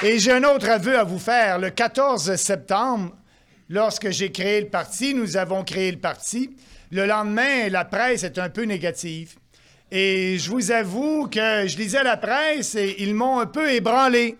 Et 0.00 0.20
j'ai 0.20 0.30
un 0.30 0.44
autre 0.44 0.68
aveu 0.68 0.96
à 0.96 1.02
vous 1.02 1.18
faire. 1.18 1.58
Le 1.58 1.70
14 1.70 2.36
septembre, 2.36 3.16
lorsque 3.68 4.10
j'ai 4.10 4.30
créé 4.30 4.60
le 4.60 4.68
parti, 4.68 5.12
nous 5.12 5.36
avons 5.36 5.64
créé 5.64 5.90
le 5.90 5.98
parti. 5.98 6.56
Le 6.92 7.04
lendemain, 7.04 7.68
la 7.68 7.84
presse 7.84 8.22
est 8.22 8.38
un 8.38 8.48
peu 8.48 8.62
négative. 8.62 9.34
Et 9.90 10.38
je 10.38 10.50
vous 10.50 10.70
avoue 10.70 11.26
que 11.26 11.66
je 11.66 11.76
lisais 11.76 12.04
la 12.04 12.16
presse 12.16 12.76
et 12.76 13.02
ils 13.02 13.12
m'ont 13.12 13.40
un 13.40 13.46
peu 13.46 13.72
ébranlé 13.72 14.38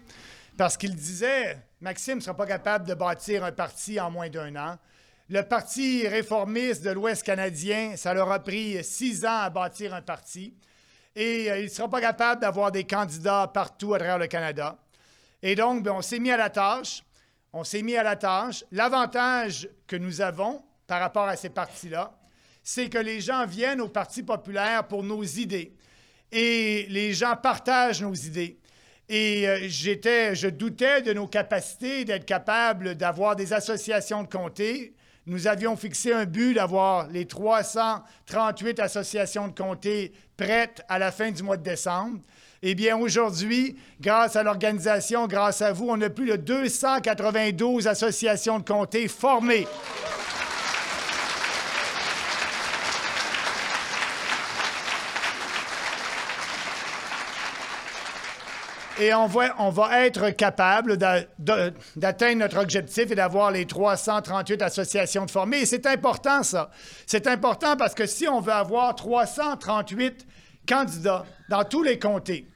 parce 0.56 0.76
qu'ils 0.76 0.94
disaient 0.94 1.58
Maxime 1.80 2.18
ne 2.18 2.22
sera 2.22 2.36
pas 2.36 2.46
capable 2.46 2.86
de 2.86 2.94
bâtir 2.94 3.42
un 3.42 3.52
parti 3.52 3.98
en 3.98 4.12
moins 4.12 4.28
d'un 4.28 4.54
an. 4.54 4.76
Le 5.28 5.42
Parti 5.42 6.06
réformiste 6.06 6.84
de 6.84 6.90
l'Ouest 6.90 7.24
canadien, 7.24 7.94
ça 7.96 8.14
leur 8.14 8.30
a 8.30 8.38
pris 8.38 8.82
six 8.84 9.24
ans 9.24 9.40
à 9.40 9.50
bâtir 9.50 9.92
un 9.92 10.02
parti. 10.02 10.54
Et 11.16 11.50
euh, 11.50 11.58
il 11.58 11.64
ne 11.64 11.68
sera 11.68 11.88
pas 11.88 12.00
capable 12.00 12.42
d'avoir 12.42 12.70
des 12.70 12.84
candidats 12.84 13.50
partout 13.52 13.94
à 13.94 13.98
travers 13.98 14.18
le 14.18 14.28
Canada. 14.28 14.78
Et 15.42 15.54
donc, 15.54 15.82
ben, 15.82 15.92
on 15.92 16.02
s'est 16.02 16.18
mis 16.18 16.30
à 16.30 16.36
la 16.36 16.50
tâche. 16.50 17.02
On 17.52 17.64
s'est 17.64 17.82
mis 17.82 17.96
à 17.96 18.02
la 18.02 18.16
tâche. 18.16 18.64
L'avantage 18.72 19.68
que 19.86 19.96
nous 19.96 20.20
avons 20.20 20.62
par 20.86 21.00
rapport 21.00 21.28
à 21.28 21.36
ces 21.36 21.50
partis-là, 21.50 22.18
c'est 22.62 22.88
que 22.88 22.98
les 22.98 23.20
gens 23.20 23.46
viennent 23.46 23.80
au 23.80 23.88
Parti 23.88 24.22
populaire 24.22 24.86
pour 24.86 25.02
nos 25.02 25.22
idées. 25.22 25.74
Et 26.30 26.86
les 26.90 27.14
gens 27.14 27.36
partagent 27.36 28.02
nos 28.02 28.14
idées. 28.14 28.58
Et 29.08 29.48
euh, 29.48 29.68
je 29.68 30.48
doutais 30.48 31.00
de 31.00 31.14
nos 31.14 31.26
capacités 31.26 32.04
d'être 32.04 32.26
capables 32.26 32.94
d'avoir 32.94 33.36
des 33.36 33.54
associations 33.54 34.22
de 34.22 34.28
comté. 34.28 34.94
Nous 35.24 35.46
avions 35.46 35.76
fixé 35.76 36.12
un 36.12 36.26
but 36.26 36.54
d'avoir 36.54 37.08
les 37.08 37.26
338 37.26 38.80
associations 38.80 39.48
de 39.48 39.54
comté 39.54 40.12
prêtes 40.36 40.82
à 40.88 40.98
la 40.98 41.10
fin 41.10 41.30
du 41.30 41.42
mois 41.42 41.56
de 41.56 41.62
décembre. 41.62 42.20
Eh 42.60 42.74
bien, 42.74 42.96
aujourd'hui, 42.96 43.76
grâce 44.00 44.34
à 44.34 44.42
l'organisation, 44.42 45.28
grâce 45.28 45.62
à 45.62 45.72
vous, 45.72 45.86
on 45.88 46.00
a 46.00 46.10
plus 46.10 46.26
de 46.26 46.36
292 46.36 47.86
associations 47.86 48.58
de 48.58 48.64
comté 48.64 49.06
formées. 49.06 49.66
Et 59.00 59.14
on 59.14 59.28
va, 59.28 59.54
on 59.60 59.70
va 59.70 60.04
être 60.04 60.30
capable 60.30 60.96
d'atteindre 60.96 62.38
notre 62.38 62.58
objectif 62.58 63.12
et 63.12 63.14
d'avoir 63.14 63.52
les 63.52 63.66
338 63.66 64.60
associations 64.62 65.26
de 65.26 65.30
formées. 65.30 65.60
Et 65.60 65.66
c'est 65.66 65.86
important, 65.86 66.42
ça. 66.42 66.70
C'est 67.06 67.28
important 67.28 67.76
parce 67.76 67.94
que 67.94 68.06
si 68.06 68.26
on 68.26 68.40
veut 68.40 68.52
avoir 68.52 68.96
338 68.96 70.26
candidats 70.68 71.24
dans 71.48 71.64
tous 71.64 71.82
les 71.82 71.98
comtés, 71.98 72.46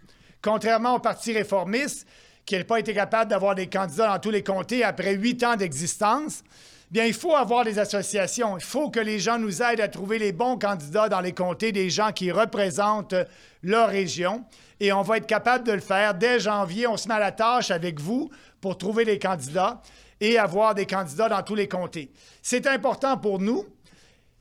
contrairement 0.43 0.97
au 0.97 0.99
Parti 1.01 1.33
réformiste, 1.33 2.07
qui 2.45 2.57
n'a 2.57 2.65
pas 2.65 2.79
été 2.79 2.93
capable 2.93 3.31
d'avoir 3.31 3.55
des 3.55 3.69
candidats 3.69 4.09
dans 4.09 4.19
tous 4.19 4.31
les 4.31 4.43
comtés 4.43 4.85
après 4.85 5.15
huit 5.15 5.43
ans 5.43 5.57
d'existence, 5.57 6.43
bien, 6.91 7.07
il 7.07 7.15
faut 7.15 7.35
avoir 7.35 7.65
des 7.65 7.79
associations. 7.79 8.59
Il 8.59 8.65
faut 8.65 8.91
que 8.91 9.01
les 9.01 9.19
gens 9.19 9.39
nous 9.39 9.63
aident 9.63 9.81
à 9.81 9.89
trouver 9.89 10.19
les 10.19 10.33
bons 10.33 10.59
candidats 10.59 11.09
dans 11.09 11.21
les 11.21 11.33
comtés, 11.33 11.73
des 11.73 11.89
gens 11.89 12.13
qui 12.13 12.31
représentent 12.31 13.15
leur 13.63 13.89
région. 13.89 14.45
Et 14.79 14.93
on 14.93 15.03
va 15.03 15.17
être 15.17 15.27
capable 15.27 15.65
de 15.65 15.73
le 15.73 15.81
faire. 15.81 16.15
Dès 16.15 16.41
janvier, 16.41 16.87
on 16.87 16.97
se 16.97 17.09
met 17.09 17.15
à 17.15 17.21
la 17.21 17.33
tâche 17.33 17.71
avec 17.71 17.99
vous 17.99 18.31
pour 18.61 18.77
trouver 18.77 19.05
des 19.05 19.19
candidats 19.19 19.81
et 20.21 20.39
avoir 20.39 20.75
des 20.75 20.87
candidats 20.87 21.29
dans 21.29 21.43
tous 21.43 21.55
les 21.55 21.69
comtés. 21.69 22.11
C'est 22.43 22.67
important 22.67 23.17
pour 23.17 23.39
nous 23.39 23.65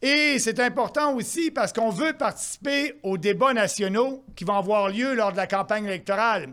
et 0.01 0.39
c'est 0.39 0.59
important 0.59 1.13
aussi 1.13 1.51
parce 1.51 1.73
qu'on 1.73 1.91
veut 1.91 2.13
participer 2.13 2.95
aux 3.03 3.17
débats 3.17 3.53
nationaux 3.53 4.23
qui 4.35 4.45
vont 4.45 4.55
avoir 4.55 4.89
lieu 4.89 5.13
lors 5.13 5.31
de 5.31 5.37
la 5.37 5.45
campagne 5.45 5.85
électorale. 5.85 6.49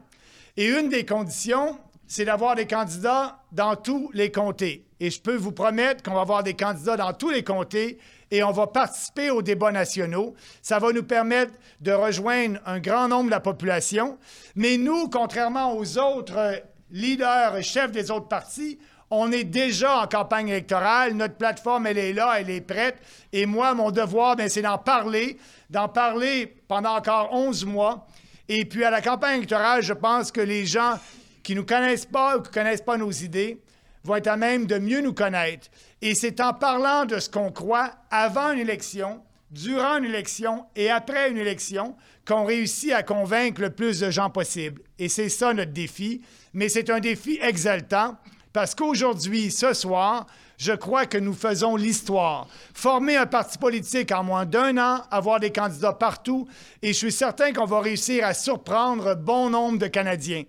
Et 0.59 0.67
une 0.67 0.91
des 0.91 1.07
conditions, 1.07 1.79
c'est 2.07 2.27
d'avoir 2.27 2.57
des 2.57 2.67
candidats 2.67 3.39
dans 3.53 3.75
tous 3.75 4.11
les 4.13 4.31
comtés. 4.31 4.85
Et 5.01 5.11
je 5.11 5.21
peux 5.21 5.37
vous 5.37 5.53
promettre 5.53 6.03
qu'on 6.03 6.15
va 6.15 6.23
avoir 6.23 6.43
des 6.43 6.55
candidats 6.55 6.97
dans 6.97 7.13
tous 7.13 7.31
les 7.31 7.45
comtés 7.45 7.99
et 8.31 8.43
on 8.43 8.51
va 8.51 8.67
participer 8.67 9.31
aux 9.31 9.41
débats 9.41 9.73
nationaux. 9.73 10.35
Ça 10.61 10.79
va 10.79 10.93
nous 10.93 11.05
permettre 11.05 11.53
de 11.81 11.93
rejoindre 11.93 12.61
un 12.67 12.81
grand 12.81 13.09
nombre 13.09 13.27
de 13.27 13.31
la 13.31 13.41
population. 13.41 14.19
Mais 14.57 14.77
nous, 14.77 15.09
contrairement 15.09 15.75
aux 15.77 15.97
autres 15.99 16.63
leaders, 16.91 17.63
chefs 17.63 17.93
des 17.93 18.11
autres 18.11 18.29
partis, 18.29 18.79
on 19.11 19.33
est 19.33 19.45
déjà 19.45 20.01
en 20.01 20.07
campagne 20.07 20.49
électorale. 20.49 21.15
Notre 21.15 21.35
plateforme, 21.35 21.87
elle 21.87 21.99
est 21.99 22.13
là, 22.13 22.35
elle 22.39 22.51
est 22.51 22.61
prête. 22.61 22.97
Et 23.33 23.47
moi, 23.47 23.75
mon 23.75 23.91
devoir, 23.91 24.37
c'est 24.49 24.63
d'en 24.63 24.79
parler, 24.79 25.39
d'en 25.71 25.89
parler 25.89 26.55
pendant 26.69 26.97
encore 26.97 27.33
11 27.33 27.65
mois. 27.65 28.07
Et 28.49 28.65
puis, 28.65 28.85
à 28.85 28.91
la 28.91 29.01
campagne 29.01 29.39
électorale, 29.39 29.83
je 29.83 29.93
pense 29.93 30.31
que 30.33 30.41
les 30.41 30.67
gens 30.67 30.99
qui 31.43 31.55
ne 31.55 31.61
nous 31.61 31.67
connaissent 31.67 32.07
pas 32.07 32.37
ou 32.37 32.43
qui 32.43 32.49
ne 32.51 32.55
connaissent 32.55 32.83
pas 32.83 32.97
nos 32.97 33.11
idées 33.11 33.61
vont 34.05 34.17
être 34.17 34.27
à 34.27 34.37
même 34.37 34.67
de 34.67 34.79
mieux 34.79 35.01
nous 35.01 35.15
connaître. 35.15 35.69
Et 36.03 36.15
c'est 36.15 36.41
en 36.41 36.53
parlant 36.53 37.05
de 37.05 37.19
ce 37.19 37.29
qu'on 37.29 37.51
croit 37.51 37.91
avant 38.11 38.53
une 38.53 38.61
élection, 38.61 39.23
durant 39.51 39.97
une 39.97 40.05
élection 40.05 40.67
et 40.77 40.91
après 40.91 41.31
une 41.31 41.39
élection 41.39 41.97
qu'on 42.27 42.45
réussit 42.45 42.93
à 42.93 43.03
convaincre 43.03 43.63
le 43.63 43.71
plus 43.71 44.01
de 44.01 44.11
gens 44.11 44.29
possible. 44.31 44.83
Et 44.99 45.09
c'est 45.09 45.31
ça 45.31 45.55
notre 45.55 45.73
défi. 45.73 46.21
Mais 46.53 46.69
c'est 46.69 46.91
un 46.91 47.01
défi 47.01 47.39
exaltant 47.41 48.17
parce 48.53 48.75
qu'aujourd'hui, 48.75 49.51
ce 49.51 49.73
soir, 49.73 50.27
je 50.57 50.73
crois 50.73 51.07
que 51.07 51.19
nous 51.19 51.35
faisons 51.35 51.77
l'histoire. 51.77 52.49
Former 52.75 53.17
un 53.17 53.27
parti 53.27 53.59
politique 53.59 54.11
en 54.11 54.25
moins 54.25 54.45
d'un 54.45 54.77
an, 54.79 55.03
avoir 55.11 55.39
des 55.39 55.53
candidats 55.53 55.93
partout, 55.93 56.49
et 56.83 56.89
je 56.89 56.99
suis 56.99 57.13
certain 57.13 57.53
qu'on 57.53 57.65
va 57.65 57.81
réussir 57.81 58.27
à 58.27 58.35
surprendre 58.35 59.15
bon 59.15 59.51
nombre 59.51 59.79
de 59.79 59.87
Canadiens. 59.87 60.45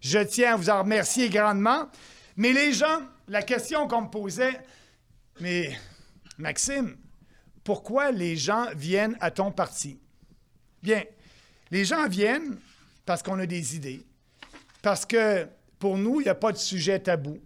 Je 0.00 0.18
tiens 0.18 0.54
à 0.54 0.56
vous 0.56 0.68
en 0.68 0.82
remercier 0.82 1.30
grandement. 1.30 1.88
Mais 2.36 2.52
les 2.52 2.72
gens, 2.72 3.00
la 3.28 3.42
question 3.42 3.88
qu'on 3.88 4.02
me 4.02 4.10
posait, 4.10 4.60
mais 5.40 5.74
Maxime, 6.36 6.96
pourquoi 7.62 8.10
les 8.10 8.36
gens 8.36 8.66
viennent 8.76 9.16
à 9.20 9.30
ton 9.30 9.50
parti? 9.50 9.98
Bien, 10.82 11.02
les 11.70 11.86
gens 11.86 12.06
viennent 12.08 12.58
parce 13.06 13.22
qu'on 13.22 13.38
a 13.38 13.46
des 13.46 13.76
idées, 13.76 14.04
parce 14.82 15.06
que 15.06 15.48
pour 15.84 15.98
nous, 15.98 16.22
il 16.22 16.24
n'y 16.24 16.30
a 16.30 16.34
pas 16.34 16.50
de 16.50 16.56
sujet 16.56 16.98
tabou. 16.98 17.36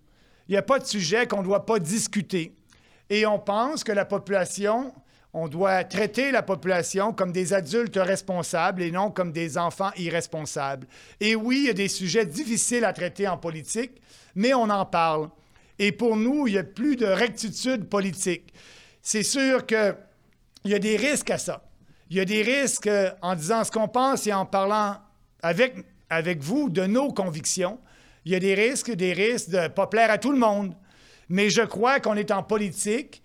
Il 0.46 0.52
n'y 0.52 0.56
a 0.56 0.62
pas 0.62 0.78
de 0.78 0.84
sujet 0.84 1.26
qu'on 1.26 1.38
ne 1.38 1.42
doit 1.42 1.66
pas 1.66 1.80
discuter. 1.80 2.54
Et 3.10 3.26
on 3.26 3.40
pense 3.40 3.82
que 3.82 3.90
la 3.90 4.04
population, 4.04 4.94
on 5.32 5.48
doit 5.48 5.82
traiter 5.82 6.30
la 6.30 6.44
population 6.44 7.12
comme 7.12 7.32
des 7.32 7.52
adultes 7.52 7.98
responsables 8.00 8.82
et 8.82 8.92
non 8.92 9.10
comme 9.10 9.32
des 9.32 9.58
enfants 9.58 9.90
irresponsables. 9.96 10.86
Et 11.18 11.34
oui, 11.34 11.62
il 11.62 11.66
y 11.66 11.70
a 11.70 11.72
des 11.72 11.88
sujets 11.88 12.26
difficiles 12.26 12.84
à 12.84 12.92
traiter 12.92 13.26
en 13.26 13.38
politique, 13.38 14.00
mais 14.36 14.54
on 14.54 14.70
en 14.70 14.86
parle. 14.86 15.30
Et 15.80 15.90
pour 15.90 16.14
nous, 16.16 16.46
il 16.46 16.52
n'y 16.52 16.58
a 16.58 16.62
plus 16.62 16.94
de 16.94 17.06
rectitude 17.06 17.88
politique. 17.88 18.54
C'est 19.02 19.24
sûr 19.24 19.66
qu'il 19.66 19.96
y 20.64 20.74
a 20.74 20.78
des 20.78 20.96
risques 20.96 21.30
à 21.30 21.38
ça. 21.38 21.68
Il 22.08 22.16
y 22.16 22.20
a 22.20 22.24
des 22.24 22.42
risques 22.42 22.88
en 23.20 23.34
disant 23.34 23.64
ce 23.64 23.72
qu'on 23.72 23.88
pense 23.88 24.28
et 24.28 24.32
en 24.32 24.46
parlant 24.46 24.98
avec, 25.42 25.74
avec 26.08 26.40
vous 26.40 26.70
de 26.70 26.86
nos 26.86 27.12
convictions 27.12 27.80
il 28.24 28.32
y 28.32 28.34
a 28.34 28.40
des 28.40 28.54
risques, 28.54 28.90
des 28.90 29.12
risques 29.12 29.50
de 29.50 29.58
ne 29.58 29.68
pas 29.68 29.86
plaire 29.86 30.10
à 30.10 30.18
tout 30.18 30.32
le 30.32 30.38
monde. 30.38 30.74
Mais 31.28 31.50
je 31.50 31.62
crois 31.62 32.00
qu'on 32.00 32.14
est 32.14 32.30
en 32.30 32.42
politique 32.42 33.22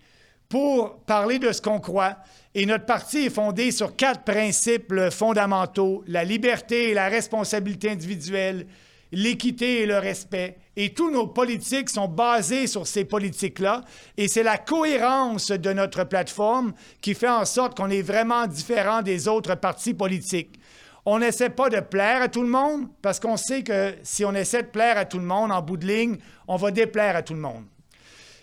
pour 0.48 1.00
parler 1.00 1.38
de 1.38 1.52
ce 1.52 1.60
qu'on 1.60 1.80
croit. 1.80 2.16
Et 2.54 2.66
notre 2.66 2.86
parti 2.86 3.26
est 3.26 3.30
fondé 3.30 3.70
sur 3.70 3.96
quatre 3.96 4.22
principes 4.22 4.94
fondamentaux, 5.10 6.04
la 6.06 6.24
liberté 6.24 6.90
et 6.90 6.94
la 6.94 7.08
responsabilité 7.08 7.90
individuelle, 7.90 8.66
l'équité 9.10 9.82
et 9.82 9.86
le 9.86 9.98
respect. 9.98 10.56
Et 10.76 10.92
tous 10.92 11.10
nos 11.10 11.26
politiques 11.26 11.90
sont 11.90 12.08
basés 12.08 12.66
sur 12.66 12.86
ces 12.86 13.04
politiques-là. 13.04 13.82
Et 14.16 14.28
c'est 14.28 14.42
la 14.42 14.58
cohérence 14.58 15.50
de 15.50 15.72
notre 15.72 16.04
plateforme 16.04 16.72
qui 17.00 17.14
fait 17.14 17.28
en 17.28 17.44
sorte 17.44 17.76
qu'on 17.76 17.90
est 17.90 18.02
vraiment 18.02 18.46
différent 18.46 19.02
des 19.02 19.28
autres 19.28 19.54
partis 19.54 19.94
politiques. 19.94 20.58
On 21.06 21.18
n'essaie 21.18 21.50
pas 21.50 21.68
de 21.68 21.80
plaire 21.80 22.22
à 22.22 22.28
tout 22.28 22.42
le 22.42 22.48
monde 22.48 22.88
parce 23.02 23.20
qu'on 23.20 23.36
sait 23.36 23.62
que 23.62 23.94
si 24.02 24.24
on 24.24 24.34
essaie 24.34 24.62
de 24.62 24.68
plaire 24.68 24.96
à 24.96 25.04
tout 25.04 25.18
le 25.18 25.24
monde, 25.24 25.52
en 25.52 25.60
bout 25.60 25.76
de 25.76 25.86
ligne, 25.86 26.16
on 26.48 26.56
va 26.56 26.70
déplaire 26.70 27.16
à 27.16 27.22
tout 27.22 27.34
le 27.34 27.40
monde. 27.40 27.64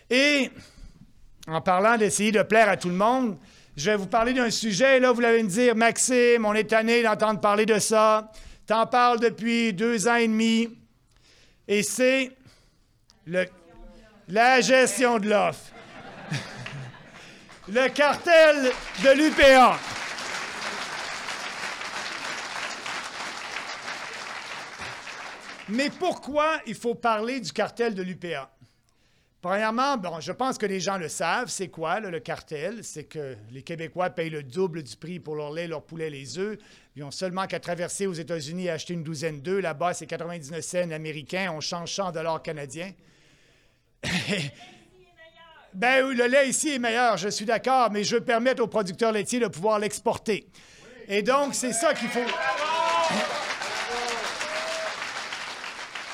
Et 0.08 0.50
en 1.48 1.60
parlant 1.60 1.96
d'essayer 1.96 2.30
de 2.30 2.42
plaire 2.42 2.68
à 2.68 2.76
tout 2.76 2.88
le 2.88 2.94
monde, 2.94 3.36
je 3.76 3.90
vais 3.90 3.96
vous 3.96 4.06
parler 4.06 4.32
d'un 4.32 4.50
sujet. 4.50 5.00
Là, 5.00 5.10
vous 5.12 5.24
allez 5.24 5.42
me 5.42 5.48
dire, 5.48 5.74
Maxime, 5.74 6.44
on 6.44 6.52
est 6.54 6.64
tanné 6.64 7.02
d'entendre 7.02 7.40
parler 7.40 7.66
de 7.66 7.78
ça. 7.78 8.30
T'en 8.66 8.86
parles 8.86 9.18
depuis 9.18 9.72
deux 9.72 10.06
ans 10.06 10.16
et 10.16 10.28
demi. 10.28 10.68
Et 11.66 11.82
c'est 11.82 12.30
la 14.28 14.60
gestion 14.60 15.18
de 15.18 15.30
l'offre. 15.30 15.72
le 17.68 17.88
cartel 17.88 18.70
de 19.02 19.10
l'UPA. 19.16 19.78
Mais 25.72 25.88
pourquoi 25.88 26.60
il 26.66 26.74
faut 26.74 26.94
parler 26.94 27.40
du 27.40 27.50
cartel 27.50 27.94
de 27.94 28.02
l'UPA? 28.02 28.50
Premièrement, 29.40 29.96
bon, 29.96 30.20
je 30.20 30.30
pense 30.30 30.58
que 30.58 30.66
les 30.66 30.80
gens 30.80 30.98
le 30.98 31.08
savent, 31.08 31.48
c'est 31.48 31.68
quoi 31.68 31.98
le 31.98 32.20
cartel? 32.20 32.84
C'est 32.84 33.04
que 33.04 33.36
les 33.50 33.62
Québécois 33.62 34.10
payent 34.10 34.30
le 34.30 34.42
double 34.42 34.82
du 34.82 34.94
prix 34.96 35.18
pour 35.18 35.34
leur 35.34 35.50
lait, 35.50 35.66
leur 35.66 35.82
poulet, 35.82 36.10
les 36.10 36.38
œufs. 36.38 36.58
Ils 36.94 37.02
ont 37.02 37.10
seulement 37.10 37.46
qu'à 37.46 37.58
traverser 37.58 38.06
aux 38.06 38.12
États-Unis 38.12 38.66
et 38.66 38.70
acheter 38.70 38.92
une 38.92 39.02
douzaine 39.02 39.40
d'œufs. 39.40 39.62
Là-bas, 39.62 39.94
c'est 39.94 40.06
99 40.06 40.62
cents 40.62 40.90
américains. 40.92 41.50
On 41.52 41.60
change 41.60 41.92
100 41.92 42.12
dollars 42.12 42.42
canadiens. 42.42 42.92
ben 45.72 46.04
oui, 46.06 46.14
le 46.14 46.26
lait 46.26 46.48
ici 46.48 46.74
est 46.74 46.78
meilleur, 46.78 47.16
je 47.16 47.28
suis 47.28 47.46
d'accord, 47.46 47.90
mais 47.90 48.04
je 48.04 48.16
veux 48.16 48.24
permettre 48.24 48.62
aux 48.62 48.68
producteurs 48.68 49.12
laitiers 49.12 49.40
de 49.40 49.48
pouvoir 49.48 49.78
l'exporter. 49.78 50.46
Et 51.08 51.22
donc, 51.22 51.54
c'est 51.54 51.72
ça 51.72 51.94
qu'il 51.94 52.08
faut. 52.08 52.20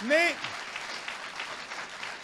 Mais 0.06 0.34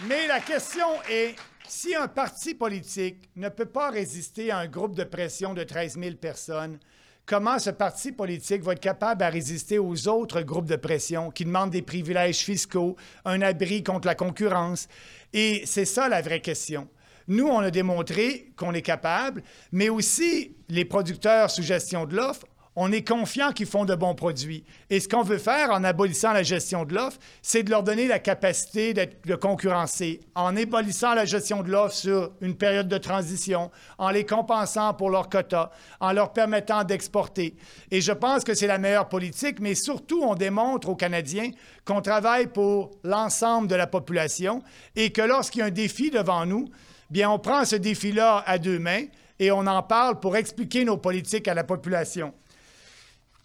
mais 0.09 0.27
la 0.27 0.41
question 0.41 0.87
est, 1.09 1.35
si 1.67 1.95
un 1.95 2.09
parti 2.09 2.55
politique 2.55 3.31
ne 3.37 3.49
peut 3.49 3.65
pas 3.65 3.91
résister 3.91 4.51
à 4.51 4.59
un 4.59 4.67
groupe 4.67 4.95
de 4.95 5.05
pression 5.05 5.55
de 5.55 5.63
13 5.63 5.99
000 5.99 6.17
personnes, 6.17 6.79
comment 7.27 7.59
ce 7.59 7.71
parti 7.71 8.13
politique 8.13 8.63
va 8.63 8.73
être 8.73 8.81
capable 8.81 9.21
de 9.21 9.33
résister 9.33 9.79
aux 9.79 10.09
autres 10.09 10.43
groupes 10.43 10.67
de 10.67 10.77
pression 10.77 11.31
qui 11.31 11.45
demandent 11.45 11.71
des 11.71 11.83
privilèges 11.83 12.41
fiscaux, 12.41 12.97
un 13.25 13.41
abri 13.41 13.83
contre 13.83 14.07
la 14.07 14.15
concurrence? 14.15 14.89
Et 15.33 15.63
c'est 15.65 15.87
ça 15.87 16.09
la 16.09 16.23
vraie 16.23 16.41
question. 16.41 16.89
Nous, 17.27 17.47
on 17.47 17.61
a 17.61 17.71
démontré 17.71 18.53
qu'on 18.57 18.75
est 18.75 18.83
capable, 18.83 19.43
mais 19.73 19.89
aussi 19.89 20.55
les 20.69 20.85
producteurs 20.85 21.51
sous 21.51 21.63
gestion 21.63 22.05
de 22.05 22.17
l'offre 22.17 22.47
on 22.77 22.91
est 22.91 23.07
confiant 23.07 23.53
qu'ils 23.53 23.67
font 23.67 23.85
de 23.85 23.95
bons 23.95 24.15
produits. 24.15 24.65
Et 24.91 25.01
ce 25.01 25.09
qu'on 25.09 25.23
veut 25.23 25.39
faire 25.39 25.71
en 25.71 25.85
abolissant 25.85 26.33
la 26.33 26.43
gestion 26.43 26.85
de 26.85 26.95
l'offre, 26.95 27.19
c'est 27.43 27.63
de 27.63 27.71
leur 27.71 27.83
donner 27.83 28.09
la 28.09 28.19
capacité 28.19 28.95
de 28.95 29.35
concurrencer. 29.35 30.21
En 30.35 30.57
abolissant 30.57 31.15
la 31.15 31.25
gestion 31.25 31.63
de 31.63 31.71
l'offre 31.71 31.95
sur 31.95 32.33
une 32.41 32.57
période 32.57 32.89
de 32.89 32.99
transition, 32.99 33.71
en 33.99 34.11
les 34.11 34.27
compensant 34.27 34.95
pour 34.95 35.11
leurs 35.11 35.29
quotas, 35.29 35.71
en 36.01 36.13
leur 36.13 36.33
permettant 36.33 36.85
d'exporter. 36.85 37.57
Et 37.91 38.01
je 38.01 38.13
pense 38.13 38.45
que 38.45 38.55
c'est 38.55 38.67
la 38.67 38.79
meilleure 38.79 39.09
politique, 39.09 39.61
mais 39.61 39.75
surtout, 39.75 40.23
on 40.23 40.35
démontre 40.35 40.89
aux 40.89 40.97
Canadiens 40.97 41.51
qu'on 41.85 42.01
travaille 42.01 42.49
pour 42.49 42.91
l'ensemble 43.05 43.69
de 43.69 43.75
la 43.75 43.87
population 43.87 44.63
et 44.97 45.11
que 45.11 45.23
lorsqu'il 45.23 45.61
y 45.61 45.63
a 45.63 45.67
un 45.67 45.71
défi 45.71 46.11
devant 46.11 46.45
nous, 46.47 46.69
bien, 47.11 47.31
on 47.31 47.39
prend 47.39 47.65
ce 47.65 47.77
défi-là 47.77 48.43
à 48.47 48.59
deux 48.59 48.79
mains 48.79 49.05
et 49.39 49.51
on 49.51 49.67
en 49.67 49.83
parle 49.83 50.21
pour 50.21 50.37
expliquer 50.37 50.85
nos 50.85 50.97
politiques 50.97 51.49
à 51.49 51.55
la 51.55 51.65
population. 51.65 52.33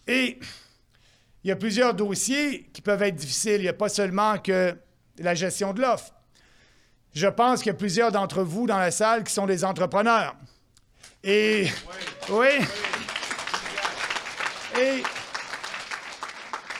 Et 0.09 0.39
il 1.44 1.47
y 1.47 1.51
a 1.51 1.56
plusieurs 1.56 1.94
dossiers 1.94 2.67
qui 2.73 2.81
peuvent 2.81 3.03
être 3.03 3.15
difficiles. 3.15 3.57
Il 3.57 3.61
n'y 3.61 3.67
a 3.67 3.73
pas 3.73 3.89
seulement 3.89 4.39
que 4.39 4.75
la 5.19 5.35
gestion 5.35 5.71
de 5.71 5.81
l'offre. 5.81 6.11
Je 7.13 7.27
pense 7.27 7.59
qu'il 7.59 7.67
y 7.67 7.75
a 7.75 7.77
plusieurs 7.77 8.11
d'entre 8.11 8.41
vous 8.41 8.65
dans 8.65 8.79
la 8.79 8.89
salle 8.89 9.23
qui 9.23 9.31
sont 9.31 9.45
des 9.45 9.63
entrepreneurs. 9.63 10.35
Et 11.23 11.67
oui. 12.29 12.47
Et 14.79 15.03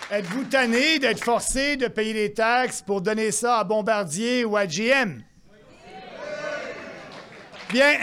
êtes-vous 0.09 0.45
tanné 0.45 0.97
d'être 0.97 1.23
forcé 1.23 1.77
de 1.77 1.87
payer 1.87 2.13
les 2.13 2.33
taxes 2.33 2.81
pour 2.81 3.01
donner 3.01 3.31
ça 3.31 3.59
à 3.59 3.63
Bombardier 3.63 4.43
ou 4.43 4.57
à 4.57 4.65
GM? 4.65 5.21
Bien, 7.69 7.99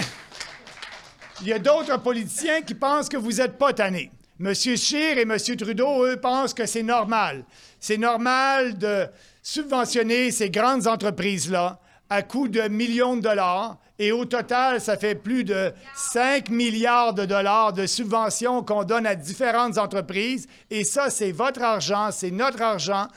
il 1.41 1.49
y 1.49 1.53
a 1.53 1.59
d'autres 1.59 1.97
politiciens 1.97 2.63
qui 2.63 2.77
pensent 2.77 3.09
que 3.09 3.17
vous 3.17 3.33
n'êtes 3.33 3.59
pas 3.59 3.73
tanné. 3.73 4.13
M. 4.39 4.55
Scheer 4.55 5.19
et 5.19 5.23
M. 5.23 5.37
Trudeau, 5.57 6.05
eux, 6.05 6.17
pensent 6.17 6.53
que 6.53 6.67
c'est 6.67 6.83
normal. 6.83 7.45
C'est 7.81 7.97
normal 7.97 8.77
de 8.77 9.07
subventionner 9.43 10.31
ces 10.31 10.51
grandes 10.51 10.87
entreprises-là 10.87 11.81
à 12.11 12.23
coût 12.23 12.49
de 12.49 12.69
millions 12.69 13.17
de 13.17 13.23
dollars. 13.23 13.79
Et 13.99 14.13
au 14.13 14.27
total, 14.27 14.81
ça 14.81 14.99
fait 14.99 15.15
plus 15.15 15.45
de 15.45 15.73
5 15.95 16.51
milliards 16.51 17.15
de 17.15 17.25
dollars 17.25 17.73
de 17.73 17.87
subventions 17.87 18.63
qu'on 18.63 18.85
donne 18.85 19.07
à 19.07 19.15
différentes 19.15 19.79
entreprises. 19.79 20.47
Et 20.71 20.85
ça, 20.85 21.09
c'est 21.09 21.33
votre 21.33 21.63
argent, 21.63 22.11
c'est 22.13 22.31
notre 22.31 22.61
argent 22.61 23.09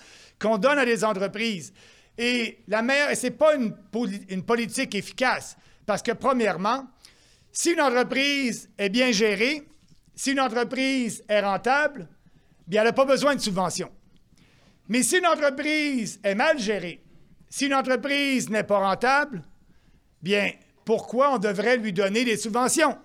qu'on 0.42 0.58
donne 0.58 0.80
à 0.80 0.86
des 0.86 1.04
entreprises. 1.04 1.74
Et 2.18 2.60
la 2.70 2.82
meilleure, 2.82 3.16
ce 3.16 3.28
n'est 3.28 3.32
pas 3.32 3.56
une 3.56 4.44
politique 4.44 4.96
efficace. 4.96 5.58
Parce 5.86 6.02
que, 6.02 6.12
premièrement, 6.12 6.86
si 7.52 7.72
une 7.72 7.82
entreprise 7.82 8.70
est 8.78 8.90
bien 8.90 9.12
gérée, 9.12 9.68
si 10.20 10.32
une 10.32 10.42
entreprise 10.42 11.24
est 11.30 11.40
rentable, 11.40 12.06
bien, 12.68 12.82
elle 12.82 12.88
n'a 12.88 12.94
pas 12.94 13.06
besoin 13.06 13.36
de 13.36 13.40
subventions. 13.40 13.90
Mais 14.90 15.02
si 15.02 15.18
une 15.18 15.26
entreprise 15.26 16.20
est 16.22 16.36
mal 16.36 16.60
gérée, 16.60 17.02
si 17.50 17.68
une 17.68 17.74
entreprise 17.74 18.50
n'est 18.50 18.66
pas 18.66 18.80
rentable, 18.80 19.42
bien, 20.22 20.52
pourquoi 20.84 21.36
on 21.36 21.38
devrait 21.38 21.78
lui 21.78 21.94
donner 21.94 22.26
des 22.26 22.36
subventions? 22.36 22.98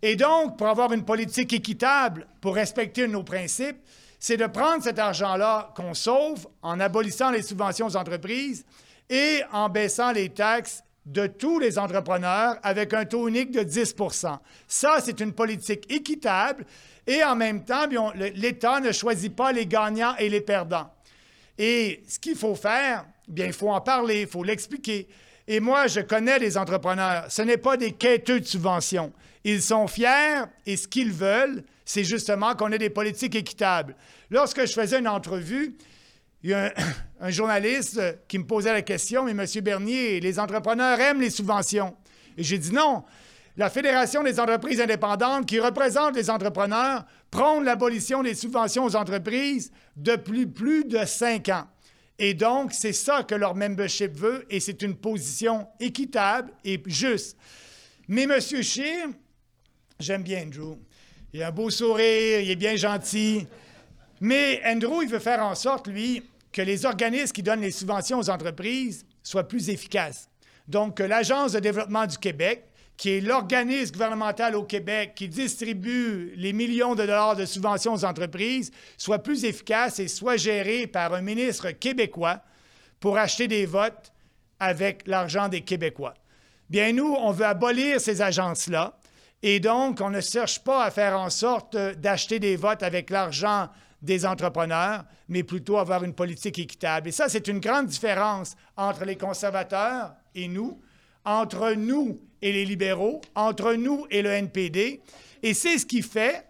Et 0.00 0.16
donc, 0.16 0.56
pour 0.56 0.68
avoir 0.68 0.94
une 0.94 1.04
politique 1.04 1.52
équitable, 1.52 2.26
pour 2.40 2.54
respecter 2.54 3.06
nos 3.06 3.22
principes, 3.22 3.76
c'est 4.18 4.38
de 4.38 4.46
prendre 4.46 4.82
cet 4.82 4.98
argent-là 4.98 5.74
qu'on 5.76 5.92
sauve 5.92 6.48
en 6.62 6.80
abolissant 6.80 7.30
les 7.30 7.42
subventions 7.42 7.88
aux 7.88 7.96
entreprises 7.96 8.64
et 9.10 9.42
en 9.52 9.68
baissant 9.68 10.12
les 10.12 10.30
taxes 10.30 10.82
de 11.06 11.26
tous 11.26 11.58
les 11.58 11.78
entrepreneurs 11.78 12.56
avec 12.62 12.92
un 12.94 13.04
taux 13.04 13.28
unique 13.28 13.50
de 13.50 13.62
10 13.62 13.94
Ça, 14.68 14.98
c'est 15.02 15.20
une 15.20 15.32
politique 15.32 15.90
équitable 15.92 16.64
et 17.06 17.24
en 17.24 17.34
même 17.34 17.64
temps, 17.64 17.86
l'État 18.14 18.80
ne 18.80 18.92
choisit 18.92 19.34
pas 19.34 19.52
les 19.52 19.66
gagnants 19.66 20.14
et 20.18 20.28
les 20.28 20.40
perdants. 20.40 20.92
Et 21.58 22.02
ce 22.08 22.18
qu'il 22.18 22.36
faut 22.36 22.54
faire, 22.54 23.04
bien, 23.26 23.46
il 23.46 23.52
faut 23.52 23.70
en 23.70 23.80
parler, 23.80 24.22
il 24.22 24.26
faut 24.26 24.44
l'expliquer. 24.44 25.08
Et 25.48 25.58
moi, 25.58 25.88
je 25.88 26.00
connais 26.00 26.38
les 26.38 26.56
entrepreneurs. 26.56 27.24
Ce 27.28 27.42
n'est 27.42 27.56
pas 27.56 27.76
des 27.76 27.92
quêteux 27.92 28.40
de 28.40 28.44
subventions. 28.44 29.12
Ils 29.42 29.62
sont 29.62 29.88
fiers 29.88 30.44
et 30.66 30.76
ce 30.76 30.86
qu'ils 30.86 31.12
veulent, 31.12 31.64
c'est 31.84 32.04
justement 32.04 32.54
qu'on 32.54 32.70
ait 32.72 32.78
des 32.78 32.90
politiques 32.90 33.34
équitables. 33.34 33.96
Lorsque 34.30 34.64
je 34.64 34.72
faisais 34.72 35.00
une 35.00 35.08
entrevue, 35.08 35.76
il 36.42 36.50
y 36.50 36.54
a 36.54 36.72
un, 37.20 37.30
journaliste 37.30 38.00
qui 38.28 38.38
me 38.38 38.46
posait 38.46 38.72
la 38.72 38.82
question, 38.82 39.24
mais 39.24 39.32
M. 39.32 39.62
Bernier, 39.62 40.20
les 40.20 40.38
entrepreneurs 40.38 40.98
aiment 41.00 41.20
les 41.20 41.30
subventions. 41.30 41.96
Et 42.36 42.42
j'ai 42.42 42.58
dit 42.58 42.72
non. 42.72 43.04
La 43.56 43.68
Fédération 43.68 44.22
des 44.22 44.40
entreprises 44.40 44.80
indépendantes, 44.80 45.46
qui 45.46 45.60
représente 45.60 46.16
les 46.16 46.30
entrepreneurs, 46.30 47.04
prône 47.30 47.64
l'abolition 47.64 48.22
des 48.22 48.34
subventions 48.34 48.84
aux 48.84 48.96
entreprises 48.96 49.70
depuis 49.96 50.46
plus 50.46 50.84
de 50.84 51.04
cinq 51.04 51.48
ans. 51.48 51.66
Et 52.18 52.34
donc, 52.34 52.72
c'est 52.72 52.92
ça 52.92 53.22
que 53.22 53.34
leur 53.34 53.54
membership 53.54 54.16
veut, 54.16 54.46
et 54.50 54.60
c'est 54.60 54.82
une 54.82 54.94
position 54.94 55.66
équitable 55.80 56.52
et 56.64 56.80
juste. 56.86 57.36
Mais 58.08 58.22
M. 58.22 58.40
Scheer, 58.40 59.08
j'aime 59.98 60.22
bien 60.22 60.44
Andrew. 60.44 60.76
Il 61.32 61.42
a 61.42 61.48
un 61.48 61.52
beau 61.52 61.70
sourire, 61.70 62.40
il 62.40 62.50
est 62.50 62.56
bien 62.56 62.76
gentil. 62.76 63.46
Mais 64.20 64.60
Andrew, 64.66 65.02
il 65.02 65.08
veut 65.08 65.18
faire 65.18 65.42
en 65.42 65.54
sorte, 65.54 65.88
lui, 65.88 66.22
que 66.52 66.62
les 66.62 66.86
organismes 66.86 67.32
qui 67.32 67.42
donnent 67.42 67.60
les 67.60 67.70
subventions 67.70 68.18
aux 68.18 68.30
entreprises 68.30 69.04
soient 69.22 69.48
plus 69.48 69.68
efficaces. 69.70 70.28
Donc, 70.68 70.96
que 70.96 71.02
l'Agence 71.02 71.52
de 71.52 71.60
développement 71.60 72.06
du 72.06 72.18
Québec, 72.18 72.64
qui 72.96 73.10
est 73.10 73.20
l'organisme 73.20 73.92
gouvernemental 73.92 74.54
au 74.54 74.64
Québec 74.64 75.12
qui 75.16 75.28
distribue 75.28 76.34
les 76.36 76.52
millions 76.52 76.94
de 76.94 77.06
dollars 77.06 77.34
de 77.34 77.46
subventions 77.46 77.94
aux 77.94 78.04
entreprises, 78.04 78.70
soit 78.98 79.20
plus 79.20 79.44
efficace 79.44 79.98
et 79.98 80.08
soit 80.08 80.36
géré 80.36 80.86
par 80.86 81.14
un 81.14 81.22
ministre 81.22 81.70
québécois 81.70 82.42
pour 83.00 83.16
acheter 83.16 83.48
des 83.48 83.64
votes 83.64 84.12
avec 84.58 85.06
l'argent 85.06 85.48
des 85.48 85.62
Québécois. 85.62 86.14
Bien, 86.68 86.92
nous, 86.92 87.16
on 87.18 87.32
veut 87.32 87.46
abolir 87.46 88.00
ces 88.00 88.20
agences-là 88.20 88.98
et 89.42 89.58
donc 89.58 90.00
on 90.02 90.10
ne 90.10 90.20
cherche 90.20 90.60
pas 90.62 90.84
à 90.84 90.90
faire 90.90 91.18
en 91.18 91.30
sorte 91.30 91.76
d'acheter 91.76 92.38
des 92.38 92.56
votes 92.56 92.82
avec 92.82 93.08
l'argent 93.08 93.70
des 94.02 94.24
entrepreneurs, 94.24 95.04
mais 95.28 95.42
plutôt 95.42 95.78
avoir 95.78 96.04
une 96.04 96.14
politique 96.14 96.58
équitable. 96.58 97.08
Et 97.08 97.12
ça, 97.12 97.28
c'est 97.28 97.48
une 97.48 97.60
grande 97.60 97.86
différence 97.86 98.56
entre 98.76 99.04
les 99.04 99.16
conservateurs 99.16 100.12
et 100.34 100.48
nous, 100.48 100.80
entre 101.24 101.72
nous 101.72 102.20
et 102.42 102.52
les 102.52 102.64
libéraux, 102.64 103.20
entre 103.34 103.74
nous 103.74 104.06
et 104.10 104.22
le 104.22 104.30
NPD. 104.30 105.02
Et 105.42 105.54
c'est 105.54 105.78
ce 105.78 105.86
qui 105.86 106.02
fait 106.02 106.46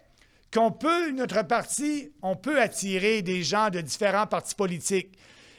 qu'on 0.53 0.71
peut, 0.71 1.11
notre 1.11 1.43
parti, 1.43 2.11
on 2.21 2.35
peut 2.35 2.61
attirer 2.61 3.21
des 3.21 3.43
gens 3.43 3.69
de 3.69 3.81
différents 3.81 4.27
partis 4.27 4.55
politiques. 4.55 5.17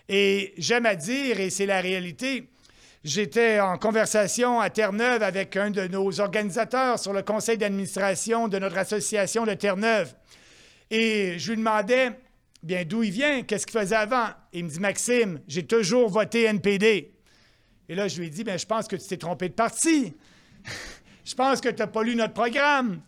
Et 0.08 0.52
j'aime 0.58 0.86
à 0.86 0.94
dire, 0.94 1.40
et 1.40 1.50
c'est 1.50 1.66
la 1.66 1.80
réalité, 1.80 2.48
J'étais 3.04 3.58
en 3.58 3.78
conversation 3.78 4.60
à 4.60 4.70
Terre-Neuve 4.70 5.24
avec 5.24 5.56
un 5.56 5.72
de 5.72 5.88
nos 5.88 6.20
organisateurs 6.20 7.00
sur 7.00 7.12
le 7.12 7.22
conseil 7.22 7.58
d'administration 7.58 8.46
de 8.46 8.60
notre 8.60 8.78
association 8.78 9.44
de 9.44 9.54
Terre-Neuve. 9.54 10.14
Et 10.94 11.38
je 11.38 11.52
lui 11.52 11.56
demandais, 11.56 12.10
bien, 12.62 12.84
d'où 12.84 13.02
il 13.02 13.10
vient, 13.10 13.42
qu'est-ce 13.44 13.66
qu'il 13.66 13.80
faisait 13.80 13.96
avant? 13.96 14.28
il 14.52 14.66
me 14.66 14.68
dit, 14.68 14.78
Maxime, 14.78 15.40
j'ai 15.48 15.66
toujours 15.66 16.10
voté 16.10 16.42
NPD. 16.42 17.14
Et 17.88 17.94
là, 17.94 18.08
je 18.08 18.20
lui 18.20 18.26
ai 18.26 18.30
dit, 18.30 18.44
bien, 18.44 18.58
je 18.58 18.66
pense 18.66 18.86
que 18.88 18.96
tu 18.96 19.08
t'es 19.08 19.16
trompé 19.16 19.48
de 19.48 19.54
parti. 19.54 20.12
je 21.24 21.34
pense 21.34 21.62
que 21.62 21.70
tu 21.70 21.76
n'as 21.76 21.86
pas 21.86 22.02
lu 22.02 22.14
notre 22.14 22.34
programme. 22.34 23.00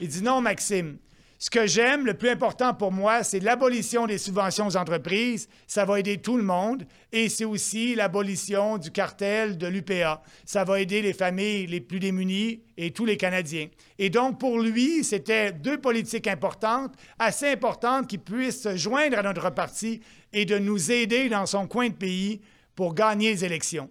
Il 0.00 0.08
dit, 0.08 0.22
non, 0.22 0.40
Maxime, 0.40 0.96
Ce 1.42 1.48
que 1.48 1.66
j'aime, 1.66 2.04
le 2.04 2.12
plus 2.12 2.28
important 2.28 2.74
pour 2.74 2.92
moi, 2.92 3.24
c'est 3.24 3.40
l'abolition 3.40 4.06
des 4.06 4.18
subventions 4.18 4.66
aux 4.66 4.76
entreprises. 4.76 5.48
Ça 5.66 5.86
va 5.86 5.98
aider 5.98 6.18
tout 6.18 6.36
le 6.36 6.42
monde. 6.42 6.84
Et 7.12 7.30
c'est 7.30 7.46
aussi 7.46 7.94
l'abolition 7.94 8.76
du 8.76 8.90
cartel 8.90 9.56
de 9.56 9.66
l'UPA. 9.66 10.22
Ça 10.44 10.64
va 10.64 10.82
aider 10.82 11.00
les 11.00 11.14
familles 11.14 11.66
les 11.66 11.80
plus 11.80 11.98
démunies 11.98 12.60
et 12.76 12.90
tous 12.90 13.06
les 13.06 13.16
Canadiens. 13.16 13.68
Et 13.98 14.10
donc, 14.10 14.38
pour 14.38 14.60
lui, 14.60 15.02
c'était 15.02 15.50
deux 15.50 15.80
politiques 15.80 16.26
importantes, 16.26 16.92
assez 17.18 17.48
importantes, 17.48 18.06
qui 18.06 18.18
puissent 18.18 18.64
se 18.64 18.76
joindre 18.76 19.18
à 19.18 19.22
notre 19.22 19.48
parti 19.48 20.02
et 20.34 20.44
de 20.44 20.58
nous 20.58 20.92
aider 20.92 21.30
dans 21.30 21.46
son 21.46 21.66
coin 21.66 21.88
de 21.88 21.94
pays 21.94 22.42
pour 22.76 22.94
gagner 22.94 23.30
les 23.30 23.46
élections. 23.46 23.88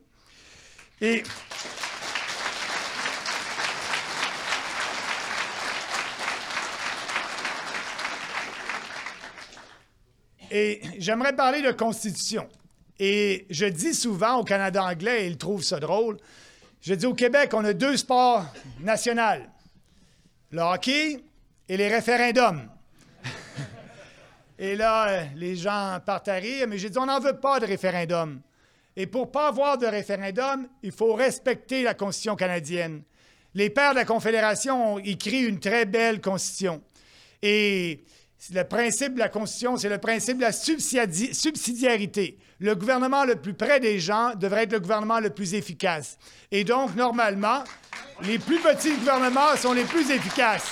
Et. 1.02 1.24
Et 10.52 10.82
j'aimerais 10.98 11.36
parler 11.36 11.62
de 11.62 11.72
constitution. 11.72 12.48
Et 13.00 13.46
je 13.50 13.66
dis 13.66 13.94
souvent 13.94 14.38
au 14.38 14.44
Canada 14.44 14.84
anglais, 14.84 15.26
et 15.26 15.28
ils 15.28 15.38
trouvent 15.38 15.64
ça 15.64 15.80
drôle, 15.80 16.18
je 16.82 16.94
dis 16.94 17.06
au 17.06 17.14
Québec, 17.14 17.52
on 17.54 17.64
a 17.66 17.74
deux 17.74 17.98
sports 17.98 18.46
nationaux, 18.80 19.44
le 20.52 20.62
hockey 20.62 21.20
et 21.68 21.78
les 21.78 21.88
référendums. 21.88 22.68
et 24.60 24.76
là, 24.76 25.26
les 25.36 25.56
gens 25.56 26.00
partent 26.06 26.30
à 26.30 26.36
rire, 26.36 26.68
mais 26.68 26.78
j'ai 26.78 26.90
dit, 26.90 26.98
on 26.98 27.06
n'en 27.06 27.20
veut 27.20 27.38
pas 27.38 27.60
de 27.60 27.66
référendum. 27.66 28.42
Et 28.96 29.08
pour 29.08 29.28
ne 29.28 29.32
pas 29.32 29.48
avoir 29.48 29.78
de 29.78 29.86
référendum, 29.86 30.68
il 30.84 30.92
faut 30.92 31.14
respecter 31.14 31.84
la 31.84 31.94
Constitution 31.94 32.36
canadienne. 32.36 33.04
Les 33.54 33.70
pères 33.70 33.92
de 33.92 33.98
la 33.98 34.06
Confédération 34.06 34.96
ont 34.96 35.00
écrit 35.00 35.44
une 35.44 35.60
très 35.60 35.86
belle 35.86 36.22
Constitution. 36.22 36.82
Et 37.42 38.04
le 38.54 38.64
principe 38.64 39.16
de 39.16 39.20
la 39.20 39.30
Constitution, 39.30 39.78
c'est 39.78 39.90
le 39.90 39.98
principe 39.98 40.38
de 40.38 40.44
la 40.44 40.52
subsidiarité. 40.52 42.38
Le 42.60 42.76
gouvernement 42.76 43.26
le 43.26 43.36
plus 43.36 43.54
près 43.54 43.80
des 43.80 44.00
gens 44.00 44.34
devrait 44.36 44.64
être 44.64 44.74
le 44.74 44.80
gouvernement 44.80 45.20
le 45.20 45.30
plus 45.30 45.54
efficace. 45.54 46.18
Et 46.52 46.64
donc, 46.64 46.96
normalement, 46.96 47.64
les 48.24 48.40
plus 48.40 48.60
petits 48.60 48.96
gouvernements 48.96 49.56
sont 49.58 49.74
les 49.74 49.84
plus 49.84 50.10
efficaces. 50.12 50.72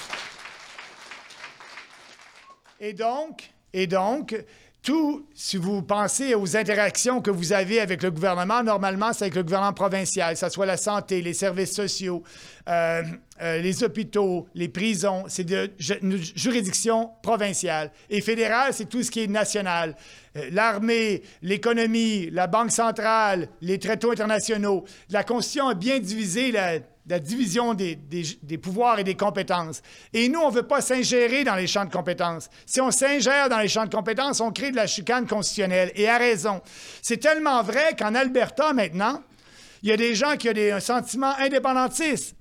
Et 2.79 2.93
donc, 2.93 3.49
et 3.73 3.87
donc, 3.87 4.35
tout, 4.81 5.27
si 5.33 5.57
vous 5.57 5.81
pensez 5.81 6.35
aux 6.35 6.55
interactions 6.55 7.21
que 7.21 7.31
vous 7.31 7.51
avez 7.51 7.79
avec 7.79 8.01
le 8.03 8.11
gouvernement, 8.11 8.63
normalement, 8.63 9.11
c'est 9.11 9.25
avec 9.25 9.35
le 9.35 9.43
gouvernement 9.43 9.73
provincial, 9.73 10.33
que 10.33 10.39
ce 10.39 10.49
soit 10.49 10.65
la 10.65 10.77
santé, 10.77 11.21
les 11.21 11.33
services 11.33 11.73
sociaux, 11.73 12.23
euh, 12.69 13.03
euh, 13.41 13.59
les 13.59 13.83
hôpitaux, 13.83 14.47
les 14.55 14.67
prisons, 14.67 15.25
c'est 15.27 15.43
de, 15.43 15.71
juridiction 15.77 17.11
provinciale. 17.21 17.91
Et 18.09 18.21
fédérale, 18.21 18.73
c'est 18.73 18.89
tout 18.89 19.03
ce 19.03 19.11
qui 19.11 19.23
est 19.23 19.27
national. 19.27 19.95
Euh, 20.35 20.49
l'armée, 20.51 21.21
l'économie, 21.43 22.29
la 22.31 22.47
Banque 22.47 22.71
centrale, 22.71 23.47
les 23.61 23.77
traités 23.77 24.09
internationaux. 24.09 24.85
La 25.09 25.23
Constitution 25.23 25.67
a 25.67 25.75
bien 25.75 25.99
divisé 25.99 26.51
la 26.51 27.19
division 27.19 27.75
des, 27.75 27.97
pouvoirs 28.61 28.97
et 28.99 29.03
des 29.03 29.15
compétences. 29.15 29.81
Et 30.13 30.29
nous, 30.29 30.39
on 30.39 30.49
ne 30.49 30.55
veut 30.55 30.67
pas 30.67 30.81
s'ingérer 30.81 31.43
dans 31.43 31.55
les 31.55 31.67
champs 31.67 31.85
de 31.85 31.91
compétences. 31.91 32.49
Si 32.65 32.81
on 32.81 32.89
s'ingère 32.89 33.49
dans 33.49 33.59
les 33.59 33.67
champs 33.67 33.85
de 33.85 33.93
compétences, 33.93 34.41
on 34.41 34.51
crée 34.51 34.71
de 34.71 34.75
la 34.75 34.87
chicane 34.87 35.27
constitutionnelle. 35.27 35.91
Et 35.95 36.09
à 36.09 36.17
raison. 36.17 36.61
C'est 37.03 37.17
tellement 37.17 37.61
vrai 37.61 37.95
qu'en 37.97 38.15
Alberta, 38.15 38.73
maintenant, 38.73 39.21
il 39.83 39.89
y 39.89 39.91
a 39.91 39.97
des 39.97 40.15
gens 40.15 40.37
qui 40.37 40.49
ont 40.49 40.53
des, 40.53 40.71
un 40.71 40.79
sentiment 40.79 41.35
indépendantiste. 41.37 42.36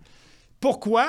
Pourquoi? 0.61 1.09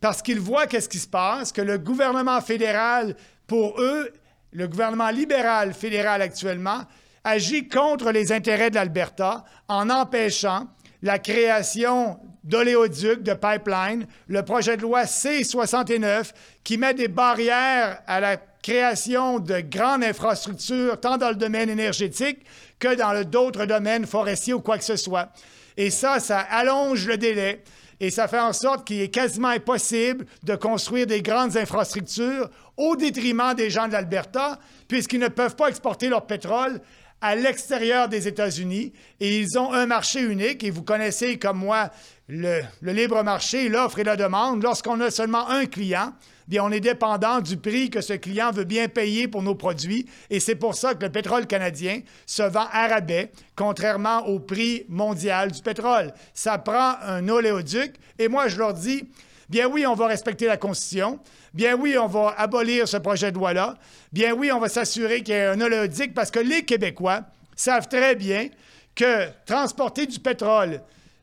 Parce 0.00 0.22
qu'ils 0.22 0.40
voient 0.40 0.66
qu'est-ce 0.66 0.88
qui 0.88 0.98
se 0.98 1.08
passe, 1.08 1.52
que 1.52 1.60
le 1.60 1.78
gouvernement 1.78 2.40
fédéral, 2.40 3.16
pour 3.46 3.80
eux, 3.80 4.12
le 4.52 4.68
gouvernement 4.68 5.10
libéral 5.10 5.74
fédéral 5.74 6.22
actuellement, 6.22 6.82
agit 7.24 7.68
contre 7.68 8.10
les 8.10 8.32
intérêts 8.32 8.70
de 8.70 8.76
l'Alberta 8.76 9.44
en 9.68 9.90
empêchant 9.90 10.68
la 11.02 11.18
création 11.18 12.18
d'oléoducs, 12.44 13.22
de 13.22 13.34
pipeline, 13.34 14.06
le 14.26 14.42
projet 14.42 14.76
de 14.76 14.82
loi 14.82 15.06
C-69 15.06 16.32
qui 16.64 16.78
met 16.78 16.94
des 16.94 17.08
barrières 17.08 18.00
à 18.06 18.20
la 18.20 18.36
création 18.36 19.38
de 19.38 19.60
grandes 19.60 20.04
infrastructures, 20.04 20.98
tant 20.98 21.18
dans 21.18 21.28
le 21.28 21.36
domaine 21.36 21.70
énergétique 21.70 22.44
que 22.78 22.94
dans 22.94 23.22
d'autres 23.24 23.66
domaines 23.66 24.06
forestiers 24.06 24.54
ou 24.54 24.60
quoi 24.60 24.78
que 24.78 24.84
ce 24.84 24.96
soit. 24.96 25.28
Et 25.76 25.90
ça, 25.90 26.20
ça 26.20 26.38
allonge 26.38 27.06
le 27.06 27.16
délai 27.16 27.62
et 28.00 28.10
ça 28.10 28.28
fait 28.28 28.38
en 28.38 28.52
sorte 28.52 28.86
qu'il 28.86 29.00
est 29.00 29.08
quasiment 29.08 29.48
impossible 29.48 30.26
de 30.44 30.54
construire 30.54 31.06
des 31.06 31.22
grandes 31.22 31.56
infrastructures 31.56 32.48
au 32.76 32.94
détriment 32.96 33.54
des 33.54 33.70
gens 33.70 33.88
de 33.88 33.92
l'Alberta, 33.92 34.58
puisqu'ils 34.86 35.20
ne 35.20 35.28
peuvent 35.28 35.56
pas 35.56 35.68
exporter 35.68 36.08
leur 36.08 36.26
pétrole 36.26 36.80
à 37.20 37.34
l'extérieur 37.34 38.08
des 38.08 38.28
États-Unis 38.28 38.92
et 39.18 39.38
ils 39.40 39.58
ont 39.58 39.72
un 39.72 39.86
marché 39.86 40.20
unique. 40.20 40.62
Et 40.62 40.70
vous 40.70 40.84
connaissez 40.84 41.38
comme 41.38 41.58
moi 41.58 41.90
le, 42.28 42.60
libre 42.82 43.22
marché, 43.24 43.68
l'offre 43.68 43.98
et 43.98 44.04
la 44.04 44.16
demande. 44.16 44.62
Lorsqu'on 44.62 45.00
a 45.00 45.10
seulement 45.10 45.48
un 45.48 45.66
client, 45.66 46.12
bien, 46.48 46.64
on 46.64 46.72
est 46.72 46.80
dépendant 46.80 47.40
du 47.40 47.58
prix 47.58 47.90
que 47.90 48.00
ce 48.00 48.14
client 48.14 48.50
veut 48.50 48.64
bien 48.64 48.88
payer 48.88 49.28
pour 49.28 49.42
nos 49.42 49.54
produits. 49.54 50.06
Et 50.30 50.40
c'est 50.40 50.54
pour 50.54 50.74
ça 50.74 50.94
que 50.94 51.04
le 51.04 51.12
pétrole 51.12 51.46
canadien 51.46 52.00
se 52.26 52.42
vend 52.42 52.66
à 52.72 52.88
rabais, 52.88 53.30
contrairement 53.54 54.26
au 54.26 54.40
prix 54.40 54.86
mondial 54.88 55.52
du 55.52 55.60
pétrole. 55.62 56.12
Ça 56.32 56.58
prend 56.58 56.94
un 57.02 57.28
oléoduc. 57.28 57.94
Et 58.18 58.28
moi, 58.28 58.48
je 58.48 58.56
leur 58.56 58.72
dis, 58.72 59.04
bien 59.48 59.68
oui, 59.68 59.86
on 59.86 59.94
va 59.94 60.06
respecter 60.06 60.46
la 60.46 60.56
Constitution. 60.56 61.20
Bien 61.52 61.76
oui, 61.76 61.96
on 61.98 62.06
va 62.06 62.34
abolir 62.38 62.88
ce 62.88 62.96
projet 62.96 63.30
de 63.30 63.36
loi-là. 63.36 63.76
Bien 64.12 64.32
oui, 64.32 64.50
on 64.50 64.58
va 64.58 64.68
s'assurer 64.68 65.22
qu'il 65.22 65.34
y 65.34 65.36
ait 65.36 65.46
un 65.46 65.60
oléoduc 65.60 66.14
parce 66.14 66.30
que 66.30 66.40
les 66.40 66.64
Québécois 66.64 67.22
savent 67.54 67.88
très 67.88 68.14
bien 68.14 68.48
que 68.94 69.28
transporter 69.44 70.06
du 70.06 70.18
pétrole 70.18 70.80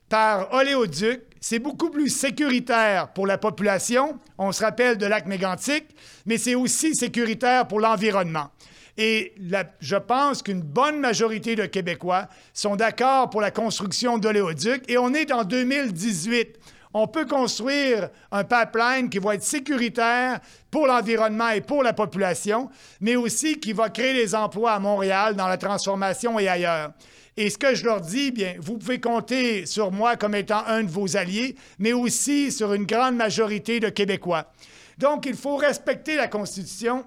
par 0.08 0.52
oléoduc, 0.52 1.20
c'est 1.40 1.58
beaucoup 1.58 1.90
plus 1.90 2.08
sécuritaire 2.08 3.12
pour 3.12 3.26
la 3.26 3.38
population. 3.38 4.18
On 4.38 4.52
se 4.52 4.64
rappelle 4.64 4.98
de 4.98 5.06
lac 5.06 5.26
mégantic, 5.26 5.84
mais 6.24 6.38
c'est 6.38 6.54
aussi 6.54 6.94
sécuritaire 6.94 7.68
pour 7.68 7.80
l'environnement. 7.80 8.50
Et 8.98 9.34
je 9.80 9.96
pense 9.96 10.42
qu'une 10.42 10.62
bonne 10.62 10.98
majorité 11.00 11.54
de 11.54 11.66
Québécois 11.66 12.28
sont 12.54 12.76
d'accord 12.76 13.28
pour 13.28 13.42
la 13.42 13.50
construction 13.50 14.16
d'oléoducs. 14.16 14.84
Et 14.88 14.96
on 14.96 15.12
est 15.12 15.32
en 15.32 15.44
2018 15.44 16.58
on 16.98 17.06
peut 17.06 17.26
construire 17.26 18.08
un 18.32 18.42
pipeline 18.42 19.10
qui 19.10 19.18
va 19.18 19.34
être 19.34 19.42
sécuritaire 19.42 20.40
pour 20.70 20.86
l'environnement 20.86 21.50
et 21.50 21.60
pour 21.60 21.82
la 21.82 21.92
population, 21.92 22.70
mais 23.02 23.16
aussi 23.16 23.60
qui 23.60 23.74
va 23.74 23.90
créer 23.90 24.14
des 24.14 24.34
emplois 24.34 24.72
à 24.72 24.78
Montréal 24.78 25.36
dans 25.36 25.46
la 25.46 25.58
transformation 25.58 26.38
et 26.38 26.48
ailleurs. 26.48 26.92
Et 27.36 27.50
ce 27.50 27.58
que 27.58 27.74
je 27.74 27.84
leur 27.84 28.00
dis, 28.00 28.30
bien, 28.30 28.54
vous 28.58 28.78
pouvez 28.78 28.98
compter 28.98 29.66
sur 29.66 29.92
moi 29.92 30.16
comme 30.16 30.34
étant 30.34 30.64
un 30.66 30.82
de 30.84 30.90
vos 30.90 31.16
alliés, 31.16 31.54
mais 31.78 31.92
aussi 31.92 32.50
sur 32.50 32.72
une 32.72 32.86
grande 32.86 33.16
majorité 33.16 33.78
de 33.78 33.90
Québécois. 33.90 34.50
Donc, 34.96 35.26
il 35.26 35.36
faut 35.36 35.56
respecter 35.56 36.16
la 36.16 36.28
Constitution 36.28 37.04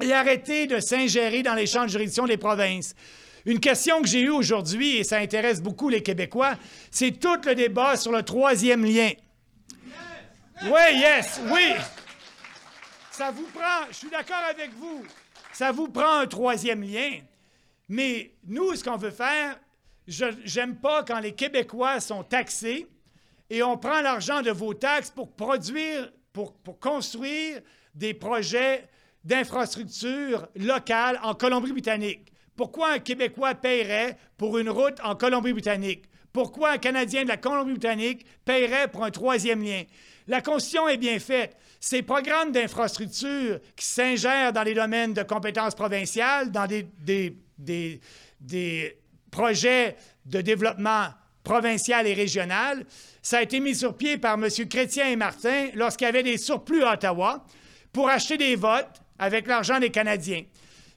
et 0.00 0.12
arrêter 0.12 0.66
de 0.66 0.80
s'ingérer 0.80 1.44
dans 1.44 1.54
les 1.54 1.66
champs 1.66 1.84
de 1.84 1.90
juridiction 1.90 2.26
des 2.26 2.36
provinces. 2.36 2.94
Une 3.44 3.60
question 3.60 4.02
que 4.02 4.08
j'ai 4.08 4.22
eue 4.22 4.30
aujourd'hui, 4.30 4.96
et 4.96 5.04
ça 5.04 5.18
intéresse 5.18 5.62
beaucoup 5.62 5.88
les 5.88 6.02
Québécois, 6.02 6.54
c'est 6.90 7.12
tout 7.20 7.40
le 7.46 7.54
débat 7.54 7.96
sur 7.96 8.10
le 8.10 8.22
troisième 8.22 8.84
lien. 8.84 9.10
Oui, 10.64 10.96
yes, 10.96 11.40
oui. 11.52 11.72
Ça 13.10 13.30
vous 13.30 13.46
prend, 13.54 13.86
je 13.90 13.96
suis 13.96 14.10
d'accord 14.10 14.42
avec 14.50 14.70
vous, 14.74 15.04
ça 15.52 15.70
vous 15.70 15.88
prend 15.88 16.20
un 16.20 16.26
troisième 16.26 16.82
lien. 16.82 17.18
Mais 17.88 18.34
nous, 18.44 18.74
ce 18.74 18.84
qu'on 18.84 18.96
veut 18.96 19.10
faire, 19.10 19.58
je 20.06 20.58
n'aime 20.58 20.76
pas 20.76 21.04
quand 21.04 21.20
les 21.20 21.32
Québécois 21.32 22.00
sont 22.00 22.22
taxés 22.24 22.86
et 23.50 23.62
on 23.62 23.76
prend 23.76 24.00
l'argent 24.00 24.42
de 24.42 24.50
vos 24.50 24.74
taxes 24.74 25.10
pour 25.10 25.32
produire, 25.32 26.10
pour, 26.32 26.54
pour 26.54 26.78
construire 26.80 27.60
des 27.94 28.14
projets 28.14 28.88
d'infrastructures 29.24 30.48
locales 30.56 31.20
en 31.22 31.34
Colombie-Britannique. 31.34 32.32
Pourquoi 32.56 32.92
un 32.92 32.98
Québécois 32.98 33.54
paierait 33.54 34.16
pour 34.36 34.58
une 34.58 34.70
route 34.70 34.98
en 35.04 35.14
Colombie-Britannique? 35.14 36.04
Pourquoi 36.32 36.70
un 36.72 36.78
Canadien 36.78 37.24
de 37.24 37.28
la 37.28 37.36
Colombie-Britannique 37.36 38.24
paierait 38.44 38.88
pour 38.88 39.04
un 39.04 39.10
troisième 39.10 39.62
lien? 39.62 39.82
La 40.26 40.40
Constitution 40.40 40.88
est 40.88 40.96
bien 40.96 41.18
faite. 41.18 41.56
Ces 41.80 42.02
programmes 42.02 42.52
d'infrastructure 42.52 43.60
qui 43.76 43.84
s'ingèrent 43.84 44.52
dans 44.52 44.62
les 44.62 44.74
domaines 44.74 45.14
de 45.14 45.22
compétences 45.22 45.74
provinciales, 45.74 46.50
dans 46.50 46.66
des, 46.66 47.36
des 47.58 48.00
projets 49.30 49.96
de 50.26 50.40
développement 50.40 51.08
provincial 51.42 52.06
et 52.06 52.14
régional, 52.14 52.84
ça 53.22 53.38
a 53.38 53.42
été 53.42 53.60
mis 53.60 53.74
sur 53.74 53.96
pied 53.96 54.18
par 54.18 54.34
M. 54.34 54.48
Chrétien 54.68 55.08
et 55.08 55.16
Martin 55.16 55.68
lorsqu'il 55.74 56.06
y 56.06 56.08
avait 56.08 56.22
des 56.22 56.38
surplus 56.38 56.82
à 56.84 56.94
Ottawa 56.94 57.44
pour 57.92 58.08
acheter 58.08 58.36
des 58.36 58.56
votes 58.56 59.00
avec 59.18 59.46
l'argent 59.46 59.78
des 59.78 59.90
Canadiens. 59.90 60.42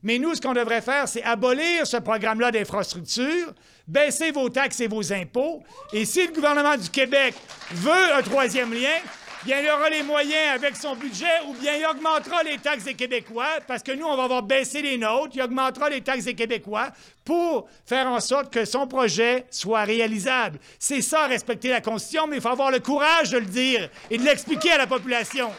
Mais 0.04 0.20
nous, 0.20 0.36
ce 0.36 0.42
qu'on 0.42 0.54
devrait 0.54 0.82
faire, 0.82 1.08
c'est 1.08 1.24
abolir 1.24 1.88
ce 1.88 1.98
programme-là 1.98 2.52
d'infrastructure, 2.52 3.54
baisser 3.88 4.32
vos 4.32 4.50
taxes 4.50 4.80
et 4.82 4.88
vos 4.88 5.12
impôts. 5.12 5.64
Et 5.94 6.06
si 6.06 6.28
le 6.28 6.32
gouvernement 6.32 6.78
du 6.78 6.90
Québec 6.90 7.34
veut 7.72 8.14
un 8.14 8.22
troisième 8.22 8.72
lien, 8.72 9.00
bien, 9.46 9.60
il 9.60 9.70
aura 9.70 9.90
les 9.90 10.02
moyens 10.02 10.56
avec 10.56 10.76
son 10.76 10.96
budget 10.96 11.42
ou 11.48 11.54
bien 11.54 11.76
il 11.76 11.86
augmentera 11.86 12.42
les 12.44 12.58
taxes 12.58 12.84
des 12.84 12.96
Québécois 12.96 13.60
parce 13.68 13.84
que 13.84 13.92
nous, 13.92 14.06
on 14.06 14.18
va 14.18 14.24
avoir 14.24 14.42
baissé 14.42 14.82
les 14.82 14.98
nôtres. 14.98 15.34
Il 15.36 15.42
augmentera 15.42 15.90
les 15.90 16.02
taxes 16.02 16.26
des 16.26 16.34
Québécois 16.34 16.90
pour 17.24 17.68
faire 17.86 18.08
en 18.08 18.20
sorte 18.20 18.52
que 18.52 18.66
son 18.66 18.88
projet 18.88 19.46
soit 19.52 19.84
réalisable. 19.84 20.60
C'est 20.80 21.02
ça, 21.02 21.28
respecter 21.28 21.70
la 21.70 21.82
Constitution, 21.82 22.26
mais 22.28 22.38
il 22.38 22.42
faut 22.42 22.50
avoir 22.50 22.72
le 22.72 22.80
courage 22.80 23.30
de 23.30 23.38
le 23.38 23.46
dire 23.46 23.88
et 24.10 24.18
de 24.18 24.24
l'expliquer 24.24 24.72
à 24.72 24.78
la 24.80 24.88
population. 24.88 25.52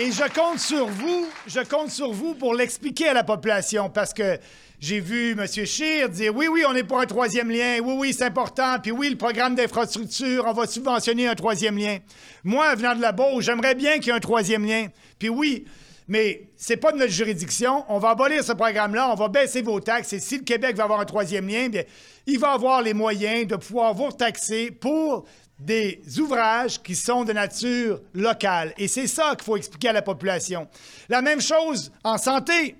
Et 0.00 0.10
je 0.10 0.28
compte 0.34 0.58
sur 0.58 0.88
vous, 0.88 1.28
je 1.46 1.60
compte 1.60 1.90
sur 1.90 2.10
vous 2.10 2.34
pour 2.34 2.52
l'expliquer 2.52 3.10
à 3.10 3.14
la 3.14 3.22
population 3.22 3.88
parce 3.88 4.12
que 4.12 4.40
j'ai 4.84 5.00
vu 5.00 5.30
M. 5.30 5.46
Scheer 5.46 6.10
dire 6.10 6.36
oui, 6.36 6.46
oui, 6.46 6.62
on 6.68 6.74
est 6.74 6.84
pour 6.84 7.00
un 7.00 7.06
troisième 7.06 7.50
lien, 7.50 7.78
oui, 7.82 7.94
oui, 7.96 8.12
c'est 8.12 8.26
important, 8.26 8.76
puis 8.82 8.92
oui, 8.92 9.08
le 9.08 9.16
programme 9.16 9.54
d'infrastructure, 9.54 10.44
on 10.46 10.52
va 10.52 10.66
subventionner 10.66 11.26
un 11.26 11.34
troisième 11.34 11.78
lien. 11.78 11.98
Moi, 12.44 12.74
venant 12.74 12.94
de 12.94 13.00
la 13.00 13.12
Beauce, 13.12 13.44
j'aimerais 13.44 13.74
bien 13.74 13.94
qu'il 13.94 14.08
y 14.08 14.10
ait 14.10 14.12
un 14.12 14.20
troisième 14.20 14.66
lien. 14.66 14.88
Puis 15.18 15.30
oui, 15.30 15.64
mais 16.06 16.50
c'est 16.54 16.76
pas 16.76 16.92
de 16.92 16.98
notre 16.98 17.12
juridiction. 17.12 17.86
On 17.88 17.98
va 17.98 18.10
abolir 18.10 18.44
ce 18.44 18.52
programme-là, 18.52 19.10
on 19.10 19.14
va 19.14 19.28
baisser 19.28 19.62
vos 19.62 19.80
taxes. 19.80 20.12
Et 20.12 20.20
si 20.20 20.36
le 20.36 20.44
Québec 20.44 20.76
va 20.76 20.84
avoir 20.84 21.00
un 21.00 21.06
troisième 21.06 21.48
lien, 21.48 21.70
bien, 21.70 21.84
il 22.26 22.38
va 22.38 22.52
avoir 22.52 22.82
les 22.82 22.92
moyens 22.92 23.46
de 23.46 23.56
pouvoir 23.56 23.94
vous 23.94 24.12
taxer 24.12 24.70
pour 24.70 25.24
des 25.58 26.02
ouvrages 26.18 26.82
qui 26.82 26.94
sont 26.94 27.24
de 27.24 27.32
nature 27.32 28.02
locale. 28.12 28.74
Et 28.76 28.88
c'est 28.88 29.06
ça 29.06 29.34
qu'il 29.34 29.44
faut 29.44 29.56
expliquer 29.56 29.88
à 29.88 29.92
la 29.94 30.02
population. 30.02 30.68
La 31.08 31.22
même 31.22 31.40
chose 31.40 31.90
en 32.02 32.18
santé. 32.18 32.76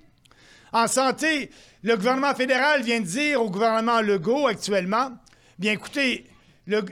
En 0.71 0.89
santé, 0.89 1.51
le 1.85 1.97
gouvernement 1.97 2.35
fédéral 2.35 2.83
vient 2.83 3.01
de 3.01 3.05
dire 3.05 3.43
au 3.43 3.51
gouvernement 3.51 4.01
Legault 4.01 4.47
actuellement, 4.47 5.13
bien 5.59 5.73
écoutez, 5.73 6.25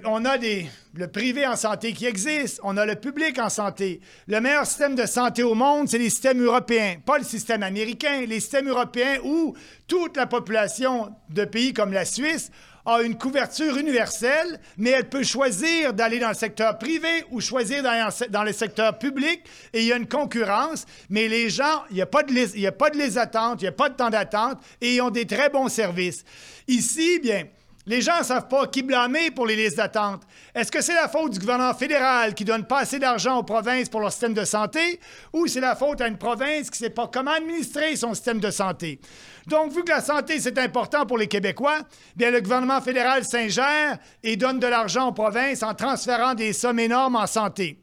on 0.04 0.22
a 0.26 0.36
des, 0.36 0.66
le 0.92 1.08
privé 1.08 1.46
en 1.46 1.56
santé 1.56 1.94
qui 1.94 2.04
existe, 2.04 2.60
on 2.62 2.76
a 2.76 2.84
le 2.84 2.96
public 2.96 3.38
en 3.38 3.48
santé. 3.48 4.02
Le 4.28 4.38
meilleur 4.42 4.66
système 4.66 4.94
de 4.94 5.06
santé 5.06 5.42
au 5.44 5.54
monde, 5.54 5.88
c'est 5.88 5.96
les 5.96 6.10
systèmes 6.10 6.42
européens, 6.42 6.96
pas 7.06 7.16
le 7.16 7.24
système 7.24 7.62
américain, 7.62 8.26
les 8.26 8.40
systèmes 8.40 8.68
européens 8.68 9.16
où 9.24 9.54
toute 9.88 10.18
la 10.18 10.26
population 10.26 11.14
de 11.30 11.46
pays 11.46 11.72
comme 11.72 11.94
la 11.94 12.04
Suisse 12.04 12.50
a 12.84 13.02
une 13.02 13.16
couverture 13.16 13.76
universelle, 13.76 14.60
mais 14.76 14.90
elle 14.90 15.08
peut 15.08 15.22
choisir 15.22 15.92
d'aller 15.92 16.18
dans 16.18 16.28
le 16.28 16.34
secteur 16.34 16.78
privé 16.78 17.24
ou 17.30 17.40
choisir 17.40 17.82
d'aller 17.82 18.04
dans 18.30 18.42
le 18.42 18.52
secteur 18.52 18.98
public, 18.98 19.42
et 19.72 19.80
il 19.80 19.86
y 19.86 19.92
a 19.92 19.96
une 19.96 20.08
concurrence, 20.08 20.86
mais 21.08 21.28
les 21.28 21.48
gens, 21.50 21.84
il 21.90 21.96
n'y 21.96 22.02
a, 22.02 22.06
pas 22.06 22.22
de 22.22 22.32
il 22.32 22.66
a 22.66 22.72
pas 22.72 22.90
de 22.90 22.98
les 22.98 23.18
attentes, 23.18 23.60
il 23.60 23.64
n'y 23.64 23.68
a 23.68 23.72
pas 23.72 23.88
de 23.88 23.94
temps 23.94 24.10
d'attente, 24.10 24.58
et 24.80 24.96
ils 24.96 25.00
ont 25.00 25.10
des 25.10 25.26
très 25.26 25.48
bons 25.48 25.68
services. 25.68 26.24
Ici, 26.66 27.20
bien, 27.20 27.44
les 27.86 28.00
gens 28.00 28.18
ne 28.18 28.24
savent 28.24 28.48
pas 28.48 28.66
qui 28.66 28.82
blâmer 28.82 29.30
pour 29.30 29.46
les 29.46 29.56
listes 29.56 29.76
d'attente. 29.76 30.22
Est-ce 30.54 30.70
que 30.70 30.80
c'est 30.80 30.94
la 30.94 31.08
faute 31.08 31.32
du 31.32 31.38
gouvernement 31.38 31.74
fédéral 31.74 32.34
qui 32.34 32.44
donne 32.44 32.64
pas 32.64 32.80
assez 32.80 32.98
d'argent 32.98 33.38
aux 33.38 33.42
provinces 33.42 33.88
pour 33.88 34.00
leur 34.00 34.12
système 34.12 34.34
de 34.34 34.44
santé 34.44 35.00
ou 35.32 35.46
c'est 35.46 35.60
la 35.60 35.74
faute 35.74 36.00
à 36.00 36.06
une 36.06 36.18
province 36.18 36.70
qui 36.70 36.82
ne 36.82 36.88
sait 36.88 36.94
pas 36.94 37.08
comment 37.12 37.32
administrer 37.32 37.96
son 37.96 38.14
système 38.14 38.40
de 38.40 38.50
santé? 38.50 39.00
Donc, 39.46 39.72
vu 39.72 39.82
que 39.82 39.90
la 39.90 40.00
santé, 40.00 40.38
c'est 40.38 40.58
important 40.58 41.04
pour 41.06 41.18
les 41.18 41.26
Québécois, 41.26 41.80
bien, 42.14 42.30
le 42.30 42.40
gouvernement 42.40 42.80
fédéral 42.80 43.24
s'ingère 43.24 43.98
et 44.22 44.36
donne 44.36 44.60
de 44.60 44.66
l'argent 44.68 45.08
aux 45.08 45.12
provinces 45.12 45.62
en 45.62 45.74
transférant 45.74 46.34
des 46.34 46.52
sommes 46.52 46.78
énormes 46.78 47.16
en 47.16 47.26
santé. 47.26 47.78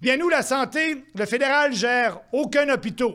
Bien, 0.00 0.16
nous, 0.16 0.28
la 0.28 0.42
santé, 0.42 1.04
le 1.14 1.26
fédéral 1.26 1.74
gère 1.74 2.20
aucun 2.32 2.68
hôpital. 2.68 3.14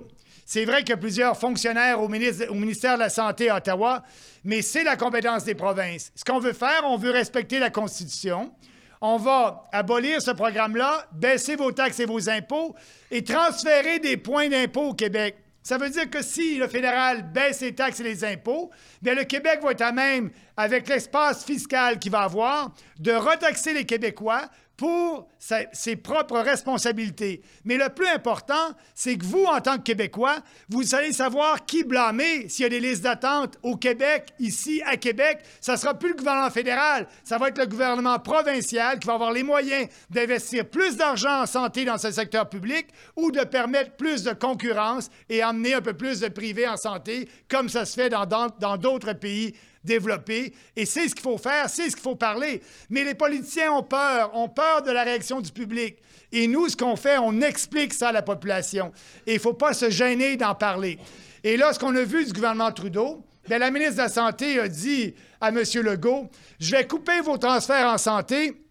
C'est 0.51 0.65
vrai 0.65 0.79
qu'il 0.79 0.89
y 0.89 0.93
a 0.93 0.97
plusieurs 0.97 1.37
fonctionnaires 1.37 2.01
au, 2.01 2.07
ministère 2.07 2.95
de 2.95 3.01
la 3.01 3.09
Santé 3.09 3.51
à 3.51 3.57
Ottawa, 3.57 4.01
mais 4.43 4.63
c'est 4.63 4.83
la 4.83 4.95
compétence 4.95 5.43
des 5.43 5.53
provinces. 5.53 6.11
Ce 6.15 6.25
qu'on 6.25 6.39
veut 6.39 6.53
faire, 6.53 6.81
on 6.85 6.97
veut 6.97 7.11
respecter 7.11 7.59
la 7.59 7.69
Constitution. 7.69 8.51
On 8.99 9.17
va 9.17 9.69
abolir 9.71 10.19
ce 10.23 10.31
programme-là, 10.31 11.05
baisser 11.11 11.55
vos 11.55 11.71
taxes 11.71 11.99
et 11.99 12.07
vos 12.07 12.31
impôts 12.31 12.73
et 13.11 13.23
transférer 13.23 13.99
des 13.99 14.17
points 14.17 14.49
d'impôt 14.49 14.85
au 14.85 14.93
Québec. 14.95 15.35
Ça 15.61 15.77
veut 15.77 15.91
dire 15.91 16.09
que 16.09 16.23
si 16.23 16.55
le 16.55 16.67
fédéral 16.67 17.31
baisse 17.31 17.61
les 17.61 17.75
taxes 17.75 17.99
et 17.99 18.03
les 18.03 18.25
impôts, 18.25 18.71
le 19.03 19.23
Québec 19.25 19.59
va 19.61 19.73
être 19.73 19.83
à 19.83 19.91
même, 19.91 20.31
avec 20.57 20.89
l'espace 20.89 21.45
fiscal 21.45 21.99
qu'il 21.99 22.11
va 22.11 22.21
avoir, 22.21 22.73
de 22.97 23.11
retaxer 23.11 23.75
les 23.75 23.85
Québécois 23.85 24.49
pour 24.79 25.27
ses 25.37 25.97
propres 25.97 26.39
responsabilités. 26.39 27.41
Mais 27.65 27.75
le 27.75 27.89
plus 27.89 28.07
important, 28.07 28.53
c'est 28.95 29.17
que 29.17 29.25
vous, 29.25 29.43
en 29.43 29.59
tant 29.59 29.75
que 29.75 29.83
Québécois, 29.83 30.37
vous 30.69 30.95
allez 30.95 31.11
savoir 31.11 31.65
qui 31.65 31.83
blâmer 31.83 32.47
s'il 32.47 32.63
y 32.63 32.65
a 32.65 32.69
des 32.69 32.79
listes 32.79 33.03
d'attente 33.03 33.57
au 33.61 33.75
Québec, 33.75 34.29
ici, 34.39 34.81
à 34.85 34.95
Québec. 34.95 35.39
Ça 35.59 35.73
ne 35.73 35.77
sera 35.77 35.95
plus 35.95 36.11
le 36.11 36.15
gouvernement 36.15 36.49
fédéral, 36.49 37.07
ça 37.25 37.37
va 37.37 37.49
être 37.49 37.57
le 37.57 37.65
gouvernement 37.65 38.19
provincial 38.19 38.99
qui 38.99 39.07
va 39.07 39.15
avoir 39.15 39.33
les 39.33 39.43
moyens 39.43 39.89
d'investir 40.09 40.65
plus 40.69 40.95
d'argent 40.95 41.41
en 41.41 41.45
santé 41.45 41.83
dans 41.83 41.97
ce 41.97 42.11
secteur 42.11 42.47
public 42.47 42.87
ou 43.17 43.31
de 43.31 43.41
permettre 43.41 43.97
plus 43.97 44.23
de 44.23 44.31
concurrence 44.31 45.09
et 45.27 45.41
amener 45.41 45.73
un 45.73 45.81
peu 45.81 45.93
plus 45.93 46.21
de 46.21 46.29
privé 46.29 46.65
en 46.65 46.77
santé, 46.77 47.27
comme 47.49 47.67
ça 47.67 47.83
se 47.83 47.95
fait 47.95 48.09
dans 48.09 48.77
d'autres 48.77 49.11
pays 49.11 49.53
développer. 49.83 50.53
Et 50.75 50.85
c'est 50.85 51.07
ce 51.07 51.15
qu'il 51.15 51.23
faut 51.23 51.37
faire, 51.37 51.69
c'est 51.69 51.89
ce 51.89 51.95
qu'il 51.95 52.03
faut 52.03 52.15
parler. 52.15 52.61
Mais 52.89 53.03
les 53.03 53.15
politiciens 53.15 53.71
ont 53.71 53.83
peur, 53.83 54.35
ont 54.35 54.49
peur 54.49 54.81
de 54.81 54.91
la 54.91 55.03
réaction 55.03 55.41
du 55.41 55.51
public. 55.51 55.97
Et 56.31 56.47
nous, 56.47 56.69
ce 56.69 56.77
qu'on 56.77 56.95
fait, 56.95 57.17
on 57.17 57.41
explique 57.41 57.93
ça 57.93 58.09
à 58.09 58.11
la 58.11 58.21
population. 58.21 58.91
Et 59.25 59.31
il 59.31 59.35
ne 59.35 59.41
faut 59.41 59.53
pas 59.53 59.73
se 59.73 59.89
gêner 59.89 60.37
d'en 60.37 60.55
parler. 60.55 60.99
Et 61.43 61.57
là, 61.57 61.73
ce 61.73 61.79
qu'on 61.79 61.95
a 61.95 62.03
vu 62.03 62.25
du 62.25 62.33
gouvernement 62.33 62.71
Trudeau, 62.71 63.23
bien, 63.47 63.57
la 63.57 63.71
ministre 63.71 63.95
de 63.95 64.01
la 64.01 64.09
Santé 64.09 64.59
a 64.59 64.67
dit 64.67 65.15
à 65.41 65.49
M. 65.49 65.63
Legault, 65.81 66.29
je 66.59 66.71
vais 66.71 66.85
couper 66.85 67.21
vos 67.21 67.37
transferts 67.37 67.87
en 67.87 67.97
santé 67.97 68.61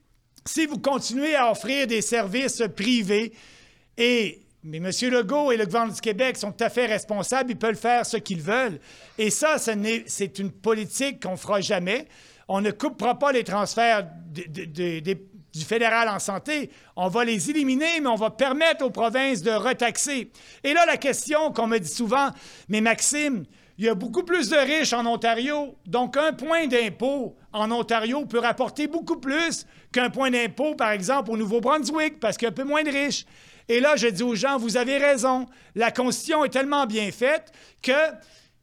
si 0.45 0.67
vous 0.67 0.79
continuez 0.79 1.35
à 1.35 1.51
offrir 1.51 1.87
des 1.87 2.01
services 2.01 2.63
privés 2.77 3.33
et 3.97 4.41
mais 4.65 4.79
M. 4.79 4.91
Legault 5.11 5.53
et 5.53 5.57
le 5.57 5.65
gouvernement 5.67 5.95
du 5.95 6.01
Québec 6.01 6.37
sont 6.37 6.53
tout 6.53 6.65
à 6.65 6.69
fait 6.69 6.87
responsables, 6.87 7.51
ils 7.53 7.57
peuvent 7.57 7.77
faire 7.77 8.05
ce 8.05 8.17
qu'ils 8.17 8.43
veulent. 8.43 8.81
Et 9.17 9.31
ça, 9.31 9.57
c'est 9.59 10.39
une 10.39 10.51
politique 10.51 11.23
qu'on 11.23 11.33
ne 11.33 11.37
fera 11.37 11.61
jamais. 11.61 12.09
On 12.49 12.61
ne 12.61 12.71
coupera 12.71 13.19
pas 13.19 13.31
les 13.31 13.45
transferts 13.45 14.09
du 14.33 15.65
fédéral 15.65 16.09
en 16.09 16.19
santé. 16.19 16.71
On 16.97 17.09
va 17.09 17.25
les 17.25 17.51
éliminer, 17.51 18.01
mais 18.01 18.09
on 18.09 18.17
va 18.17 18.31
permettre 18.31 18.85
aux 18.85 18.91
provinces 18.91 19.43
de 19.43 19.51
retaxer. 19.51 20.31
Et 20.65 20.73
là, 20.73 20.87
la 20.87 20.97
question 20.97 21.53
qu'on 21.53 21.67
me 21.67 21.79
dit 21.79 21.89
souvent, 21.89 22.31
mais 22.69 22.81
Maxime, 22.81 23.45
il 23.79 23.85
y 23.85 23.89
a 23.89 23.95
beaucoup 23.95 24.25
plus 24.25 24.51
de 24.51 24.57
riches 24.57 24.93
en 24.93 25.07
Ontario, 25.07 25.77
donc 25.87 26.17
un 26.17 26.33
point 26.33 26.67
d'impôt 26.67 27.37
en 27.53 27.71
Ontario 27.71 28.27
peut 28.27 28.41
rapporter 28.41 28.89
beaucoup 28.89 29.21
plus 29.21 29.67
qu'un 29.93 30.11
point 30.11 30.33
d'impôt, 30.33 30.75
par 30.75 30.91
exemple, 30.91 31.31
au 31.31 31.37
Nouveau-Brunswick, 31.37 32.19
parce 32.19 32.37
qu'il 32.37 32.47
y 32.47 32.49
a 32.49 32.51
un 32.51 32.55
peu 32.55 32.65
moins 32.65 32.83
de 32.83 32.91
riches. 32.91 33.25
Et 33.69 33.81
là, 33.81 33.97
je 33.97 34.09
dis 34.09 34.23
aux 34.23 34.35
gens, 34.35 34.59
vous 34.59 34.77
avez 34.77 34.99
raison. 34.99 35.47
La 35.75 35.91
Constitution 35.91 36.45
est 36.45 36.51
tellement 36.51 36.87
bien 36.87 37.11
faite 37.13 37.53
que 37.83 37.93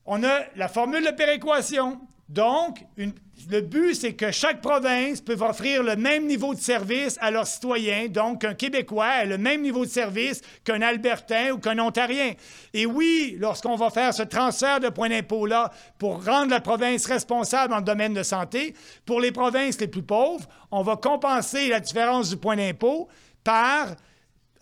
on 0.06 0.24
a 0.24 0.41
la 0.56 0.68
formule 0.68 1.04
de 1.04 1.12
péréquation. 1.12 2.00
Donc, 2.30 2.80
le 2.98 3.62
but, 3.62 3.94
c'est 3.94 4.13
que 4.13 4.32
chaque 4.32 4.62
province 4.62 5.22
peut 5.22 5.38
offrir 5.39 5.84
le 5.84 5.96
même 5.96 6.26
niveau 6.26 6.56
de 6.56 6.60
service 6.60 7.18
à 7.22 7.30
leurs 7.30 7.46
citoyens. 7.46 8.08
Donc, 8.08 8.44
un 8.44 8.56
Québécois 8.56 9.06
a 9.06 9.26
le 9.26 9.38
même 9.38 9.62
niveau 9.62 9.86
de 9.86 9.89
service 9.89 10.41
qu'un 10.63 10.82
Albertain 10.82 11.52
ou 11.52 11.60
qu'un 11.60 11.78
Ontarien. 11.78 12.34
Et 12.74 12.88
oui, 12.88 13.36
lorsqu'on 13.39 13.76
va 13.76 13.91
faire 13.91 14.13
ce 14.13 14.24
transfert 14.24 14.80
de 14.80 14.89
points 14.89 15.10
d'impôt-là 15.10 15.72
pour 16.00 16.26
rendre 16.26 16.50
la 16.50 16.62
province 16.62 17.06
responsable 17.06 17.74
en 17.74 17.82
domaine 17.82 18.13
de 18.15 18.24
santé, 18.24 18.74
pour 19.06 19.20
les 19.20 19.32
provinces 19.32 19.80
les 19.80 19.88
plus 19.88 20.04
pauvres, 20.04 20.48
on 20.72 20.82
va 20.82 20.96
compenser 20.96 21.70
la 21.70 21.80
différence 21.80 22.30
du 22.30 22.38
point 22.38 22.56
d'impôt 22.56 23.08
par 23.44 23.89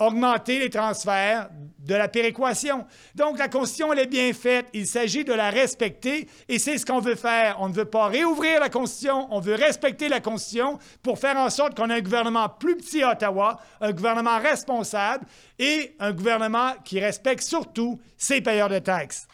augmenter 0.07 0.59
les 0.59 0.69
transferts 0.69 1.49
de 1.79 1.95
la 1.95 2.07
péréquation. 2.07 2.85
Donc, 3.15 3.37
la 3.37 3.49
Constitution, 3.49 3.91
elle 3.91 3.99
est 3.99 4.07
bien 4.07 4.31
faite. 4.33 4.67
Il 4.73 4.87
s'agit 4.87 5.23
de 5.23 5.33
la 5.33 5.49
respecter 5.49 6.27
et 6.47 6.59
c'est 6.59 6.77
ce 6.77 6.85
qu'on 6.85 6.99
veut 6.99 7.15
faire. 7.15 7.57
On 7.59 7.69
ne 7.69 7.73
veut 7.73 7.85
pas 7.85 8.07
réouvrir 8.07 8.59
la 8.59 8.69
Constitution, 8.69 9.27
on 9.31 9.39
veut 9.39 9.55
respecter 9.55 10.07
la 10.07 10.21
Constitution 10.21 10.79
pour 11.01 11.19
faire 11.19 11.37
en 11.37 11.49
sorte 11.49 11.75
qu'on 11.75 11.89
ait 11.89 11.95
un 11.95 12.01
gouvernement 12.01 12.47
plus 12.47 12.77
petit 12.77 13.03
à 13.03 13.11
Ottawa, 13.11 13.59
un 13.81 13.91
gouvernement 13.91 14.39
responsable 14.39 15.25
et 15.59 15.95
un 15.99 16.13
gouvernement 16.13 16.73
qui 16.85 16.99
respecte 16.99 17.43
surtout 17.43 17.99
ses 18.17 18.41
payeurs 18.41 18.69
de 18.69 18.79
taxes. 18.79 19.27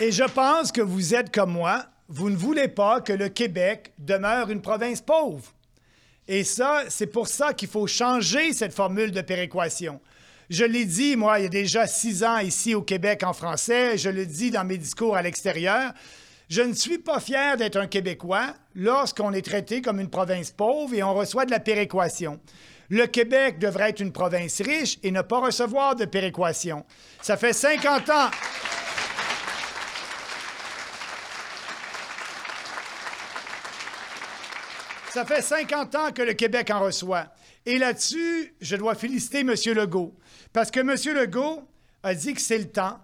Et 0.00 0.10
je 0.10 0.24
pense 0.24 0.72
que 0.72 0.80
vous 0.80 1.14
êtes 1.14 1.32
comme 1.32 1.52
moi, 1.52 1.86
vous 2.08 2.28
ne 2.28 2.36
voulez 2.36 2.66
pas 2.66 3.00
que 3.00 3.12
le 3.12 3.28
Québec 3.28 3.92
demeure 3.98 4.50
une 4.50 4.60
province 4.60 5.00
pauvre. 5.00 5.52
Et 6.26 6.42
ça, 6.42 6.82
c'est 6.88 7.06
pour 7.06 7.28
ça 7.28 7.52
qu'il 7.54 7.68
faut 7.68 7.86
changer 7.86 8.52
cette 8.52 8.74
formule 8.74 9.12
de 9.12 9.20
péréquation. 9.20 10.00
Je 10.50 10.64
l'ai 10.64 10.84
dit, 10.84 11.14
moi, 11.14 11.38
il 11.38 11.44
y 11.44 11.46
a 11.46 11.50
déjà 11.50 11.86
six 11.86 12.24
ans 12.24 12.38
ici 12.38 12.74
au 12.74 12.82
Québec 12.82 13.22
en 13.22 13.32
français, 13.32 13.96
je 13.96 14.10
le 14.10 14.26
dis 14.26 14.50
dans 14.50 14.64
mes 14.64 14.78
discours 14.78 15.16
à 15.16 15.22
l'extérieur. 15.22 15.92
Je 16.48 16.62
ne 16.62 16.74
suis 16.74 16.98
pas 16.98 17.20
fier 17.20 17.56
d'être 17.56 17.76
un 17.76 17.86
Québécois 17.86 18.52
lorsqu'on 18.74 19.32
est 19.32 19.44
traité 19.46 19.80
comme 19.80 20.00
une 20.00 20.10
province 20.10 20.50
pauvre 20.50 20.92
et 20.92 21.04
on 21.04 21.14
reçoit 21.14 21.46
de 21.46 21.52
la 21.52 21.60
péréquation. 21.60 22.40
Le 22.90 23.06
Québec 23.06 23.60
devrait 23.60 23.90
être 23.90 24.00
une 24.00 24.12
province 24.12 24.60
riche 24.60 24.98
et 25.04 25.12
ne 25.12 25.22
pas 25.22 25.38
recevoir 25.38 25.94
de 25.94 26.04
péréquation. 26.04 26.84
Ça 27.22 27.36
fait 27.36 27.52
50 27.52 28.10
ans. 28.10 28.30
Ça 35.14 35.24
fait 35.24 35.42
50 35.42 35.94
ans 35.94 36.10
que 36.10 36.22
le 36.22 36.32
Québec 36.32 36.72
en 36.72 36.80
reçoit. 36.80 37.28
Et 37.64 37.78
là-dessus, 37.78 38.52
je 38.60 38.74
dois 38.74 38.96
féliciter 38.96 39.42
M. 39.42 39.54
Legault. 39.72 40.12
Parce 40.52 40.72
que 40.72 40.80
M. 40.80 41.16
Legault 41.16 41.62
a 42.02 42.16
dit 42.16 42.34
que 42.34 42.40
c'est 42.40 42.58
le 42.58 42.68
temps. 42.68 42.98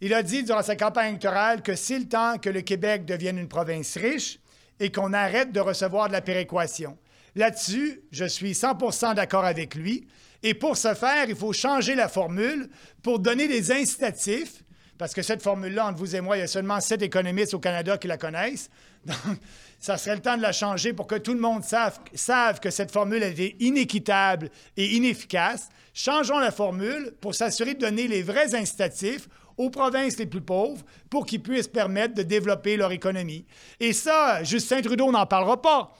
Il 0.00 0.14
a 0.14 0.22
dit 0.22 0.44
durant 0.44 0.62
sa 0.62 0.76
campagne 0.76 1.10
électorale 1.10 1.60
que 1.60 1.74
c'est 1.74 1.98
le 1.98 2.08
temps 2.08 2.38
que 2.38 2.48
le 2.48 2.62
Québec 2.62 3.04
devienne 3.04 3.36
une 3.36 3.48
province 3.48 3.98
riche 3.98 4.38
et 4.80 4.90
qu'on 4.90 5.12
arrête 5.12 5.52
de 5.52 5.60
recevoir 5.60 6.08
de 6.08 6.14
la 6.14 6.22
péréquation. 6.22 6.96
Là-dessus, 7.34 8.00
je 8.12 8.24
suis 8.24 8.52
100% 8.52 9.14
d'accord 9.14 9.44
avec 9.44 9.74
lui. 9.74 10.08
Et 10.42 10.54
pour 10.54 10.78
ce 10.78 10.94
faire, 10.94 11.26
il 11.28 11.36
faut 11.36 11.52
changer 11.52 11.94
la 11.94 12.08
formule 12.08 12.70
pour 13.02 13.18
donner 13.18 13.46
des 13.46 13.72
incitatifs, 13.72 14.64
parce 14.96 15.12
que 15.12 15.20
cette 15.20 15.42
formule-là, 15.42 15.88
entre 15.88 15.98
vous 15.98 16.16
et 16.16 16.22
moi, 16.22 16.38
il 16.38 16.40
y 16.40 16.44
a 16.44 16.46
seulement 16.46 16.80
sept 16.80 17.02
économistes 17.02 17.52
au 17.52 17.58
Canada 17.60 17.98
qui 17.98 18.08
la 18.08 18.16
connaissent. 18.16 18.70
Donc, 19.04 19.38
ça 19.82 19.98
serait 19.98 20.14
le 20.14 20.22
temps 20.22 20.36
de 20.36 20.42
la 20.42 20.52
changer 20.52 20.92
pour 20.92 21.08
que 21.08 21.16
tout 21.16 21.34
le 21.34 21.40
monde 21.40 21.64
sache 21.64 22.60
que 22.60 22.70
cette 22.70 22.92
formule 22.92 23.24
est 23.24 23.60
inéquitable 23.60 24.48
et 24.76 24.94
inefficace. 24.94 25.70
Changeons 25.92 26.38
la 26.38 26.52
formule 26.52 27.12
pour 27.20 27.34
s'assurer 27.34 27.74
de 27.74 27.80
donner 27.80 28.06
les 28.06 28.22
vrais 28.22 28.54
incitatifs 28.54 29.28
aux 29.56 29.70
provinces 29.70 30.18
les 30.18 30.26
plus 30.26 30.40
pauvres 30.40 30.82
pour 31.10 31.26
qu'ils 31.26 31.42
puissent 31.42 31.66
permettre 31.66 32.14
de 32.14 32.22
développer 32.22 32.76
leur 32.76 32.92
économie. 32.92 33.44
Et 33.80 33.92
ça, 33.92 34.44
Justin 34.44 34.82
Trudeau 34.82 35.10
n'en 35.10 35.26
parlera 35.26 35.60
pas. 35.60 35.92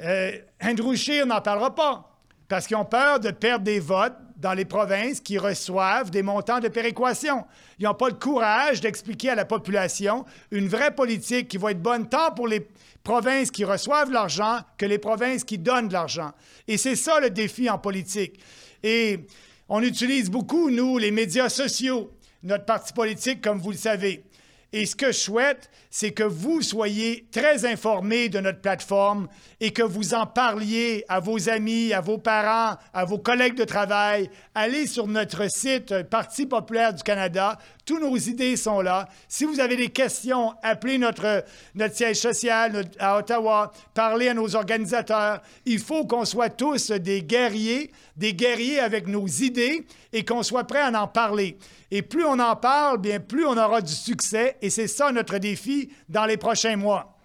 Euh, 0.00 0.32
Andrew 0.62 0.94
Scheer 0.94 1.26
n'en 1.26 1.42
parlera 1.42 1.74
pas 1.74 2.18
parce 2.48 2.66
qu'ils 2.66 2.78
ont 2.78 2.86
peur 2.86 3.20
de 3.20 3.32
perdre 3.32 3.66
des 3.66 3.80
votes 3.80 4.16
dans 4.40 4.54
les 4.54 4.64
provinces 4.64 5.20
qui 5.20 5.36
reçoivent 5.36 6.10
des 6.10 6.22
montants 6.22 6.60
de 6.60 6.68
péréquation. 6.68 7.44
Ils 7.78 7.84
n'ont 7.84 7.94
pas 7.94 8.08
le 8.08 8.14
courage 8.14 8.80
d'expliquer 8.80 9.30
à 9.30 9.34
la 9.34 9.44
population 9.44 10.24
une 10.50 10.66
vraie 10.66 10.94
politique 10.94 11.48
qui 11.48 11.58
va 11.58 11.72
être 11.72 11.82
bonne 11.82 12.08
tant 12.08 12.32
pour 12.32 12.48
les 12.48 12.66
provinces 13.04 13.50
qui 13.50 13.64
reçoivent 13.64 14.10
l'argent 14.10 14.60
que 14.78 14.86
les 14.86 14.98
provinces 14.98 15.44
qui 15.44 15.58
donnent 15.58 15.88
de 15.88 15.92
l'argent. 15.92 16.32
Et 16.66 16.78
c'est 16.78 16.96
ça 16.96 17.20
le 17.20 17.28
défi 17.28 17.68
en 17.68 17.78
politique. 17.78 18.40
Et 18.82 19.26
on 19.68 19.82
utilise 19.82 20.30
beaucoup, 20.30 20.70
nous, 20.70 20.96
les 20.96 21.10
médias 21.10 21.50
sociaux, 21.50 22.10
notre 22.42 22.64
parti 22.64 22.94
politique, 22.94 23.42
comme 23.42 23.58
vous 23.60 23.72
le 23.72 23.76
savez. 23.76 24.24
Et 24.72 24.86
ce 24.86 24.94
que 24.94 25.08
je 25.08 25.18
souhaite, 25.18 25.68
c'est 25.90 26.12
que 26.12 26.22
vous 26.22 26.62
soyez 26.62 27.26
très 27.32 27.64
informés 27.64 28.28
de 28.28 28.38
notre 28.38 28.60
plateforme 28.60 29.26
et 29.60 29.72
que 29.72 29.82
vous 29.82 30.14
en 30.14 30.26
parliez 30.26 31.04
à 31.08 31.18
vos 31.18 31.48
amis, 31.48 31.92
à 31.92 32.00
vos 32.00 32.18
parents, 32.18 32.76
à 32.94 33.04
vos 33.04 33.18
collègues 33.18 33.56
de 33.56 33.64
travail. 33.64 34.30
Allez 34.54 34.86
sur 34.86 35.08
notre 35.08 35.50
site 35.50 36.04
Parti 36.04 36.46
populaire 36.46 36.94
du 36.94 37.02
Canada. 37.02 37.58
Toutes 37.84 38.00
nos 38.00 38.16
idées 38.16 38.56
sont 38.56 38.80
là. 38.80 39.08
Si 39.26 39.44
vous 39.44 39.58
avez 39.58 39.74
des 39.74 39.88
questions, 39.88 40.54
appelez 40.62 40.98
notre, 40.98 41.44
notre 41.74 41.96
siège 41.96 42.18
social 42.18 42.84
à 43.00 43.18
Ottawa, 43.18 43.72
parlez 43.92 44.28
à 44.28 44.34
nos 44.34 44.54
organisateurs. 44.54 45.42
Il 45.66 45.80
faut 45.80 46.04
qu'on 46.04 46.24
soit 46.24 46.50
tous 46.50 46.92
des 46.92 47.22
guerriers, 47.22 47.90
des 48.16 48.34
guerriers 48.34 48.78
avec 48.78 49.08
nos 49.08 49.26
idées 49.26 49.84
et 50.12 50.24
qu'on 50.24 50.44
soit 50.44 50.64
prêts 50.64 50.82
à 50.82 51.02
en 51.02 51.08
parler. 51.08 51.58
Et 51.90 52.02
plus 52.02 52.24
on 52.24 52.38
en 52.38 52.54
parle, 52.54 52.98
bien 52.98 53.18
plus 53.18 53.44
on 53.44 53.56
aura 53.56 53.80
du 53.80 53.92
succès. 53.92 54.56
Et 54.62 54.70
c'est 54.70 54.88
ça 54.88 55.12
notre 55.12 55.38
défi 55.38 55.90
dans 56.08 56.26
les 56.26 56.36
prochains 56.36 56.76
mois. 56.76 57.16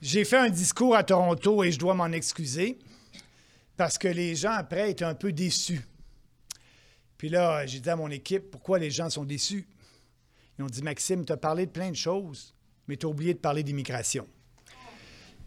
J'ai 0.00 0.24
fait 0.24 0.36
un 0.36 0.50
discours 0.50 0.96
à 0.96 1.04
Toronto 1.04 1.64
et 1.64 1.72
je 1.72 1.78
dois 1.78 1.94
m'en 1.94 2.08
excuser 2.08 2.78
parce 3.76 3.96
que 3.98 4.08
les 4.08 4.34
gens 4.34 4.50
après 4.50 4.90
étaient 4.90 5.04
un 5.04 5.14
peu 5.14 5.32
déçus. 5.32 5.80
Puis 7.16 7.28
là, 7.28 7.64
j'ai 7.66 7.78
dit 7.78 7.88
à 7.88 7.96
mon 7.96 8.10
équipe, 8.10 8.50
pourquoi 8.50 8.78
les 8.78 8.90
gens 8.90 9.08
sont 9.08 9.24
déçus? 9.24 9.66
Ils 10.58 10.64
ont 10.64 10.68
dit, 10.68 10.82
Maxime, 10.82 11.24
tu 11.24 11.32
as 11.32 11.36
parlé 11.36 11.66
de 11.66 11.70
plein 11.70 11.90
de 11.90 11.96
choses 11.96 12.52
mais 12.88 12.96
tu 12.96 13.06
as 13.06 13.08
oublié 13.08 13.34
de 13.34 13.38
parler 13.38 13.62
d'immigration. 13.62 14.26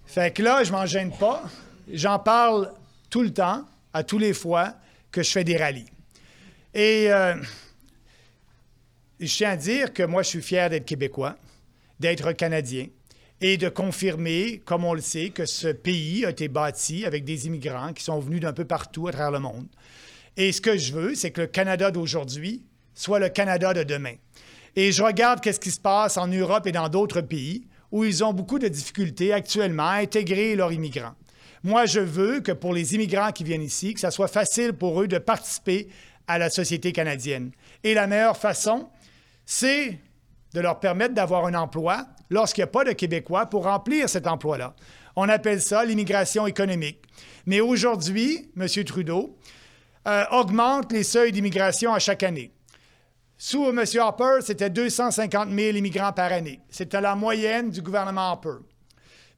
Fait 0.06 0.34
que 0.34 0.44
là, 0.44 0.63
je 0.63 0.72
m'en 0.72 0.86
gêne 0.86 1.12
pas. 1.12 1.44
J'en 1.91 2.20
parle 2.20 2.72
tout 3.10 3.22
le 3.22 3.34
temps, 3.34 3.65
à 3.94 4.04
tous 4.04 4.18
les 4.18 4.34
fois 4.34 4.74
que 5.12 5.24
je 5.24 5.32
fais 5.32 5.44
des 5.44 5.58
rallyes. 5.58 5.89
Et 6.74 7.12
euh, 7.12 7.36
je 9.20 9.36
tiens 9.36 9.52
à 9.52 9.56
dire 9.56 9.94
que 9.94 10.04
moi, 10.04 10.24
je 10.24 10.30
suis 10.30 10.41
fier 10.41 10.70
d'être 10.70 10.86
québécois, 10.86 11.36
d'être 12.00 12.32
canadien 12.34 12.88
et 13.41 13.58
de 13.58 13.70
confirmer, 13.70 14.62
comme 14.65 14.86
on 14.86 14.94
le 14.94 15.02
sait, 15.02 15.30
que 15.30 15.46
ce 15.46 15.68
pays 15.68 16.26
a 16.26 16.30
été 16.30 16.48
bâti 16.48 17.06
avec 17.06 17.26
des 17.26 17.48
immigrants 17.48 17.94
qui 17.94 18.04
sont 18.04 18.20
venus 18.20 18.41
d'un 18.41 18.54
peu 18.54 18.65
partout 18.65 19.08
à 19.08 19.12
travers 19.12 19.32
le 19.32 19.39
monde. 19.39 19.68
Et 20.38 20.52
ce 20.52 20.62
que 20.62 20.78
je 20.78 20.94
veux, 20.94 21.15
c'est 21.15 21.32
que 21.32 21.41
le 21.41 21.48
Canada 21.48 21.91
d'aujourd'hui 21.91 22.63
soit 22.94 23.20
le 23.20 23.30
Canada 23.30 23.74
de 23.74 23.84
demain. 23.84 24.15
Et 24.76 24.91
je 24.91 25.04
regarde 25.04 25.41
qu'est-ce 25.41 25.60
qui 25.60 25.72
se 25.72 25.80
passe 25.80 26.18
en 26.18 26.28
Europe 26.28 26.68
et 26.68 26.72
dans 26.72 26.89
d'autres 26.89 27.22
pays 27.22 27.65
où 27.95 28.03
ils 28.03 28.25
ont 28.25 28.34
beaucoup 28.34 28.60
de 28.60 28.67
difficultés 28.67 29.31
actuellement 29.31 29.88
à 29.88 30.01
intégrer 30.01 30.58
leurs 30.58 30.73
immigrants. 30.73 31.15
Moi, 31.63 31.86
je 31.86 32.01
veux 32.01 32.41
que 32.41 32.51
pour 32.51 32.73
les 32.73 32.93
immigrants 32.93 33.31
qui 33.31 33.45
viennent 33.45 33.62
ici, 33.62 33.93
que 33.93 34.01
ça 34.01 34.12
soit 34.12 34.27
facile 34.27 34.73
pour 34.73 35.01
eux 35.01 35.08
de 35.08 35.17
participer 35.17 35.88
à 36.27 36.38
la 36.38 36.49
société 36.49 36.91
canadienne. 36.91 37.51
Et 37.86 37.93
la 37.93 38.05
meilleure 38.05 38.36
façon, 38.36 38.89
c'est 39.45 39.97
de 40.53 40.60
leur 40.60 40.81
permettre 40.81 41.13
d'avoir 41.13 41.45
un 41.45 41.53
emploi 41.53 42.05
lorsqu'il 42.29 42.63
n'y 42.63 42.69
a 42.69 42.71
pas 42.71 42.84
de 42.84 42.91
Québécois 42.91 43.45
pour 43.45 43.63
remplir 43.63 44.10
cet 44.10 44.27
emploi-là. 44.27 44.75
On 45.15 45.29
appelle 45.29 45.62
ça 45.62 45.86
l'immigration 45.86 46.47
économique. 46.47 47.01
Mais 47.45 47.62
aujourd'hui, 47.62 48.51
M. 48.60 48.67
Trudeau 48.84 49.38
euh, 50.05 50.25
augmente 50.31 50.91
les 50.91 51.03
seuils 51.03 51.31
d'immigration 51.31 51.93
à 51.93 51.99
chaque 51.99 52.23
année. 52.23 52.51
Sous 53.38 53.65
M. 53.65 53.84
Harper, 54.00 54.39
c'était 54.41 54.69
250 54.69 55.50
000 55.50 55.76
immigrants 55.76 56.13
par 56.13 56.32
année. 56.32 56.62
C'était 56.69 57.02
la 57.02 57.15
moyenne 57.15 57.69
du 57.69 57.82
gouvernement 57.82 58.32
Harper. 58.32 58.60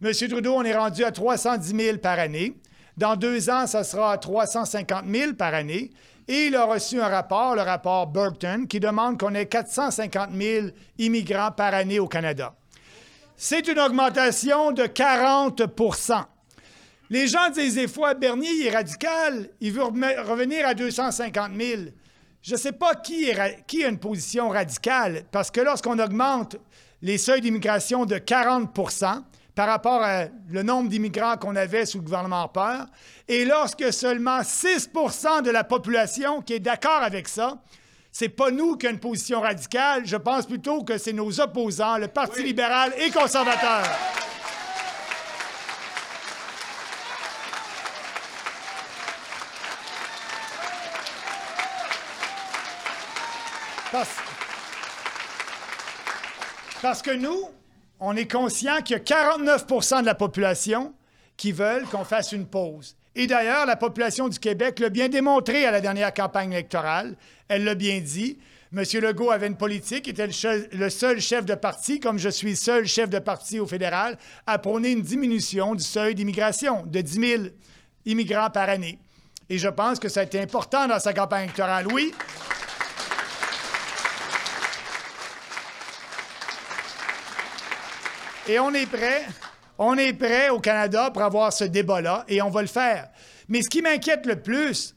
M. 0.03 0.11
Trudeau, 0.13 0.53
on 0.53 0.63
est 0.63 0.75
rendu 0.75 1.03
à 1.03 1.11
310 1.11 1.75
000 1.75 1.97
par 1.97 2.19
année. 2.19 2.55
Dans 2.95 3.15
deux 3.15 3.49
ans, 3.49 3.65
ça 3.65 3.83
sera 3.83 4.13
à 4.13 4.17
350 4.19 5.05
000 5.11 5.33
par 5.33 5.55
année. 5.55 5.89
Et 6.27 6.45
il 6.45 6.55
a 6.55 6.65
reçu 6.65 7.01
un 7.01 7.07
rapport, 7.07 7.55
le 7.55 7.61
rapport 7.63 8.05
Burton, 8.05 8.67
qui 8.67 8.79
demande 8.79 9.19
qu'on 9.19 9.33
ait 9.33 9.47
450 9.47 10.29
000 10.31 10.67
immigrants 10.99 11.51
par 11.51 11.73
année 11.73 11.99
au 11.99 12.07
Canada. 12.07 12.53
C'est 13.35 13.67
une 13.67 13.79
augmentation 13.79 14.71
de 14.71 14.83
40% 14.83 16.23
Les 17.09 17.27
gens 17.27 17.49
disent 17.51 17.75
des 17.75 17.87
fois, 17.87 18.13
Bernier, 18.13 18.65
est 18.65 18.75
radical, 18.75 19.49
il 19.59 19.71
veut 19.71 19.83
revenir 19.83 20.67
à 20.67 20.75
250 20.75 21.51
000. 21.59 21.81
Je 22.41 22.53
ne 22.53 22.57
sais 22.57 22.71
pas 22.71 22.95
qui, 22.95 23.29
qui 23.67 23.83
a 23.83 23.89
une 23.89 23.99
position 23.99 24.49
radicale, 24.49 25.23
parce 25.31 25.51
que 25.51 25.61
lorsqu'on 25.61 25.99
augmente 25.99 26.55
les 27.01 27.17
seuils 27.17 27.41
d'immigration 27.41 28.05
de 28.05 28.15
40% 28.15 29.23
par 29.53 29.67
rapport 29.67 30.01
à 30.03 30.25
le 30.49 30.63
nombre 30.63 30.89
d'immigrants 30.89 31.37
qu'on 31.37 31.55
avait 31.55 31.85
sous 31.85 31.97
le 31.97 32.03
gouvernement 32.03 32.41
Harper, 32.43 32.83
et 33.27 33.43
lorsque 33.43 33.91
seulement 33.91 34.43
6 34.43 34.91
de 35.43 35.49
la 35.49 35.63
population 35.63 36.41
qui 36.41 36.53
est 36.53 36.59
d'accord 36.59 37.01
avec 37.01 37.27
ça, 37.27 37.57
c'est 38.11 38.29
pas 38.29 38.49
nous 38.49 38.77
qui 38.77 38.87
avons 38.87 38.95
une 38.95 38.99
position 38.99 39.41
radicale, 39.41 40.05
je 40.05 40.15
pense 40.15 40.45
plutôt 40.45 40.83
que 40.83 40.97
c'est 40.97 41.13
nos 41.13 41.39
opposants, 41.39 41.97
le 41.97 42.07
Parti 42.07 42.43
libéral 42.43 42.93
et 42.97 43.11
conservateur. 43.11 43.83
Parce, 56.81 57.01
que 57.01 57.11
nous, 57.11 57.49
on 57.99 58.15
est 58.15 58.29
conscient 58.29 58.81
qu'il 58.81 58.97
y 58.97 58.99
a 58.99 59.03
49% 59.03 60.01
de 60.01 60.05
la 60.05 60.15
population 60.15 60.93
qui 61.35 61.51
veulent 61.51 61.85
qu'on 61.85 62.03
fasse 62.03 62.31
une 62.31 62.45
pause. 62.45 62.95
Et 63.15 63.25
d'ailleurs, 63.25 63.65
la 63.65 63.75
population 63.75 64.29
du 64.29 64.37
Québec 64.37 64.79
l'a 64.79 64.89
bien 64.89 65.09
démontré 65.09 65.65
à 65.65 65.71
la 65.71 65.81
dernière 65.81 66.13
campagne 66.13 66.53
électorale. 66.53 67.15
Elle 67.47 67.63
l'a 67.63 67.75
bien 67.75 67.99
dit. 67.99 68.37
M. 68.75 68.83
Legault 69.01 69.31
avait 69.31 69.47
une 69.47 69.57
politique, 69.57 70.07
était 70.07 70.27
le 70.27 70.89
seul 70.89 71.19
chef 71.21 71.45
de 71.45 71.55
parti, 71.55 71.99
comme 71.99 72.19
je 72.19 72.29
suis 72.29 72.55
seul 72.55 72.85
chef 72.85 73.09
de 73.09 73.19
parti 73.19 73.59
au 73.59 73.65
fédéral, 73.65 74.17
à 74.45 74.59
prôner 74.59 74.91
une 74.91 75.01
diminution 75.01 75.73
du 75.73 75.83
seuil 75.83 76.13
d'immigration 76.15 76.83
de 76.85 77.01
10 77.01 77.27
000 77.27 77.43
immigrants 78.05 78.49
par 78.49 78.69
année. 78.69 78.99
Et 79.49 79.57
je 79.57 79.69
pense 79.69 79.99
que 79.99 80.09
ça 80.09 80.19
a 80.19 80.23
été 80.23 80.39
important 80.41 80.87
dans 80.87 80.99
sa 80.99 81.13
campagne 81.13 81.45
électorale. 81.45 81.87
Oui, 81.87 82.13
Et 88.49 88.59
on 88.59 88.73
est 88.73 88.85
prêt, 88.85 89.25
On 89.77 89.97
est 89.97 90.13
prêt 90.13 90.49
au 90.49 90.59
Canada 90.59 91.11
pour 91.11 91.21
avoir 91.21 91.51
ce 91.51 91.65
débat-là 91.65 92.23
et 92.29 92.41
on 92.41 92.49
va 92.49 92.61
le 92.61 92.67
faire. 92.67 93.09
Mais 93.49 93.61
ce 93.61 93.69
qui 93.69 93.81
m'inquiète 93.81 94.25
le 94.25 94.41
plus, 94.41 94.95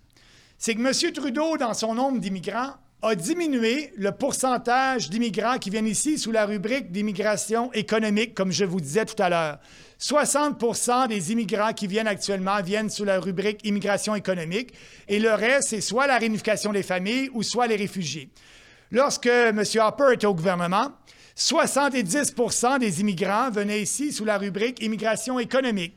c'est 0.57 0.75
que 0.75 0.81
M. 0.81 1.13
Trudeau, 1.13 1.57
dans 1.57 1.75
son 1.75 1.95
nombre 1.95 2.21
d'immigrants, 2.21 2.75
a 3.03 3.15
diminué 3.17 3.93
le 3.97 4.13
pourcentage 4.13 5.11
d'immigrants 5.11 5.59
qui 5.59 5.71
viennent 5.71 5.89
ici 5.89 6.17
sous 6.17 6.31
la 6.31 6.47
rubrique 6.47 6.93
d'immigration 6.93 7.73
économique, 7.73 8.35
comme 8.35 8.53
je 8.53 8.65
vous 8.65 8.81
disais 8.81 9.05
tout 9.05 9.21
à 9.21 9.29
l'heure. 9.29 9.59
60 9.99 11.09
des 11.09 11.33
immigrants 11.33 11.73
qui 11.73 11.89
viennent 11.89 12.07
actuellement 12.07 12.63
viennent 12.63 12.89
sous 12.89 13.05
la 13.05 13.19
rubrique 13.19 13.61
immigration 13.65 14.15
économique 14.15 14.73
et 15.09 15.19
le 15.19 15.33
reste, 15.35 15.71
c'est 15.71 15.81
soit 15.81 16.07
la 16.07 16.19
réunification 16.19 16.73
des 16.73 16.85
familles 16.85 17.31
ou 17.35 17.43
soit 17.43 17.67
les 17.67 17.77
réfugiés. 17.77 18.31
Lorsque 18.93 19.27
M. 19.27 19.63
Harper 19.77 20.15
était 20.15 20.27
au 20.27 20.35
gouvernement, 20.35 20.93
70% 21.41 22.81
des 22.81 23.01
immigrants 23.01 23.51
venaient 23.51 23.81
ici 23.81 24.13
sous 24.13 24.27
la 24.27 24.37
rubrique 24.37 24.83
immigration 24.83 25.39
économique. 25.39 25.95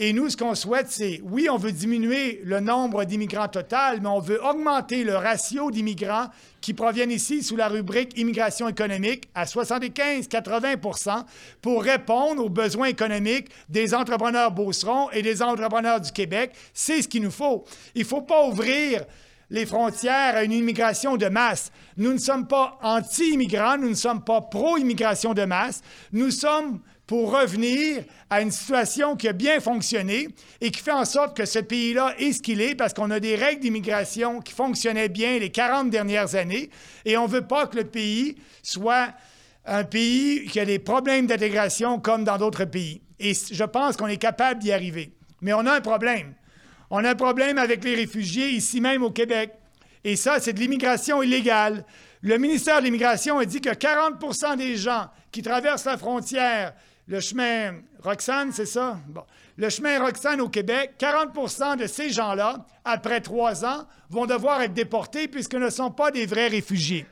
Et 0.00 0.12
nous, 0.12 0.28
ce 0.28 0.36
qu'on 0.36 0.56
souhaite, 0.56 0.88
c'est, 0.90 1.20
oui, 1.22 1.48
on 1.48 1.56
veut 1.56 1.70
diminuer 1.70 2.40
le 2.42 2.58
nombre 2.58 3.04
d'immigrants 3.04 3.46
total, 3.46 4.00
mais 4.00 4.08
on 4.08 4.18
veut 4.18 4.44
augmenter 4.44 5.04
le 5.04 5.14
ratio 5.14 5.70
d'immigrants 5.70 6.26
qui 6.60 6.74
proviennent 6.74 7.12
ici 7.12 7.44
sous 7.44 7.54
la 7.54 7.68
rubrique 7.68 8.18
immigration 8.18 8.68
économique 8.68 9.28
à 9.36 9.44
75-80% 9.44 11.22
pour 11.62 11.84
répondre 11.84 12.44
aux 12.44 12.48
besoins 12.48 12.88
économiques 12.88 13.50
des 13.68 13.94
entrepreneurs 13.94 14.50
Beauceron 14.50 15.08
et 15.12 15.22
des 15.22 15.40
entrepreneurs 15.40 16.00
du 16.00 16.10
Québec. 16.10 16.50
C'est 16.72 17.00
ce 17.00 17.06
qu'il 17.06 17.22
nous 17.22 17.30
faut. 17.30 17.64
Il 17.94 18.02
ne 18.02 18.06
faut 18.08 18.22
pas 18.22 18.44
ouvrir 18.48 19.04
les 19.54 19.66
frontières 19.66 20.34
à 20.34 20.42
une 20.42 20.50
immigration 20.50 21.16
de 21.16 21.26
masse. 21.26 21.70
Nous 21.96 22.12
ne 22.12 22.18
sommes 22.18 22.48
pas 22.48 22.76
anti-immigrants, 22.82 23.78
nous 23.78 23.88
ne 23.88 23.94
sommes 23.94 24.24
pas 24.24 24.40
pro-immigration 24.40 25.32
de 25.32 25.44
masse. 25.44 25.80
Nous 26.12 26.32
sommes 26.32 26.80
pour 27.06 27.30
revenir 27.32 28.02
à 28.30 28.40
une 28.40 28.50
situation 28.50 29.14
qui 29.14 29.28
a 29.28 29.32
bien 29.32 29.60
fonctionné 29.60 30.26
et 30.60 30.72
qui 30.72 30.80
fait 30.80 30.90
en 30.90 31.04
sorte 31.04 31.36
que 31.36 31.44
ce 31.44 31.60
pays-là 31.60 32.16
est 32.18 32.32
ce 32.32 32.42
qu'il 32.42 32.60
est 32.60 32.74
parce 32.74 32.94
qu'on 32.94 33.12
a 33.12 33.20
des 33.20 33.36
règles 33.36 33.60
d'immigration 33.60 34.40
qui 34.40 34.52
fonctionnaient 34.52 35.08
bien 35.08 35.38
les 35.38 35.50
40 35.50 35.88
dernières 35.88 36.34
années 36.34 36.68
et 37.04 37.16
on 37.16 37.28
ne 37.28 37.32
veut 37.32 37.46
pas 37.46 37.68
que 37.68 37.76
le 37.76 37.84
pays 37.84 38.34
soit 38.60 39.10
un 39.66 39.84
pays 39.84 40.46
qui 40.46 40.58
a 40.58 40.64
des 40.64 40.80
problèmes 40.80 41.28
d'intégration 41.28 42.00
comme 42.00 42.24
dans 42.24 42.38
d'autres 42.38 42.64
pays. 42.64 43.02
Et 43.20 43.34
je 43.34 43.64
pense 43.64 43.96
qu'on 43.96 44.08
est 44.08 44.16
capable 44.16 44.60
d'y 44.60 44.72
arriver. 44.72 45.12
Mais 45.42 45.52
on 45.52 45.64
a 45.64 45.74
un 45.74 45.80
problème. 45.80 46.34
On 46.96 47.02
a 47.02 47.10
un 47.10 47.14
problème 47.16 47.58
avec 47.58 47.82
les 47.82 47.96
réfugiés 47.96 48.50
ici 48.50 48.80
même 48.80 49.02
au 49.02 49.10
Québec. 49.10 49.50
Et 50.04 50.14
ça, 50.14 50.38
c'est 50.38 50.52
de 50.52 50.60
l'immigration 50.60 51.24
illégale. 51.24 51.84
Le 52.22 52.38
ministère 52.38 52.78
de 52.78 52.84
l'Immigration 52.84 53.36
a 53.38 53.44
dit 53.44 53.60
que 53.60 53.74
40 53.74 54.56
des 54.56 54.76
gens 54.76 55.10
qui 55.32 55.42
traversent 55.42 55.86
la 55.86 55.98
frontière 55.98 56.72
le 57.08 57.18
chemin 57.18 57.80
Roxane, 58.00 58.52
c'est 58.52 58.64
ça? 58.64 59.00
Le 59.56 59.68
chemin 59.70 59.98
Roxane 59.98 60.40
au 60.40 60.48
Québec, 60.48 60.92
40% 61.00 61.78
de 61.78 61.88
ces 61.88 62.10
gens-là, 62.10 62.64
après 62.84 63.20
trois 63.20 63.64
ans, 63.64 63.88
vont 64.08 64.26
devoir 64.26 64.62
être 64.62 64.72
déportés 64.72 65.26
puisqu'ils 65.26 65.58
ne 65.58 65.70
sont 65.70 65.90
pas 65.90 66.12
des 66.12 66.26
vrais 66.26 66.46
réfugiés. 66.46 67.06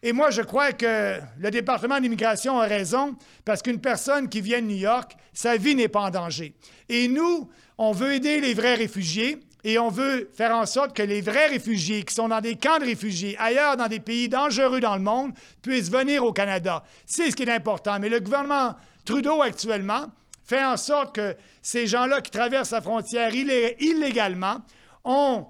Et 0.00 0.12
moi, 0.12 0.30
je 0.30 0.42
crois 0.42 0.70
que 0.70 1.18
le 1.40 1.50
département 1.50 1.98
d'immigration 2.00 2.60
a 2.60 2.66
raison 2.66 3.16
parce 3.44 3.62
qu'une 3.62 3.80
personne 3.80 4.28
qui 4.28 4.40
vient 4.40 4.62
de 4.62 4.66
New 4.66 4.76
York, 4.76 5.16
sa 5.32 5.56
vie 5.56 5.74
n'est 5.74 5.88
pas 5.88 6.02
en 6.02 6.10
danger. 6.10 6.54
Et 6.88 7.08
nous, 7.08 7.50
on 7.78 7.92
veut 7.92 8.14
aider 8.14 8.40
les 8.40 8.54
vrais 8.54 8.74
réfugiés 8.74 9.40
et 9.64 9.78
on 9.78 9.88
veut 9.88 10.30
faire 10.34 10.54
en 10.54 10.66
sorte 10.66 10.94
que 10.94 11.02
les 11.02 11.20
vrais 11.20 11.46
réfugiés 11.46 12.02
qui 12.02 12.14
sont 12.14 12.28
dans 12.28 12.40
des 12.40 12.56
camps 12.56 12.78
de 12.78 12.84
réfugiés, 12.84 13.36
ailleurs 13.38 13.76
dans 13.76 13.88
des 13.88 14.00
pays 14.00 14.28
dangereux 14.28 14.80
dans 14.80 14.96
le 14.96 15.02
monde, 15.02 15.32
puissent 15.62 15.90
venir 15.90 16.24
au 16.24 16.32
Canada. 16.32 16.84
C'est 17.06 17.30
ce 17.30 17.36
qui 17.36 17.42
est 17.44 17.50
important. 17.50 17.98
Mais 17.98 18.08
le 18.08 18.20
gouvernement 18.20 18.74
Trudeau, 19.04 19.40
actuellement, 19.40 20.04
fait 20.44 20.62
en 20.62 20.76
sorte 20.76 21.14
que 21.14 21.34
ces 21.62 21.86
gens-là 21.86 22.20
qui 22.20 22.30
traversent 22.30 22.72
la 22.72 22.82
frontière 22.82 23.34
illégalement 23.34 24.58
ont 25.02 25.46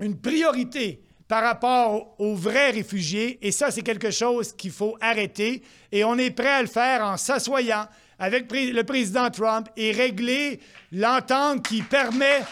une 0.00 0.20
priorité 0.20 1.02
par 1.26 1.42
rapport 1.42 2.14
aux 2.20 2.36
vrais 2.36 2.70
réfugiés. 2.70 3.38
Et 3.44 3.50
ça, 3.50 3.72
c'est 3.72 3.82
quelque 3.82 4.12
chose 4.12 4.52
qu'il 4.52 4.70
faut 4.70 4.96
arrêter. 5.00 5.62
Et 5.90 6.04
on 6.04 6.16
est 6.16 6.30
prêt 6.30 6.48
à 6.48 6.62
le 6.62 6.68
faire 6.68 7.02
en 7.04 7.16
s'assoyant 7.16 7.86
avec 8.20 8.52
le 8.52 8.82
président 8.82 9.30
Trump 9.30 9.68
et 9.76 9.92
régler 9.92 10.60
l'entente 10.92 11.66
qui 11.66 11.80
permet 11.82 12.42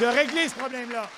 de 0.00 0.06
régler 0.06 0.48
ce 0.48 0.54
problème-là. 0.54 1.08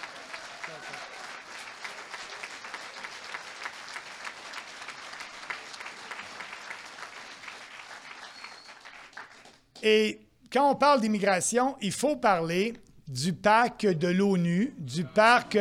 Et 9.82 10.20
quand 10.52 10.70
on 10.70 10.74
parle 10.74 11.00
d'immigration, 11.00 11.76
il 11.80 11.92
faut 11.92 12.16
parler 12.16 12.74
du 13.08 13.32
pacte 13.32 13.86
de 13.86 14.08
l'ONU, 14.08 14.74
du 14.78 15.04
parc 15.04 15.58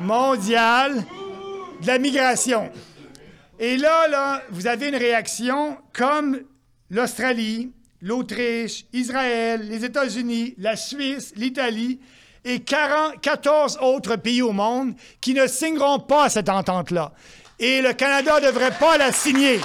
mondial 0.00 1.04
de 1.80 1.86
la 1.86 1.98
migration. 1.98 2.70
Et 3.58 3.76
là, 3.76 4.08
là, 4.08 4.42
vous 4.50 4.66
avez 4.66 4.88
une 4.88 4.96
réaction 4.96 5.76
comme 5.92 6.40
l'Australie, 6.92 7.72
l'Autriche, 8.02 8.84
Israël, 8.92 9.66
les 9.66 9.82
États-Unis, 9.82 10.54
la 10.58 10.76
Suisse, 10.76 11.32
l'Italie 11.36 11.98
et 12.44 12.60
14 12.60 13.78
autres 13.80 14.16
pays 14.16 14.42
au 14.42 14.52
monde 14.52 14.94
qui 15.20 15.32
ne 15.32 15.46
signeront 15.46 16.00
pas 16.00 16.28
cette 16.28 16.50
entente-là. 16.50 17.12
Et 17.58 17.80
le 17.80 17.94
Canada 17.94 18.40
ne 18.40 18.46
devrait 18.46 18.76
pas 18.78 18.98
la 18.98 19.10
signer. 19.10 19.58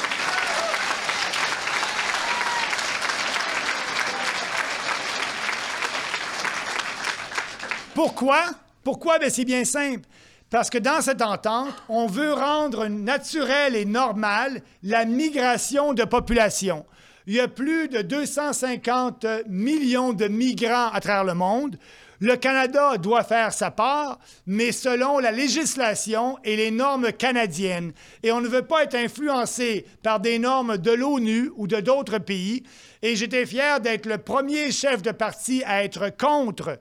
Pourquoi? 7.93 8.41
Pourquoi? 8.85 9.19
Ben, 9.19 9.29
c'est 9.29 9.43
bien 9.43 9.65
simple. 9.65 10.07
Parce 10.49 10.69
que 10.69 10.77
dans 10.77 11.01
cette 11.01 11.21
entente, 11.21 11.73
on 11.89 12.07
veut 12.07 12.31
rendre 12.31 12.87
naturelle 12.87 13.75
et 13.75 13.83
normale 13.83 14.61
la 14.81 15.03
migration 15.03 15.93
de 15.93 16.05
population. 16.05 16.85
Il 17.29 17.33
y 17.33 17.41
a 17.41 17.49
plus 17.49 17.89
de 17.89 18.01
250 18.01 19.25
millions 19.49 20.13
de 20.13 20.29
migrants 20.29 20.87
à 20.93 21.01
travers 21.01 21.25
le 21.25 21.33
monde. 21.33 21.77
Le 22.21 22.37
Canada 22.37 22.97
doit 22.97 23.25
faire 23.25 23.51
sa 23.51 23.69
part, 23.69 24.17
mais 24.45 24.71
selon 24.71 25.19
la 25.19 25.31
législation 25.31 26.37
et 26.45 26.55
les 26.55 26.71
normes 26.71 27.11
canadiennes. 27.11 27.91
Et 28.23 28.31
on 28.31 28.39
ne 28.39 28.47
veut 28.47 28.65
pas 28.65 28.83
être 28.83 28.95
influencé 28.95 29.85
par 30.03 30.21
des 30.21 30.39
normes 30.39 30.77
de 30.77 30.91
l'ONU 30.91 31.51
ou 31.57 31.67
de 31.67 31.81
d'autres 31.81 32.17
pays. 32.17 32.63
Et 33.01 33.17
j'étais 33.17 33.45
fier 33.45 33.81
d'être 33.81 34.05
le 34.05 34.19
premier 34.19 34.71
chef 34.71 35.01
de 35.01 35.11
parti 35.11 35.61
à 35.65 35.83
être 35.83 36.09
contre 36.15 36.79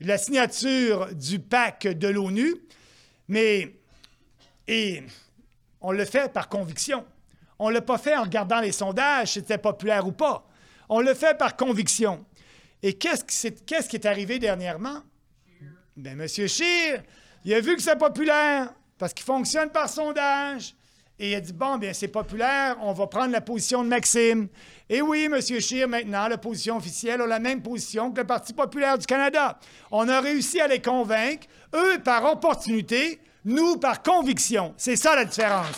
la 0.00 0.18
signature 0.18 1.06
du 1.14 1.38
pacte 1.38 1.86
de 1.86 2.08
l'ONU, 2.08 2.56
mais 3.28 3.76
et 4.66 5.04
on 5.80 5.92
le 5.92 6.04
fait 6.04 6.32
par 6.32 6.48
conviction. 6.48 7.04
On 7.58 7.68
ne 7.68 7.74
l'a 7.74 7.82
pas 7.82 7.98
fait 7.98 8.16
en 8.16 8.22
regardant 8.22 8.60
les 8.60 8.72
sondages, 8.72 9.28
si 9.28 9.40
c'était 9.40 9.58
populaire 9.58 10.06
ou 10.06 10.12
pas. 10.12 10.46
On 10.88 11.00
le 11.00 11.14
fait 11.14 11.36
par 11.36 11.56
conviction. 11.56 12.24
Et 12.82 12.94
qu'est-ce 12.94 13.24
qui, 13.24 13.96
est, 13.96 14.06
arrivé 14.06 14.38
dernièrement? 14.38 15.02
Bien, 15.96 16.12
M. 16.12 16.26
Scheer, 16.28 17.02
il 17.44 17.54
a 17.54 17.60
vu 17.60 17.76
que 17.76 17.82
c'est 17.82 17.96
populaire 17.96 18.74
parce 18.98 19.14
qu'il 19.14 19.24
fonctionne 19.24 19.70
par 19.70 19.88
sondage. 19.88 20.74
Et 21.18 21.30
il 21.30 21.34
a 21.36 21.40
dit, 21.40 21.52
bon, 21.52 21.78
bien, 21.78 21.92
c'est 21.92 22.08
populaire, 22.08 22.76
on 22.82 22.92
va 22.92 23.06
prendre 23.06 23.30
la 23.30 23.40
position 23.40 23.84
de 23.84 23.88
Maxime. 23.88 24.48
Et 24.88 25.00
oui, 25.00 25.28
M. 25.32 25.40
Scheer, 25.40 25.86
maintenant, 25.86 26.26
la 26.26 26.38
position 26.38 26.76
officielle 26.76 27.20
a 27.20 27.26
la 27.26 27.38
même 27.38 27.62
position 27.62 28.10
que 28.10 28.20
le 28.20 28.26
Parti 28.26 28.52
populaire 28.52 28.98
du 28.98 29.06
Canada. 29.06 29.58
On 29.92 30.08
a 30.08 30.20
réussi 30.20 30.60
à 30.60 30.66
les 30.66 30.82
convaincre, 30.82 31.46
eux 31.74 31.98
par 32.04 32.24
opportunité, 32.24 33.20
nous 33.44 33.76
par 33.76 34.02
conviction. 34.02 34.74
C'est 34.76 34.96
ça 34.96 35.14
la 35.14 35.24
différence. 35.24 35.76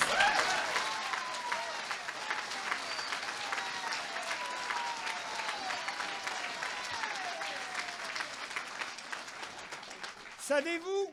Savez-vous, 10.46 11.12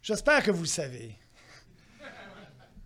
j'espère 0.00 0.42
que 0.42 0.50
vous 0.50 0.62
le 0.62 0.66
savez, 0.66 1.14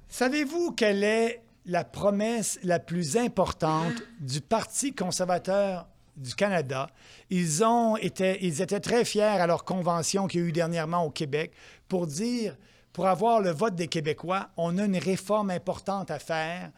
savez-vous 0.09 0.73
quelle 0.73 1.05
est 1.05 1.45
la 1.65 1.85
promesse 1.85 2.59
la 2.65 2.81
plus 2.81 3.17
importante 3.17 3.95
du 4.19 4.41
Parti 4.41 4.97
conservateur 4.97 5.87
du 6.17 6.35
Canada? 6.35 6.91
Ils, 7.31 7.63
ont 7.63 7.97
été, 7.99 8.45
ils 8.45 8.63
étaient 8.63 8.81
très 8.81 9.05
fiers 9.05 9.23
à 9.23 9.47
leur 9.47 9.65
convention 9.65 10.27
qu'il 10.27 10.41
y 10.41 10.43
a 10.43 10.47
eu 10.49 10.51
dernièrement 10.51 11.05
au 11.05 11.11
Québec 11.11 11.53
pour 11.87 12.09
dire, 12.09 12.57
pour 12.93 13.07
avoir 13.07 13.41
le 13.41 13.51
vote 13.51 13.77
des 13.77 13.87
Québécois, 13.87 14.51
on 14.57 14.77
a 14.77 14.87
une 14.87 14.99
réforme 14.99 15.51
importante 15.51 16.11
à 16.11 16.19
faire. 16.19 16.73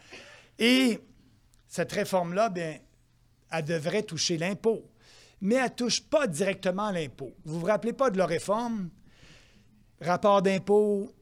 Et 0.58 1.00
cette 1.66 1.92
réforme-là, 1.92 2.50
bien, 2.50 2.76
elle 3.50 3.64
devrait 3.64 4.02
toucher 4.02 4.36
l'impôt. 4.36 4.84
Mais 5.44 5.56
elle 5.56 5.64
ne 5.64 5.68
touche 5.68 6.00
pas 6.00 6.26
directement 6.26 6.90
l'impôt. 6.90 7.34
Vous 7.44 7.56
ne 7.56 7.60
vous 7.60 7.66
rappelez 7.66 7.92
pas 7.92 8.08
de 8.08 8.16
leur 8.16 8.28
réforme? 8.28 8.88
Rapport 10.00 10.40
d'impôt. 10.40 11.12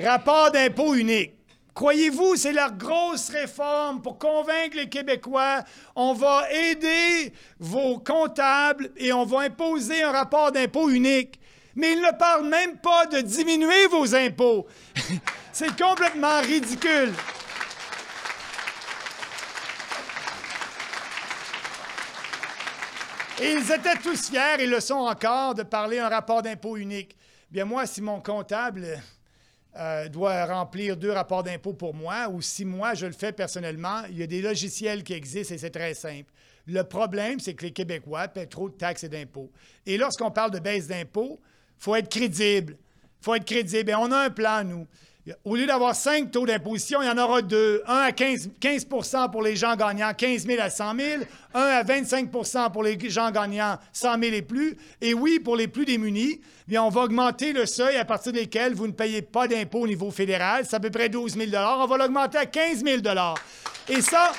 Rapport 0.00 0.50
d'impôt 0.50 0.96
unique. 0.96 1.34
Croyez-vous, 1.72 2.34
c'est 2.34 2.52
la 2.52 2.70
grosse 2.70 3.30
réforme 3.30 4.02
pour 4.02 4.18
convaincre 4.18 4.76
les 4.76 4.88
Québécois. 4.88 5.62
On 5.94 6.14
va 6.14 6.50
aider 6.50 7.32
vos 7.60 8.00
comptables 8.00 8.90
et 8.96 9.12
on 9.12 9.24
va 9.24 9.42
imposer 9.42 10.02
un 10.02 10.10
rapport 10.10 10.50
d'impôt 10.50 10.90
unique. 10.90 11.38
Mais 11.76 11.92
il 11.92 12.00
ne 12.00 12.18
parle 12.18 12.48
même 12.48 12.78
pas 12.78 13.06
de 13.06 13.20
diminuer 13.20 13.86
vos 13.86 14.16
impôts. 14.16 14.66
c'est 15.52 15.80
complètement 15.80 16.40
ridicule. 16.40 17.12
Ils 23.40 23.72
étaient 23.72 23.96
tous 24.00 24.30
fiers, 24.30 24.60
et 24.60 24.66
le 24.66 24.78
sont 24.78 24.94
encore, 24.94 25.54
de 25.54 25.64
parler 25.64 25.98
un 25.98 26.08
rapport 26.08 26.40
d'impôt 26.40 26.76
unique. 26.76 27.16
Bien 27.50 27.64
moi, 27.64 27.84
si 27.84 28.00
mon 28.00 28.20
comptable 28.20 28.86
euh, 29.76 30.08
doit 30.08 30.46
remplir 30.46 30.96
deux 30.96 31.10
rapports 31.10 31.42
d'impôt 31.42 31.72
pour 31.72 31.94
moi, 31.94 32.28
ou 32.28 32.40
si 32.40 32.64
moi 32.64 32.94
je 32.94 33.06
le 33.06 33.12
fais 33.12 33.32
personnellement, 33.32 34.02
il 34.08 34.18
y 34.18 34.22
a 34.22 34.28
des 34.28 34.40
logiciels 34.40 35.02
qui 35.02 35.14
existent 35.14 35.52
et 35.52 35.58
c'est 35.58 35.70
très 35.70 35.94
simple. 35.94 36.32
Le 36.66 36.82
problème, 36.84 37.40
c'est 37.40 37.54
que 37.54 37.64
les 37.64 37.72
Québécois 37.72 38.28
paient 38.28 38.46
trop 38.46 38.68
de 38.68 38.74
taxes 38.74 39.02
et 39.02 39.08
d'impôts. 39.08 39.50
Et 39.84 39.98
lorsqu'on 39.98 40.30
parle 40.30 40.52
de 40.52 40.60
baisse 40.60 40.86
d'impôts, 40.86 41.40
il 41.42 41.82
faut 41.82 41.96
être 41.96 42.08
crédible. 42.08 42.76
Il 43.20 43.24
faut 43.24 43.34
être 43.34 43.44
crédible. 43.44 43.90
Et 43.90 43.94
on 43.96 44.12
a 44.12 44.26
un 44.26 44.30
plan, 44.30 44.62
nous. 44.62 44.86
Au 45.42 45.56
lieu 45.56 45.64
d'avoir 45.64 45.94
cinq 45.94 46.30
taux 46.32 46.44
d'imposition, 46.44 47.00
il 47.00 47.06
y 47.06 47.10
en 47.10 47.16
aura 47.16 47.40
deux. 47.40 47.82
Un 47.86 47.96
à 47.96 48.12
15, 48.12 48.50
15 48.60 48.86
pour 49.32 49.40
les 49.40 49.56
gens 49.56 49.74
gagnant 49.74 50.12
15 50.12 50.46
000 50.46 50.60
à 50.60 50.68
100 50.68 50.94
000, 50.98 51.22
un 51.54 51.60
à 51.62 51.82
25% 51.82 52.70
pour 52.70 52.82
les 52.82 52.98
gens 53.08 53.30
gagnant 53.30 53.78
100 53.94 54.20
000 54.20 54.34
et 54.34 54.42
plus. 54.42 54.76
Et 55.00 55.14
oui, 55.14 55.40
pour 55.40 55.56
les 55.56 55.66
plus 55.66 55.86
démunis, 55.86 56.42
bien, 56.68 56.82
on 56.82 56.90
va 56.90 57.02
augmenter 57.02 57.54
le 57.54 57.64
seuil 57.64 57.96
à 57.96 58.04
partir 58.04 58.32
desquels 58.32 58.74
vous 58.74 58.86
ne 58.86 58.92
payez 58.92 59.22
pas 59.22 59.48
d'impôt 59.48 59.80
au 59.80 59.86
niveau 59.86 60.10
fédéral. 60.10 60.66
C'est 60.68 60.76
à 60.76 60.80
peu 60.80 60.90
près 60.90 61.08
12 61.08 61.38
000 61.38 61.50
On 61.54 61.86
va 61.86 61.96
l'augmenter 61.96 62.36
à 62.36 62.44
15 62.44 62.84
000 62.84 62.98
Et 63.88 64.02
ça, 64.02 64.30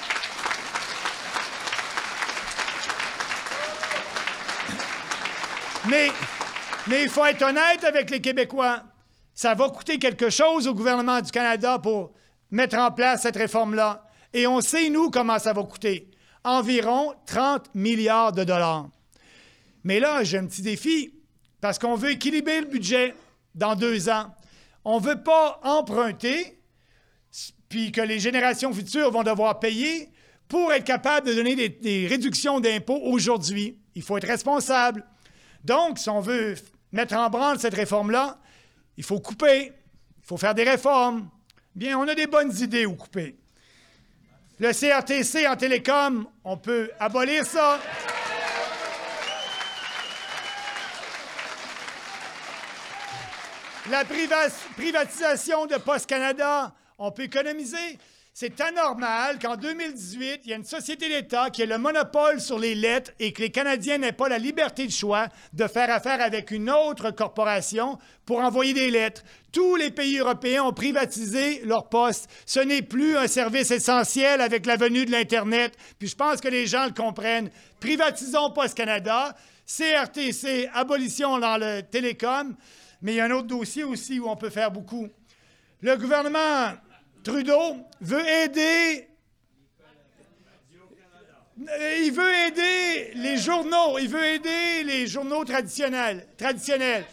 mais, 5.89 6.11
mais 6.85 7.03
il 7.03 7.09
faut 7.09 7.25
être 7.25 7.41
honnête 7.41 7.83
avec 7.83 8.11
les 8.11 8.21
Québécois 8.21 8.83
ça 9.35 9.53
va 9.53 9.69
coûter 9.69 9.99
quelque 9.99 10.29
chose 10.29 10.65
au 10.65 10.73
gouvernement 10.73 11.19
du 11.19 11.29
Canada 11.29 11.77
pour 11.77 12.13
mettre 12.51 12.77
en 12.77 12.89
place 12.89 13.23
cette 13.23 13.35
réforme-là. 13.35 14.07
Et 14.33 14.47
on 14.47 14.61
sait, 14.61 14.89
nous, 14.89 15.11
comment 15.11 15.37
ça 15.39 15.51
va 15.51 15.61
coûter. 15.63 16.09
Environ 16.45 17.13
30 17.25 17.75
milliards 17.75 18.31
de 18.31 18.45
dollars. 18.45 18.87
Mais 19.83 19.99
là, 19.99 20.23
j'ai 20.23 20.37
un 20.37 20.45
petit 20.45 20.61
défi, 20.61 21.13
parce 21.59 21.77
qu'on 21.77 21.95
veut 21.95 22.11
équilibrer 22.11 22.61
le 22.61 22.67
budget 22.67 23.13
dans 23.53 23.75
deux 23.75 24.09
ans. 24.09 24.33
On 24.85 24.99
ne 24.99 25.05
veut 25.05 25.21
pas 25.21 25.59
emprunter, 25.63 26.61
puis 27.67 27.91
que 27.91 28.01
les 28.01 28.19
générations 28.19 28.71
futures 28.71 29.11
vont 29.11 29.23
devoir 29.23 29.59
payer 29.59 30.09
pour 30.47 30.71
être 30.71 30.85
capable 30.85 31.27
de 31.27 31.33
donner 31.33 31.55
des, 31.55 31.69
des 31.69 32.07
réductions 32.07 32.61
d'impôts 32.61 33.01
aujourd'hui. 33.03 33.79
Il 33.95 34.01
faut 34.01 34.17
être 34.17 34.27
responsable. 34.27 35.03
Donc, 35.63 35.99
si 35.99 36.09
on 36.09 36.21
veut 36.21 36.55
mettre 36.91 37.15
en 37.15 37.29
branle 37.29 37.59
cette 37.59 37.73
réforme-là, 37.73 38.39
il 38.97 39.03
faut 39.03 39.19
couper, 39.19 39.67
il 39.67 40.25
faut 40.25 40.37
faire 40.37 40.55
des 40.55 40.63
réformes. 40.63 41.29
Bien, 41.73 41.97
on 41.99 42.07
a 42.07 42.15
des 42.15 42.27
bonnes 42.27 42.55
idées 42.57 42.85
où 42.85 42.95
couper. 42.95 43.35
Le 44.59 44.71
CRTC 44.71 45.45
en 45.47 45.57
télécom, 45.57 46.27
on 46.43 46.57
peut 46.57 46.89
abolir 46.99 47.45
ça. 47.45 47.79
La 53.89 54.03
privatisation 54.05 55.65
de 55.65 55.75
Post 55.75 56.07
Canada, 56.07 56.73
on 56.97 57.11
peut 57.11 57.23
économiser. 57.23 57.99
C'est 58.37 58.59
anormal 58.59 59.39
qu'en 59.39 59.55
2018, 59.55 60.41
il 60.43 60.49
y 60.49 60.51
ait 60.51 60.57
une 60.57 60.65
société 60.65 61.07
d'État 61.07 61.49
qui 61.49 61.61
ait 61.61 61.65
le 61.65 61.77
monopole 61.77 62.41
sur 62.41 62.59
les 62.59 62.75
lettres 62.75 63.11
et 63.17 63.31
que 63.31 63.41
les 63.41 63.49
Canadiens 63.49 63.97
n'aient 63.97 64.11
pas 64.11 64.27
la 64.27 64.37
liberté 64.37 64.85
de 64.85 64.91
choix 64.91 65.29
de 65.53 65.65
faire 65.67 65.89
affaire 65.89 66.19
avec 66.19 66.51
une 66.51 66.69
autre 66.69 67.11
corporation 67.11 67.97
pour 68.25 68.39
envoyer 68.39 68.73
des 68.73 68.91
lettres. 68.91 69.23
Tous 69.53 69.77
les 69.77 69.89
pays 69.89 70.17
européens 70.17 70.63
ont 70.63 70.73
privatisé 70.73 71.61
leur 71.63 71.87
poste. 71.87 72.29
Ce 72.45 72.59
n'est 72.59 72.81
plus 72.81 73.15
un 73.15 73.27
service 73.27 73.71
essentiel 73.71 74.41
avec 74.41 74.65
la 74.65 74.75
venue 74.75 75.05
de 75.05 75.11
l'Internet. 75.11 75.73
Puis 75.97 76.09
je 76.09 76.15
pense 76.17 76.41
que 76.41 76.49
les 76.49 76.67
gens 76.67 76.87
le 76.87 76.91
comprennent. 76.91 77.49
Privatisons 77.79 78.51
Post 78.51 78.75
Canada, 78.75 79.33
CRTC, 79.65 80.69
abolition 80.73 81.39
dans 81.39 81.55
le 81.55 81.83
télécom. 81.83 82.53
Mais 83.01 83.13
il 83.13 83.15
y 83.15 83.19
a 83.21 83.25
un 83.27 83.31
autre 83.31 83.47
dossier 83.47 83.85
aussi 83.85 84.19
où 84.19 84.27
on 84.27 84.35
peut 84.35 84.49
faire 84.49 84.71
beaucoup. 84.71 85.07
Le 85.79 85.95
gouvernement 85.95 86.73
Trudeau 87.25 87.77
veut 88.01 88.25
aider. 88.25 89.07
Les 93.15 93.37
journaux. 93.37 93.97
Il 93.99 94.09
veut 94.09 94.23
aider 94.23 94.83
les 94.83 95.07
journaux 95.07 95.43
traditionnels. 95.43 96.27
traditionnels. 96.37 97.03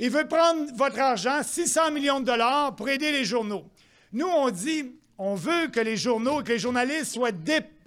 Il 0.00 0.10
veut 0.10 0.26
prendre 0.26 0.72
votre 0.74 0.98
argent, 0.98 1.42
600 1.42 1.90
millions 1.90 2.20
de 2.20 2.24
dollars, 2.24 2.74
pour 2.76 2.88
aider 2.88 3.12
les 3.12 3.24
journaux. 3.24 3.66
Nous, 4.12 4.26
on 4.26 4.48
dit, 4.50 4.92
on 5.18 5.34
veut 5.34 5.66
que 5.66 5.80
les 5.80 5.96
journaux, 5.96 6.42
que 6.42 6.52
les 6.52 6.58
journalistes 6.58 7.12
soient 7.12 7.30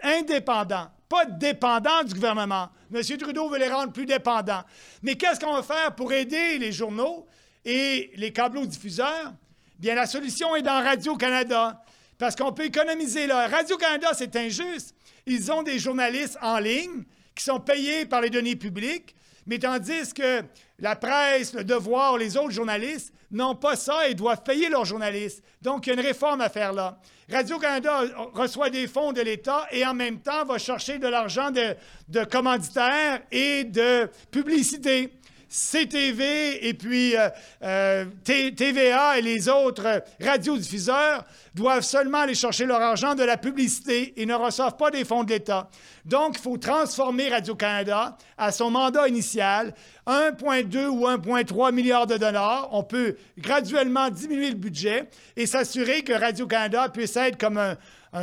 indépendants, 0.04 0.92
pas 1.10 1.26
dépendants 1.26 2.04
du 2.04 2.14
gouvernement. 2.14 2.70
M. 2.94 3.02
Trudeau 3.18 3.50
veut 3.50 3.58
les 3.58 3.70
rendre 3.70 3.92
plus 3.92 4.06
dépendants. 4.06 4.64
Mais 5.02 5.16
qu'est-ce 5.16 5.40
qu'on 5.40 5.54
va 5.54 5.64
faire 5.64 5.96
pour 5.96 6.14
aider 6.14 6.60
les 6.60 6.72
journaux 6.72 7.26
et 7.66 8.12
les 8.18 8.32
câbleaux 8.32 8.66
diffuseurs? 8.66 9.34
Bien, 9.82 9.96
la 9.96 10.06
solution 10.06 10.56
est 10.56 10.62
dans 10.62 10.84
Radio-Canada, 10.84 11.84
parce 12.20 12.36
qu'on 12.36 12.54
peut 12.54 12.66
économiser 12.66 13.26
là. 13.26 13.48
Radio-Canada, 13.48 14.10
c'est 14.16 14.36
injuste. 14.36 14.94
Ils 15.26 15.52
ont 15.52 15.64
des 15.64 15.80
journalistes 15.80 16.38
en 16.40 16.60
ligne 16.60 17.04
qui 17.34 17.44
sont 17.44 17.60
payés 17.60 18.06
par 18.06 18.22
les 18.22 18.30
données 18.30 18.56
publiques, 18.56 19.16
mais 19.48 19.58
tandis 19.58 20.14
que 20.14 20.44
la 20.78 20.96
presse, 20.96 21.56
le 21.56 21.64
devoir, 21.64 22.20
les 22.20 22.38
autres 22.38 22.52
journalistes 22.52 23.12
n'ont 23.32 23.56
pas 23.56 23.76
ça 23.76 24.08
et 24.08 24.14
doivent 24.14 24.44
payer 24.44 24.70
leurs 24.70 24.86
journalistes. 24.86 25.42
Donc, 25.64 25.88
il 25.88 25.90
y 25.90 25.94
a 25.94 25.96
une 25.96 26.06
réforme 26.06 26.42
à 26.42 26.50
faire 26.50 26.74
là. 26.74 27.00
Radio-Canada 27.28 28.04
reçoit 28.36 28.70
des 28.70 28.86
fonds 28.86 29.14
de 29.14 29.22
l'État 29.22 29.66
et 29.72 29.84
en 29.84 29.96
même 29.96 30.20
temps 30.20 30.46
va 30.46 30.60
chercher 30.60 31.00
de 31.00 31.08
l'argent 31.08 31.50
de, 31.50 31.76
de 32.08 32.24
commanditaires 32.24 33.24
et 33.32 33.64
de 33.64 34.08
publicité. 34.30 35.12
CTV 35.52 36.66
et 36.66 36.74
puis 36.74 37.18
euh, 37.18 37.28
euh, 37.62 38.06
TVA 38.24 39.18
et 39.18 39.22
les 39.22 39.50
autres 39.50 40.02
radiodiffuseurs 40.22 41.26
doivent 41.54 41.84
seulement 41.84 42.20
aller 42.20 42.36
chercher 42.36 42.66
leur 42.66 42.80
argent 42.80 43.16
de 43.16 43.24
la 43.24 43.36
publicité 43.36 44.14
et 44.16 44.26
ne 44.26 44.34
reçoivent 44.34 44.78
pas 44.78 44.92
des 44.92 45.04
fonds 45.04 45.26
de 45.26 45.32
l'État. 45.32 45.70
Donc, 46.06 46.38
il 46.38 46.42
faut 46.42 46.58
transformer 46.58 47.28
Radio-Canada 47.28 48.18
à 48.38 48.52
son 48.54 48.72
mandat 48.72 49.10
initial, 49.10 49.74
1,2 50.08 50.88
ou 50.88 51.06
1,3 51.06 51.74
milliard 51.74 52.08
de 52.08 52.16
dollars. 52.16 52.70
On 52.72 52.84
peut 52.84 53.18
graduellement 53.38 54.10
diminuer 54.10 54.52
le 54.52 54.56
budget 54.56 55.10
et 55.36 55.46
s'assurer 55.46 56.02
que 56.04 56.14
Radio-Canada 56.14 56.88
puisse 56.88 57.18
être 57.18 57.38
comme 57.38 57.58
un, 57.58 57.76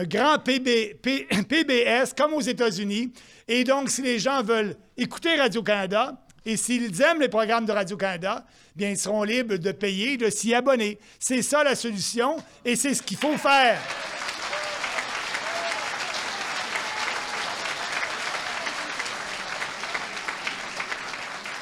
grand 0.05 0.39
PBS, 0.39 2.15
comme 2.17 2.33
aux 2.33 2.41
États-Unis. 2.41 3.13
Et 3.47 3.65
donc, 3.65 3.91
si 3.91 4.01
les 4.01 4.19
gens 4.19 4.43
veulent 4.43 4.77
écouter 4.97 5.37
Radio-Canada, 5.37 6.19
et 6.49 6.57
s'ils 6.57 7.03
aiment 7.03 7.21
les 7.21 7.29
programmes 7.29 7.67
de 7.67 7.73
Radio-Canada, 7.73 8.43
bien, 8.75 8.89
ils 8.89 8.97
seront 8.97 9.23
libres 9.23 9.59
de 9.59 9.71
payer, 9.71 10.17
de 10.17 10.31
s'y 10.31 10.55
abonner. 10.55 10.99
C'est 11.19 11.43
ça 11.43 11.63
la 11.63 11.75
solution 11.75 12.39
et 12.65 12.75
c'est 12.75 12.95
ce 12.95 13.03
qu'il 13.03 13.19
faut 13.19 13.37
faire. 13.37 13.79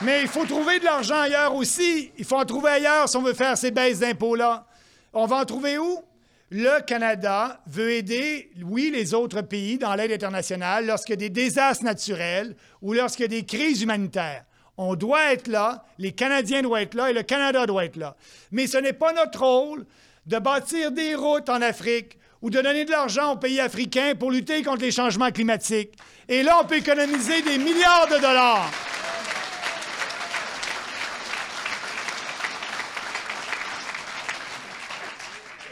Mais 0.02 0.22
il 0.22 0.28
faut 0.28 0.46
trouver 0.46 0.78
de 0.78 0.84
l'argent 0.84 1.20
ailleurs 1.20 1.56
aussi. 1.56 2.12
Il 2.16 2.24
faut 2.24 2.36
en 2.36 2.44
trouver 2.44 2.70
ailleurs 2.70 3.08
si 3.08 3.16
on 3.16 3.22
veut 3.22 3.34
faire 3.34 3.58
ces 3.58 3.72
baisses 3.72 3.98
d'impôts-là. 3.98 4.68
On 5.12 5.26
va 5.26 5.38
en 5.38 5.44
trouver 5.44 5.78
où? 5.78 5.98
Le 6.50 6.80
Canada 6.82 7.60
veut 7.66 7.90
aider, 7.90 8.52
oui, 8.62 8.92
les 8.94 9.14
autres 9.14 9.42
pays 9.42 9.78
dans 9.78 9.96
l'aide 9.96 10.12
internationale 10.12 10.86
lorsqu'il 10.86 11.14
y 11.14 11.24
a 11.24 11.28
des 11.28 11.30
désastres 11.30 11.82
naturels 11.82 12.54
ou 12.80 12.92
lorsqu'il 12.92 13.24
y 13.24 13.36
a 13.36 13.40
des 13.40 13.44
crises 13.44 13.82
humanitaires. 13.82 14.44
On 14.78 14.94
doit 14.94 15.32
être 15.32 15.48
là, 15.48 15.84
les 15.98 16.12
Canadiens 16.12 16.62
doivent 16.62 16.82
être 16.82 16.94
là 16.94 17.10
et 17.10 17.14
le 17.14 17.22
Canada 17.22 17.64
doit 17.66 17.84
être 17.86 17.96
là. 17.96 18.16
Mais 18.50 18.66
ce 18.66 18.76
n'est 18.76 18.92
pas 18.92 19.12
notre 19.12 19.42
rôle 19.42 19.86
de 20.26 20.38
bâtir 20.38 20.92
des 20.92 21.14
routes 21.14 21.48
en 21.48 21.62
Afrique 21.62 22.18
ou 22.42 22.50
de 22.50 22.60
donner 22.60 22.84
de 22.84 22.90
l'argent 22.90 23.32
aux 23.32 23.36
pays 23.36 23.60
africains 23.60 24.14
pour 24.14 24.30
lutter 24.30 24.62
contre 24.62 24.82
les 24.82 24.90
changements 24.90 25.30
climatiques. 25.30 25.96
Et 26.28 26.42
là, 26.42 26.58
on 26.62 26.66
peut 26.66 26.76
économiser 26.76 27.40
des 27.42 27.56
milliards 27.56 28.08
de 28.08 28.20
dollars. 28.20 28.70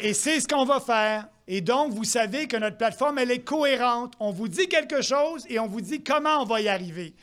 Et 0.01 0.15
c'est 0.15 0.41
ce 0.41 0.49
qu'on 0.49 0.65
va 0.65 0.81
faire. 0.81 1.27
Et 1.47 1.61
donc, 1.61 1.93
vous 1.93 2.05
savez 2.05 2.47
que 2.47 2.57
notre 2.57 2.77
plateforme, 2.77 3.19
elle 3.19 3.31
est 3.31 3.45
cohérente. 3.45 4.15
On 4.19 4.31
vous 4.31 4.49
dit 4.49 4.69
quelque 4.69 5.03
chose 5.03 5.45
et 5.49 5.59
on 5.59 5.67
vous 5.67 5.81
dit 5.81 6.03
comment 6.03 6.43
on 6.43 6.45
va 6.45 6.61
y 6.61 6.69
arriver. 6.69 7.15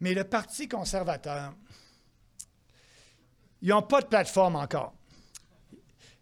Mais 0.00 0.14
le 0.14 0.24
Parti 0.24 0.68
conservateur, 0.68 1.54
ils 3.62 3.68
n'ont 3.70 3.82
pas 3.82 4.00
de 4.00 4.06
plateforme 4.06 4.56
encore. 4.56 4.94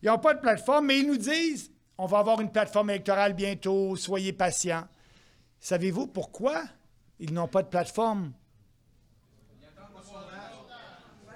Ils 0.03 0.07
n'ont 0.07 0.19
pas 0.19 0.35
de 0.35 0.41
plateforme, 0.41 0.87
mais 0.87 1.01
ils 1.01 1.07
nous 1.07 1.17
disent 1.17 1.71
on 1.99 2.07
va 2.07 2.19
avoir 2.19 2.41
une 2.41 2.53
plateforme 2.53 2.91
électorale 2.91 3.33
bientôt, 3.33 3.97
soyez 3.97 4.33
patients. 4.33 4.87
Savez-vous 5.61 6.07
pourquoi 6.07 6.63
ils 7.19 7.33
n'ont 7.33 7.49
pas 7.49 7.63
de 7.63 7.69
plateforme? 7.69 8.33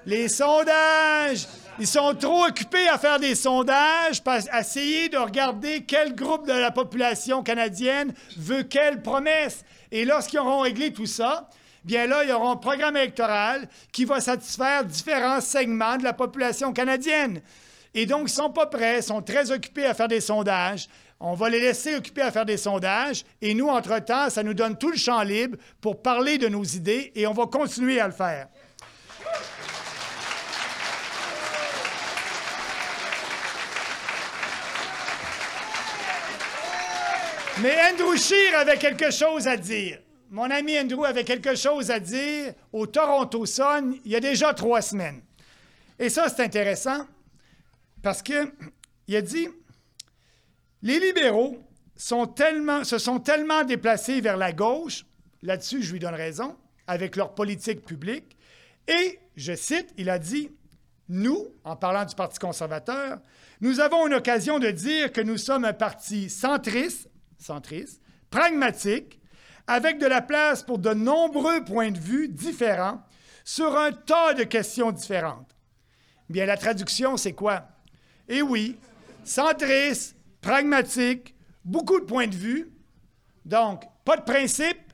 Les 0.06 0.28
sondages! 0.28 1.46
Ils 1.78 1.86
sont 1.86 2.14
trop 2.14 2.44
occupés 2.44 2.88
à 2.88 2.98
faire 2.98 3.18
des 3.18 3.34
sondages, 3.34 4.22
à 4.26 4.60
essayer 4.60 5.08
de 5.08 5.16
regarder 5.16 5.84
quel 5.84 6.14
groupe 6.14 6.46
de 6.46 6.52
la 6.52 6.70
population 6.70 7.42
canadienne 7.42 8.12
veut 8.36 8.62
quelle 8.62 9.00
promesse. 9.00 9.64
Et 9.90 10.04
lorsqu'ils 10.04 10.38
auront 10.40 10.60
réglé 10.60 10.92
tout 10.92 11.06
ça, 11.06 11.48
bien 11.84 12.06
là, 12.06 12.24
il 12.24 12.30
y 12.30 12.32
aura 12.32 12.50
un 12.50 12.56
programme 12.56 12.96
électoral 12.96 13.68
qui 13.92 14.04
va 14.04 14.20
satisfaire 14.20 14.84
différents 14.84 15.40
segments 15.40 15.96
de 15.96 16.04
la 16.04 16.12
population 16.12 16.72
canadienne. 16.72 17.40
Et 17.94 18.06
donc, 18.06 18.20
ils 18.20 18.24
ne 18.24 18.28
sont 18.28 18.50
pas 18.50 18.66
prêts, 18.66 18.98
ils 18.98 19.02
sont 19.02 19.22
très 19.22 19.50
occupés 19.50 19.86
à 19.86 19.94
faire 19.94 20.08
des 20.08 20.20
sondages. 20.20 20.88
On 21.18 21.34
va 21.34 21.50
les 21.50 21.60
laisser 21.60 21.96
occupés 21.96 22.22
à 22.22 22.30
faire 22.30 22.46
des 22.46 22.56
sondages. 22.56 23.24
Et 23.42 23.52
nous, 23.52 23.68
entre-temps, 23.68 24.30
ça 24.30 24.42
nous 24.42 24.54
donne 24.54 24.78
tout 24.78 24.90
le 24.90 24.96
champ 24.96 25.22
libre 25.22 25.58
pour 25.80 26.00
parler 26.00 26.38
de 26.38 26.48
nos 26.48 26.64
idées 26.64 27.12
et 27.14 27.26
on 27.26 27.34
va 27.34 27.46
continuer 27.46 28.00
à 28.00 28.06
le 28.06 28.14
faire. 28.14 28.48
Mais 37.62 37.76
Andrew 37.92 38.16
Scheer 38.16 38.54
avait 38.56 38.78
quelque 38.78 39.10
chose 39.10 39.46
à 39.46 39.56
dire. 39.58 39.98
Mon 40.30 40.48
ami 40.48 40.78
Andrew 40.78 41.04
avait 41.04 41.24
quelque 41.24 41.56
chose 41.56 41.90
à 41.90 41.98
dire 41.98 42.54
au 42.72 42.86
Toronto 42.86 43.44
Sun 43.46 43.96
il 44.04 44.12
y 44.12 44.16
a 44.16 44.20
déjà 44.20 44.54
trois 44.54 44.80
semaines. 44.80 45.22
Et 45.98 46.08
ça, 46.08 46.28
c'est 46.28 46.44
intéressant 46.44 47.04
parce 48.00 48.22
qu'il 48.22 48.36
a 49.12 49.22
dit 49.22 49.48
Les 50.82 51.00
libéraux 51.00 51.58
se 51.96 52.98
sont 52.98 53.18
tellement 53.18 53.64
déplacés 53.64 54.20
vers 54.20 54.36
la 54.36 54.52
gauche, 54.52 55.04
là-dessus, 55.42 55.82
je 55.82 55.92
lui 55.92 55.98
donne 55.98 56.14
raison, 56.14 56.56
avec 56.86 57.16
leur 57.16 57.34
politique 57.34 57.84
publique, 57.84 58.36
et, 58.86 59.18
je 59.36 59.54
cite, 59.54 59.92
il 59.96 60.08
a 60.08 60.20
dit 60.20 60.50
Nous, 61.08 61.48
en 61.64 61.74
parlant 61.74 62.04
du 62.04 62.14
Parti 62.14 62.38
conservateur, 62.38 63.18
nous 63.60 63.80
avons 63.80 64.06
une 64.06 64.14
occasion 64.14 64.60
de 64.60 64.70
dire 64.70 65.12
que 65.12 65.20
nous 65.20 65.38
sommes 65.38 65.64
un 65.64 65.72
parti 65.72 66.30
centriste 66.30 67.08
centriste, 67.36 68.00
pragmatique, 68.30 69.19
avec 69.70 69.98
de 69.98 70.06
la 70.06 70.20
place 70.20 70.64
pour 70.64 70.78
de 70.78 70.92
nombreux 70.92 71.62
points 71.62 71.92
de 71.92 71.98
vue 71.98 72.26
différents 72.26 73.00
sur 73.44 73.78
un 73.78 73.92
tas 73.92 74.34
de 74.34 74.42
questions 74.42 74.90
différentes. 74.90 75.54
Bien, 76.28 76.44
la 76.44 76.56
traduction, 76.56 77.16
c'est 77.16 77.34
quoi? 77.34 77.68
Eh 78.28 78.42
oui, 78.42 78.76
centriste, 79.22 80.16
pragmatique, 80.40 81.36
beaucoup 81.64 82.00
de 82.00 82.04
points 82.04 82.26
de 82.26 82.34
vue, 82.34 82.72
donc 83.44 83.84
pas 84.04 84.16
de 84.16 84.22
principe, 84.22 84.92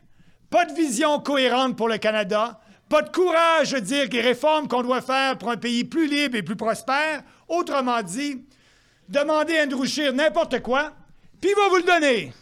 pas 0.50 0.66
de 0.66 0.74
vision 0.74 1.20
cohérente 1.20 1.74
pour 1.74 1.88
le 1.88 1.96
Canada, 1.96 2.60
pas 2.90 3.00
de 3.00 3.08
courage 3.08 3.70
de 3.70 3.78
dire 3.78 4.08
les 4.12 4.20
réformes 4.20 4.68
qu'on 4.68 4.82
doit 4.82 5.00
faire 5.00 5.38
pour 5.38 5.50
un 5.50 5.56
pays 5.56 5.84
plus 5.84 6.06
libre 6.06 6.36
et 6.36 6.42
plus 6.42 6.54
prospère. 6.54 7.22
Autrement 7.48 8.02
dit, 8.02 8.44
demandez 9.08 9.58
à 9.58 9.64
Andrew 9.64 9.86
n'importe 10.12 10.60
quoi, 10.60 10.92
puis 11.40 11.48
il 11.50 11.56
va 11.56 11.68
vous 11.70 11.76
le 11.76 11.82
donner. 11.82 12.34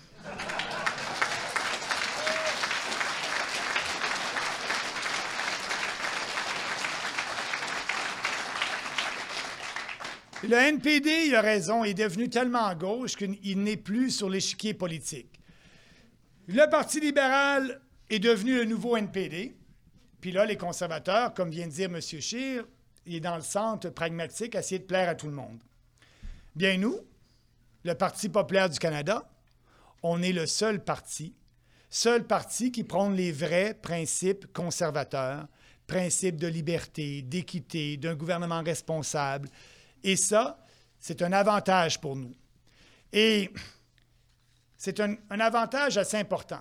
Le 10.49 10.57
NPD, 10.57 11.29
il 11.29 11.35
a 11.35 11.41
raison, 11.41 11.85
est 11.85 11.95
devenu 11.95 12.29
tellement 12.29 12.67
à 12.67 12.75
gauche 12.75 13.17
qu'il 13.17 13.63
n'est 13.63 13.79
plus 13.79 14.11
sur 14.11 14.29
l'échiquier 14.29 14.75
politique. 14.75 15.41
Le 16.49 16.69
Parti 16.69 17.01
libéral 17.01 17.81
est 18.11 18.19
devenu 18.19 18.57
le 18.57 18.65
nouveau 18.67 18.97
NPD. 18.99 19.57
Puis 20.21 20.33
là, 20.33 20.45
les 20.45 20.57
conservateurs, 20.57 21.33
comme 21.33 21.51
vient 21.51 21.67
de 21.67 21.73
dire 21.73 21.89
M. 21.91 22.01
Scheer, 22.01 22.65
il 23.07 23.15
est 23.15 23.21
dans 23.21 23.37
le 23.37 23.43
centre 23.43 23.89
pragmatique, 23.89 24.55
essayer 24.55 24.79
de 24.79 24.85
plaire 24.85 25.09
à 25.09 25.15
tout 25.15 25.27
le 25.27 25.33
monde. 25.33 25.59
Bien, 26.55 26.77
nous, 26.77 26.99
le 27.83 27.95
Parti 27.95 28.29
populaire 28.29 28.69
du 28.69 28.79
Canada, 28.79 29.31
on 30.03 30.21
est 30.21 30.33
le 30.33 30.45
seul 30.45 30.85
parti, 30.85 31.35
seul 31.89 32.27
parti 32.27 32.71
qui 32.71 32.85
prône 32.85 33.15
les 33.15 33.33
vrais 33.33 33.73
principes 33.73 34.53
conservateurs, 34.53 35.47
principes 35.87 36.37
de 36.37 36.49
liberté, 36.49 37.23
d'équité, 37.23 37.97
d'un 37.97 38.15
gouvernement 38.15 38.63
responsable. 38.63 39.49
Et 40.05 40.17
ça, 40.17 40.59
c'est 41.01 41.23
un 41.23 41.33
avantage 41.33 42.01
pour 42.01 42.15
nous. 42.15 42.35
Et 43.13 43.51
c'est 44.77 45.01
un, 45.01 45.17
avantage 45.31 45.97
assez 45.97 46.19
important. 46.19 46.61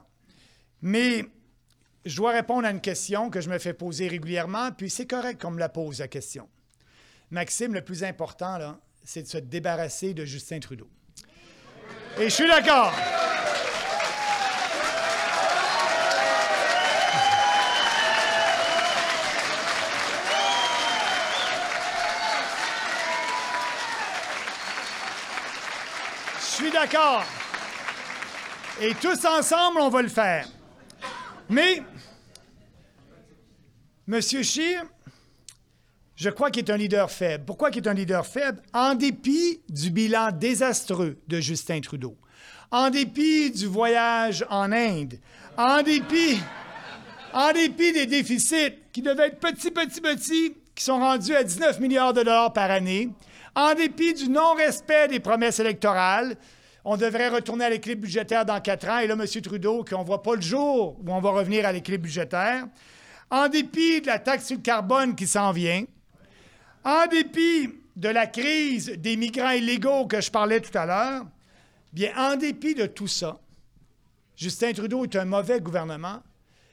Mais 0.82 1.26
je 2.06 2.16
dois 2.16 2.32
répondre 2.32 2.66
à 2.66 2.72
une 2.72 2.82
question 2.82 3.30
que 3.30 3.42
je 3.42 3.50
me 3.50 3.60
fais 3.60 3.74
poser 3.74 4.08
régulièrement, 4.08 4.72
puis 4.72 4.90
c'est 4.90 5.08
correct 5.08 5.42
qu'on 5.42 5.52
me 5.52 5.60
la 5.60 5.70
pose, 5.70 6.00
la 6.00 6.08
question. 6.08 6.50
Maxime, 7.32 7.74
le 7.74 7.84
plus 7.84 8.04
important, 8.04 8.78
c'est 9.04 9.24
de 9.24 9.28
se 9.28 9.38
débarrasser 9.38 10.14
de 10.14 10.24
Justin 10.24 10.60
Trudeau. 10.60 10.90
Et 12.18 12.26
je 12.26 12.30
suis 12.30 12.48
d'accord. 12.48 12.94
D'accord. 26.84 27.24
Et 28.82 28.94
tous 28.96 29.26
ensemble, 29.26 29.80
on 29.80 29.90
va 29.90 30.02
le 30.02 30.10
faire. 30.10 30.48
Mais, 31.50 31.82
M. 34.08 34.22
Scheer, 34.22 34.84
je 36.16 36.30
crois 36.30 36.52
qu'il 36.52 36.66
est 36.66 36.72
un 36.72 36.78
leader 36.78 37.10
faible. 37.10 37.46
Pourquoi 37.46 37.72
qu'il 37.72 37.86
est 37.86 37.90
un 37.90 37.94
leader 37.94 38.26
faible? 38.26 38.62
En 38.74 38.96
dépit 38.96 39.62
du 39.70 39.92
bilan 39.92 40.32
désastreux 40.32 41.18
de 41.28 41.40
Justin 41.40 41.80
Trudeau, 41.82 42.18
en 42.72 42.90
dépit 42.90 43.52
du 43.52 43.68
voyage 43.68 44.46
en 44.50 44.72
Inde, 44.72 45.20
en 45.58 45.82
dépit, 45.84 46.40
en 47.34 47.52
dépit 47.54 47.94
des 47.94 48.08
déficits 48.08 48.76
qui 48.92 49.02
devaient 49.02 49.28
être 49.28 49.40
petits, 49.40 49.72
petits, 49.72 50.02
petits, 50.02 50.56
qui 50.76 50.84
sont 50.84 51.00
rendus 51.00 51.36
à 51.36 51.44
19 51.44 51.80
milliards 51.80 52.14
de 52.14 52.24
dollars 52.24 52.52
par 52.52 52.72
année, 52.72 53.10
en 53.56 53.74
dépit 53.74 54.14
du 54.14 54.30
non-respect 54.30 55.08
des 55.08 55.20
promesses 55.20 55.60
électorales, 55.60 56.36
on 56.86 56.98
devrait 56.98 57.30
retourner 57.30 57.66
à 57.66 57.70
l'équilibre 57.70 58.02
budgétaire 58.02 58.46
dans 58.46 58.60
quatre 58.60 58.88
ans. 58.90 59.00
Et 59.00 59.08
là, 59.08 59.14
M. 59.14 59.26
Trudeau, 59.42 59.86
qu'on 59.86 60.00
ne 60.00 60.06
voit 60.06 60.22
pas 60.22 60.36
le 60.36 60.42
jour 60.42 61.00
où 61.00 61.12
on 61.14 61.22
va 61.22 61.32
revenir 61.32 61.66
à 61.66 61.72
l'équilibre 61.72 62.04
budgétaire. 62.04 62.68
En 63.30 63.48
dépit 63.48 64.02
de 64.02 64.08
la 64.08 64.20
taxe 64.20 64.48
sur 64.48 64.58
le 64.58 64.62
carbone 64.62 65.16
qui 65.16 65.26
s'en 65.26 65.52
vient, 65.52 65.86
en 66.84 67.08
dépit 67.08 67.70
de 67.96 68.10
la 68.10 68.28
crise 68.28 68.90
des 68.98 69.16
migrants 69.16 69.52
illégaux 69.52 70.06
que 70.08 70.20
je 70.20 70.30
parlais 70.30 70.60
tout 70.60 70.78
à 70.78 70.86
l'heure, 70.86 71.26
bien, 71.94 72.12
en 72.18 72.36
dépit 72.36 72.76
de 72.76 72.86
tout 72.86 73.08
ça, 73.08 73.40
Justin 74.36 74.74
Trudeau 74.74 75.06
est 75.06 75.16
un 75.16 75.26
mauvais 75.26 75.62
gouvernement, 75.62 76.22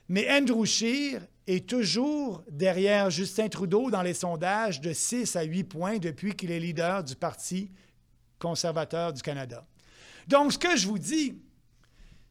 mais 0.09 0.27
Andrew 0.31 0.65
Scheer 0.65 1.21
est 1.47 1.69
toujours 1.69 2.43
derrière 2.51 3.11
Justin 3.11 3.49
Trudeau 3.49 3.91
dans 3.91 4.03
les 4.03 4.15
sondages 4.15 4.81
de 4.81 4.93
6 4.93 5.37
à 5.37 5.43
8 5.43 5.65
points 5.65 5.99
depuis 5.99 6.35
qu'il 6.35 6.51
est 6.51 6.61
leader 6.61 7.05
du 7.05 7.15
Parti 7.15 7.71
conservateur 8.39 9.13
du 9.13 9.23
Canada. 9.23 9.65
Donc, 10.31 10.53
ce 10.53 10.59
que 10.59 10.77
je 10.77 10.87
vous 10.87 11.01
dis, 11.01 11.35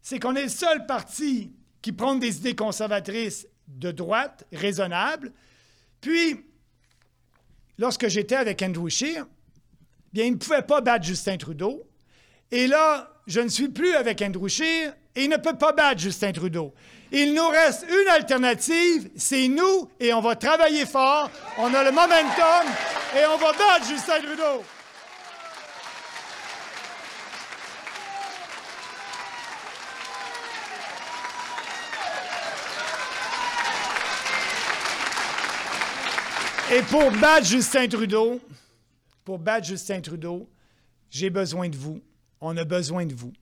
c'est 0.02 0.20
qu'on 0.20 0.34
est 0.38 0.44
le 0.44 0.50
seul 0.50 0.86
parti 0.86 1.52
qui 1.82 1.92
prend 1.92 2.16
des 2.16 2.38
idées 2.38 2.56
conservatrices 2.56 3.46
de 3.68 3.92
droite, 3.92 4.48
raisonnables, 4.54 5.34
puis 6.00 6.46
lorsque 7.78 8.08
j'étais 8.08 8.38
avec 8.38 8.62
Andrew 8.62 8.88
Scheer, 8.88 9.28
bien, 10.14 10.24
il 10.24 10.32
ne 10.32 10.38
pouvait 10.38 10.62
pas 10.62 10.80
battre 10.80 11.06
Justin 11.06 11.36
Trudeau. 11.36 11.90
Et 12.52 12.68
là, 12.68 13.14
je 13.28 13.42
ne 13.42 13.50
suis 13.50 13.68
plus 13.68 13.94
avec 13.94 14.22
Andrew 14.22 14.48
Scheer 14.48 14.96
et 15.14 15.26
il 15.26 15.30
ne 15.30 15.36
peut 15.36 15.58
pas 15.58 15.74
battre 15.74 16.00
Justin 16.00 16.32
Trudeau. 16.32 16.74
Il 17.12 17.34
nous 17.34 17.50
reste 17.50 17.86
une 17.90 18.08
alternative, 18.08 19.10
c'est 19.18 19.50
nous 19.50 19.92
et 20.00 20.14
on 20.14 20.22
va 20.22 20.38
travailler 20.38 20.86
fort. 20.86 21.30
On 21.58 21.74
a 21.74 21.84
le 21.84 21.92
momentum 21.92 22.66
et 23.14 23.26
on 23.26 23.38
va 23.38 23.52
battre 23.52 23.90
Justin 23.90 24.22
Trudeau. 24.22 24.64
Et 36.72 36.84
pour 36.84 37.10
battre 37.14 37.48
Justin 37.48 37.88
Trudeau, 37.88 38.40
pour 39.26 39.40
battre 39.40 39.66
Justin 39.66 40.02
Trudeau, 40.02 40.48
j'ai 41.10 41.32
besoin 41.32 41.68
de 41.68 41.76
vous. 41.76 42.00
On 42.42 42.56
a 42.58 42.64
besoin 42.64 43.08
de 43.08 43.14
vous. 43.16 43.34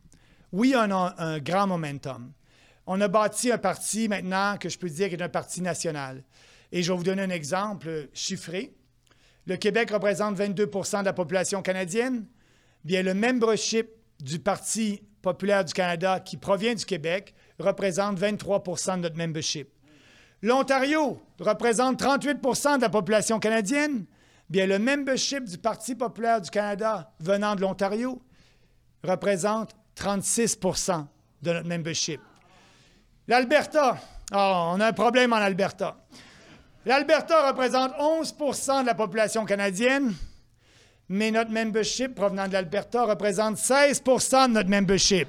Oui, 0.53 0.73
on 0.77 0.89
a 0.91 1.13
un 1.17 1.39
grand 1.39 1.67
momentum. 1.67 2.31
On 2.85 3.01
a 3.01 3.09
bâti 3.09 3.51
un 3.51 3.57
parti 3.57 4.07
maintenant 4.07 4.55
que 4.57 4.69
je 4.69 4.77
peux 4.77 4.89
dire 4.89 5.11
est 5.11 5.21
un 5.21 5.27
parti 5.27 5.61
national. 5.61 6.23
Et 6.71 6.81
je 6.81 6.91
vais 6.91 6.97
vous 6.97 7.03
donner 7.03 7.21
un 7.21 7.29
exemple 7.29 8.07
chiffré. 8.13 8.73
Le 9.45 9.57
Québec 9.57 9.91
représente 9.91 10.37
22% 10.37 11.01
de 11.01 11.05
la 11.05 11.13
population 11.13 11.61
canadienne. 11.61 12.25
Bien, 12.85 13.03
le 13.03 13.13
membership 13.13 13.89
du 14.21 14.39
Parti 14.39 15.01
populaire 15.21 15.65
du 15.65 15.73
Canada 15.73 16.21
qui 16.21 16.37
provient 16.37 16.75
du 16.75 16.85
Québec 16.85 17.33
représente 17.59 18.21
23% 18.21 18.95
de 18.95 19.01
notre 19.01 19.17
membership. 19.17 19.67
L'Ontario 20.41 21.19
représente 21.39 22.01
38% 22.01 22.77
de 22.77 22.81
la 22.81 22.89
population 22.89 23.39
canadienne. 23.39 24.05
Bien, 24.49 24.65
le 24.65 24.79
membership 24.79 25.43
du 25.43 25.57
Parti 25.57 25.95
populaire 25.95 26.41
du 26.41 26.49
Canada 26.49 27.11
venant 27.19 27.55
de 27.55 27.61
l'Ontario 27.61 28.21
représente 29.03 29.75
36% 29.97 31.05
de 31.41 31.53
notre 31.53 31.67
membership. 31.67 32.21
L'Alberta, 33.27 33.97
oh, 34.31 34.35
on 34.75 34.79
a 34.79 34.87
un 34.87 34.93
problème 34.93 35.33
en 35.33 35.37
Alberta. 35.37 35.97
L'Alberta 36.85 37.47
représente 37.47 37.91
11% 37.99 38.81
de 38.81 38.85
la 38.85 38.95
population 38.95 39.43
canadienne, 39.43 40.13
mais 41.09 41.31
notre 41.31 41.51
membership 41.51 42.15
provenant 42.15 42.47
de 42.47 42.53
l'Alberta 42.53 43.03
représente 43.03 43.57
16% 43.57 44.47
de 44.47 44.53
notre 44.53 44.69
membership. 44.69 45.27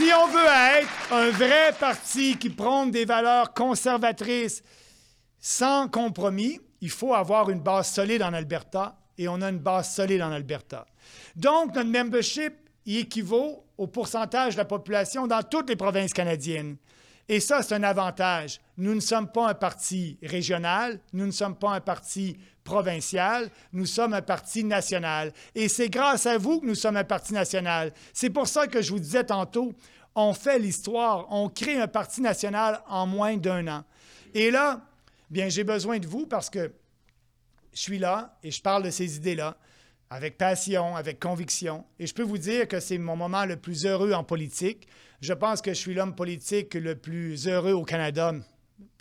Si 0.00 0.10
on 0.14 0.28
veut 0.28 0.78
être 0.78 1.12
un 1.12 1.28
vrai 1.28 1.74
parti 1.78 2.38
qui 2.38 2.48
prône 2.48 2.90
des 2.90 3.04
valeurs 3.04 3.52
conservatrices 3.52 4.62
sans 5.38 5.88
compromis, 5.88 6.58
il 6.80 6.88
faut 6.88 7.12
avoir 7.12 7.50
une 7.50 7.60
base 7.60 7.92
solide 7.92 8.22
en 8.22 8.32
Alberta 8.32 8.96
et 9.18 9.28
on 9.28 9.42
a 9.42 9.50
une 9.50 9.58
base 9.58 9.94
solide 9.94 10.22
en 10.22 10.32
Alberta. 10.32 10.86
Donc, 11.36 11.74
notre 11.74 11.90
membership 11.90 12.54
y 12.86 13.00
équivaut 13.00 13.62
au 13.76 13.88
pourcentage 13.88 14.54
de 14.54 14.60
la 14.60 14.64
population 14.64 15.26
dans 15.26 15.42
toutes 15.42 15.68
les 15.68 15.76
provinces 15.76 16.14
canadiennes. 16.14 16.78
Et 17.30 17.38
ça, 17.38 17.62
c'est 17.62 17.76
un 17.76 17.84
avantage. 17.84 18.60
Nous 18.76 18.92
ne 18.92 18.98
sommes 18.98 19.30
pas 19.30 19.50
un 19.50 19.54
parti 19.54 20.18
régional, 20.20 20.98
nous 21.12 21.26
ne 21.26 21.30
sommes 21.30 21.54
pas 21.54 21.70
un 21.70 21.80
parti 21.80 22.36
provincial, 22.64 23.48
nous 23.72 23.86
sommes 23.86 24.14
un 24.14 24.20
parti 24.20 24.64
national. 24.64 25.32
Et 25.54 25.68
c'est 25.68 25.88
grâce 25.88 26.26
à 26.26 26.38
vous 26.38 26.58
que 26.58 26.66
nous 26.66 26.74
sommes 26.74 26.96
un 26.96 27.04
parti 27.04 27.32
national. 27.32 27.92
C'est 28.12 28.30
pour 28.30 28.48
ça 28.48 28.66
que 28.66 28.82
je 28.82 28.90
vous 28.90 28.98
disais 28.98 29.22
tantôt, 29.22 29.72
on 30.16 30.34
fait 30.34 30.58
l'histoire, 30.58 31.28
on 31.30 31.48
crée 31.48 31.80
un 31.80 31.86
parti 31.86 32.20
national 32.20 32.82
en 32.88 33.06
moins 33.06 33.36
d'un 33.36 33.68
an. 33.68 33.84
Et 34.34 34.50
là, 34.50 34.80
bien, 35.30 35.48
j'ai 35.48 35.62
besoin 35.62 36.00
de 36.00 36.08
vous 36.08 36.26
parce 36.26 36.50
que 36.50 36.72
je 37.72 37.80
suis 37.80 38.00
là 38.00 38.36
et 38.42 38.50
je 38.50 38.60
parle 38.60 38.82
de 38.82 38.90
ces 38.90 39.18
idées-là 39.18 39.56
avec 40.10 40.36
passion, 40.36 40.96
avec 40.96 41.20
conviction. 41.20 41.84
Et 42.00 42.06
je 42.06 42.14
peux 42.14 42.24
vous 42.24 42.38
dire 42.38 42.66
que 42.66 42.80
c'est 42.80 42.98
mon 42.98 43.14
moment 43.14 43.44
le 43.44 43.56
plus 43.56 43.86
heureux 43.86 44.12
en 44.12 44.24
politique. 44.24 44.88
Je 45.20 45.32
pense 45.32 45.62
que 45.62 45.72
je 45.72 45.78
suis 45.78 45.94
l'homme 45.94 46.16
politique 46.16 46.74
le 46.74 46.96
plus 46.96 47.46
heureux 47.46 47.72
au 47.72 47.84
Canada. 47.84 48.32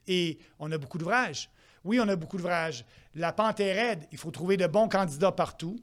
Et 0.07 0.37
on 0.59 0.71
a 0.71 0.77
beaucoup 0.77 0.99
d'ouvrages. 0.99 1.49
Oui, 1.83 1.99
on 1.99 2.07
a 2.07 2.15
beaucoup 2.15 2.37
d'ouvrages. 2.37 2.85
La 3.15 3.33
pente 3.33 3.59
est 3.59 3.73
raide. 3.73 4.05
Il 4.11 4.19
faut 4.19 4.29
trouver 4.29 4.55
de 4.55 4.67
bons 4.67 4.87
candidats 4.87 5.31
partout. 5.31 5.77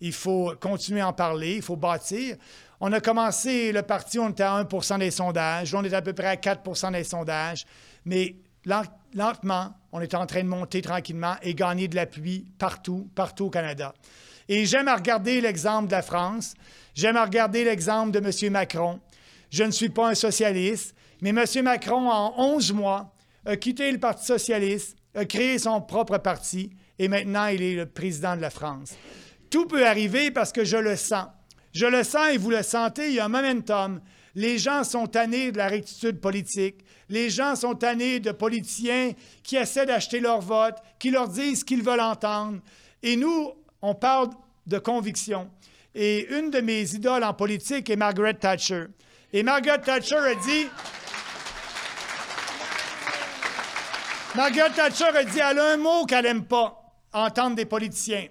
Il 0.00 0.12
faut 0.12 0.52
continuer 0.60 1.00
à 1.00 1.08
en 1.08 1.12
parler. 1.12 1.56
Il 1.56 1.62
faut 1.62 1.76
bâtir. 1.76 2.36
On 2.80 2.92
a 2.92 3.00
commencé 3.00 3.70
le 3.70 3.82
parti, 3.82 4.18
on 4.18 4.30
était 4.30 4.42
à 4.42 4.62
1% 4.62 4.98
des 4.98 5.12
sondages. 5.12 5.72
On 5.74 5.84
est 5.84 5.94
à 5.94 6.02
peu 6.02 6.12
près 6.12 6.26
à 6.26 6.36
4% 6.36 6.92
des 6.92 7.04
sondages. 7.04 7.64
Mais 8.04 8.36
lentement, 9.14 9.72
on 9.92 10.00
est 10.00 10.14
en 10.14 10.26
train 10.26 10.42
de 10.42 10.48
monter 10.48 10.82
tranquillement 10.82 11.36
et 11.42 11.54
gagner 11.54 11.86
de 11.86 11.94
l'appui 11.94 12.46
partout, 12.58 13.08
partout 13.14 13.46
au 13.46 13.50
Canada. 13.50 13.94
Et 14.48 14.66
j'aime 14.66 14.88
à 14.88 14.96
regarder 14.96 15.40
l'exemple 15.40 15.86
de 15.86 15.92
la 15.92 16.02
France. 16.02 16.54
J'aime 16.94 17.16
à 17.16 17.24
regarder 17.24 17.64
l'exemple 17.64 18.10
de 18.12 18.18
M. 18.18 18.52
Macron. 18.52 19.00
Je 19.50 19.64
ne 19.64 19.70
suis 19.70 19.88
pas 19.88 20.08
un 20.08 20.14
socialiste, 20.14 20.94
mais 21.20 21.30
M. 21.30 21.44
Macron, 21.62 22.10
en 22.10 22.34
11 22.36 22.72
mois, 22.72 23.14
a 23.46 23.56
quitté 23.56 23.90
le 23.90 23.98
Parti 23.98 24.26
socialiste, 24.26 24.96
a 25.14 25.24
créé 25.24 25.58
son 25.58 25.80
propre 25.80 26.18
parti 26.18 26.70
et 26.98 27.08
maintenant 27.08 27.46
il 27.46 27.62
est 27.62 27.74
le 27.74 27.86
président 27.86 28.36
de 28.36 28.40
la 28.40 28.50
France. 28.50 28.94
Tout 29.50 29.66
peut 29.66 29.86
arriver 29.86 30.30
parce 30.30 30.52
que 30.52 30.64
je 30.64 30.76
le 30.76 30.96
sens. 30.96 31.26
Je 31.72 31.86
le 31.86 32.04
sens 32.04 32.28
et 32.32 32.38
vous 32.38 32.50
le 32.50 32.62
sentez, 32.62 33.08
il 33.08 33.14
y 33.14 33.20
a 33.20 33.26
un 33.26 33.28
momentum. 33.28 34.00
Les 34.34 34.58
gens 34.58 34.84
sont 34.84 35.06
tannés 35.06 35.52
de 35.52 35.58
la 35.58 35.68
rectitude 35.68 36.20
politique. 36.20 36.84
Les 37.08 37.30
gens 37.30 37.54
sont 37.54 37.74
tannés 37.74 38.20
de 38.20 38.32
politiciens 38.32 39.12
qui 39.42 39.56
essaient 39.56 39.86
d'acheter 39.86 40.20
leur 40.20 40.40
vote, 40.40 40.76
qui 40.98 41.10
leur 41.10 41.28
disent 41.28 41.60
ce 41.60 41.64
qu'ils 41.64 41.82
veulent 41.82 42.00
entendre. 42.00 42.60
Et 43.02 43.16
nous, 43.16 43.52
on 43.84 43.94
parle 43.94 44.30
de 44.66 44.78
conviction. 44.78 45.50
Et 45.94 46.26
une 46.34 46.50
de 46.50 46.60
mes 46.60 46.94
idoles 46.94 47.22
en 47.22 47.34
politique 47.34 47.90
est 47.90 47.96
Margaret 47.96 48.34
Thatcher. 48.34 48.86
Et 49.30 49.42
Margaret 49.42 49.82
Thatcher 49.82 50.16
a 50.16 50.34
dit. 50.34 50.66
Margaret 54.34 54.70
Thatcher 54.70 55.04
a 55.14 55.22
dit 55.22 55.38
elle 55.38 55.58
a 55.58 55.72
un 55.74 55.76
mot 55.76 56.06
qu'elle 56.06 56.24
n'aime 56.24 56.46
pas 56.46 56.82
entendre 57.12 57.56
des 57.56 57.66
politiciens. 57.66 58.26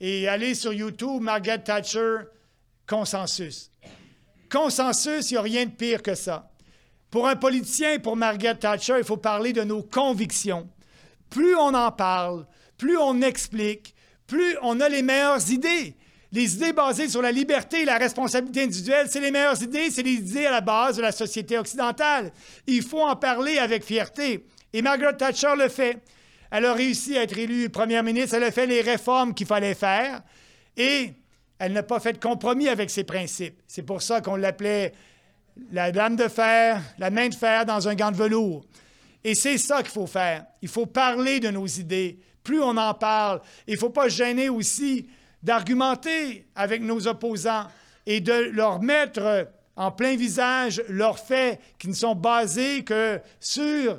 Et 0.00 0.26
allez 0.28 0.54
sur 0.54 0.72
YouTube, 0.72 1.20
Margaret 1.20 1.62
Thatcher, 1.62 2.20
consensus. 2.86 3.70
Consensus, 4.50 5.30
il 5.30 5.34
n'y 5.34 5.38
a 5.38 5.42
rien 5.42 5.66
de 5.66 5.72
pire 5.72 6.02
que 6.02 6.14
ça. 6.14 6.50
Pour 7.10 7.28
un 7.28 7.36
politicien, 7.36 7.98
pour 7.98 8.16
Margaret 8.16 8.56
Thatcher, 8.56 8.96
il 8.96 9.04
faut 9.04 9.18
parler 9.18 9.52
de 9.52 9.62
nos 9.62 9.82
convictions. 9.82 10.68
Plus 11.28 11.54
on 11.54 11.74
en 11.74 11.92
parle, 11.92 12.46
plus 12.78 12.96
on 12.96 13.20
explique, 13.20 13.93
plus 14.26 14.56
on 14.62 14.80
a 14.80 14.88
les 14.88 15.02
meilleures 15.02 15.50
idées. 15.50 15.94
Les 16.32 16.54
idées 16.56 16.72
basées 16.72 17.08
sur 17.08 17.22
la 17.22 17.30
liberté 17.30 17.82
et 17.82 17.84
la 17.84 17.96
responsabilité 17.96 18.64
individuelle, 18.64 19.06
c'est 19.08 19.20
les 19.20 19.30
meilleures 19.30 19.62
idées, 19.62 19.90
c'est 19.90 20.02
les 20.02 20.14
idées 20.14 20.46
à 20.46 20.50
la 20.50 20.60
base 20.60 20.96
de 20.96 21.02
la 21.02 21.12
société 21.12 21.56
occidentale. 21.56 22.32
Il 22.66 22.82
faut 22.82 23.02
en 23.02 23.14
parler 23.14 23.58
avec 23.58 23.84
fierté. 23.84 24.44
Et 24.72 24.82
Margaret 24.82 25.16
Thatcher 25.16 25.52
le 25.56 25.68
fait. 25.68 26.02
Elle 26.50 26.66
a 26.66 26.74
réussi 26.74 27.16
à 27.16 27.22
être 27.22 27.38
élue 27.38 27.68
première 27.68 28.02
ministre, 28.02 28.34
elle 28.34 28.44
a 28.44 28.50
fait 28.50 28.66
les 28.66 28.80
réformes 28.80 29.34
qu'il 29.34 29.46
fallait 29.46 29.74
faire 29.74 30.22
et 30.76 31.12
elle 31.58 31.72
n'a 31.72 31.82
pas 31.82 32.00
fait 32.00 32.12
de 32.12 32.18
compromis 32.18 32.68
avec 32.68 32.90
ses 32.90 33.04
principes. 33.04 33.60
C'est 33.66 33.82
pour 33.82 34.02
ça 34.02 34.20
qu'on 34.20 34.36
l'appelait 34.36 34.92
la 35.72 35.92
dame 35.92 36.16
de 36.16 36.28
fer, 36.28 36.80
la 36.98 37.10
main 37.10 37.28
de 37.28 37.34
fer 37.34 37.64
dans 37.64 37.88
un 37.88 37.94
gant 37.94 38.10
de 38.10 38.16
velours. 38.16 38.64
Et 39.22 39.34
c'est 39.34 39.58
ça 39.58 39.82
qu'il 39.82 39.92
faut 39.92 40.06
faire. 40.06 40.44
Il 40.62 40.68
faut 40.68 40.86
parler 40.86 41.40
de 41.40 41.50
nos 41.50 41.66
idées, 41.66 42.18
plus 42.44 42.62
on 42.62 42.76
en 42.76 42.94
parle. 42.94 43.40
Il 43.66 43.74
ne 43.74 43.78
faut 43.78 43.90
pas 43.90 44.08
gêner 44.08 44.48
aussi 44.48 45.08
d'argumenter 45.42 46.46
avec 46.54 46.82
nos 46.82 47.08
opposants 47.08 47.66
et 48.06 48.20
de 48.20 48.50
leur 48.52 48.80
mettre 48.80 49.48
en 49.76 49.90
plein 49.90 50.14
visage 50.14 50.82
leurs 50.88 51.18
faits 51.18 51.60
qui 51.78 51.88
ne 51.88 51.94
sont 51.94 52.14
basés 52.14 52.84
que 52.84 53.20
sur 53.40 53.98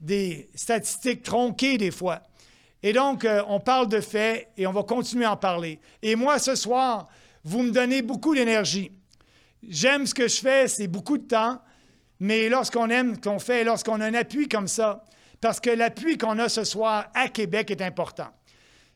des 0.00 0.50
statistiques 0.54 1.22
tronquées 1.22 1.78
des 1.78 1.90
fois. 1.90 2.22
Et 2.82 2.92
donc, 2.92 3.24
euh, 3.24 3.42
on 3.46 3.60
parle 3.60 3.88
de 3.88 4.00
faits 4.00 4.48
et 4.56 4.66
on 4.66 4.72
va 4.72 4.82
continuer 4.82 5.24
à 5.24 5.32
en 5.32 5.36
parler. 5.36 5.78
Et 6.02 6.16
moi, 6.16 6.40
ce 6.40 6.56
soir, 6.56 7.08
vous 7.44 7.62
me 7.62 7.70
donnez 7.70 8.02
beaucoup 8.02 8.34
d'énergie. 8.34 8.90
J'aime 9.66 10.06
ce 10.06 10.14
que 10.14 10.26
je 10.26 10.40
fais, 10.40 10.66
c'est 10.66 10.88
beaucoup 10.88 11.18
de 11.18 11.26
temps, 11.26 11.60
mais 12.18 12.48
lorsqu'on 12.48 12.90
aime 12.90 13.14
ce 13.14 13.20
qu'on 13.20 13.38
fait, 13.38 13.62
lorsqu'on 13.62 14.00
a 14.00 14.06
un 14.06 14.14
appui 14.14 14.48
comme 14.48 14.66
ça, 14.66 15.04
parce 15.42 15.58
que 15.58 15.70
l'appui 15.70 16.16
qu'on 16.16 16.38
a 16.38 16.48
ce 16.48 16.62
soir 16.62 17.10
à 17.14 17.28
Québec 17.28 17.72
est 17.72 17.82
important. 17.82 18.28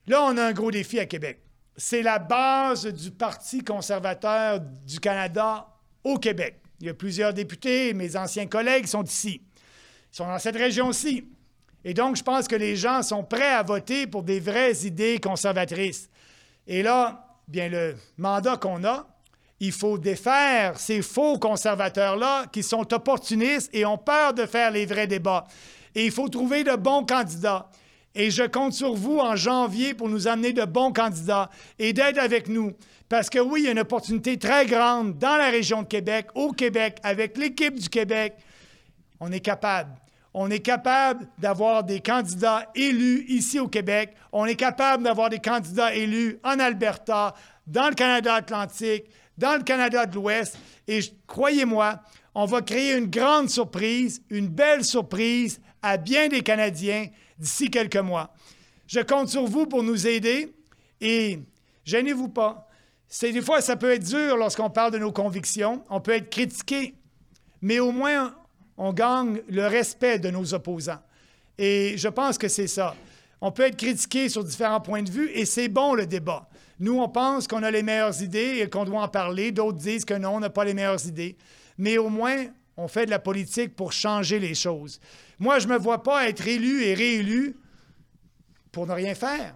Là, 0.07 0.23
on 0.23 0.37
a 0.39 0.45
un 0.45 0.53
gros 0.53 0.71
défi 0.71 1.01
à 1.01 1.05
Québec. 1.05 1.43
C'est 1.77 2.03
la 2.03 2.21
base 2.21 2.87
du 2.87 3.11
Parti 3.11 3.63
conservateur 3.65 4.61
du 4.61 5.01
Canada 5.01 5.67
au 6.05 6.19
Québec. 6.19 6.61
Il 6.81 6.87
y 6.87 6.89
a 6.89 6.95
plusieurs 6.95 7.35
députés, 7.35 7.93
mes 7.95 8.17
anciens 8.17 8.47
collègues 8.47 8.87
sont 8.87 9.03
ici. 9.03 9.43
Ils 10.13 10.17
sont 10.17 10.27
dans 10.27 10.39
cette 10.39 10.57
région-ci. 10.57 11.29
Et 11.85 11.95
donc, 11.95 12.15
je 12.15 12.23
pense 12.23 12.47
que 12.47 12.57
les 12.57 12.77
gens 12.77 13.03
sont 13.03 13.25
prêts 13.25 13.53
à 13.53 13.65
voter 13.65 14.07
pour 14.07 14.23
des 14.23 14.39
vraies 14.39 14.87
idées 14.87 15.19
conservatrices. 15.19 16.09
Et 16.69 16.85
là, 16.85 17.27
bien, 17.49 17.69
le 17.69 17.97
mandat 18.19 18.57
qu'on 18.57 18.85
a, 18.85 19.09
il 19.59 19.73
faut 19.73 19.99
défaire 19.99 20.79
ces 20.79 21.03
faux 21.03 21.39
conservateurs-là 21.39 22.47
qui 22.53 22.63
sont 22.63 22.93
opportunistes 22.95 23.71
et 23.75 23.85
ont 23.85 23.99
peur 23.99 24.33
de 24.33 24.47
faire 24.47 24.71
les 24.71 24.87
vrais 24.87 25.09
débats. 25.09 25.45
Et 25.97 26.05
il 26.05 26.13
faut 26.13 26.29
trouver 26.29 26.63
de 26.63 26.77
bons 26.77 27.05
candidats. 27.05 27.71
Et 28.15 28.31
je 28.31 28.43
compte 28.43 28.75
sur 28.75 28.95
vous 28.95 29.19
en 29.19 29.35
janvier 29.35 29.95
pour 29.95 30.11
nous 30.11 30.29
amener 30.29 30.53
de 30.53 30.65
bons 30.65 30.93
candidats 30.93 31.51
et 31.79 31.95
d'être 31.95 32.19
avec 32.19 32.49
nous. 32.49 32.73
Parce 33.09 33.31
que 33.31 33.39
oui, 33.39 33.63
il 33.63 33.65
y 33.65 33.69
a 33.69 33.73
une 33.73 33.79
opportunité 33.79 34.39
très 34.39 34.67
grande 34.67 35.19
dans 35.19 35.37
la 35.37 35.49
région 35.49 35.83
de 35.83 35.87
Québec, 35.87 36.27
au 36.35 36.53
Québec, 36.53 36.99
avec 37.03 37.39
l'équipe 37.39 37.75
du 37.75 37.89
Québec. 37.89 38.35
On 39.21 39.33
est 39.33 39.41
capable. 39.41 39.91
On 40.35 40.51
est 40.51 40.61
capable 40.61 41.27
d'avoir 41.39 41.83
des 41.83 42.01
candidats 42.01 42.67
élus 42.75 43.25
ici 43.29 43.59
au 43.59 43.69
Québec. 43.69 44.15
On 44.33 44.45
est 44.45 44.55
capable 44.55 45.03
d'avoir 45.03 45.31
des 45.31 45.39
candidats 45.39 45.95
élus 45.95 46.39
en 46.45 46.59
Alberta, 46.59 47.33
dans 47.67 47.89
le 47.89 47.95
Canada 47.95 48.35
Atlantique, 48.35 49.05
dans 49.39 49.57
le 49.57 49.63
Canada 49.63 50.05
de 50.05 50.15
l'Ouest. 50.15 50.59
Et 50.87 51.01
croyez-moi, 51.27 52.01
on 52.35 52.45
va 52.45 52.61
créer 52.61 52.97
une 52.97 53.07
grande 53.07 53.49
surprise, 53.49 54.21
une 54.29 54.49
belle 54.49 54.85
surprise 54.85 55.59
à 55.87 55.97
bien 55.97 56.29
des 56.29 56.43
Canadiens 56.43 57.07
d'ici 57.39 57.71
quelques 57.71 57.97
mois. 57.97 58.35
Je 58.87 59.01
compte 59.01 59.29
sur 59.29 59.45
vous 59.45 59.67
pour 59.67 59.83
nous 59.83 60.07
aider 60.07 60.53
et 61.01 61.39
gênez-vous 61.85 62.29
pas. 62.29 62.69
C'est, 63.09 63.33
des 63.33 63.43
fois, 63.43 63.61
ça 63.61 63.77
peut 63.77 63.93
être 63.93 64.05
dur 64.05 64.37
lorsqu'on 64.37 64.71
parle 64.71 64.93
de 64.93 64.99
nos 64.99 65.13
convictions. 65.13 65.85
On 65.89 66.01
peut 66.01 66.13
être 66.13 66.29
critiqué, 66.29 66.95
mais 67.63 67.79
au 67.79 67.93
moins, 67.93 68.35
on 68.77 68.93
gagne 68.93 69.41
le 69.49 69.67
respect 69.67 70.19
de 70.19 70.31
nos 70.31 70.55
opposants. 70.55 71.01
Et 71.57 71.95
je 71.97 72.09
pense 72.09 72.37
que 72.37 72.49
c'est 72.49 72.67
ça. 72.67 72.95
On 73.41 73.53
peut 73.53 73.65
être 73.65 73.77
critiqué 73.77 74.29
sur 74.29 74.43
différents 74.43 74.81
points 74.81 75.03
de 75.03 75.11
vue 75.11 75.31
et 75.31 75.45
c'est 75.45 75.69
bon 75.69 75.95
le 75.95 76.07
débat. 76.07 76.49
Nous, 76.81 76.99
on 76.99 77.09
pense 77.09 77.47
qu'on 77.47 77.63
a 77.63 77.71
les 77.71 77.83
meilleures 77.83 78.21
idées 78.23 78.59
et 78.61 78.69
qu'on 78.69 78.85
doit 78.85 79.03
en 79.03 79.09
parler. 79.09 79.53
D'autres 79.53 79.79
disent 79.79 80.05
que 80.05 80.15
non, 80.15 80.37
on 80.37 80.41
n'a 80.41 80.51
pas 80.51 80.65
les 80.65 80.75
meilleures 80.75 81.07
idées. 81.07 81.37
Mais 81.79 81.97
au 81.97 82.09
moins, 82.09 82.47
on 82.77 82.89
fait 82.89 83.07
de 83.07 83.11
la 83.11 83.19
politique 83.19 83.75
pour 83.75 83.93
changer 83.93 84.39
les 84.39 84.55
choses. 84.55 85.01
Moi, 85.39 85.59
je 85.59 85.67
ne 85.67 85.73
me 85.73 85.79
vois 85.79 86.03
pas 86.03 86.29
être 86.29 86.47
élu 86.47 86.85
et 86.85 86.95
réélu 86.95 87.57
pour 88.73 88.87
ne 88.87 88.93
rien 88.93 89.15
faire. 89.15 89.55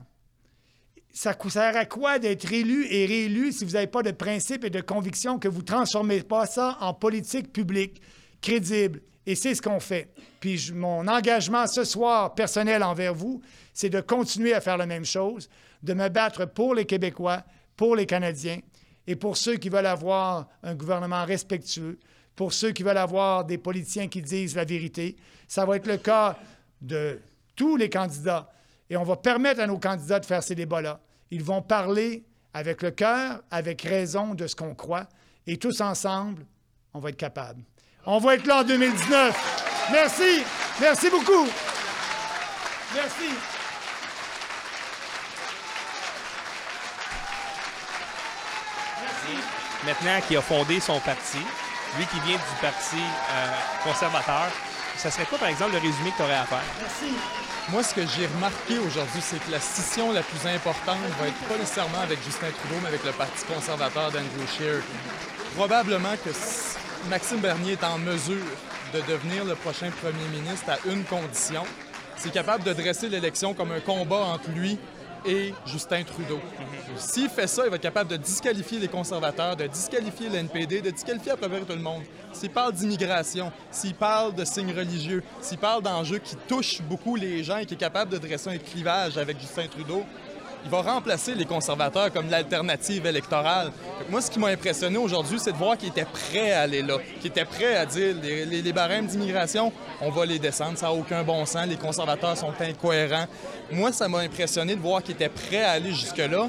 Ça 1.13 1.37
sert 1.49 1.77
à 1.77 1.85
quoi 1.87 2.19
d'être 2.19 2.53
élu 2.53 2.87
et 2.89 3.05
réélu 3.05 3.53
si 3.53 3.65
vous 3.65 3.73
n'avez 3.73 3.89
pas 3.89 4.03
de 4.03 4.13
principe 4.13 4.65
et 4.65 4.71
de 4.71 4.81
conviction 4.81 5.39
que 5.39 5.49
vous 5.49 5.61
ne 5.61 5.67
transformez 5.67 6.23
pas 6.23 6.47
ça 6.47 6.79
en 6.81 6.95
politique 6.95 7.53
publique 7.53 8.01
crédible? 8.41 9.03
Et 9.27 9.35
c'est 9.35 9.55
ce 9.55 9.61
qu'on 9.61 9.81
fait. 9.81 10.13
Puis 10.41 10.73
mon 10.73 11.07
engagement 11.07 11.67
ce 11.67 11.85
soir 11.85 12.35
personnel 12.35 12.83
envers 12.83 13.15
vous, 13.15 13.43
c'est 13.75 13.91
de 13.91 14.01
continuer 14.01 14.55
à 14.55 14.61
faire 14.61 14.79
la 14.79 14.87
même 14.87 15.05
chose, 15.05 15.51
de 15.83 15.95
me 15.95 16.09
battre 16.09 16.47
pour 16.47 16.75
les 16.75 16.87
Québécois, 16.87 17.45
pour 17.77 17.97
les 17.97 18.07
Canadiens 18.07 18.61
et 19.07 19.17
pour 19.17 19.37
ceux 19.37 19.57
qui 19.57 19.69
veulent 19.69 19.87
avoir 19.87 20.49
un 20.63 20.75
gouvernement 20.75 21.25
respectueux, 21.25 21.99
pour 22.37 22.53
ceux 22.53 22.73
qui 22.73 22.83
veulent 22.83 22.97
avoir 22.97 23.45
des 23.45 23.59
politiciens 23.59 24.09
qui 24.09 24.23
disent 24.23 24.57
la 24.57 24.65
vérité. 24.65 25.17
Ça 25.47 25.65
va 25.65 25.77
être 25.77 25.87
le 25.87 25.99
cas 25.99 26.37
de 26.81 27.21
tous 27.57 27.77
les 27.77 27.91
candidats. 27.91 28.51
Et 28.89 28.97
on 28.97 29.05
va 29.05 29.17
permettre 29.17 29.61
à 29.61 29.67
nos 29.67 29.79
candidats 29.79 30.21
de 30.21 30.27
faire 30.27 30.43
ces 30.43 30.55
débats-là. 30.55 31.01
Ils 31.31 31.43
vont 31.43 31.63
parler 31.63 32.25
avec 32.55 32.83
le 32.83 32.91
cœur, 32.91 33.43
avec 33.51 33.83
raison 33.83 34.35
de 34.35 34.47
ce 34.47 34.57
qu'on 34.57 34.75
croit. 34.75 35.09
Et 35.47 35.57
tous 35.57 35.81
ensemble, 35.81 36.45
on 36.95 36.99
va 36.99 37.11
être 37.11 37.17
capables. 37.17 37.63
On 38.07 38.19
va 38.19 38.35
être 38.35 38.47
là 38.47 38.61
en 38.61 38.65
2019. 38.65 39.89
Merci. 39.93 40.43
Merci 40.81 41.11
beaucoup. 41.11 41.47
Merci. 42.95 43.35
Maintenant 49.85 50.21
qu'il 50.27 50.37
a 50.37 50.43
fondé 50.43 50.79
son 50.81 51.01
parti, 51.01 51.39
lui 51.99 52.07
qui 52.07 52.21
vient 52.21 52.37
du 52.37 52.57
Parti 52.61 52.97
euh, 52.97 53.47
conservateur, 53.85 54.49
ça 54.97 55.11
serait 55.11 55.25
quoi, 55.25 55.39
par 55.39 55.49
exemple, 55.49 55.73
le 55.73 55.79
résumé 55.79 56.11
que 56.11 56.17
tu 56.17 56.23
aurais 56.23 56.35
à 56.35 56.45
faire? 56.45 56.63
Merci. 56.81 57.15
Moi, 57.71 57.83
ce 57.83 57.95
que 57.95 58.03
j'ai 58.07 58.27
remarqué 58.27 58.79
aujourd'hui, 58.79 59.21
c'est 59.21 59.39
que 59.39 59.51
la 59.51 59.61
scission 59.61 60.13
la 60.13 60.23
plus 60.23 60.49
importante 60.49 60.99
va 61.21 61.29
être 61.29 61.49
pas 61.49 61.57
nécessairement 61.57 62.01
avec 62.01 62.23
Justin 62.25 62.49
Trudeau, 62.51 62.81
mais 62.83 62.89
avec 62.89 63.05
le 63.05 63.13
Parti 63.13 63.45
conservateur 63.45 64.11
d'Andrew 64.11 64.47
Scheer. 64.57 64.83
Probablement 65.57 66.15
que 66.25 66.31
Maxime 67.09 67.39
Bernier 67.39 67.73
est 67.73 67.85
en 67.85 67.99
mesure 67.99 68.45
de 68.93 69.01
devenir 69.03 69.45
le 69.45 69.55
prochain 69.55 69.91
premier 70.03 70.41
ministre 70.41 70.71
à 70.71 70.79
une 70.89 71.05
condition. 71.05 71.63
C'est 72.17 72.33
capable 72.33 72.65
de 72.65 72.73
dresser 72.73 73.09
l'élection 73.09 73.55
comme 73.55 73.73
un 73.73 73.81
combat 73.81 74.17
entre 74.35 74.51
lui 74.51 74.79
et 75.25 75.53
Justin 75.67 76.03
Trudeau. 76.05 76.41
S'il 76.97 77.29
fait 77.29 77.47
ça, 77.47 77.65
il 77.65 77.71
va 77.71 77.77
être 77.77 77.83
capable 77.83 78.11
de 78.11 78.17
disqualifier 78.17 78.79
les 78.79 78.89
conservateurs, 78.89 79.57
de 79.57 79.67
disqualifier 79.67 80.29
l'NPD, 80.29 80.81
de 80.83 80.91
disqualifier 80.91 81.33
à 81.33 81.37
peu 81.37 81.49
près 81.49 81.61
tout 81.61 81.73
le 81.73 81.83
monde. 81.83 82.03
S'il 82.33 82.51
parle 82.51 82.73
d'immigration, 82.73 83.53
s'il 83.71 83.95
parle 83.95 84.35
de 84.35 84.45
signes 84.45 84.73
religieux, 84.73 85.23
s'il 85.41 85.59
parle 85.59 85.83
d'enjeux 85.83 86.19
qui 86.19 86.37
touchent 86.49 86.83
beaucoup 86.83 87.17
les 87.17 87.43
gens 87.43 87.59
et 87.59 87.67
qui 87.67 87.75
est 87.75 87.79
capable 87.79 88.13
de 88.13 88.19
dresser 88.19 88.51
un 88.51 88.59
clivage 88.59 89.19
avec 89.19 89.41
Justin 89.41 89.67
Trudeau, 89.67 90.05
il 90.65 90.71
va 90.71 90.83
remplacer 90.83 91.35
les 91.35 91.45
conservateurs 91.45 92.13
comme 92.13 92.29
l'alternative 92.29 93.07
électorale. 93.07 93.73
Moi, 94.09 94.21
ce 94.21 94.31
qui 94.31 94.39
m'a 94.39 94.49
impressionné 94.49 94.99
aujourd'hui, 94.99 95.39
c'est 95.39 95.53
de 95.53 95.57
voir 95.57 95.77
qu'il 95.77 95.89
était 95.89 96.05
prêt 96.05 96.53
à 96.53 96.63
aller 96.63 96.83
là, 96.83 96.99
qu'il 97.21 97.31
était 97.31 97.45
prêt 97.45 97.77
à 97.77 97.87
dire 97.87 98.15
les, 98.23 98.73
barèmes 98.73 99.07
d'immigration, 99.07 99.73
on 100.01 100.11
va 100.11 100.27
les 100.27 100.39
descendre, 100.39 100.77
ça 100.79 100.87
n'a 100.87 100.93
aucun 100.93 101.23
bon 101.23 101.45
sens, 101.47 101.67
les 101.67 101.77
conservateurs 101.77 102.37
sont 102.37 102.53
incohérents. 102.61 103.27
Moi, 103.71 103.93
ça 103.93 104.09
m'a 104.09 104.19
impressionné 104.19 104.75
de 104.75 104.81
voir 104.81 105.03
qu'il 105.03 105.15
était 105.15 105.29
prêt 105.29 105.63
à 105.63 105.73
aller 105.73 105.93
jusque-là. 105.93 106.49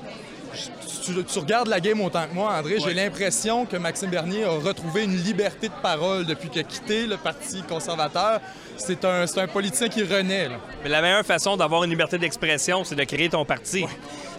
Tu, 1.04 1.40
regardes 1.40 1.68
la 1.68 1.80
game 1.80 2.00
autant 2.02 2.28
que 2.28 2.34
moi, 2.34 2.54
André, 2.58 2.78
j'ai 2.80 2.94
l'impression 2.94 3.66
que 3.66 3.78
Maxime 3.78 4.10
Bernier 4.10 4.44
a 4.44 4.52
retrouvé 4.52 5.04
une 5.04 5.18
liberté 5.18 5.68
de 5.68 5.74
parole 5.82 6.26
depuis 6.26 6.50
qu'il 6.50 6.62
a 6.62 6.64
quitté 6.64 7.08
le 7.08 7.18
Parti 7.18 7.64
conservateur 7.64 8.40
c'est 8.82 9.06
un, 9.06 9.26
un, 9.38 9.48
politicien 9.48 9.88
qui 9.90 10.04
renaît. 10.04 10.50
Mais 10.84 10.90
la 10.90 11.02
meilleure 11.02 11.26
façon 11.26 11.56
d'avoir 11.56 11.84
une 11.84 11.90
liberté 11.90 12.18
d'expression, 12.18 12.84
c'est 12.84 12.96
de 12.96 13.04
créer 13.04 13.30
ton 13.30 13.46
parti. 13.46 13.86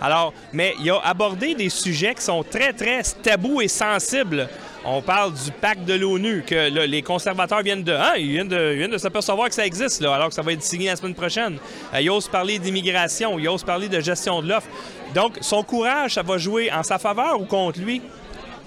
Alors, 0.01 0.33
mais 0.53 0.75
il 0.81 0.91
a 0.91 0.99
abordé 1.05 1.55
des 1.55 1.69
sujets 1.69 2.15
qui 2.15 2.23
sont 2.23 2.43
très, 2.43 2.73
très 2.73 3.03
tabous 3.23 3.61
et 3.61 3.69
sensibles. 3.69 4.49
On 4.85 5.01
parle 5.01 5.33
du 5.33 5.53
pacte 5.53 5.85
de 5.85 5.95
l'ONU, 5.95 6.43
que 6.45 6.87
les 6.87 7.03
conservateurs 7.03 7.63
viennent 7.63 7.85
de. 7.85 7.93
Hein, 7.93 8.15
ils 8.19 8.33
viennent 8.33 8.49
de, 8.91 8.99
s'apercevoir 8.99 9.49
que 9.49 9.55
ça 9.55 9.65
existe, 9.65 10.03
alors 10.03 10.29
que 10.29 10.35
ça 10.35 10.43
va 10.43 10.53
être 10.53 10.63
signé 10.63 10.89
la 10.89 10.97
semaine 10.97 11.15
prochaine. 11.15 11.59
Euh, 11.95 12.01
il 12.01 12.11
ose 12.11 12.27
parler 12.27 12.59
d'immigration, 12.59 13.39
il 13.39 13.49
ose 13.49 13.63
parler 13.63 13.89
de 13.89 14.01
gestion 14.01 14.43
de 14.43 14.49
l'offre. 14.49 14.69
Donc, 15.15 15.35
son 15.41 15.63
courage, 15.63 16.15
ça 16.15 16.23
va 16.23 16.37
jouer 16.37 16.73
en 16.73 16.83
sa 16.83 16.99
faveur 16.99 17.41
ou 17.41 17.45
contre 17.45 17.79
lui? 17.81 18.03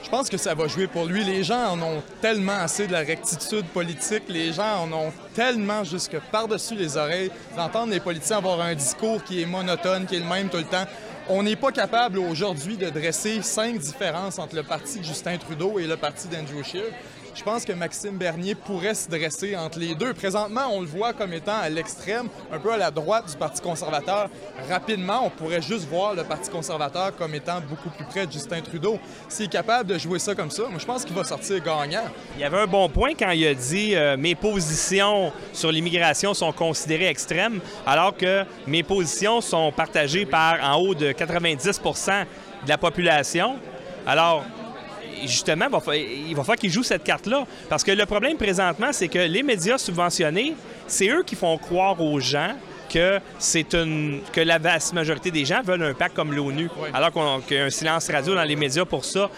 Je 0.05 0.09
pense 0.11 0.29
que 0.29 0.37
ça 0.37 0.53
va 0.53 0.67
jouer 0.67 0.85
pour 0.85 1.05
lui. 1.05 1.23
Les 1.23 1.43
gens 1.43 1.71
en 1.71 1.81
ont 1.81 2.03
tellement 2.21 2.57
assez 2.59 2.85
de 2.85 2.91
la 2.91 2.99
rectitude 2.99 3.65
politique. 3.65 4.21
Les 4.29 4.53
gens 4.53 4.83
en 4.83 4.93
ont 4.93 5.11
tellement 5.33 5.83
jusque 5.83 6.19
par-dessus 6.31 6.75
les 6.75 6.95
oreilles 6.95 7.31
d'entendre 7.57 7.91
les 7.91 7.99
politiciens 7.99 8.37
avoir 8.37 8.61
un 8.61 8.75
discours 8.75 9.23
qui 9.23 9.41
est 9.41 9.47
monotone, 9.47 10.05
qui 10.05 10.17
est 10.17 10.19
le 10.19 10.25
même 10.25 10.49
tout 10.49 10.57
le 10.57 10.63
temps. 10.63 10.85
On 11.27 11.41
n'est 11.41 11.55
pas 11.55 11.71
capable 11.71 12.19
aujourd'hui 12.19 12.77
de 12.77 12.87
dresser 12.91 13.41
cinq 13.41 13.79
différences 13.79 14.37
entre 14.37 14.55
le 14.55 14.61
parti 14.61 14.99
de 14.99 15.03
Justin 15.03 15.37
Trudeau 15.37 15.79
et 15.79 15.87
le 15.87 15.97
parti 15.97 16.27
d'Andrew 16.27 16.63
Scheer. 16.63 16.91
Je 17.35 17.43
pense 17.43 17.65
que 17.65 17.73
Maxime 17.73 18.17
Bernier 18.17 18.55
pourrait 18.55 18.93
se 18.93 19.09
dresser 19.09 19.57
entre 19.57 19.77
les 19.77 19.93
deux. 19.93 20.13
Présentement, 20.13 20.67
on 20.71 20.79
le 20.79 20.87
voit 20.87 21.11
comme 21.11 21.33
étant 21.33 21.57
à 21.57 21.67
l'extrême, 21.67 22.29
un 22.49 22.57
peu 22.59 22.71
à 22.71 22.77
la 22.77 22.89
droite 22.89 23.29
du 23.29 23.35
Parti 23.35 23.61
conservateur. 23.61 24.29
Rapidement, 24.69 25.25
on 25.25 25.29
pourrait 25.29 25.61
juste 25.61 25.85
voir 25.89 26.15
le 26.15 26.23
Parti 26.23 26.49
conservateur 26.49 27.13
comme 27.17 27.35
étant 27.35 27.59
beaucoup 27.59 27.89
plus 27.89 28.05
près 28.05 28.25
de 28.25 28.31
Justin 28.31 28.61
Trudeau. 28.61 28.97
S'il 29.27 29.47
est 29.47 29.49
capable 29.49 29.89
de 29.89 29.97
jouer 29.97 30.17
ça 30.17 30.33
comme 30.33 30.49
ça, 30.49 30.63
moi, 30.69 30.79
je 30.79 30.85
pense 30.85 31.03
qu'il 31.03 31.13
va 31.13 31.25
sortir 31.25 31.61
gagnant. 31.61 32.05
Il 32.37 32.41
y 32.41 32.45
avait 32.45 32.59
un 32.59 32.67
bon 32.67 32.87
point 32.87 33.11
quand 33.19 33.31
il 33.31 33.45
a 33.45 33.53
dit 33.53 33.95
euh, 33.95 34.15
mes 34.15 34.35
positions 34.35 35.33
sur 35.51 35.73
l'immigration 35.73 36.33
sont 36.33 36.53
considérées 36.53 37.07
extrêmes, 37.07 37.59
alors 37.85 38.15
que 38.15 38.45
mes 38.65 38.81
positions 38.81 39.41
sont 39.41 39.73
partagées 39.73 40.25
par 40.25 40.63
en 40.63 40.79
haut 40.79 40.95
de 40.95 41.11
90% 41.11 42.21
de 42.63 42.69
la 42.69 42.77
population. 42.77 43.57
Alors, 44.07 44.45
justement, 45.23 45.65
il 45.93 46.35
va 46.35 46.43
falloir 46.43 46.57
qu'ils 46.57 46.71
jouent 46.71 46.83
cette 46.83 47.03
carte-là. 47.03 47.45
Parce 47.69 47.83
que 47.83 47.91
le 47.91 48.05
problème 48.05 48.37
présentement, 48.37 48.91
c'est 48.91 49.07
que 49.07 49.19
les 49.19 49.43
médias 49.43 49.77
subventionnés, 49.77 50.55
c'est 50.87 51.09
eux 51.09 51.23
qui 51.25 51.35
font 51.35 51.57
croire 51.57 51.99
aux 52.01 52.19
gens 52.19 52.55
que 52.89 53.19
c'est 53.39 53.73
une 53.73 54.21
que 54.31 54.41
la 54.41 54.59
vaste 54.59 54.93
majorité 54.93 55.31
des 55.31 55.43
gens 55.43 55.61
veulent 55.63 55.83
un 55.83 55.93
pacte 55.93 56.15
comme 56.15 56.33
l'ONU, 56.33 56.69
alors 56.93 57.11
qu'il 57.45 57.57
y 57.57 57.59
a 57.59 57.65
un 57.65 57.69
silence 57.69 58.09
radio 58.09 58.35
dans 58.35 58.43
les 58.43 58.55
médias 58.55 58.85
pour 58.85 59.05
ça. 59.05 59.29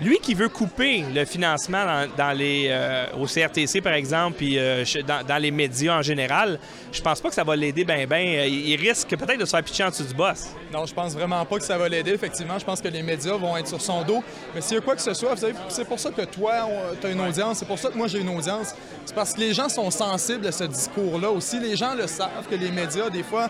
Lui 0.00 0.18
qui 0.18 0.34
veut 0.34 0.48
couper 0.48 1.04
le 1.14 1.24
financement 1.24 2.06
dans, 2.16 2.36
les, 2.36 2.66
euh, 2.68 3.06
au 3.16 3.26
CRTC, 3.26 3.80
par 3.80 3.92
exemple, 3.92 4.36
puis 4.38 4.58
euh, 4.58 4.84
dans, 5.06 5.40
les 5.40 5.52
médias 5.52 5.98
en 5.98 6.02
général, 6.02 6.58
je 6.90 7.00
pense 7.00 7.20
pas 7.20 7.28
que 7.28 7.34
ça 7.34 7.44
va 7.44 7.54
l'aider 7.54 7.84
bien, 7.84 8.04
bien. 8.06 8.44
Il 8.44 8.74
risque 8.76 9.08
peut-être 9.08 9.38
de 9.38 9.44
se 9.44 9.50
faire 9.50 9.62
pitcher 9.62 9.84
en 9.84 9.90
dessous 9.90 10.04
du 10.04 10.14
boss. 10.14 10.48
Non, 10.72 10.84
je 10.84 10.92
pense 10.92 11.14
vraiment 11.14 11.44
pas 11.44 11.58
que 11.58 11.64
ça 11.64 11.78
va 11.78 11.88
l'aider, 11.88 12.10
effectivement. 12.10 12.58
Je 12.58 12.64
pense 12.64 12.80
que 12.80 12.88
les 12.88 13.02
médias 13.02 13.36
vont 13.36 13.56
être 13.56 13.68
sur 13.68 13.80
son 13.80 14.02
dos. 14.02 14.24
Mais 14.52 14.60
s'il 14.60 14.74
y 14.74 14.78
a 14.78 14.80
quoi 14.80 14.96
que 14.96 15.02
ce 15.02 15.14
soit, 15.14 15.36
c'est 15.68 15.84
pour 15.84 16.00
ça 16.00 16.10
que 16.10 16.22
toi, 16.22 16.68
tu 17.00 17.06
as 17.06 17.10
une 17.10 17.20
audience, 17.20 17.58
c'est 17.58 17.68
pour 17.68 17.78
ça 17.78 17.88
que 17.88 17.96
moi, 17.96 18.08
j'ai 18.08 18.20
une 18.20 18.36
audience. 18.36 18.74
C'est 19.04 19.14
parce 19.14 19.32
que 19.32 19.40
les 19.40 19.54
gens 19.54 19.68
sont 19.68 19.90
sensibles 19.92 20.46
à 20.48 20.52
ce 20.52 20.64
discours-là. 20.64 21.30
Aussi, 21.30 21.60
les 21.60 21.76
gens 21.76 21.94
le 21.94 22.08
savent 22.08 22.48
que 22.50 22.56
les 22.56 22.72
médias, 22.72 23.10
des 23.10 23.22
fois, 23.22 23.48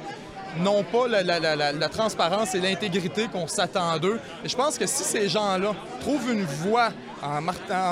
n'ont 0.61 0.83
pas 0.83 1.09
la, 1.09 1.89
transparence 1.89 2.55
et 2.55 2.61
l'intégrité 2.61 3.27
qu'on 3.33 3.47
s'attend 3.47 3.99
d'eux. 3.99 4.21
Et 4.45 4.49
je 4.49 4.57
pense 4.57 4.79
que 4.79 4.87
si 4.87 5.03
ces 5.03 5.29
gens-là 5.29 5.73
trouvent 6.01 6.31
une 6.31 6.45
voix 6.45 6.91
en, 7.23 7.41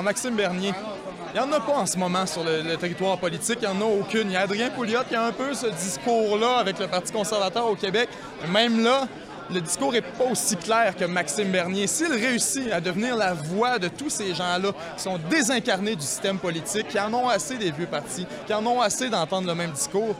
Maxime 0.01 0.35
Bernier, 0.35 0.73
il 1.33 1.41
n'y 1.41 1.47
en 1.47 1.51
a 1.51 1.59
pas 1.59 1.73
en 1.73 1.85
ce 1.85 1.97
moment 1.97 2.25
sur 2.25 2.43
le, 2.43 2.75
territoire 2.75 3.17
politique, 3.17 3.59
il 3.61 3.67
n'y 3.67 3.75
en 3.75 3.81
a 3.81 3.89
aucune. 3.89 4.29
Il 4.29 4.33
y 4.33 4.35
a 4.35 4.41
Adrien 4.41 4.69
Pouliot 4.69 4.99
qui 5.07 5.15
a 5.15 5.25
un 5.25 5.31
peu 5.31 5.53
ce 5.53 5.67
discours-là 5.67 6.57
avec 6.57 6.79
le 6.79 6.87
Parti 6.87 7.11
conservateur 7.11 7.67
au 7.67 7.75
Québec. 7.75 8.09
Même 8.51 8.83
là, 8.83 9.07
le 9.51 9.61
discours 9.61 9.91
n'est 9.91 10.01
pas 10.01 10.25
aussi 10.31 10.55
clair 10.55 10.95
que 10.95 11.05
Maxime 11.05 11.51
Bernier. 11.51 11.87
S'il 11.87 12.11
réussit 12.11 12.71
à 12.71 12.79
devenir 12.79 13.15
la 13.15 13.33
voix 13.33 13.79
de 13.79 13.87
tous 13.87 14.09
ces 14.09 14.33
gens-là 14.33 14.71
qui 14.95 15.03
sont 15.03 15.19
désincarnés 15.29 15.95
du 15.95 16.01
système 16.01 16.37
politique, 16.37 16.87
qui 16.87 16.99
en 16.99 17.13
ont 17.13 17.27
assez 17.27 17.57
des 17.57 17.71
vieux 17.71 17.87
partis, 17.87 18.25
qui 18.45 18.53
en 18.53 18.65
ont 18.65 18.81
assez 18.81 19.09
d'entendre 19.09 19.47
le 19.47 19.55
même 19.55 19.71
discours, 19.71 20.15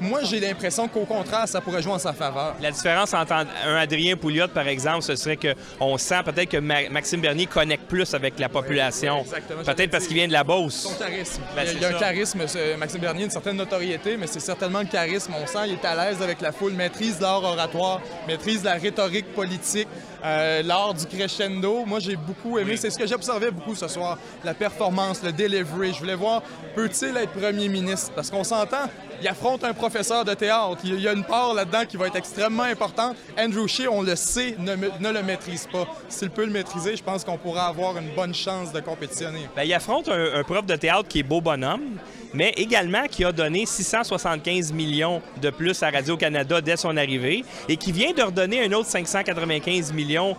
moi, 0.00 0.22
j'ai 0.24 0.40
l'impression 0.40 0.88
qu'au 0.88 1.04
contraire, 1.04 1.46
ça 1.46 1.60
pourrait 1.60 1.82
jouer 1.82 1.92
en 1.92 1.98
sa 1.98 2.12
faveur. 2.12 2.56
La 2.60 2.70
différence 2.70 3.14
entre 3.14 3.32
un 3.32 3.76
Adrien 3.76 4.16
Pouliot, 4.16 4.48
par 4.48 4.66
exemple, 4.68 5.02
ce 5.02 5.16
serait 5.16 5.38
qu'on 5.38 5.98
sent 5.98 6.22
peut-être 6.24 6.50
que 6.50 6.58
Maxime 6.58 7.20
Bernier 7.20 7.46
connecte 7.46 7.84
plus 7.84 8.12
avec 8.14 8.38
la 8.38 8.48
population. 8.48 9.24
peut-être 9.64 9.90
parce 9.90 10.06
qu'il 10.06 10.16
vient 10.16 10.28
de 10.28 10.32
la 10.32 10.44
Beauce. 10.44 10.74
Son 10.74 10.94
charisme. 10.94 11.42
Ben, 11.54 11.64
il 11.72 11.80
y 11.80 11.84
a, 11.84 11.88
un 11.88 11.92
charisme, 11.92 12.42
Maxime 12.78 13.00
Bernier, 13.00 13.24
une 13.24 13.30
certaine 13.30 13.56
notoriété, 13.56 14.16
mais 14.16 14.26
c'est 14.26 14.40
certainement 14.40 14.80
le 14.80 14.86
charisme. 14.86 15.32
On 15.40 15.46
sent 15.46 15.64
qu'il 15.64 15.74
est 15.74 15.84
à 15.84 15.94
l'aise 15.94 16.22
avec 16.22 16.40
la 16.40 16.52
foule, 16.52 16.72
maîtrise 16.72 17.20
l'art 17.20 17.42
oratoire, 17.42 18.00
maîtrise 18.26 18.64
la 18.64 18.74
rhétorique 18.74 19.32
politique. 19.34 19.88
Euh, 20.24 20.62
l'art 20.62 20.94
du 20.94 21.04
crescendo. 21.04 21.84
Moi, 21.84 22.00
j'ai 22.00 22.16
beaucoup 22.16 22.58
aimé. 22.58 22.78
C'est 22.78 22.88
ce 22.88 22.98
que 22.98 23.06
j'observais 23.06 23.50
beaucoup 23.50 23.74
ce 23.74 23.88
soir. 23.88 24.18
La 24.42 24.54
performance, 24.54 25.22
le 25.22 25.32
delivery. 25.32 25.92
Je 25.92 25.98
voulais 25.98 26.14
voir, 26.14 26.42
peut-il 26.74 27.14
être 27.18 27.32
premier 27.32 27.68
ministre? 27.68 28.12
Parce 28.14 28.30
qu'on 28.30 28.42
s'entend, 28.42 28.88
il 29.20 29.28
affronte 29.28 29.64
un 29.64 29.72
professeur 29.72 30.24
de 30.24 30.34
théâtre. 30.34 30.78
Il 30.84 31.00
y 31.00 31.08
a 31.08 31.12
une 31.12 31.24
part 31.24 31.54
là-dedans 31.54 31.84
qui 31.88 31.96
va 31.96 32.06
être 32.06 32.16
extrêmement 32.16 32.64
importante. 32.64 33.16
Andrew 33.38 33.66
Shea, 33.66 33.88
on 33.90 34.02
le 34.02 34.16
sait, 34.16 34.56
ne, 34.58 34.74
ne 34.74 35.12
le 35.12 35.22
maîtrise 35.22 35.68
pas. 35.70 35.86
S'il 36.08 36.30
peut 36.30 36.44
le 36.44 36.52
maîtriser, 36.52 36.96
je 36.96 37.02
pense 37.02 37.24
qu'on 37.24 37.38
pourra 37.38 37.66
avoir 37.66 37.96
une 37.98 38.14
bonne 38.14 38.34
chance 38.34 38.72
de 38.72 38.80
compétitionner. 38.80 39.48
Bien, 39.54 39.64
il 39.64 39.74
affronte 39.74 40.08
un, 40.08 40.42
prof 40.42 40.66
de 40.66 40.76
théâtre 40.76 41.08
qui 41.08 41.20
est 41.20 41.24
beau 41.24 41.40
bonhomme, 41.40 41.98
mais 42.32 42.50
également 42.56 43.06
qui 43.10 43.24
a 43.24 43.32
donné 43.32 43.66
675 43.66 44.72
millions 44.72 45.22
de 45.40 45.50
plus 45.50 45.82
à 45.82 45.90
Radio-Canada 45.90 46.60
dès 46.60 46.76
son 46.76 46.96
arrivée 46.96 47.44
et 47.68 47.76
qui 47.76 47.92
vient 47.92 48.12
de 48.12 48.22
redonner 48.22 48.64
un 48.64 48.72
autre 48.72 48.88
595 48.88 49.92
millions 49.92 50.36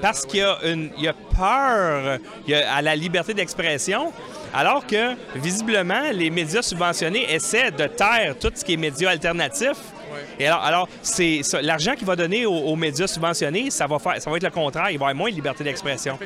parce 0.00 0.24
qu'il 0.24 0.40
y, 0.40 0.42
a 0.42 0.58
une, 0.64 0.90
il 0.96 1.04
y 1.04 1.08
a 1.08 1.12
peur 1.12 2.18
à 2.70 2.82
la 2.82 2.96
liberté 2.96 3.34
d'expression, 3.34 4.12
alors 4.54 4.86
que 4.86 5.14
visiblement, 5.36 6.10
les 6.12 6.30
médias 6.30 6.62
subventionnés 6.62 7.32
essaient 7.32 7.70
de 7.70 7.86
taire 7.86 8.36
tout 8.38 8.50
ce 8.54 8.64
qui 8.64 8.74
est 8.74 8.76
médias 8.76 9.10
alternatifs 9.10 9.80
et 10.38 10.46
alors, 10.46 10.62
alors 10.62 10.88
c'est 11.02 11.40
l'argent 11.62 11.94
qu'il 11.94 12.06
va 12.06 12.16
donner 12.16 12.46
aux, 12.46 12.76
médias 12.76 13.06
subventionnés, 13.06 13.70
ça 13.70 13.86
va, 13.86 13.98
faire, 13.98 14.20
ça 14.20 14.30
va 14.30 14.36
être 14.36 14.42
le 14.42 14.50
contraire. 14.50 14.90
Il 14.90 14.98
va 14.98 15.06
y 15.06 15.10
avoir 15.10 15.14
moins 15.14 15.30
de 15.30 15.34
liberté 15.34 15.64
d'expression. 15.64 16.18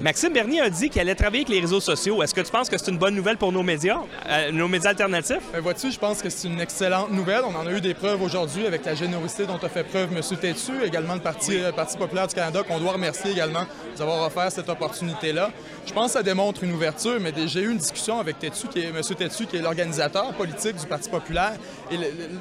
Maxime 0.00 0.32
Bernier 0.32 0.60
a 0.60 0.70
dit 0.70 0.88
qu'il 0.88 1.00
allait 1.00 1.14
travailler 1.14 1.44
avec 1.44 1.48
les 1.48 1.60
réseaux 1.60 1.80
sociaux. 1.80 2.22
Est-ce 2.22 2.34
que 2.34 2.40
tu 2.40 2.50
penses 2.50 2.68
que 2.68 2.78
c'est 2.78 2.90
une 2.90 2.98
bonne 2.98 3.14
nouvelle 3.14 3.36
pour 3.36 3.52
nos 3.52 3.62
médias, 3.62 3.98
euh, 4.28 4.50
nos 4.52 4.68
médias 4.68 4.90
alternatifs? 4.90 5.42
Ben, 5.52 5.60
vois-tu, 5.60 5.90
je 5.90 5.98
pense 5.98 6.22
que 6.22 6.30
c'est 6.30 6.48
une 6.48 6.60
excellente 6.60 7.10
nouvelle. 7.12 7.42
On 7.44 7.54
en 7.54 7.66
a 7.66 7.72
eu 7.72 7.80
des 7.80 7.94
preuves 7.94 8.22
aujourd'hui 8.22 8.66
avec 8.66 8.84
la 8.84 8.94
générosité 8.94 9.46
dont 9.46 9.58
a 9.62 9.68
fait 9.68 9.84
preuve 9.84 10.08
M. 10.12 10.20
Tétu, 10.38 10.72
également 10.84 11.14
le 11.14 11.20
Parti, 11.20 11.58
euh, 11.58 11.72
Parti 11.72 11.96
populaire 11.96 12.26
du 12.26 12.34
Canada, 12.34 12.62
qu'on 12.66 12.78
doit 12.78 12.92
remercier 12.92 13.32
également 13.32 13.64
d'avoir 13.96 14.26
offert 14.26 14.50
cette 14.50 14.68
opportunité-là. 14.68 15.50
Je 15.86 15.92
pense 15.92 16.06
que 16.06 16.12
ça 16.12 16.22
démontre 16.22 16.64
une 16.64 16.72
ouverture, 16.72 17.18
mais 17.20 17.32
j'ai 17.46 17.60
eu 17.60 17.70
une 17.70 17.78
discussion 17.78 18.18
avec 18.18 18.38
Tétu, 18.38 18.68
qui 18.68 18.80
est, 18.80 18.88
M. 18.88 19.00
Tétu, 19.16 19.46
qui 19.46 19.56
est 19.56 19.62
l'organisateur 19.62 20.32
politique 20.34 20.76
du 20.76 20.86
Parti 20.86 21.08
populaire. 21.08 21.52
Et 21.90 21.96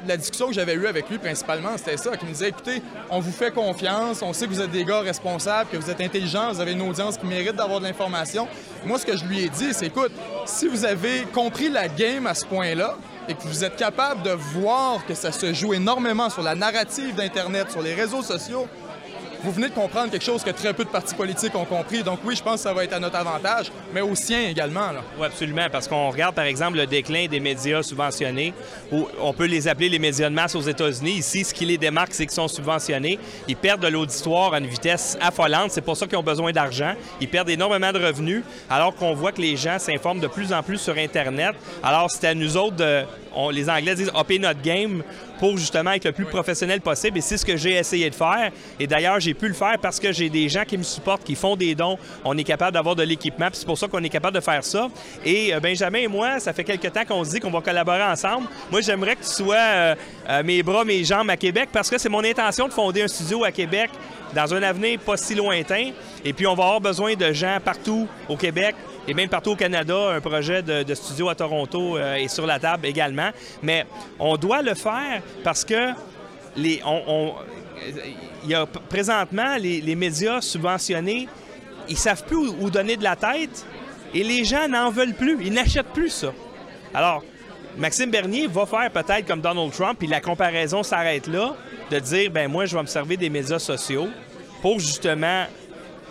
la 0.07 0.17
discussion 0.17 0.47
que 0.47 0.53
j'avais 0.53 0.73
eue 0.73 0.87
avec 0.89 1.09
lui 1.09 1.17
principalement, 1.17 1.77
c'était 1.77 1.97
ça, 1.97 2.17
qui 2.17 2.25
me 2.25 2.31
disait, 2.31 2.49
écoutez, 2.49 2.81
on 3.09 3.19
vous 3.19 3.31
fait 3.31 3.51
confiance, 3.51 4.21
on 4.21 4.33
sait 4.33 4.45
que 4.45 4.51
vous 4.51 4.61
êtes 4.61 4.71
des 4.71 4.83
gars 4.83 5.01
responsables, 5.01 5.69
que 5.69 5.77
vous 5.77 5.89
êtes 5.89 6.01
intelligents, 6.01 6.51
vous 6.51 6.59
avez 6.59 6.73
une 6.73 6.81
audience 6.81 7.17
qui 7.17 7.25
mérite 7.25 7.55
d'avoir 7.55 7.79
de 7.79 7.85
l'information. 7.85 8.47
Moi, 8.85 8.99
ce 8.99 9.05
que 9.05 9.15
je 9.15 9.25
lui 9.25 9.43
ai 9.43 9.49
dit, 9.49 9.73
c'est, 9.73 9.87
écoute, 9.87 10.11
si 10.45 10.67
vous 10.67 10.85
avez 10.85 11.23
compris 11.33 11.69
la 11.69 11.87
game 11.87 12.27
à 12.27 12.33
ce 12.33 12.45
point-là, 12.45 12.97
et 13.29 13.35
que 13.35 13.43
vous 13.43 13.63
êtes 13.63 13.75
capable 13.75 14.23
de 14.23 14.31
voir 14.31 15.05
que 15.05 15.13
ça 15.13 15.31
se 15.31 15.53
joue 15.53 15.75
énormément 15.75 16.31
sur 16.31 16.41
la 16.41 16.55
narrative 16.55 17.13
d'Internet, 17.13 17.69
sur 17.69 17.81
les 17.83 17.93
réseaux 17.93 18.23
sociaux, 18.23 18.67
vous 19.43 19.51
venez 19.51 19.69
de 19.69 19.73
comprendre 19.73 20.11
quelque 20.11 20.25
chose 20.25 20.43
que 20.43 20.49
très 20.49 20.73
peu 20.73 20.83
de 20.83 20.89
partis 20.89 21.15
politiques 21.15 21.55
ont 21.55 21.65
compris. 21.65 22.03
Donc 22.03 22.19
oui, 22.25 22.35
je 22.35 22.43
pense 22.43 22.55
que 22.55 22.59
ça 22.61 22.73
va 22.73 22.83
être 22.83 22.93
à 22.93 22.99
notre 22.99 23.15
avantage, 23.15 23.71
mais 23.93 24.01
au 24.01 24.15
sien 24.15 24.41
également. 24.49 24.89
Oui, 25.17 25.25
absolument, 25.25 25.67
parce 25.71 25.87
qu'on 25.87 26.09
regarde 26.09 26.35
par 26.35 26.45
exemple 26.45 26.77
le 26.77 26.85
déclin 26.85 27.27
des 27.27 27.39
médias 27.39 27.83
subventionnés, 27.83 28.53
ou 28.91 29.07
on 29.21 29.33
peut 29.33 29.45
les 29.45 29.67
appeler 29.67 29.89
les 29.89 29.99
médias 29.99 30.29
de 30.29 30.35
masse 30.35 30.55
aux 30.55 30.61
États-Unis. 30.61 31.11
Ici, 31.11 31.43
ce 31.43 31.53
qui 31.53 31.65
les 31.65 31.77
démarque, 31.77 32.13
c'est 32.13 32.25
qu'ils 32.25 32.35
sont 32.35 32.47
subventionnés. 32.47 33.19
Ils 33.47 33.55
perdent 33.55 33.81
de 33.81 33.87
l'auditoire 33.87 34.53
à 34.53 34.59
une 34.59 34.67
vitesse 34.67 35.17
affolante. 35.21 35.71
C'est 35.71 35.81
pour 35.81 35.95
ça 35.95 36.07
qu'ils 36.07 36.17
ont 36.17 36.23
besoin 36.23 36.51
d'argent. 36.51 36.93
Ils 37.21 37.29
perdent 37.29 37.49
énormément 37.49 37.91
de 37.91 37.99
revenus, 37.99 38.43
alors 38.69 38.95
qu'on 38.95 39.13
voit 39.13 39.31
que 39.31 39.41
les 39.41 39.55
gens 39.55 39.79
s'informent 39.79 40.19
de 40.19 40.27
plus 40.27 40.53
en 40.53 40.63
plus 40.63 40.77
sur 40.77 40.97
Internet. 40.97 41.55
Alors 41.83 42.09
c'est 42.11 42.27
à 42.27 42.33
nous 42.33 42.57
autres 42.57 42.77
de... 42.77 43.03
les 43.51 43.69
Anglais 43.69 43.95
disent 43.95 44.11
«up 44.15 44.29
notre 44.39 44.61
game» 44.61 45.03
pour 45.39 45.57
justement 45.57 45.91
être 45.91 46.05
le 46.05 46.11
plus 46.11 46.25
professionnel 46.25 46.81
possible. 46.81 47.17
Et 47.17 47.21
c'est 47.21 47.37
ce 47.37 47.45
que 47.45 47.55
j'ai 47.55 47.73
essayé 47.77 48.09
de 48.09 48.15
faire. 48.15 48.51
Et 48.79 48.85
d'ailleurs, 48.85 49.19
j'ai 49.19 49.33
pu 49.33 49.47
le 49.47 49.53
faire 49.53 49.77
parce 49.81 49.99
que 49.99 50.11
j'ai 50.11 50.29
des 50.29 50.49
gens 50.49 50.65
qui 50.65 50.77
me 50.77 50.83
supportent, 50.83 51.23
qui 51.23 51.35
font 51.35 51.55
des 51.55 51.75
dons. 51.75 51.97
On 52.25 52.37
est 52.37 52.43
capable 52.43 52.73
d'avoir 52.73 52.95
de 52.95 53.03
l'équipement. 53.03 53.47
C'est 53.53 53.65
pour 53.65 53.77
ça 53.77 53.87
qu'on 53.87 54.03
est 54.03 54.09
capable 54.09 54.35
de 54.35 54.41
faire 54.41 54.63
ça. 54.63 54.89
Et 55.25 55.53
euh, 55.53 55.59
Benjamin 55.59 55.99
et 55.99 56.07
moi, 56.07 56.39
ça 56.39 56.53
fait 56.53 56.65
quelques 56.65 56.91
temps 56.91 57.05
qu'on 57.05 57.23
se 57.23 57.31
dit 57.31 57.39
qu'on 57.39 57.51
va 57.51 57.61
collaborer 57.61 58.03
ensemble. 58.03 58.47
Moi, 58.69 58.81
j'aimerais 58.81 59.15
que 59.15 59.23
tu 59.23 59.29
sois 59.29 59.55
euh, 59.55 59.95
euh, 60.29 60.43
mes 60.43 60.61
bras, 60.61 60.83
mes 60.83 61.03
jambes 61.03 61.29
à 61.29 61.37
Québec 61.37 61.69
parce 61.71 61.89
que 61.89 61.97
c'est 61.97 62.09
mon 62.09 62.23
intention 62.23 62.67
de 62.67 62.73
fonder 62.73 63.03
un 63.03 63.07
studio 63.07 63.43
à 63.45 63.51
Québec 63.51 63.89
dans 64.35 64.53
un 64.53 64.61
avenir 64.61 64.99
pas 64.99 65.17
si 65.17 65.35
lointain. 65.35 65.91
Et 66.25 66.33
puis, 66.33 66.47
on 66.47 66.53
va 66.53 66.63
avoir 66.63 66.81
besoin 66.81 67.15
de 67.15 67.31
gens 67.31 67.57
partout 67.63 68.07
au 68.27 68.35
Québec 68.35 68.75
et 69.07 69.13
même 69.13 69.29
partout 69.29 69.51
au 69.51 69.55
Canada, 69.55 70.11
un 70.11 70.21
projet 70.21 70.61
de, 70.61 70.93
studio 70.93 71.29
à 71.29 71.35
Toronto 71.35 71.97
euh, 71.97 72.15
est 72.15 72.27
sur 72.27 72.45
la 72.45 72.59
table 72.59 72.85
également. 72.85 73.29
Mais 73.63 73.85
on 74.19 74.37
doit 74.37 74.61
le 74.61 74.75
faire 74.75 75.21
parce 75.43 75.65
que 75.65 75.93
les, 76.55 76.81
on, 76.85 77.33
il 78.43 78.49
y 78.49 78.55
a 78.55 78.65
présentement 78.65 79.57
les, 79.57 79.95
médias 79.95 80.41
subventionnés, 80.41 81.27
ils 81.87 81.97
savent 81.97 82.23
plus 82.23 82.49
où, 82.59 82.69
donner 82.69 82.97
de 82.97 83.03
la 83.03 83.15
tête 83.15 83.65
et 84.13 84.23
les 84.23 84.43
gens 84.43 84.67
n'en 84.67 84.89
veulent 84.91 85.13
plus. 85.15 85.37
Ils 85.41 85.53
n'achètent 85.53 85.93
plus 85.93 86.09
ça. 86.09 86.33
Alors, 86.93 87.23
Maxime 87.77 88.11
Bernier 88.11 88.47
va 88.47 88.65
faire 88.65 88.91
peut-être 88.91 89.25
comme 89.25 89.41
Donald 89.41 89.71
Trump, 89.71 89.97
puis 89.97 90.07
la 90.07 90.21
comparaison 90.21 90.83
s'arrête 90.83 91.27
là, 91.27 91.55
de 91.91 91.99
dire, 91.99 92.31
ben 92.31 92.49
moi, 92.49 92.65
je 92.65 92.75
vais 92.75 92.81
me 92.81 92.87
servir 92.87 93.17
des 93.17 93.29
médias 93.29 93.59
sociaux 93.59 94.09
pour 94.61 94.79
justement 94.79 95.45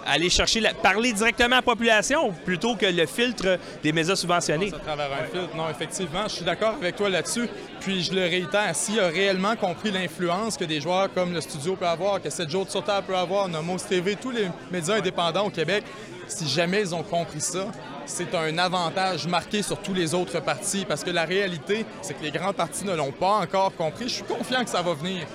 aller 0.09 0.31
chercher, 0.31 0.61
la... 0.61 0.75
parler 0.75 1.13
directement 1.13 1.57
à 1.57 1.59
la 1.59 1.63
population 1.63 2.33
plutôt 2.45 2.75
que 2.75 2.87
le 2.87 3.07
filtre 3.07 3.59
des 3.83 3.93
médias 3.93 4.17
subventionnés. 4.17 4.73
À 4.75 4.79
travers 4.79 5.13
un 5.13 5.27
filtre, 5.27 5.57
non, 5.57 5.69
effectivement, 5.71 6.23
je 6.25 6.35
suis 6.35 6.45
d'accord 6.45 6.75
avec 6.81 6.97
toi 6.97 7.09
là-dessus. 7.09 7.49
Puis 7.81 8.03
je 8.03 8.13
le 8.13 8.23
réitère, 8.23 8.75
s'il 8.75 8.99
a 9.01 9.09
réellement 9.09 9.57
compris 9.57 9.91
l'influence 9.91 10.57
que 10.57 10.65
des 10.65 10.81
joueurs 10.81 11.13
comme 11.13 11.33
le 11.33 11.41
studio 11.41 11.77
peut 11.77 11.87
avoir, 11.87 12.21
que 12.21 12.31
7 12.31 12.51
jours 12.51 12.65
de 12.67 12.71
sur 12.71 12.83
peut 12.83 13.17
avoir, 13.17 13.49
Nomos 13.49 13.79
TV, 13.79 14.17
tous 14.17 14.31
les 14.31 14.49
médias 14.71 14.97
indépendants 14.97 15.47
au 15.47 15.51
Québec, 15.51 15.85
si 16.27 16.49
jamais 16.49 16.81
ils 16.81 16.95
ont 16.95 17.03
compris 17.03 17.41
ça, 17.41 17.67
c'est 18.07 18.35
un 18.35 18.57
avantage 18.59 19.27
marqué 19.27 19.63
sur 19.63 19.79
tous 19.79 19.95
les 19.95 20.15
autres 20.15 20.41
partis 20.41 20.85
parce 20.87 21.05
que 21.05 21.11
la 21.11 21.25
réalité, 21.25 21.85
c'est 22.03 22.15
que 22.15 22.23
les 22.23 22.31
grands 22.31 22.53
partis 22.53 22.85
ne 22.85 22.95
l'ont 22.95 23.13
pas 23.13 23.39
encore 23.39 23.75
compris. 23.77 24.09
Je 24.09 24.15
suis 24.15 24.25
confiant 24.25 24.65
que 24.65 24.71
ça 24.71 24.83
va 24.83 24.95
venir. 24.95 25.27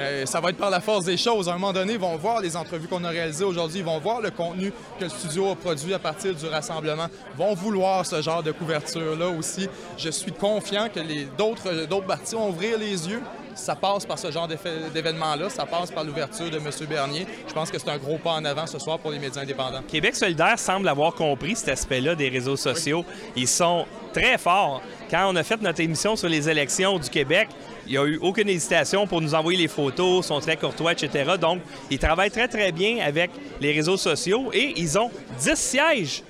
Euh, 0.00 0.26
ça 0.26 0.40
va 0.40 0.50
être 0.50 0.56
par 0.56 0.70
la 0.70 0.80
force 0.80 1.04
des 1.04 1.16
choses. 1.16 1.48
À 1.48 1.52
un 1.52 1.58
moment 1.58 1.72
donné, 1.72 1.94
ils 1.94 1.98
vont 1.98 2.16
voir 2.16 2.40
les 2.40 2.56
entrevues 2.56 2.88
qu'on 2.88 3.04
a 3.04 3.10
réalisées 3.10 3.44
aujourd'hui, 3.44 3.80
ils 3.80 3.84
vont 3.84 3.98
voir 3.98 4.20
le 4.20 4.30
contenu 4.30 4.72
que 4.98 5.04
le 5.04 5.10
studio 5.10 5.50
a 5.50 5.54
produit 5.54 5.92
à 5.92 5.98
partir 5.98 6.34
du 6.34 6.46
rassemblement, 6.46 7.06
ils 7.34 7.38
vont 7.38 7.54
vouloir 7.54 8.06
ce 8.06 8.22
genre 8.22 8.42
de 8.42 8.52
couverture-là 8.52 9.28
aussi. 9.28 9.68
Je 9.98 10.10
suis 10.10 10.32
confiant 10.32 10.88
que 10.92 11.00
les 11.00 11.26
d'autres 11.36 12.06
parties 12.06 12.34
vont 12.34 12.48
ouvrir 12.48 12.78
les 12.78 13.08
yeux 13.08 13.22
ça 13.54 13.74
passe 13.76 14.06
par 14.06 14.18
ce 14.18 14.30
genre 14.30 14.48
d'événement-là, 14.48 15.50
ça 15.50 15.66
passe 15.66 15.90
par 15.90 16.04
l'ouverture 16.04 16.50
de 16.50 16.56
M. 16.56 16.70
Bernier. 16.88 17.26
Je 17.46 17.52
pense 17.52 17.70
que 17.70 17.78
c'est 17.78 17.90
un 17.90 17.98
gros 17.98 18.18
pas 18.18 18.32
en 18.32 18.44
avant 18.44 18.66
ce 18.66 18.78
soir 18.78 18.98
pour 18.98 19.10
les 19.10 19.18
médias 19.18 19.42
indépendants. 19.42 19.82
Québec 19.86 20.16
solidaire 20.16 20.58
semble 20.58 20.88
avoir 20.88 21.14
compris 21.14 21.56
cet 21.56 21.70
aspect-là 21.70 22.14
des 22.14 22.28
réseaux 22.28 22.56
sociaux. 22.56 23.04
Ils 23.36 23.48
sont 23.48 23.86
très 24.12 24.38
forts. 24.38 24.82
Quand 25.10 25.30
on 25.30 25.36
a 25.36 25.42
fait 25.42 25.60
notre 25.60 25.80
émission 25.80 26.16
sur 26.16 26.28
les 26.28 26.48
élections 26.48 26.98
du 26.98 27.10
Québec, 27.10 27.48
il 27.90 27.94
n'y 27.94 27.98
a 27.98 28.06
eu 28.06 28.18
aucune 28.22 28.48
hésitation 28.48 29.04
pour 29.04 29.20
nous 29.20 29.34
envoyer 29.34 29.58
les 29.58 29.66
photos, 29.66 30.24
sont 30.24 30.38
très 30.38 30.56
courtois, 30.56 30.92
etc. 30.92 31.32
Donc, 31.40 31.60
ils 31.90 31.98
travaillent 31.98 32.30
très, 32.30 32.46
très 32.46 32.70
bien 32.70 32.98
avec 33.04 33.32
les 33.60 33.72
réseaux 33.72 33.96
sociaux 33.96 34.50
et 34.52 34.74
ils 34.76 34.96
ont 34.96 35.10
10 35.40 35.56
sièges. 35.56 36.22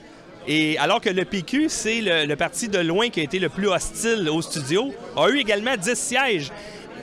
Et 0.48 0.78
alors 0.78 1.02
que 1.02 1.10
le 1.10 1.22
PQ, 1.26 1.66
c'est 1.68 2.00
le, 2.00 2.34
parti 2.34 2.70
de 2.70 2.78
loin 2.78 3.10
qui 3.10 3.20
a 3.20 3.24
été 3.24 3.38
le 3.38 3.50
plus 3.50 3.68
hostile 3.68 4.26
au 4.30 4.40
studio, 4.40 4.90
a 5.14 5.28
eu 5.28 5.36
également 5.36 5.76
10 5.76 5.94
sièges. 5.96 6.50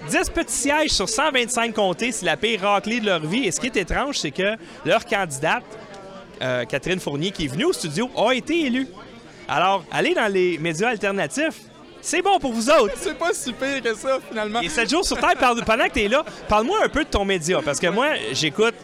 10 0.09 0.31
petits 0.31 0.53
sièges 0.53 0.89
sur 0.89 1.07
125 1.07 1.71
comtés, 1.75 2.11
c'est 2.11 2.25
la 2.25 2.35
pire 2.35 2.61
raclée 2.61 2.99
de 2.99 3.05
leur 3.05 3.23
vie. 3.23 3.45
Et 3.45 3.51
ce 3.51 3.59
qui 3.59 3.67
est 3.67 3.77
étrange, 3.77 4.17
c'est 4.17 4.31
que 4.31 4.55
leur 4.85 5.05
candidate, 5.05 5.65
euh, 6.41 6.65
Catherine 6.65 6.99
Fournier, 6.99 7.29
qui 7.29 7.45
est 7.45 7.49
venue 7.49 7.65
au 7.65 7.73
studio, 7.73 8.09
a 8.17 8.33
été 8.33 8.65
élue. 8.65 8.87
Alors, 9.47 9.85
aller 9.91 10.15
dans 10.15 10.33
les 10.33 10.57
médias 10.57 10.89
alternatifs, 10.89 11.61
c'est 12.01 12.21
bon 12.21 12.39
pour 12.39 12.53
vous 12.53 12.69
autres. 12.69 12.93
C'est 12.97 13.17
pas 13.17 13.33
si 13.33 13.53
pire 13.53 13.81
que 13.81 13.93
ça, 13.95 14.19
finalement. 14.27 14.61
Et 14.61 14.69
7 14.69 14.89
jours 14.89 15.05
sur 15.05 15.17
Terre, 15.17 15.35
pendant 15.37 15.85
que 15.85 15.93
tu 15.93 16.03
es 16.03 16.07
là, 16.07 16.23
parle-moi 16.47 16.79
un 16.83 16.89
peu 16.89 17.03
de 17.03 17.09
ton 17.09 17.25
média. 17.25 17.59
Parce 17.63 17.79
que 17.79 17.87
moi, 17.87 18.07
j'écoute 18.31 18.75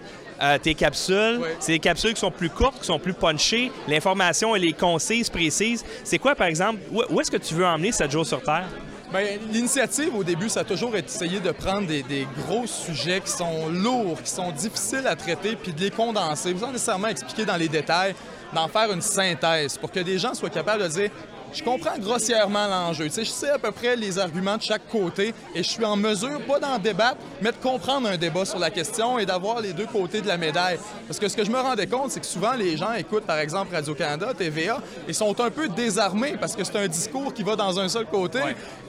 euh, 0.41 0.57
tes 0.57 0.73
capsules. 0.73 1.39
C'est 1.59 1.73
des 1.73 1.79
capsules 1.79 2.13
qui 2.13 2.19
sont 2.19 2.31
plus 2.31 2.49
courtes, 2.49 2.79
qui 2.79 2.85
sont 2.85 2.99
plus 2.99 3.13
punchées. 3.13 3.71
L'information, 3.87 4.55
elle 4.55 4.65
est 4.65 4.77
concise, 4.77 5.29
précise. 5.29 5.85
C'est 6.03 6.19
quoi, 6.19 6.35
par 6.35 6.47
exemple, 6.47 6.79
où, 6.91 7.21
est-ce 7.21 7.31
que 7.31 7.37
tu 7.37 7.53
veux 7.53 7.65
emmener 7.65 7.91
7 7.91 8.11
jours 8.11 8.25
sur 8.25 8.41
Terre? 8.41 8.65
Bien, 9.11 9.37
l'initiative, 9.51 10.15
au 10.15 10.23
début, 10.23 10.49
ça 10.49 10.61
a 10.61 10.63
toujours 10.63 10.95
essayé 10.95 11.39
de 11.39 11.51
prendre 11.51 11.85
des, 11.85 12.01
des, 12.01 12.27
gros 12.39 12.65
sujets 12.65 13.21
qui 13.21 13.29
sont 13.29 13.69
lourds, 13.69 14.19
qui 14.23 14.31
sont 14.31 14.51
difficiles 14.51 15.05
à 15.05 15.15
traiter, 15.15 15.55
puis 15.55 15.71
de 15.71 15.79
les 15.81 15.91
condenser, 15.91 16.55
sans 16.59 16.71
nécessairement 16.71 17.09
expliquer 17.09 17.45
dans 17.45 17.57
les 17.57 17.67
détails, 17.67 18.15
d'en 18.53 18.67
faire 18.67 18.91
une 18.91 19.01
synthèse 19.01 19.77
pour 19.77 19.91
que 19.91 19.99
des 19.99 20.17
gens 20.17 20.33
soient 20.33 20.49
capables 20.49 20.83
de 20.83 20.87
dire 20.87 21.09
je 21.53 21.63
comprends 21.63 21.97
grossièrement 21.99 22.67
l'enjeu. 22.67 23.05
Tu 23.05 23.11
sais, 23.11 23.25
je 23.25 23.29
sais 23.29 23.49
à 23.49 23.59
peu 23.59 23.71
près 23.71 23.95
les 23.95 24.17
arguments 24.17 24.57
de 24.57 24.61
chaque 24.61 24.87
côté 24.89 25.33
et 25.53 25.63
je 25.63 25.69
suis 25.69 25.85
en 25.85 25.95
mesure, 25.95 26.41
pas 26.47 26.59
d'en 26.59 26.77
débattre, 26.79 27.17
mais 27.41 27.51
de 27.51 27.57
comprendre 27.57 28.07
un 28.09 28.17
débat 28.17 28.45
sur 28.45 28.59
la 28.59 28.69
question 28.69 29.19
et 29.19 29.25
d'avoir 29.25 29.61
les 29.61 29.73
deux 29.73 29.85
côtés 29.85 30.21
de 30.21 30.27
la 30.27 30.37
médaille. 30.37 30.79
Parce 31.07 31.19
que 31.19 31.27
ce 31.27 31.37
que 31.37 31.43
je 31.43 31.51
me 31.51 31.59
rendais 31.59 31.87
compte, 31.87 32.11
c'est 32.11 32.19
que 32.19 32.25
souvent 32.25 32.53
les 32.53 32.75
gens 32.77 32.93
écoutent, 32.93 33.25
par 33.25 33.37
exemple, 33.37 33.73
Radio-Canada, 33.73 34.33
TVA, 34.37 34.81
et 35.07 35.13
sont 35.13 35.39
un 35.39 35.49
peu 35.49 35.67
désarmés 35.67 36.35
parce 36.39 36.55
que 36.55 36.63
c'est 36.63 36.77
un 36.77 36.87
discours 36.87 37.33
qui 37.33 37.43
va 37.43 37.55
dans 37.55 37.79
un 37.79 37.87
seul 37.87 38.05
côté 38.05 38.39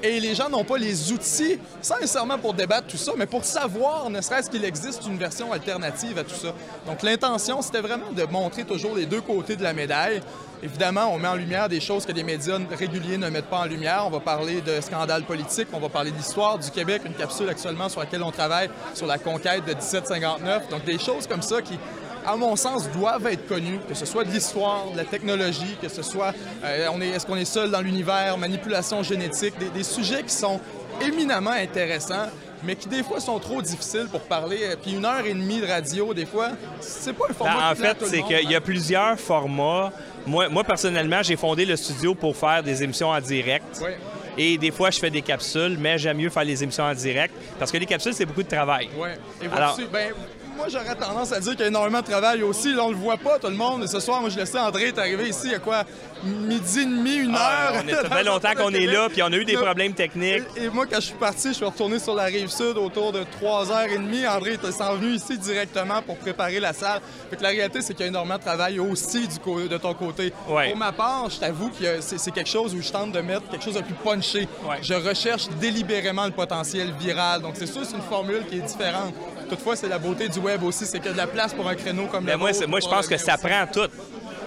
et 0.03 0.21
les 0.21 0.35
gens 0.35 0.49
n'ont 0.49 0.65
pas 0.65 0.79
les 0.79 1.13
outils, 1.13 1.59
sans 1.83 1.97
nécessairement 1.97 2.39
pour 2.39 2.55
débattre 2.55 2.87
tout 2.87 2.97
ça, 2.97 3.13
mais 3.17 3.27
pour 3.27 3.45
savoir, 3.45 4.11
ne 4.11 4.21
serait-ce 4.21 4.51
qu'il 4.51 4.65
existe 4.65 5.07
une 5.07 5.19
version 5.19 5.53
alternative 5.53 6.19
à 6.19 6.25
tout 6.25 6.35
ça. 6.35 6.55
Donc 6.87 7.03
l'intention, 7.03 7.63
c'était 7.63 7.81
vraiment 7.81 8.13
de 8.13 8.25
montrer 8.25 8.65
toujours 8.65 8.95
les 8.95 9.07
deux 9.07 9.21
côtés 9.21 9.57
de 9.57 9.63
la 9.63 9.73
médaille 9.73 10.23
Évidemment, 10.65 11.13
on 11.13 11.19
met 11.19 11.29
en 11.29 11.35
lumière 11.35 11.69
des 11.69 11.79
choses 11.79 12.07
que 12.07 12.13
les 12.13 12.23
médias 12.23 12.59
réguliers 12.71 13.19
ne 13.19 13.29
mettent 13.29 13.51
pas 13.51 13.59
en 13.59 13.67
lumière. 13.67 14.05
On 14.07 14.11
va 14.11 14.21
parler 14.21 14.63
de 14.63 14.81
scandales 14.81 15.25
politiques, 15.25 15.69
on 15.75 15.79
va 15.79 15.91
parler 15.91 16.11
de 16.11 16.17
l'histoire 16.17 16.59
du 16.59 16.71
Québec, 16.71 17.03
une 17.05 17.13
capsule 17.13 17.51
actuellement 17.51 17.91
sur 17.91 18.01
laquelle 18.01 18.23
on 18.23 18.31
travaille 18.31 18.71
sur 18.95 19.07
la 19.07 19.19
conquête 19.19 19.67
de 19.67 19.75
1759. 19.75 20.71
Donc 20.71 20.87
des 20.87 20.99
choses 20.99 21.27
comme 21.27 21.43
ça 21.43 21.61
qui, 21.61 21.79
à 22.27 22.35
mon 22.37 22.57
sens, 22.57 22.89
doivent 22.93 23.27
être 23.27 23.47
connues, 23.47 23.79
que 23.87 23.93
ce 23.93 24.07
soit 24.07 24.25
de 24.25 24.31
l'histoire, 24.31 24.91
de 24.91 24.97
la 24.97 25.05
technologie, 25.05 25.77
que 25.83 25.91
ce 25.91 26.01
soit 26.01 26.33
euh, 26.65 26.89
on 26.95 27.01
est, 27.03 27.09
est-ce 27.09 27.27
qu'on 27.27 27.37
est 27.37 27.45
seul 27.45 27.71
dans 27.71 27.83
l'univers, 27.83 28.39
manipulation 28.39 29.03
génétique, 29.03 29.59
des, 29.59 29.69
des 29.69 29.85
sujets 29.85 30.23
qui 30.23 30.33
sont 30.33 30.63
éminemment 31.03 31.51
intéressants 31.51 32.31
mais 32.65 32.77
qui 32.77 32.89
des 32.89 33.03
fois 33.03 33.21
sont 33.21 33.39
trop 33.39 33.61
difficiles 33.63 34.07
pour 34.11 34.21
parler. 34.23 34.75
Puis 34.83 34.93
une 34.93 35.05
heure 35.05 35.25
et 35.25 35.35
demie 35.35 35.61
de 35.61 35.67
radio, 35.67 36.15
des 36.15 36.27
fois, 36.27 36.51
c'est 36.81 37.13
pas 37.13 37.27
un 37.31 37.35
format. 37.35 37.55
Ben, 37.55 37.73
en 37.73 37.75
fait, 37.75 38.07
c'est 38.07 38.23
qu'il 38.23 38.51
y 38.51 38.55
a 38.55 38.61
plusieurs 38.61 39.19
formats. 39.19 39.93
Moi, 40.27 40.49
moi 40.49 40.65
personnellement, 40.65 41.23
j'ai 41.23 41.37
fondé 41.37 41.65
le 41.65 41.77
studio 41.77 42.15
pour 42.15 42.37
faire 42.37 42.63
des 42.63 42.83
émissions 42.83 43.09
en 43.11 43.21
direct. 43.21 43.81
Oui. 43.83 43.91
Et 44.37 44.59
des 44.59 44.71
fois, 44.73 44.91
je 44.91 44.99
fais 44.99 45.11
des 45.11 45.23
capsules, 45.23 45.77
mais 45.79 45.97
j'aime 45.97 46.17
mieux 46.17 46.31
faire 46.31 46.45
les 46.45 46.61
émissions 46.63 46.85
en 46.85 46.95
direct 46.95 47.35
parce 47.59 47.71
que 47.71 47.77
les 47.77 47.87
capsules, 47.87 48.15
c'est 48.15 48.27
beaucoup 48.27 48.43
de 48.43 48.49
travail. 48.49 48.89
Oui. 48.97 49.11
Et 49.43 49.47
Alors- 49.47 49.79
ben, 49.93 50.13
moi, 50.57 50.67
j'aurais 50.69 50.95
tendance 50.95 51.33
à 51.33 51.41
dire 51.41 51.53
qu'il 51.53 51.61
y 51.61 51.65
a 51.65 51.69
énormément 51.69 52.01
de 52.01 52.07
travail 52.07 52.43
aussi. 52.43 52.73
Là, 52.75 52.85
on 52.85 52.91
le 52.91 52.97
voit 52.97 53.17
pas, 53.17 53.39
tout 53.39 53.49
le 53.49 53.55
monde. 53.55 53.85
Et 53.85 53.87
ce 53.87 54.01
soir, 54.01 54.21
moi, 54.21 54.31
je 54.31 54.37
laissais 54.37 54.59
André 54.59 54.85
est 54.89 54.99
arrivé 54.99 55.29
ici, 55.29 55.41
il 55.47 55.51
y 55.53 55.55
a 55.55 55.59
quoi, 55.59 55.85
midi 56.25 56.81
et 56.81 56.85
demi, 56.85 57.15
une 57.17 57.35
Ah, 57.37 57.73
heure. 57.75 57.83
on 57.85 57.89
est- 57.89 57.93
ça 57.95 58.09
fait 58.09 58.25
longtemps 58.25 58.55
qu'on 58.57 58.71
est 58.73 58.87
là, 58.87 59.09
puis 59.09 59.23
on 59.23 59.27
a 59.33 59.37
eu 59.37 59.45
des 59.45 59.57
problèmes 59.57 59.93
techniques. 59.95 60.43
Et, 60.57 60.65
et 60.65 60.71
moi, 60.71 60.87
quand 60.87 60.97
je 60.97 61.07
suis 61.07 61.15
parti, 61.17 61.49
je 61.49 61.55
suis 61.55 61.65
retourné 61.65 61.99
sur 61.99 62.15
la 62.15 62.25
rive 62.25 62.49
sud 62.49 62.77
autour 62.79 63.13
de 63.13 63.21
3h30. 63.41 64.27
André 64.29 64.55
était 64.55 64.73
s'en 64.73 64.95
venu 64.97 65.15
ici 65.15 65.37
directement 65.39 66.03
pour 66.03 66.17
préparer 66.17 66.61
la 66.61 66.73
salle. 66.73 67.01
Fait 67.31 67.37
que 67.37 67.43
la 67.43 67.49
réalité, 67.51 67.81
c'est 67.83 67.95
qu'il 67.95 68.03
y 68.03 68.07
a 68.07 68.09
énormément 68.09 68.39
de 68.39 68.43
travail 68.45 68.79
aussi 68.81 69.27
du 69.29 69.35
de 69.69 69.77
ton 69.79 69.95
côté. 69.95 70.33
Ouais. 70.49 70.69
Pour 70.71 70.79
ma 70.79 70.93
part, 70.93 71.29
je 71.31 71.39
t'avoue 71.39 71.69
que 71.71 72.01
c'est 72.01 72.19
c'est 72.19 72.31
quelque 72.31 72.49
chose 72.49 72.75
où 72.75 72.81
je 72.81 72.91
tente 72.91 73.13
de 73.13 73.21
mettre 73.21 73.49
quelque 73.51 73.63
chose 73.65 73.75
de 73.75 73.83
plus 73.83 73.95
punché. 73.95 74.49
Ouais. 74.67 74.79
Je 74.83 74.95
recherche 74.95 75.49
délibérément 75.61 76.25
le 76.25 76.31
potentiel 76.31 76.93
viral. 76.99 77.43
Donc, 77.43 77.55
c'est 77.57 77.67
sûr, 77.67 77.83
c'est 77.85 77.97
une 77.97 78.03
formule 78.03 78.45
qui 78.49 78.57
est 78.59 78.63
différente. 78.63 79.13
Toutefois, 79.49 79.77
c'est 79.77 79.89
la 79.89 79.99
beauté 79.99 80.29
du 80.29 80.39
web 80.39 80.63
aussi, 80.63 80.87
c'est 80.87 80.99
qu'il 80.99 81.07
y 81.07 81.11
a 81.11 81.13
de 81.13 81.17
la 81.19 81.27
place 81.27 81.53
pour 81.53 81.69
un 81.69 81.75
créneau 81.75 82.07
comme 82.07 82.27
le 82.27 82.37
moi, 82.37 82.49
vôtre, 82.49 82.61
c'est- 82.61 82.67
moi, 82.67 82.81
je 82.81 82.89
pense 82.89 83.07
que 83.07 83.17
ça 83.17 83.37
prend 83.37 83.67
tout. 83.73 83.89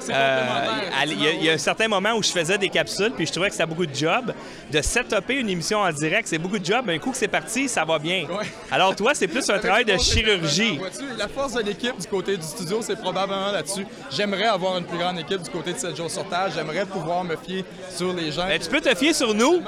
C'est 0.08 0.14
Euh, 0.16 0.40
complémentaire, 0.40 1.04
il 1.06 1.22
y, 1.24 1.28
a- 1.28 1.32
il 1.34 1.44
y 1.44 1.50
a 1.50 1.54
un 1.54 1.58
certain 1.58 1.88
moment 1.88 2.14
où 2.14 2.24
je 2.24 2.30
faisais 2.32 2.58
des 2.58 2.70
capsules, 2.70 3.12
puis 3.16 3.26
je 3.26 3.32
trouvais 3.32 3.48
que 3.48 3.54
c'était 3.54 3.66
beaucoup 3.66 3.86
de 3.86 3.94
job. 3.96 4.34
De 4.72 4.82
setuper 4.82 5.36
une 5.36 5.50
émission 5.50 5.80
en 5.80 5.92
direct, 5.92 6.28
c'est 6.28 6.38
beaucoup 6.38 6.60
de 6.60 6.66
job, 6.66 6.84
mais 6.86 6.96
un 6.96 7.00
coup 7.00 7.12
que 7.12 7.18
c'est 7.18 7.28
parti, 7.28 7.68
ça 7.68 7.84
va 7.86 8.00
bien. 8.00 8.26
Ouais. 8.30 8.46
Alors 8.72 8.96
toi, 8.96 9.14
c'est 9.14 9.28
plus 9.28 9.50
un 9.50 9.60
travail 9.60 9.86
de 9.86 9.98
chirurgie. 9.98 10.80
La 11.18 11.28
force 11.28 11.54
de 11.54 11.62
l'équipe 11.62 12.00
du 12.00 12.08
côté 12.08 12.38
du 12.38 12.44
studio, 12.44 12.80
c'est 12.82 12.96
probablement 13.00 13.52
là-dessus. 13.52 13.86
J'aimerais 14.12 14.46
avoir 14.46 14.78
une 14.78 14.86
plus 14.86 14.98
grande 14.98 15.20
équipe 15.20 15.42
du 15.42 15.50
côté 15.50 15.74
de 15.74 15.78
7 15.78 15.96
jours 15.96 16.10
sur 16.10 16.28
table. 16.30 16.52
J'aimerais 16.56 16.86
pouvoir 16.86 17.24
me 17.24 17.36
fier 17.36 17.64
sur 17.96 18.14
les 18.14 18.32
gens. 18.32 18.48
Ben, 18.48 18.60
tu 18.60 18.70
peux 18.70 18.82
te 18.82 18.94
fier 18.96 19.14
sur 19.14 19.34
nous, 19.34 19.62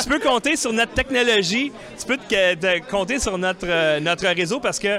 tu 0.00 0.08
peux 0.08 0.18
compter 0.18 0.56
sur 0.56 0.72
notre 0.72 0.92
technologie, 0.92 1.72
tu 1.98 2.06
peux 2.06 2.16
te, 2.16 2.54
te 2.54 2.80
compter 2.90 3.18
sur 3.18 3.38
notre, 3.38 3.66
euh, 3.68 4.00
notre 4.00 4.26
réseau 4.26 4.60
parce 4.60 4.78
que 4.78 4.98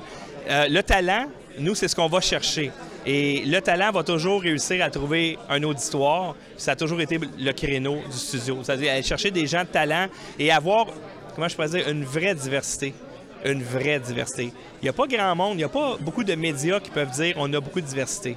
euh, 0.50 0.68
le 0.70 0.82
talent, 0.84 1.26
nous, 1.58 1.76
c'est 1.76 1.88
ce 1.88 1.96
qu'on 1.96 2.08
va 2.08 2.22
chercher. 2.22 2.72
Et 3.06 3.44
le 3.46 3.60
talent 3.62 3.92
va 3.92 4.04
toujours 4.04 4.42
réussir 4.42 4.84
à 4.84 4.90
trouver 4.90 5.38
un 5.50 5.62
auditoire. 5.64 6.36
Ça 6.58 6.72
a 6.72 6.76
toujours 6.76 7.00
été 7.02 7.20
le 7.20 7.52
créneau 7.52 8.00
du 8.10 8.18
studio. 8.18 8.60
C'est-à-dire 8.64 8.92
aller 8.94 9.04
chercher 9.04 9.30
des 9.30 9.46
gens 9.46 9.62
de 9.62 9.68
talent 9.68 10.08
et 10.40 10.52
avoir, 10.52 10.88
comment 11.36 11.48
je 11.48 11.56
pourrais 11.56 11.70
dire, 11.70 11.88
une 11.88 12.04
vraie 12.04 12.34
diversité. 12.34 12.94
Une 13.44 13.62
vraie 13.62 14.00
diversité. 14.00 14.52
Il 14.82 14.86
n'y 14.86 14.90
a 14.90 14.94
pas 14.94 15.06
grand 15.06 15.36
monde, 15.36 15.54
il 15.54 15.58
n'y 15.58 15.64
a 15.64 15.70
pas 15.70 15.98
beaucoup 16.00 16.24
de 16.24 16.34
médias 16.34 16.80
qui 16.80 16.90
peuvent 16.90 17.12
dire 17.12 17.36
on 17.38 17.54
a 17.54 17.60
beaucoup 17.60 17.80
de 17.80 17.86
diversité. 17.86 18.36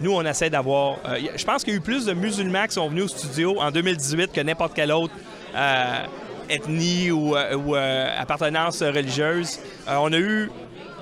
Nous, 0.00 0.12
on 0.12 0.24
essaie 0.24 0.48
d'avoir. 0.48 0.98
euh, 1.04 1.18
je 1.34 1.44
pense 1.44 1.64
qu'il 1.64 1.72
y 1.72 1.76
a 1.76 1.78
eu 1.78 1.82
plus 1.82 2.06
de 2.06 2.12
musulmans 2.12 2.66
qui 2.68 2.74
sont 2.74 2.88
venus 2.88 3.04
au 3.06 3.08
studio 3.08 3.60
en 3.60 3.72
2018 3.72 4.32
que 4.32 4.40
n'importe 4.40 4.74
quelle 4.74 4.92
autre 4.92 5.12
euh, 5.56 6.04
ethnie 6.48 7.10
ou, 7.10 7.34
euh, 7.36 8.06
appartenance 8.16 8.80
religieuse. 8.80 9.58
On 9.88 10.12
a 10.12 10.18
eu 10.18 10.50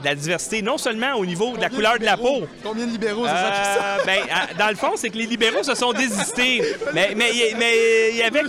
la 0.07 0.15
diversité, 0.15 0.63
non 0.63 0.79
seulement 0.79 1.15
au 1.15 1.27
niveau 1.27 1.57
de 1.57 1.61
la 1.61 1.69
Combien 1.69 1.77
couleur 1.77 1.99
de 1.99 2.05
la 2.05 2.17
peau. 2.17 2.47
Combien 2.63 2.87
de 2.87 2.91
libéraux, 2.93 3.25
c'est 3.27 3.33
ça 3.33 3.51
qui 3.51 3.79
Euh, 3.79 4.05
ben, 4.07 4.57
dans 4.59 4.69
le 4.69 4.75
fond, 4.77 4.93
c'est 4.97 5.11
que 5.11 5.19
les 5.19 5.27
libéraux 5.27 5.63
se 5.63 5.75
sont 5.75 5.93
désistés. 5.93 6.63
Mais 6.95 7.13
mais 7.17 7.31
il 7.33 7.37
y- 7.37 7.55
mais 7.55 8.11
il 8.13 8.17
y 8.17 8.23
avait 8.23 8.41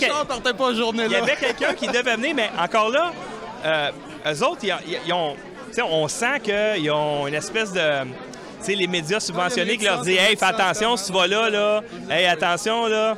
il 1.05 1.11
y 1.11 1.15
avait 1.15 1.35
quelqu'un 1.35 1.73
qui 1.73 1.87
devait 1.87 2.15
venir, 2.15 2.33
mais 2.35 2.49
encore 2.57 2.89
là, 2.89 3.11
euh, 3.65 3.91
eux 4.31 4.43
autres, 4.43 4.61
ils, 4.63 5.13
ont, 5.13 5.35
on 5.89 6.07
sent 6.07 6.39
qu'ils 6.43 6.91
ont 6.91 7.27
une 7.27 7.33
espèce 7.35 7.71
de. 7.73 8.03
Tu 8.59 8.71
sais, 8.71 8.75
les 8.75 8.87
médias 8.87 9.19
subventionnés 9.19 9.77
qui 9.77 9.85
leur 9.85 10.01
disent 10.01 10.17
Hey, 10.19 10.35
fais 10.35 10.45
attention 10.45 10.97
si 10.97 11.07
tu 11.07 11.13
vas 11.13 11.27
là, 11.27 11.49
là. 11.49 11.81
Hey, 12.09 12.25
attention, 12.25 12.87
là. 12.87 13.15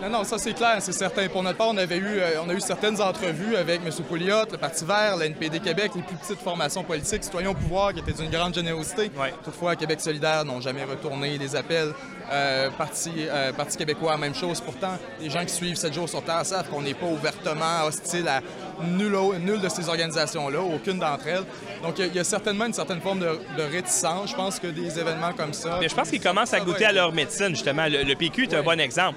Non, 0.00 0.10
non, 0.10 0.24
ça 0.24 0.36
c'est 0.36 0.52
clair, 0.52 0.76
c'est 0.80 0.92
certain. 0.92 1.26
Pour 1.28 1.42
notre 1.42 1.56
part, 1.56 1.68
on 1.68 1.76
avait 1.78 1.96
eu, 1.96 2.04
euh, 2.18 2.42
on 2.44 2.48
a 2.50 2.52
eu 2.52 2.60
certaines 2.60 3.00
entrevues 3.00 3.56
avec 3.56 3.80
M. 3.84 3.90
Pouliot, 4.06 4.44
le 4.52 4.58
Parti 4.58 4.84
vert, 4.84 5.16
la 5.16 5.24
NPD 5.26 5.58
Québec, 5.58 5.92
les 5.96 6.02
plus 6.02 6.16
petites 6.16 6.40
formations 6.40 6.84
politiques, 6.84 7.24
Citoyens 7.24 7.50
au 7.50 7.54
pouvoir, 7.54 7.94
qui 7.94 8.00
étaient 8.00 8.12
d'une 8.12 8.30
grande 8.30 8.54
générosité. 8.54 9.10
Ouais. 9.18 9.32
Toutefois, 9.42 9.74
Québec 9.74 10.00
solidaire 10.02 10.44
n'ont 10.44 10.60
jamais 10.60 10.84
retourné 10.84 11.38
les 11.38 11.56
appels. 11.56 11.92
Euh, 12.30 12.68
Parti, 12.76 13.10
euh, 13.20 13.52
Parti 13.52 13.78
québécois, 13.78 14.16
même 14.18 14.34
chose. 14.34 14.60
Pourtant, 14.60 14.98
les 15.20 15.30
gens 15.30 15.44
qui 15.44 15.54
suivent 15.54 15.76
7 15.76 15.94
jours 15.94 16.08
sur 16.08 16.22
Terre 16.22 16.44
savent 16.44 16.68
qu'on 16.68 16.82
n'est 16.82 16.94
pas 16.94 17.06
ouvertement 17.06 17.84
hostile 17.86 18.28
à 18.28 18.40
nulle, 18.84 19.16
nulle 19.40 19.60
de 19.60 19.68
ces 19.70 19.88
organisations-là, 19.88 20.60
aucune 20.60 20.98
d'entre 20.98 21.26
elles. 21.28 21.44
Donc, 21.82 21.94
il 21.98 22.02
y 22.02 22.04
a- 22.04 22.06
il 22.08 22.16
y, 22.16 22.18
a 22.18 22.24
certainement 22.24 22.66
une 22.66 22.72
certaine 22.74 23.00
forme 23.00 23.20
de, 23.20 23.38
de 23.56 23.62
réticence. 23.62 24.30
Je 24.30 24.34
pense 24.36 24.58
que 24.60 24.66
des 24.66 24.98
événements 24.98 25.32
comme 25.32 25.52
ça... 25.54 25.78
mais 25.80 25.88
je 25.88 25.94
pense 25.94 26.10
qu'ils 26.10 26.20
commencent 26.20 26.52
à 26.54 26.60
goûter 26.60 26.84
à 26.84 26.92
leur 26.92 27.12
médecine, 27.12 27.50
justement. 27.50 27.86
Le, 27.86 28.02
le 28.02 28.14
PQ 28.14 28.42
est 28.44 28.54
un 28.54 28.62
bon 28.62 28.78
exemple. 28.78 29.16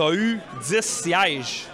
Tu 0.00 0.06
as 0.06 0.12
eu 0.14 0.40
10 0.66 0.80
sièges 0.80 1.66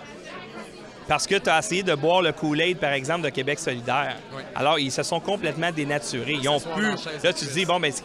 parce 1.07 1.29
que 1.29 1.37
tu 1.37 1.49
as 1.49 1.61
essayé 1.61 1.85
de 1.85 1.95
boire 1.95 2.21
le 2.23 2.33
Kool-Aid, 2.33 2.79
par 2.79 2.91
exemple, 2.93 3.21
de 3.23 3.29
Québec 3.29 3.61
solidaire. 3.61 4.17
Oui. 4.35 4.43
Alors, 4.57 4.81
ils 4.81 4.91
se 4.91 5.05
sont 5.05 5.21
complètement 5.21 5.71
dénaturés. 5.71 6.37
Ils 6.43 6.49
ont 6.49 6.59
chaise 6.59 7.23
Là, 7.23 7.33
tu 7.33 7.41
te 7.41 7.45
plus. 7.45 7.55
dis, 7.55 7.65
bon, 7.65 7.79
ben, 7.79 7.93
c'est- 7.93 8.03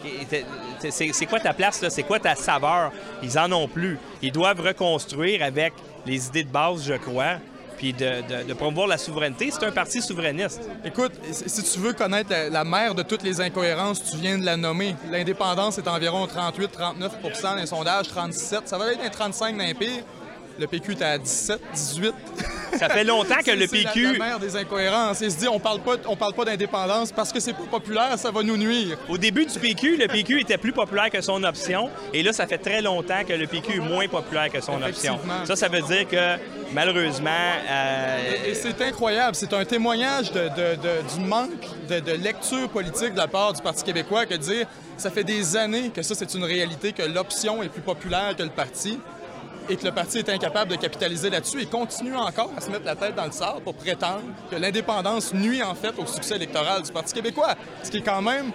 c'est 0.80 0.90
c'est- 0.92 1.12
c'est 1.12 1.26
quoi 1.26 1.40
ta 1.40 1.52
place, 1.52 1.82
là? 1.82 1.90
C'est 1.90 2.04
quoi 2.04 2.20
ta 2.20 2.36
saveur? 2.36 2.92
Ils 3.20 3.36
en 3.36 3.50
ont 3.50 3.66
plus. 3.66 3.98
Ils 4.22 4.30
doivent 4.30 4.60
reconstruire 4.60 5.42
avec 5.42 5.72
les 6.06 6.28
idées 6.28 6.44
de 6.44 6.50
base, 6.52 6.84
je 6.86 6.94
crois, 6.94 7.38
puis 7.82 7.92
de, 7.92 8.54
promouvoir 8.54 8.86
la 8.86 8.96
souveraineté. 8.96 9.50
C'est 9.50 9.66
un 9.66 9.72
parti 9.72 10.00
souverainiste. 10.00 10.60
Écoute, 10.84 11.10
si 11.32 11.64
tu 11.64 11.80
veux 11.80 11.92
connaître 11.92 12.30
la, 12.30 12.48
la 12.48 12.64
mère 12.64 12.94
de 12.94 13.02
toutes 13.02 13.24
les 13.24 13.40
incohérences, 13.40 14.04
tu 14.08 14.16
viens 14.18 14.38
de 14.38 14.44
la 14.44 14.56
nommer. 14.56 14.94
L'indépendance 15.10 15.78
est 15.78 15.88
environ 15.88 16.26
38-39 16.26 17.42
dans 17.42 17.54
les 17.56 17.66
sondages, 17.66 18.06
37 18.06 18.68
Ça 18.68 18.78
va 18.78 18.92
être 18.92 19.04
un 19.04 19.10
35 19.10 19.56
dans 19.56 19.64
les 19.64 19.74
pires. 19.74 20.04
Le 20.62 20.68
PQ 20.68 20.92
est 20.92 21.02
à 21.02 21.18
17, 21.18 21.60
18. 21.74 22.14
Ça 22.78 22.88
fait 22.88 23.02
longtemps 23.12 23.34
que 23.44 23.50
le 23.50 23.66
C'est- 23.66 23.76
c'est 23.78 23.82
la- 23.82 23.90
PQ... 23.90 24.12
La, 24.12 24.24
mère 24.26 24.38
des 24.38 24.54
incohérences. 24.56 25.20
Il 25.20 25.32
se 25.32 25.36
dit, 25.38 25.48
on 25.48 25.58
parle 25.58 25.80
pas, 25.80 25.96
on 26.06 26.14
parle 26.14 26.34
pas 26.34 26.44
d'indépendance 26.44 27.10
parce 27.10 27.32
que 27.32 27.40
c'est 27.40 27.52
pas 27.52 27.64
populaire, 27.68 28.16
ça 28.16 28.30
va 28.30 28.44
nous 28.44 28.56
nuire. 28.56 28.96
Au 29.08 29.18
début 29.18 29.44
du 29.44 29.58
PQ, 29.58 29.96
le 29.96 30.06
PQ 30.06 30.40
était 30.40 30.58
plus 30.58 30.72
populaire 30.72 31.10
que 31.10 31.20
son 31.20 31.42
option. 31.42 31.90
Et 32.14 32.22
là, 32.22 32.32
ça 32.32 32.46
fait 32.46 32.58
très 32.58 32.80
longtemps 32.80 33.24
que 33.26 33.32
le 33.32 33.48
PQ 33.48 33.78
est 33.78 33.80
moins 33.80 34.06
populaire 34.06 34.50
que 34.52 34.60
son 34.60 34.80
option. 34.80 35.18
Ça, 35.46 35.56
ça 35.56 35.68
veut 35.68 35.82
dire 35.82 36.06
que, 36.08 36.36
malheureusement... 36.72 37.30
euh, 37.68 38.18
Et 38.46 38.54
c'est 38.54 38.80
incroyable. 38.82 39.34
C'est 39.34 39.52
un 39.52 39.64
témoignage 39.64 40.30
de- 40.32 40.48
de- 40.48 40.76
de- 40.76 41.14
du 41.18 41.26
manque 41.26 41.50
de, 41.88 41.98
de 41.98 42.12
lecture 42.12 42.68
politique 42.68 43.14
de 43.14 43.18
la 43.18 43.26
part 43.28 43.52
du 43.52 43.60
Parti 43.62 43.82
québécois 43.82 44.26
que 44.26 44.34
de 44.34 44.38
dire 44.38 44.66
ça 44.96 45.10
fait 45.10 45.24
des 45.24 45.56
années 45.56 45.90
que 45.94 46.02
ça, 46.02 46.14
c'est 46.14 46.32
une 46.34 46.44
réalité, 46.44 46.92
que 46.92 47.02
l'option 47.02 47.62
est 47.62 47.68
plus 47.68 47.80
populaire 47.82 48.36
que 48.36 48.42
le 48.44 48.50
parti 48.50 48.98
et 49.68 49.76
que 49.76 49.84
le 49.84 49.92
parti 49.92 50.18
est 50.18 50.28
incapable 50.28 50.72
de 50.72 50.76
capitaliser 50.76 51.30
là-dessus 51.30 51.62
et 51.62 51.66
continue 51.66 52.14
encore 52.16 52.50
à 52.56 52.60
se 52.60 52.70
mettre 52.70 52.84
la 52.84 52.96
tête 52.96 53.14
dans 53.14 53.26
le 53.26 53.32
sable 53.32 53.60
pour 53.62 53.74
prétendre 53.74 54.22
que 54.50 54.56
l'indépendance 54.56 55.32
nuit 55.32 55.62
en 55.62 55.74
fait 55.74 55.98
au 55.98 56.06
succès 56.06 56.36
électoral 56.36 56.82
du 56.82 56.92
Parti 56.92 57.14
québécois. 57.14 57.54
Ce 57.82 57.90
qui 57.90 57.98
est 57.98 58.02
quand 58.02 58.22
même 58.22 58.52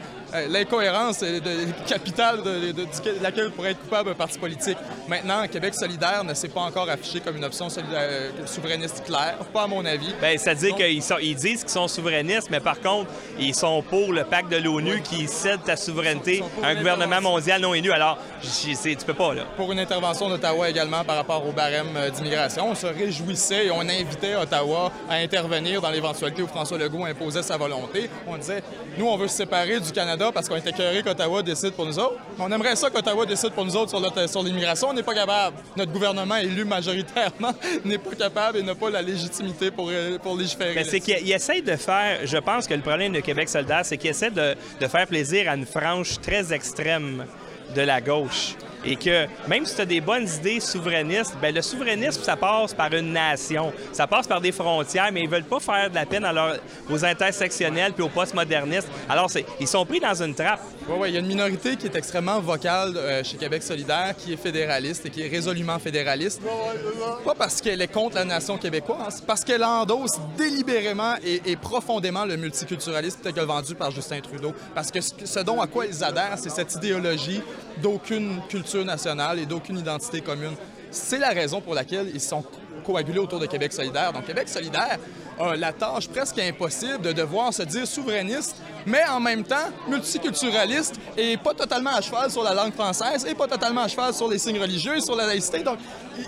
l'incohérence 0.50 1.20
euh, 1.24 1.40
capitale 1.88 2.42
de, 2.44 2.72
de- 2.72 2.88
laquelle 3.22 3.52
pourrait 3.52 3.72
être 3.72 3.80
coupable 3.82 4.10
un 4.12 4.14
parti 4.14 4.38
politique. 4.40 4.78
Maintenant, 5.08 5.48
Québec 5.48 5.74
solidaire 5.74 6.24
ne 6.24 6.34
s'est 6.34 6.50
pas 6.50 6.62
encore 6.62 6.90
affiché 6.90 7.20
comme 7.20 7.38
une 7.38 7.46
option 7.46 7.68
euh, 7.78 8.30
souverainiste 8.46 9.04
claire, 9.06 9.38
pas 9.54 9.64
à 9.64 9.68
mon 9.68 9.86
avis. 9.86 10.14
Ben, 10.22 10.38
c'est-à-dire 10.38 10.76
qu'ils 10.76 11.02
ils 11.22 11.36
disent 11.36 11.62
qu'ils 11.62 11.70
sont 11.70 11.88
souverainistes, 11.88 12.50
mais 12.50 12.60
par 12.60 12.80
contre, 12.80 13.10
ils 13.40 13.56
sont 13.56 13.82
pour 13.82 14.12
le 14.14 14.24
pacte 14.24 14.52
de 14.52 14.58
l'ONU 14.58 15.02
qui 15.02 15.28
cède 15.28 15.64
ta 15.64 15.76
souveraineté 15.76 16.44
à 16.64 16.68
un 16.68 16.76
gouvernement 16.76 17.22
mondial 17.22 17.62
non 17.62 17.74
élu. 17.74 17.92
Alors, 17.92 18.18
j- 18.42 18.76
tu 18.98 19.06
peux 19.06 19.14
pas, 19.14 19.34
là. 19.34 19.44
pour 19.56 19.72
une 19.72 19.80
intervention 19.80 20.30
d'Ottawa 20.30 20.70
également 20.70 21.04
par 21.04 21.16
rapport 21.16 21.46
au 21.48 21.52
barème 21.52 21.88
euh, 21.96 22.10
d'immigration. 22.10 22.70
On 22.70 22.76
se 22.76 22.88
réjouissait 22.88 23.68
et 23.68 23.72
on 23.72 23.82
invitait 23.82 24.36
Ottawa 24.36 24.92
à 25.10 25.16
intervenir 25.16 25.82
dans 25.82 25.90
l'éventualité 25.92 26.42
où 26.42 26.48
François 26.48 26.78
Legault 26.78 27.06
imposait 27.06 27.44
sa 27.44 27.58
volonté. 27.58 28.10
On 28.28 28.38
disait, 28.38 28.64
nous, 28.98 29.08
on 29.08 29.18
veut 29.18 29.28
se 29.28 29.36
séparer 29.38 29.80
du 29.80 29.92
Canada 29.92 30.17
parce 30.34 30.48
qu'on 30.50 30.56
était 30.56 30.70
écœuré 30.70 31.04
qu'Ottawa 31.04 31.42
décide 31.42 31.72
pour 31.72 31.86
nous 31.86 31.98
autres. 32.00 32.16
On 32.40 32.52
aimerait 32.52 32.76
ça 32.76 32.90
qu'Ottawa 32.90 33.26
décide 33.26 33.52
pour 33.52 33.66
nous 33.66 33.76
autres 33.76 33.98
sur, 34.28 34.44
l'immigration. 34.44 34.90
On 34.90 34.94
n'est 34.94 35.04
pas 35.04 35.14
capable. 35.14 35.58
Notre 35.76 35.92
gouvernement 35.92 36.36
élu 36.38 36.66
majoritairement 36.66 37.54
n'est 37.86 37.98
pas 37.98 38.16
capable 38.16 38.60
et 38.60 38.64
n'a 38.64 38.76
pas 38.76 38.90
la 38.90 39.02
légitimité 39.02 39.72
pour, 39.72 39.90
euh, 39.90 40.18
pour 40.18 40.36
légiférer. 40.38 40.74
Mais 40.76 40.84
c'est 40.84 41.00
qu'ils 41.00 41.32
essaient 41.32 41.62
de 41.62 41.76
faire. 41.76 42.20
Je 42.26 42.38
pense 42.38 42.68
que 42.68 42.74
le 42.74 42.82
problème 42.82 43.14
de 43.14 43.20
Québec 43.20 43.50
solidaire, 43.50 43.82
c'est 43.84 43.98
qu'ils 43.98 44.12
essaient 44.12 44.32
de, 44.32 44.56
de 44.80 44.88
faire 44.88 45.08
plaisir 45.08 45.50
à 45.50 45.56
une 45.56 45.66
frange 45.66 46.20
très 46.22 46.54
extrême 46.54 47.26
de 47.76 47.82
la 47.82 48.02
gauche. 48.02 48.56
Et 48.88 48.96
que 48.96 49.28
même 49.48 49.66
si 49.66 49.76
tu 49.76 49.82
as 49.82 49.86
des 49.86 50.02
bonnes 50.02 50.28
idées 50.40 50.60
souverainistes, 50.62 51.36
ben 51.42 51.54
le 51.54 51.62
souverainisme, 51.62 52.24
ça 52.24 52.38
passe 52.38 52.74
par 52.74 52.92
une 52.94 53.12
nation, 53.12 53.74
ça 53.92 54.08
passe 54.08 54.28
par 54.28 54.40
des 54.40 54.54
frontières, 54.54 55.10
mais 55.12 55.24
ils 55.24 55.30
veulent 55.30 55.44
pas 55.44 55.60
faire 55.60 55.90
de 55.90 55.96
la 55.96 56.06
peine 56.06 56.26
aux 56.90 57.06
intersectionnels 57.06 57.94
puis 57.94 58.04
aux 58.04 58.10
postmodernistes. 58.10 58.88
Alors, 59.10 59.30
ils 59.60 59.68
sont 59.68 59.86
pris 59.86 60.00
dans 60.00 60.24
une 60.24 60.34
trappe. 60.34 60.62
Oui, 60.88 60.96
oui, 61.00 61.10
il 61.10 61.14
y 61.16 61.18
a 61.18 61.20
une 61.20 61.28
minorité 61.28 61.76
qui 61.76 61.88
est 61.88 61.96
extrêmement 61.96 62.40
vocale 62.40 62.96
euh, 62.96 63.22
chez 63.24 63.36
Québec 63.36 63.62
solidaire, 63.62 64.16
qui 64.18 64.32
est 64.32 64.38
fédéraliste 64.38 65.06
et 65.06 65.10
qui 65.10 65.22
est 65.22 65.28
résolument 65.28 65.78
fédéraliste. 65.80 66.42
Pas 67.26 67.36
parce 67.36 67.60
qu'elle 67.60 67.82
est 67.82 67.92
contre 67.92 68.16
la 68.16 68.24
nation 68.24 68.58
québécoise, 68.58 69.22
parce 69.26 69.44
qu'elle 69.44 69.66
endosse 69.66 70.18
délibérément 70.38 71.16
et, 71.26 71.58
profondément 71.58 72.24
le 72.24 72.38
multiculturalisme 72.38 73.20
tel 73.22 73.34
que 73.34 73.42
vendu 73.42 73.76
par 73.76 73.92
Justin 73.92 74.22
Trudeau. 74.22 74.54
Parce 74.74 74.92
que 74.92 75.02
ce 75.02 75.40
dont 75.42 75.60
à 75.60 75.68
quoi 75.68 75.86
ils 75.86 76.04
adhèrent, 76.04 76.38
c'est 76.38 76.50
cette 76.50 76.74
idéologie 76.76 77.42
d'aucune 77.82 78.42
culture 78.50 78.86
nationale 78.86 79.40
et 79.40 79.46
d'aucune 79.46 79.80
identité 79.80 80.22
commune. 80.22 80.56
C'est 80.92 81.20
la 81.20 81.30
raison 81.30 81.62
pour 81.62 81.74
laquelle 81.74 82.10
ils 82.14 82.22
sont 82.22 82.44
coagulés 82.86 83.20
autour 83.20 83.40
de 83.40 83.46
Québec 83.46 83.74
solidaire. 83.74 84.14
Donc 84.14 84.26
Québec 84.26 84.48
solidaire 84.48 84.98
a 85.40 85.56
la 85.56 85.74
tâche 85.74 86.08
presque 86.08 86.40
impossible 86.40 87.02
de 87.02 87.12
devoir 87.12 87.54
se 87.54 87.64
dire 87.64 87.86
souverainiste, 87.86 88.56
mais 88.86 89.04
en 89.10 89.20
même 89.20 89.44
temps 89.44 89.70
multiculturaliste 89.88 90.96
et 91.18 91.38
pas 91.38 91.54
totalement 91.54 91.92
à 91.92 92.02
cheval 92.02 92.32
sur 92.32 92.44
la 92.44 92.54
langue 92.54 92.74
française 92.74 93.26
et 93.30 93.36
pas 93.36 93.48
totalement 93.48 93.82
à 93.82 93.88
cheval 93.88 94.14
sur 94.14 94.28
les 94.28 94.40
signes 94.40 94.60
religieux, 94.60 95.00
sur 95.00 95.16
la 95.16 95.28
laïcité. 95.28 95.60
Donc 95.60 95.80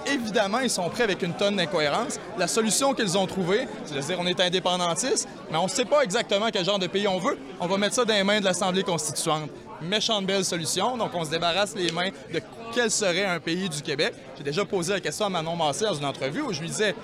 évidemment, 0.06 0.60
ils 0.60 0.70
sont 0.70 0.90
prêts 0.90 1.04
avec 1.04 1.24
une 1.24 1.34
tonne 1.34 1.56
d'incohérences. 1.56 2.20
La 2.38 2.48
solution 2.48 2.94
qu'ils 2.94 3.18
ont 3.18 3.26
trouvée, 3.26 3.68
c'est 3.86 3.96
de 3.96 4.02
dire 4.02 4.18
on 4.20 4.28
est 4.28 4.40
indépendantiste, 4.40 5.28
mais 5.50 5.58
on 5.58 5.64
ne 5.64 5.70
sait 5.70 5.86
pas 5.86 6.02
exactement 6.04 6.48
quel 6.52 6.66
genre 6.66 6.80
de 6.80 6.88
pays 6.88 7.08
on 7.08 7.20
veut. 7.20 7.38
On 7.60 7.68
va 7.68 7.78
mettre 7.78 7.96
ça 7.96 8.06
dans 8.06 8.14
les 8.14 8.24
mains 8.24 8.40
de 8.40 8.46
l'Assemblée 8.46 8.84
constituante 8.84 9.50
méchante 9.82 10.26
belle 10.26 10.46
solution. 10.46 10.98
Donc, 10.98 11.12
on 11.14 11.26
se 11.26 11.30
débarrasse 11.30 11.76
les 11.76 11.92
mains 11.92 12.10
de 12.34 12.42
quel 12.74 12.92
serait 12.92 13.26
un 13.26 13.40
pays 13.40 13.70
du 13.70 13.82
Québec. 13.82 14.14
J'ai 14.38 14.44
déjà 14.44 14.66
posé 14.66 14.94
la 14.94 15.00
question 15.00 15.26
à 15.26 15.30
Manon 15.30 15.56
Massé 15.56 15.86
dans 15.86 15.94
une 15.94 16.06
entrevue 16.06 16.42
où 16.42 16.54
je 16.54 16.62
lui 16.62 16.68
disais 16.68 16.96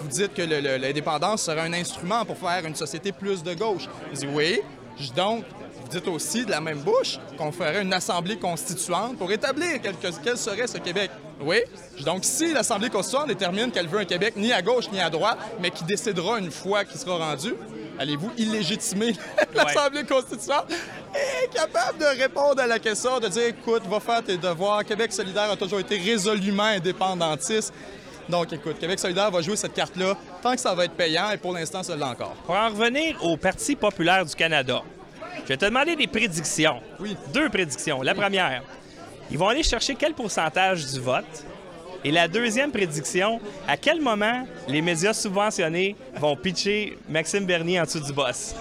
Vous 0.00 0.08
dites 0.08 0.34
que 0.34 0.42
l'indépendance 0.42 1.42
serait 1.42 1.60
un 1.60 1.72
instrument 1.72 2.24
pour 2.24 2.36
faire 2.36 2.64
une 2.66 2.74
société 2.74 3.12
plus 3.12 3.42
de 3.42 3.54
gauche. 3.54 3.88
Je 4.12 4.20
dis 4.20 4.28
Oui. 4.32 4.60
Donc, 5.16 5.44
vous 5.82 5.88
dites 5.88 6.06
aussi 6.08 6.44
de 6.44 6.50
la 6.50 6.60
même 6.60 6.80
bouche 6.80 7.18
qu'on 7.36 7.50
ferait 7.52 7.82
une 7.82 7.92
assemblée 7.92 8.38
constituante 8.38 9.18
pour 9.18 9.30
établir 9.32 9.80
quel, 9.82 9.94
quel 10.22 10.38
serait 10.38 10.66
ce 10.66 10.78
Québec. 10.78 11.10
Oui. 11.40 11.58
Donc, 12.04 12.24
si 12.24 12.52
l'Assemblée 12.52 12.90
constituante 12.90 13.28
détermine 13.28 13.70
qu'elle 13.70 13.88
veut 13.88 14.00
un 14.00 14.04
Québec 14.04 14.34
ni 14.36 14.52
à 14.52 14.62
gauche 14.62 14.90
ni 14.92 15.00
à 15.00 15.10
droite, 15.10 15.38
mais 15.60 15.70
qui 15.70 15.84
décidera 15.84 16.38
une 16.38 16.50
fois 16.50 16.84
qu'il 16.84 16.98
sera 16.98 17.16
rendu, 17.16 17.54
allez-vous 17.98 18.30
illégitimer 18.38 19.14
l'Assemblée 19.54 20.04
constituante? 20.04 20.66
capable 21.54 21.98
de 21.98 22.20
répondre 22.22 22.60
à 22.60 22.66
la 22.66 22.78
question, 22.78 23.18
de 23.20 23.28
dire 23.28 23.46
écoute, 23.46 23.82
va 23.88 24.00
faire 24.00 24.22
tes 24.22 24.36
devoirs. 24.36 24.84
Québec 24.84 25.12
solidaire 25.12 25.50
a 25.50 25.56
toujours 25.56 25.80
été 25.80 25.96
résolument 25.96 26.64
indépendantiste. 26.64 27.72
Donc, 28.28 28.52
écoute, 28.52 28.78
Québec 28.78 28.98
solidaire 28.98 29.30
va 29.30 29.42
jouer 29.42 29.56
cette 29.56 29.74
carte-là 29.74 30.16
tant 30.42 30.54
que 30.54 30.60
ça 30.60 30.74
va 30.74 30.86
être 30.86 30.94
payant 30.94 31.30
et 31.30 31.36
pour 31.36 31.52
l'instant, 31.52 31.82
ça 31.82 31.94
l'est 31.94 32.02
encore. 32.02 32.34
Pour 32.46 32.54
en 32.54 32.68
revenir 32.68 33.22
au 33.22 33.36
Parti 33.36 33.76
populaire 33.76 34.24
du 34.24 34.34
Canada, 34.34 34.82
je 35.42 35.48
vais 35.48 35.56
te 35.56 35.64
demander 35.66 35.94
des 35.94 36.06
prédictions. 36.06 36.80
Oui. 36.98 37.16
Deux 37.32 37.50
prédictions. 37.50 38.00
La 38.02 38.14
première, 38.14 38.62
ils 39.30 39.38
vont 39.38 39.48
aller 39.48 39.62
chercher 39.62 39.94
quel 39.94 40.14
pourcentage 40.14 40.86
du 40.86 41.00
vote? 41.00 41.44
Et 42.02 42.10
la 42.10 42.28
deuxième 42.28 42.70
prédiction, 42.70 43.40
à 43.66 43.78
quel 43.78 44.00
moment 44.00 44.46
les 44.68 44.82
médias 44.82 45.14
subventionnés 45.14 45.96
vont 46.16 46.36
pitcher 46.36 46.98
Maxime 47.08 47.46
Bernier 47.46 47.80
en 47.80 47.84
dessous 47.84 48.00
du 48.00 48.12
boss? 48.12 48.54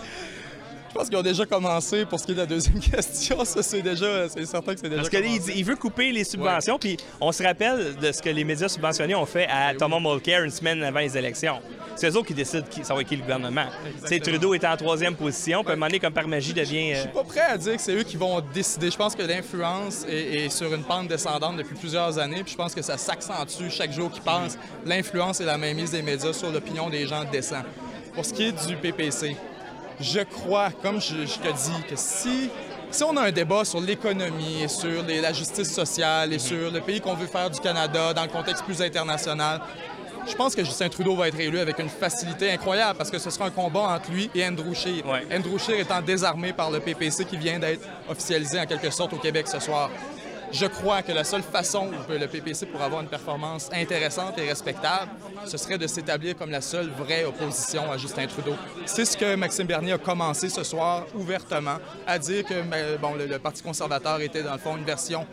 Je 0.93 0.99
pense 0.99 1.09
qu'ils 1.09 1.17
ont 1.17 1.23
déjà 1.23 1.43
commencé 1.47 2.05
pour 2.05 2.19
ce 2.19 2.25
qui 2.27 2.33
est 2.33 2.35
de 2.35 2.41
la 2.41 2.45
deuxième 2.45 2.79
question. 2.91 3.43
Ça, 3.45 3.63
c'est 3.63 3.81
déjà, 3.81 4.29
c'est 4.29 4.45
certain 4.45 4.75
que 4.75 4.79
c'est 4.79 4.89
déjà. 4.89 5.01
Parce 5.01 5.09
qu'il 5.09 5.57
il 5.57 5.65
veut 5.65 5.75
couper 5.75 6.11
les 6.11 6.23
subventions, 6.23 6.77
puis 6.77 6.97
on 7.19 7.31
se 7.31 7.41
rappelle 7.41 7.95
de 7.95 8.11
ce 8.11 8.21
que 8.21 8.29
les 8.29 8.43
médias 8.43 8.69
subventionnés 8.69 9.15
ont 9.15 9.25
fait 9.25 9.47
à 9.47 9.71
ben 9.71 9.77
Thomas 9.79 9.99
Mulcair 9.99 10.43
une 10.43 10.51
semaine 10.51 10.83
avant 10.83 10.99
les 10.99 11.17
élections. 11.17 11.59
C'est 11.95 12.11
eux 12.11 12.15
autres 12.15 12.27
qui 12.27 12.35
décident 12.35 12.67
qui, 12.69 12.85
ça 12.85 12.93
va 12.93 13.01
être 13.01 13.07
qui 13.07 13.15
le 13.15 13.23
gouvernement. 13.23 13.65
C'est 14.05 14.19
Trudeau 14.19 14.53
est 14.53 14.63
en 14.65 14.77
troisième 14.77 15.15
position, 15.15 15.63
puis 15.63 15.71
à 15.71 15.73
un 15.73 15.77
moment 15.77 15.87
donné, 15.87 15.99
comme 15.99 16.13
par 16.13 16.27
magie, 16.27 16.53
devient. 16.53 16.93
Je 16.93 16.99
suis 16.99 17.09
pas 17.09 17.23
prêt 17.23 17.41
à 17.41 17.57
dire 17.57 17.75
que 17.75 17.81
c'est 17.81 17.95
eux 17.95 18.03
qui 18.03 18.17
vont 18.17 18.39
décider. 18.53 18.91
Je 18.91 18.97
pense 18.97 19.15
que 19.15 19.23
l'influence 19.23 20.05
est, 20.07 20.49
sur 20.49 20.71
une 20.75 20.83
pente 20.83 21.07
descendante 21.07 21.57
depuis 21.57 21.75
plusieurs 21.75 22.19
années, 22.19 22.43
puis 22.43 22.51
je 22.51 22.57
pense 22.57 22.75
que 22.75 22.83
ça 22.83 22.99
s'accentue 22.99 23.69
chaque 23.71 23.93
jour 23.93 24.11
qui 24.11 24.21
passe. 24.21 24.59
L'influence 24.85 25.41
et 25.41 25.45
la 25.45 25.57
mainmise 25.57 25.89
des 25.89 26.03
médias 26.03 26.33
sur 26.33 26.51
l'opinion 26.51 26.91
des 26.91 27.07
gens 27.07 27.23
descend. 27.31 27.63
Pour 28.13 28.25
ce 28.25 28.31
qui 28.31 28.43
est 28.43 28.67
du 28.67 28.75
PPC, 28.75 29.35
je 29.99 30.21
crois, 30.21 30.69
comme 30.81 31.01
je, 31.01 31.15
te 31.15 31.47
dis, 31.47 31.83
que 31.89 31.95
si, 31.95 32.49
si 32.91 33.03
on 33.03 33.15
a 33.17 33.21
un 33.23 33.31
débat 33.31 33.65
sur 33.65 33.79
l'économie 33.79 34.63
et 34.63 34.67
sur 34.67 35.03
la 35.07 35.33
justice 35.33 35.73
sociale 35.73 36.33
et 36.33 36.39
sur 36.39 36.71
le 36.71 36.81
pays 36.81 37.01
qu'on 37.01 37.15
veut 37.15 37.27
faire 37.27 37.49
du 37.49 37.59
Canada 37.59 38.13
dans 38.13 38.23
le 38.23 38.29
contexte 38.29 38.63
plus 38.63 38.81
international, 38.81 39.61
je 40.27 40.35
pense 40.35 40.55
que 40.55 40.63
Justin 40.63 40.89
Trudeau 40.89 41.15
va 41.15 41.27
être 41.27 41.39
élu 41.39 41.59
avec 41.59 41.79
une 41.79 41.89
facilité 41.89 42.51
incroyable 42.51 42.97
parce 42.97 43.11
que 43.11 43.19
ce 43.19 43.29
sera 43.29 43.45
un 43.45 43.49
combat 43.49 43.81
entre 43.81 44.11
lui 44.11 44.29
et 44.33 44.45
Andrew 44.45 44.73
Scheer. 44.73 45.03
Andrew 45.31 45.57
Scheer 45.57 45.81
étant 45.81 46.01
désarmé 46.01 46.53
par 46.53 46.71
le 46.71 46.79
PPC 46.79 47.25
qui 47.25 47.37
vient 47.37 47.59
d'être 47.59 47.85
officialisé 48.09 48.59
en 48.59 48.65
quelque 48.65 48.89
sorte 48.89 49.13
au 49.13 49.17
Québec 49.17 49.47
ce 49.47 49.59
soir. 49.59 49.89
Je 50.53 50.67
crois 50.67 51.01
que 51.01 51.11
la 51.11 51.23
seule 51.23 51.41
façon 51.41 51.87
où 51.87 52.11
le 52.11 52.27
PPC 52.27 52.67
pourrait 52.67 52.83
avoir 52.85 53.01
une 53.01 53.07
performance 53.07 53.71
intéressante 53.73 54.37
et 54.37 54.47
respectable, 54.47 55.09
ce 55.47 55.57
serait 55.57 55.79
de 55.79 55.87
s'établir 55.87 56.37
comme 56.37 56.51
la 56.51 56.61
seule 56.61 56.91
vraie 56.91 57.25
opposition 57.25 57.91
à 57.91 57.97
Justin 57.97 58.27
Trudeau. 58.27 58.53
C'est 58.85 59.05
ce 59.05 59.17
que 59.17 59.33
Maxime 59.35 59.65
Bernier 59.65 59.93
a 59.93 59.97
commencé 59.97 60.49
ce 60.49 60.63
soir 60.63 61.07
ouvertement, 61.15 61.77
à 62.05 62.19
dire 62.19 62.45
que 62.45 62.61
ben, 62.61 62.99
bon, 63.01 63.15
le 63.15 63.39
Parti 63.39 63.63
conservateur 63.63 64.21
était 64.21 64.43
dans 64.43 64.53
le 64.53 64.59
fond 64.59 64.77
une 64.77 64.85
version 64.85 65.25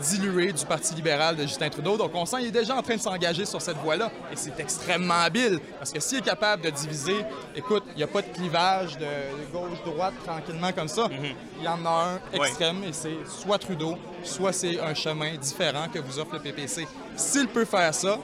dilué 0.00 0.52
du 0.52 0.64
Parti 0.64 0.94
libéral 0.94 1.36
de 1.36 1.42
Justin 1.42 1.68
Trudeau. 1.68 1.96
Donc, 1.96 2.10
on 2.14 2.26
sent 2.26 2.38
qu'il 2.38 2.48
est 2.48 2.50
déjà 2.50 2.76
en 2.76 2.82
train 2.82 2.96
de 2.96 3.00
s'engager 3.00 3.44
sur 3.44 3.60
cette 3.60 3.76
voie-là. 3.78 4.10
Et 4.32 4.36
c'est 4.36 4.58
extrêmement 4.58 5.20
habile, 5.20 5.60
parce 5.78 5.92
que 5.92 6.00
s'il 6.00 6.18
est 6.18 6.22
capable 6.22 6.62
de 6.62 6.70
diviser, 6.70 7.16
écoute, 7.54 7.84
il 7.92 7.96
n'y 7.98 8.02
a 8.02 8.06
pas 8.06 8.22
de 8.22 8.28
clivage 8.28 8.98
de 8.98 9.06
gauche-droite 9.52 10.14
tranquillement 10.24 10.72
comme 10.72 10.88
ça. 10.88 11.08
Mhm. 11.08 11.34
Il 11.58 11.64
y 11.64 11.68
en 11.68 11.84
a 11.84 12.20
un 12.34 12.36
extrême, 12.36 12.84
et 12.84 12.92
c'est 12.92 13.18
soit 13.26 13.58
Trudeau, 13.58 13.96
soit 14.24 14.52
c'est 14.52 14.80
un 14.80 14.94
chemin 14.94 15.34
différent 15.36 15.86
que 15.92 15.98
vous 15.98 16.18
offre 16.18 16.34
le 16.34 16.40
PPC. 16.40 16.86
S'il 17.16 17.48
peut 17.48 17.64
faire 17.64 17.94
ça, 17.94 18.18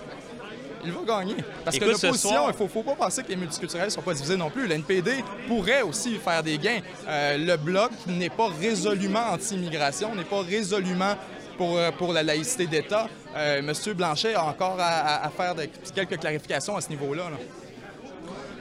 il 0.84 0.92
va 0.92 1.00
gagner. 1.04 1.36
Parce 1.64 1.78
que 1.78 1.84
l'opposition, 1.84 2.48
il 2.48 2.62
ne 2.62 2.68
faut, 2.68 2.82
pas 2.82 2.94
penser 2.94 3.22
que 3.22 3.28
les 3.28 3.36
multiculturels 3.36 3.86
ne 3.86 3.90
sont 3.90 4.02
pas 4.02 4.14
divisés 4.14 4.36
non 4.36 4.50
plus. 4.50 4.66
L'NPD 4.66 5.24
pourrait 5.48 5.82
aussi 5.82 6.16
faire 6.16 6.42
des 6.42 6.58
gains. 6.58 6.80
Euh, 7.08 7.36
le 7.38 7.56
Bloc 7.56 7.90
n'est 8.06 8.30
pas 8.30 8.48
résolument 8.60 9.32
anti-immigration, 9.32 10.14
n'est 10.14 10.24
pas 10.24 10.42
résolument 10.42 11.16
pour, 11.56 11.76
euh, 11.76 11.90
pour 11.90 12.12
la 12.12 12.22
laïcité 12.22 12.66
d'État. 12.66 13.08
Euh, 13.36 13.62
Monsieur 13.62 13.94
Blanchet 13.94 14.34
a 14.34 14.44
encore 14.44 14.76
à, 14.78 15.30
faire 15.36 15.54
quelques 15.94 16.18
clarifications 16.18 16.76
à 16.76 16.80
ce 16.80 16.88
niveau-là. 16.88 17.24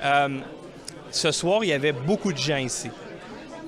Euh, 0.03 0.39
ce 1.11 1.31
soir, 1.31 1.63
il 1.63 1.69
y 1.69 1.73
avait 1.73 1.93
beaucoup 1.93 2.33
de 2.33 2.37
gens 2.37 2.57
ici. 2.57 2.89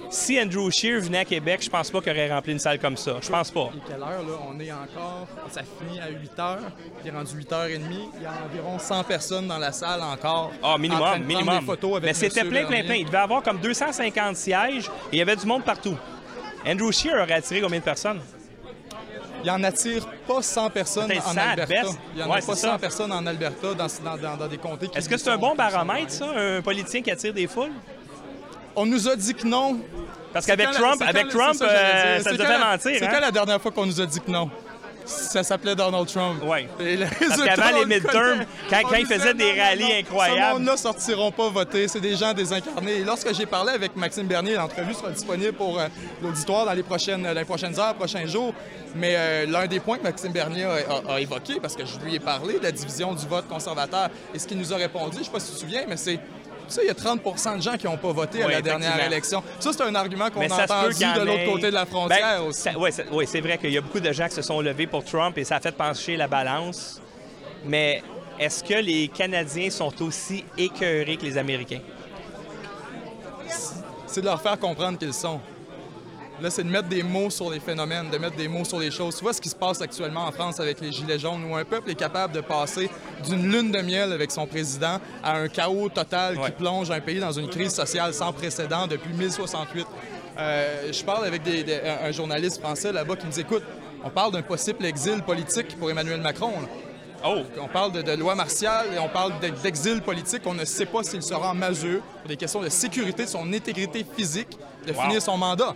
Si 0.10 0.40
Andrew 0.40 0.70
Shear 0.72 1.02
venait 1.02 1.20
à 1.20 1.26
Québec, 1.26 1.60
je 1.62 1.70
pense 1.70 1.92
pas 1.92 2.00
qu'il 2.00 2.12
aurait 2.14 2.32
rempli 2.32 2.54
une 2.54 2.60
salle 2.60 2.80
comme 2.80 2.96
ça. 2.96 3.18
Je 3.22 3.30
pense 3.30 3.52
pas. 3.52 3.72
Et 3.76 3.90
quelle 3.90 4.02
heure, 4.02 4.24
là? 4.24 4.40
On 4.48 4.58
est 4.58 4.72
encore... 4.72 5.28
Ça 5.50 5.62
finit 5.64 6.00
à 6.00 6.10
8 6.10 6.40
heures. 6.40 6.60
Il 7.04 7.10
est 7.10 7.12
rendu 7.12 7.36
8 7.36 7.44
h 7.44 7.50
30. 7.50 7.70
Il 8.16 8.24
y 8.24 8.26
a 8.26 8.32
environ 8.46 8.80
100 8.80 9.04
personnes 9.04 9.48
dans 9.48 9.58
la 9.58 9.74
salle 9.74 10.02
encore. 10.02 10.54
Ah, 10.64 10.78
minimum, 10.78 11.24
minimum. 11.26 11.60
Mais 12.02 12.14
c'était 12.14 12.46
plein, 12.46 12.66
plein, 12.66 12.84
plein. 12.86 12.96
Il 12.96 13.06
devait 13.06 13.18
avoir 13.18 13.44
comme 13.44 13.60
250 13.60 14.38
sièges 14.38 14.88
et 15.12 15.18
il 15.18 15.20
y 15.20 15.22
avait 15.22 15.36
du 15.36 15.46
monde 15.46 15.66
partout. 15.66 15.98
Andrew 16.66 16.92
Shear 16.92 17.22
aurait 17.22 17.34
attiré 17.34 17.60
combien 17.60 17.80
de 17.80 17.84
personnes? 17.84 18.22
Il 19.48 19.52
en 19.52 19.64
attire 19.64 20.06
pas 20.28 20.42
100 20.42 20.70
personnes 20.72 21.12
en 21.26 21.38
Alberta. 21.38 21.92
Il 22.14 22.20
y 22.20 22.24
en 22.24 22.30
a 22.30 22.42
pas 22.42 22.56
100 22.56 22.80
personnes 22.80 23.12
en 23.14 23.26
Alberta, 23.26 23.68
dans, 23.74 24.48
des 24.48 24.58
comtés 24.58 24.90
Est-ce 24.94 25.08
que 25.08 25.16
c'est 25.16 25.30
un 25.30 25.38
bon 25.38 25.56
baromètre, 25.56 26.12
ça, 26.12 26.26
un 26.36 26.62
politicien 26.62 27.02
qui 27.02 27.12
attire 27.12 27.34
des 27.34 27.48
foules? 27.48 27.72
On 28.76 28.86
nous 28.86 29.08
a 29.08 29.16
dit 29.16 29.34
que 29.34 29.48
non. 29.48 29.80
Parce 30.34 30.46
qu'avec 30.46 30.72
Trump, 30.72 31.02
avec 31.02 31.30
Trump, 31.30 31.56
ça, 31.56 31.66
euh, 31.66 32.20
ça 32.20 32.32
devait 32.34 32.60
mentir. 32.60 32.80
C'est 33.00 33.04
hein? 33.04 33.10
quand 33.12 33.22
la 33.22 33.32
dernière 33.32 33.62
fois 33.62 33.72
qu'on 33.72 33.86
nous 33.86 34.02
a 34.02 34.06
dit 34.06 34.20
que 34.20 34.30
non? 34.30 34.52
Ça 35.08 35.44
s'appelait 35.44 35.76
Donald 35.76 36.08
Trump. 36.08 36.42
Oui. 36.44 36.68
Parce 36.78 37.42
qu'avant 37.42 37.80
les 37.80 37.86
midterms, 37.86 38.46
quand, 38.70 38.82
quand 38.90 38.96
il 38.96 39.06
faisait 39.06 39.34
des 39.34 39.60
rallyes 39.60 39.94
incroyables. 40.00 40.40
Ce 40.40 40.54
monde-là 40.54 40.78
sortiront 40.78 41.32
pas 41.32 41.50
voter. 41.50 41.88
C'est 41.88 42.00
des 42.00 42.16
gens 42.16 42.34
désincarnés. 42.34 42.98
Et 42.98 43.04
lorsque 43.04 43.34
j'ai 43.34 43.46
parlé 43.46 43.72
avec 43.74 43.96
Maxime 43.96 44.28
Bernier, 44.28 44.56
l'entrevue 44.56 44.94
sera 44.94 45.12
disponible 45.12 45.54
pour 45.54 45.80
euh, 45.80 45.88
l'auditoire 46.22 46.66
dans 46.66 46.74
les 46.74 46.84
prochaines, 46.84 47.28
les 47.28 47.46
prochaines 47.46 47.80
heures, 47.80 47.96
prochains 47.96 48.26
jours. 48.26 48.54
Mais 48.96 49.16
euh, 49.16 49.46
l'un 49.46 49.68
des 49.68 49.80
points 49.80 49.98
que 49.98 50.04
Maxime 50.04 50.32
Bernier 50.32 50.66
a, 50.66 51.20
évoqué, 51.20 51.60
parce 51.62 51.76
que 51.76 51.86
je 51.86 52.00
lui 52.00 52.16
ai 52.16 52.20
parlé 52.20 52.58
de 52.58 52.64
la 52.64 52.72
division 52.72 53.14
du 53.14 53.26
vote 53.28 53.48
conservateur, 53.48 54.10
et 54.34 54.40
ce 54.40 54.48
qu'il 54.48 54.58
nous 54.58 54.74
a 54.74 54.78
répondu, 54.78 55.16
je 55.16 55.20
ne 55.20 55.24
sais 55.26 55.32
pas 55.32 55.40
si 55.40 55.48
tu 55.48 55.54
te 55.54 55.60
souviens, 55.60 55.82
mais 55.88 55.98
c'est 55.98 56.20
sais, 56.74 56.82
il 56.84 56.88
y 56.88 56.90
a 56.90 56.94
30% 56.94 57.58
de 57.58 57.62
gens 57.62 57.78
qui 57.78 57.86
n'ont 57.86 57.98
pas 57.98 58.12
voté 58.12 58.44
à 58.44 58.48
la 58.48 58.62
dernière 58.62 59.06
élection. 59.06 59.44
Ça, 59.60 59.72
c'est 59.74 59.84
un 59.84 59.96
argument 59.96 60.30
qu'on 60.30 60.42
a 60.42 60.64
entendu 60.64 61.04
de 61.04 61.26
l'autre 61.26 61.46
côté 61.46 61.68
de 61.68 61.74
la 61.74 61.86
frontière 61.86 62.40
ben, 62.40 62.48
aussi. 62.48 62.70
Oui, 63.12 63.26
c'est 63.28 63.42
vrai 63.42 63.58
qu'il 63.58 63.72
y 63.72 63.78
a 63.78 63.82
beaucoup 63.82 64.00
de 64.00 64.12
gens 64.12 64.28
qui 64.28 64.36
se 64.36 64.42
sont 64.42 64.62
levés 64.62 64.88
pour 64.88 65.04
Trump 65.04 65.38
et 65.38 65.44
ça 65.44 65.58
a 65.58 65.60
fait 65.60 65.72
pencher 65.72 66.18
la 66.18 66.28
balance. 66.28 67.02
Mais 67.66 68.04
est-ce 68.40 68.64
que 68.64 68.76
les 68.76 69.08
Canadiens 69.08 69.70
sont 69.70 69.94
aussi 70.02 70.46
écœurés 70.58 71.18
que 71.18 71.26
les 71.26 71.38
Américains? 71.38 71.82
C'est 74.06 74.22
de 74.22 74.26
leur 74.26 74.42
faire 74.42 74.60
comprendre 74.60 74.98
qu'ils 74.98 75.14
sont. 75.14 75.40
Là, 76.40 76.52
c'est 76.52 76.64
de 76.64 76.70
mettre 76.70 76.88
des 76.88 77.02
mots 77.02 77.32
sur 77.32 77.50
les 77.50 77.60
phénomènes, 77.60 78.12
de 78.12 78.18
mettre 78.20 78.36
des 78.36 78.48
mots 78.48 78.64
sur 78.64 78.80
les 78.80 78.92
choses. 78.92 79.16
Tu 79.16 79.24
vois 79.24 79.34
ce 79.34 79.42
qui 79.42 79.50
se 79.50 79.56
passe 79.56 79.82
actuellement 79.82 80.26
en 80.26 80.32
France 80.32 80.60
avec 80.60 80.80
les 80.82 80.92
Gilets 80.92 81.18
jaunes, 81.18 81.44
où 81.50 81.56
un 81.56 81.66
peuple 81.66 81.90
est 81.90 81.96
capable 81.96 82.34
de 82.34 82.42
passer 82.42 82.90
d'une 83.28 83.52
lune 83.52 83.72
de 83.72 83.82
miel 83.82 84.12
avec 84.12 84.32
son 84.32 84.46
président 84.46 85.00
à 85.24 85.38
un 85.38 85.48
chaos 85.48 85.90
total 85.90 86.38
qui 86.40 86.52
plonge 86.52 86.92
un 86.92 87.00
pays 87.00 87.20
dans 87.20 87.32
une 87.32 87.50
crise 87.50 87.74
sociale 87.74 88.14
sans 88.14 88.34
précédent 88.34 88.86
depuis 88.86 89.14
1068. 89.14 89.88
Euh, 90.38 90.92
je 90.92 91.04
parle 91.04 91.26
avec 91.26 91.42
un 91.48 92.12
journaliste 92.12 92.62
français 92.62 92.92
là-bas 92.92 93.16
qui 93.16 93.26
me 93.26 93.32
dit 93.32 93.42
Écoute, 93.42 93.64
on 94.04 94.12
parle 94.12 94.32
d'un 94.32 94.44
possible 94.44 94.86
exil 94.86 95.24
politique 95.24 95.76
pour 95.80 95.90
Emmanuel 95.90 96.22
Macron. 96.22 96.54
Oh. 97.26 97.38
On 97.60 97.68
parle 97.68 98.04
de, 98.04 98.12
loi 98.12 98.36
martiale 98.36 98.86
et 98.96 99.00
on 99.00 99.10
parle 99.10 99.34
d'exil 99.64 100.02
politique. 100.02 100.44
On 100.46 100.54
ne 100.54 100.66
sait 100.66 100.86
pas 100.86 101.02
s'il 101.02 101.24
sera 101.24 101.50
en 101.50 101.56
mesure, 101.56 102.02
pour 102.22 102.30
des 102.30 102.38
questions 102.38 102.62
de 102.62 102.70
sécurité, 102.70 103.24
de 103.24 103.30
son 103.30 103.52
intégrité 103.52 104.06
physique, 104.16 104.56
de 104.86 104.94
finir 104.94 105.20
son 105.20 105.36
mandat. 105.36 105.76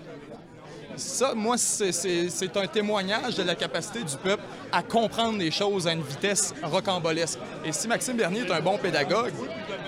Ça, 1.01 1.33
moi, 1.33 1.57
c'est 1.57 2.57
un 2.57 2.67
témoignage 2.67 3.35
de 3.35 3.43
la 3.43 3.55
capacité 3.55 4.03
du 4.03 4.15
peuple 4.17 4.43
à 4.71 4.83
comprendre 4.83 5.39
les 5.39 5.49
choses 5.49 5.87
à 5.87 5.93
une 5.93 6.03
vitesse 6.03 6.53
rocambolesque. 6.61 7.39
Et 7.65 7.71
si 7.71 7.87
Maxime 7.87 8.17
Bernier 8.17 8.41
est 8.41 8.51
un 8.51 8.61
bon 8.61 8.77
pédagogue, 8.77 9.33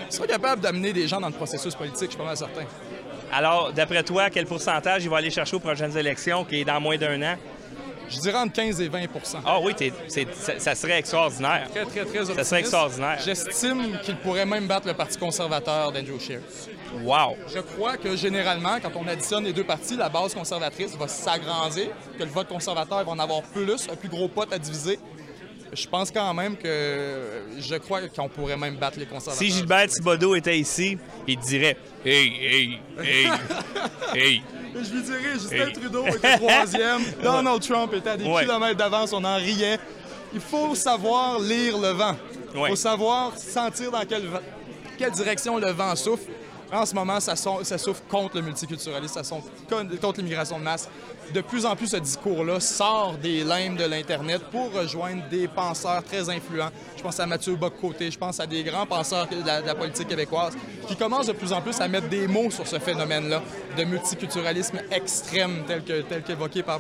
il 0.10 0.12
sera 0.12 0.26
capable 0.26 0.62
d'amener 0.62 0.92
des 0.92 1.08
gens 1.08 1.22
dans 1.22 1.28
le 1.28 1.34
processus 1.34 1.76
politique, 1.76 2.06
je 2.06 2.10
suis 2.10 2.18
pas 2.18 2.26
mal 2.26 2.36
certain. 2.36 2.64
Alors, 3.32 3.72
d'après 3.72 4.04
toi, 4.04 4.30
quel 4.32 4.48
pourcentage 4.48 5.04
il 5.04 5.10
va 5.10 5.18
aller 5.18 5.30
chercher 5.30 5.56
aux 5.56 5.60
prochaines 5.60 5.96
élections, 5.96 6.46
qui 6.46 6.62
est 6.62 6.66
dans 6.66 6.82
moins 6.82 6.98
d'un 6.98 7.22
an? 7.22 7.36
Je 8.14 8.20
dirais 8.20 8.38
entre 8.38 8.54
15 8.54 8.82
et 8.82 8.90
20% 8.90 9.08
Ah 9.46 9.60
oui, 9.60 9.74
ça, 10.60 10.76
serait 10.76 11.00
extraordinaire. 11.00 11.68
Très, 11.72 11.86
très, 11.86 12.06
très 12.06 12.26
Ça 12.26 12.44
serait 12.44 12.60
extraordinaire. 12.60 13.18
J'estime 13.24 13.98
qu'il 14.04 14.18
pourrait 14.18 14.46
même 14.46 14.68
battre 14.68 14.88
le 14.88 14.94
Parti 14.94 15.18
conservateur 15.18 15.92
d'Andrew 15.92 16.20
Scheer. 16.20 16.42
Wow! 17.02 17.38
Je 17.54 17.60
crois 17.60 17.98
que 17.98 18.16
généralement, 18.16 18.78
quand 18.80 18.92
on 18.96 19.08
additionne 19.08 19.46
les 19.46 19.54
deux 19.54 19.64
partis, 19.64 19.96
la 19.96 20.10
base 20.10 20.34
conservatrice 20.36 20.96
va 20.96 21.08
s'agrandir, 21.08 21.88
que 22.18 22.24
le 22.24 22.30
vote 22.30 22.48
conservateur 22.48 23.04
va 23.04 23.12
en 23.12 23.20
avoir 23.20 23.42
plus, 23.42 23.88
un 23.92 23.96
plus 23.96 24.10
gros 24.10 24.28
pot 24.28 24.52
à 24.52 24.60
diviser. 24.60 25.00
Je 25.74 25.88
pense 25.88 26.12
quand 26.12 26.34
même 26.36 26.56
que 26.56 27.46
je 27.58 27.76
crois 27.78 28.08
qu'on 28.08 28.30
pourrait 28.30 28.58
même 28.58 28.76
battre 28.76 29.00
les 29.00 29.08
conservateurs. 29.08 29.44
Si 29.44 29.50
Gilbert 29.50 29.88
Thibodeau 29.88 30.36
était 30.36 30.60
ici, 30.60 31.00
il 31.28 31.40
dirait 31.40 31.78
Hey, 32.06 32.28
hey, 32.28 32.80
hey, 33.00 33.28
hey. 34.14 34.44
Je 34.76 34.92
lui 34.94 35.02
dirais, 35.02 35.34
Justin 35.34 35.72
Trudeau 35.72 36.06
était 36.08 36.38
troisième, 36.38 37.02
Donald 37.24 37.62
Trump 37.62 37.94
était 37.94 38.10
à 38.10 38.18
des 38.18 38.24
kilomètres 38.24 38.78
d'avance, 38.78 39.14
on 39.14 39.24
en 39.24 39.36
riait. 39.36 39.80
Il 40.34 40.42
faut 40.42 40.74
savoir 40.76 41.40
lire 41.40 41.78
le 41.78 41.90
vent. 41.90 42.16
Il 42.56 42.68
faut 42.70 42.76
savoir 42.76 43.38
sentir 43.38 43.92
dans 43.92 44.04
quelle, 44.06 44.24
quelle 44.98 45.12
direction 45.12 45.58
le 45.58 45.72
vent 45.72 45.96
souffle. 45.96 46.32
En 46.72 46.86
ce 46.88 46.96
moment, 46.96 47.20
ça, 47.20 47.36
ça 47.36 47.78
souffre 47.78 48.02
contre 48.10 48.38
le 48.38 48.42
multiculturalisme, 48.42 49.14
ça 49.14 49.24
souffre 49.24 49.48
contre 49.70 50.18
l'immigration 50.18 50.58
de 50.58 50.64
masse 50.64 50.90
de 51.34 51.42
plus 51.42 51.66
en 51.66 51.76
plus, 51.76 51.88
ce 51.88 51.98
discours-là 51.98 52.60
sort 52.60 53.18
des 53.18 53.44
limbes 53.44 53.76
de 53.76 53.86
l'Internet 53.86 54.42
pour 54.52 54.72
rejoindre 54.72 55.24
des 55.30 55.48
penseurs 55.48 56.04
très 56.04 56.30
influents. 56.30 56.70
Je 56.96 57.02
pense 57.02 57.20
à 57.20 57.26
Mathieu 57.26 57.56
Bock-Côté, 57.56 58.12
je 58.12 58.18
pense 58.18 58.40
à 58.40 58.46
des 58.46 58.64
grands 58.64 58.86
penseurs 58.86 59.28
de 59.28 59.46
la, 59.46 59.76
politique 59.76 60.08
québécoise 60.08 60.56
qui 60.88 60.96
commencent 60.96 61.28
de 61.28 61.34
plus 61.34 61.52
en 61.52 61.62
plus 61.62 61.80
à 61.82 61.88
mettre 61.88 62.08
des 62.08 62.28
mots 62.28 62.52
sur 62.52 62.68
ce 62.68 62.78
phénomène-là 62.78 63.42
de 63.76 63.84
multiculturalisme 63.84 64.80
extrême 64.92 65.64
tel 65.68 65.84
que 65.84 66.02
tel 66.02 66.22
qu'évoqué 66.22 66.62
par, 66.62 66.80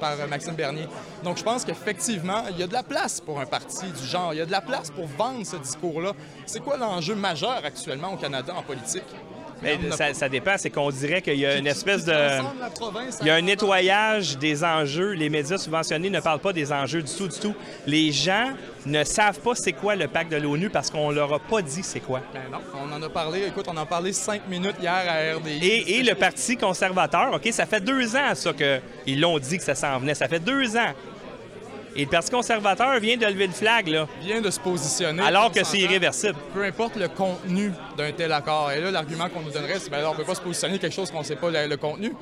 par 0.00 0.16
Maxime 0.28 0.54
Bernier. 0.54 0.88
Donc, 1.22 1.38
je 1.38 1.44
pense 1.44 1.64
qu'effectivement, 1.64 2.42
il 2.50 2.58
y 2.58 2.62
a 2.64 2.66
de 2.66 2.72
la 2.72 2.82
place 2.82 3.20
pour 3.20 3.38
un 3.38 3.46
parti 3.46 3.86
du 3.86 4.06
genre. 4.06 4.34
Il 4.34 4.38
y 4.38 4.42
a 4.42 4.46
de 4.46 4.52
la 4.52 4.60
place 4.60 4.90
pour 4.90 5.06
vendre 5.06 5.46
ce 5.46 5.56
discours-là. 5.56 6.12
C'est 6.44 6.60
quoi 6.60 6.76
l'enjeu 6.76 7.14
majeur 7.14 7.60
actuellement 7.64 8.14
au 8.14 8.16
Canada 8.16 8.52
en 8.56 8.62
politique? 8.62 9.04
Ça, 10.14 10.28
dépend, 10.28 10.54
c'est 10.56 10.70
qu'on 10.70 10.90
dirait 10.90 11.22
qu'il 11.22 11.38
y 11.38 11.46
a 11.46 11.56
une 11.56 11.66
espèce 11.66 12.04
de. 12.04 12.14
Il 13.20 13.26
y 13.26 13.30
a 13.30 13.34
un 13.34 13.42
nettoyage 13.42 14.38
des 14.38 14.64
enjeux. 14.64 15.12
Les 15.12 15.28
médias 15.28 15.58
subventionnés 15.58 16.10
ne 16.10 16.20
parlent 16.20 16.40
pas 16.40 16.52
des 16.52 16.72
enjeux 16.72 17.02
du 17.02 17.12
tout, 17.12 17.28
du 17.28 17.38
tout. 17.38 17.54
Les 17.86 18.12
gens 18.12 18.52
ne 18.84 19.02
savent 19.04 19.40
pas 19.40 19.54
c'est 19.54 19.72
quoi 19.72 19.96
le 19.96 20.06
pacte 20.08 20.30
de 20.30 20.36
l'ONU 20.36 20.70
parce 20.70 20.90
qu'on 20.90 21.10
leur 21.10 21.32
a 21.32 21.38
pas 21.38 21.62
dit 21.62 21.82
c'est 21.82 22.00
quoi. 22.00 22.20
Ben 22.32 22.42
non, 22.52 22.58
on 22.74 22.92
en 22.92 23.02
a 23.02 23.08
parlé, 23.08 23.46
écoute, 23.46 23.66
on 23.68 23.76
en 23.76 23.82
a 23.82 23.86
parlé 23.86 24.12
cinq 24.12 24.46
minutes 24.48 24.76
hier 24.80 24.92
à 24.92 25.36
RDI. 25.36 25.66
Et, 25.66 25.98
et 25.98 26.02
le 26.02 26.14
Parti 26.14 26.56
conservateur, 26.56 27.32
OK, 27.34 27.48
ça 27.50 27.66
fait 27.66 27.80
deux 27.80 28.14
ans, 28.14 28.34
ça, 28.34 28.52
qu'ils 28.52 29.20
l'ont 29.20 29.38
dit 29.38 29.58
que 29.58 29.64
ça 29.64 29.74
s'en 29.74 29.98
venait. 29.98 30.14
Ça 30.14 30.28
fait 30.28 30.40
deux 30.40 30.76
ans. 30.76 30.92
Et 31.96 32.04
le 32.04 32.10
Parti 32.10 32.30
conservateur 32.30 33.00
vient 33.00 33.16
de 33.16 33.24
lever 33.24 33.46
le 33.46 33.54
flag, 33.54 33.88
là. 33.88 34.06
Vient 34.20 34.42
de 34.42 34.50
se 34.50 34.60
positionner. 34.60 35.22
Alors 35.22 35.50
que 35.50 35.64
c'est 35.64 35.78
irréversible. 35.78 36.36
Peu 36.52 36.62
importe 36.62 36.96
le 36.96 37.08
contenu 37.08 37.72
d'un 37.96 38.12
tel 38.12 38.32
accord. 38.32 38.70
Et 38.70 38.80
là, 38.82 38.90
l'argument 38.90 39.30
qu'on 39.30 39.40
nous 39.40 39.50
donnerait, 39.50 39.78
c'est 39.78 39.88
ben, 39.88 40.04
on 40.06 40.12
ne 40.12 40.16
peut 40.16 40.24
pas 40.24 40.34
se 40.34 40.42
positionner 40.42 40.78
quelque 40.78 40.92
chose 40.94 41.10
qu'on 41.10 41.20
ne 41.20 41.24
sait 41.24 41.36
pas 41.36 41.50
le, 41.50 41.76
contenu. 41.76 42.12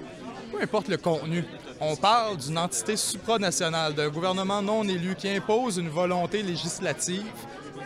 Peu 0.53 0.63
importe 0.63 0.87
le 0.87 0.97
contenu. 0.97 1.45
On 1.81 1.97
parle 1.97 2.37
d'une 2.37 2.57
entité 2.57 2.97
supranationale, 2.97 3.95
d'un 3.95 4.11
gouvernement 4.11 4.63
non 4.63 4.85
élu 4.85 5.17
qui 5.17 5.29
impose 5.29 5.79
une 5.79 5.89
volonté 5.89 6.43
législative, 6.43 7.25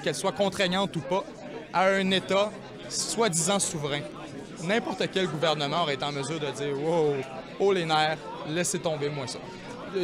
qu'elle 0.05 0.15
soit 0.15 0.33
contraignante 0.33 0.95
ou 0.95 1.01
pas, 1.01 1.25
à 1.73 1.87
un 1.87 2.11
État 2.11 2.51
soi-disant 2.91 3.59
souverain. 3.59 4.01
N'importe 4.63 5.05
quel 5.11 5.27
gouvernement 5.27 5.83
aurait 5.85 5.95
été 5.95 6.05
en 6.05 6.13
mesure 6.13 6.39
de 6.39 6.51
dire 6.51 6.79
Wow, 6.79 7.15
oh 7.61 7.73
les 7.73 7.87
nerfs, 7.87 8.19
laissez 8.47 8.79
tomber 8.79 9.09
moi 9.09 9.27
ça. 9.27 9.39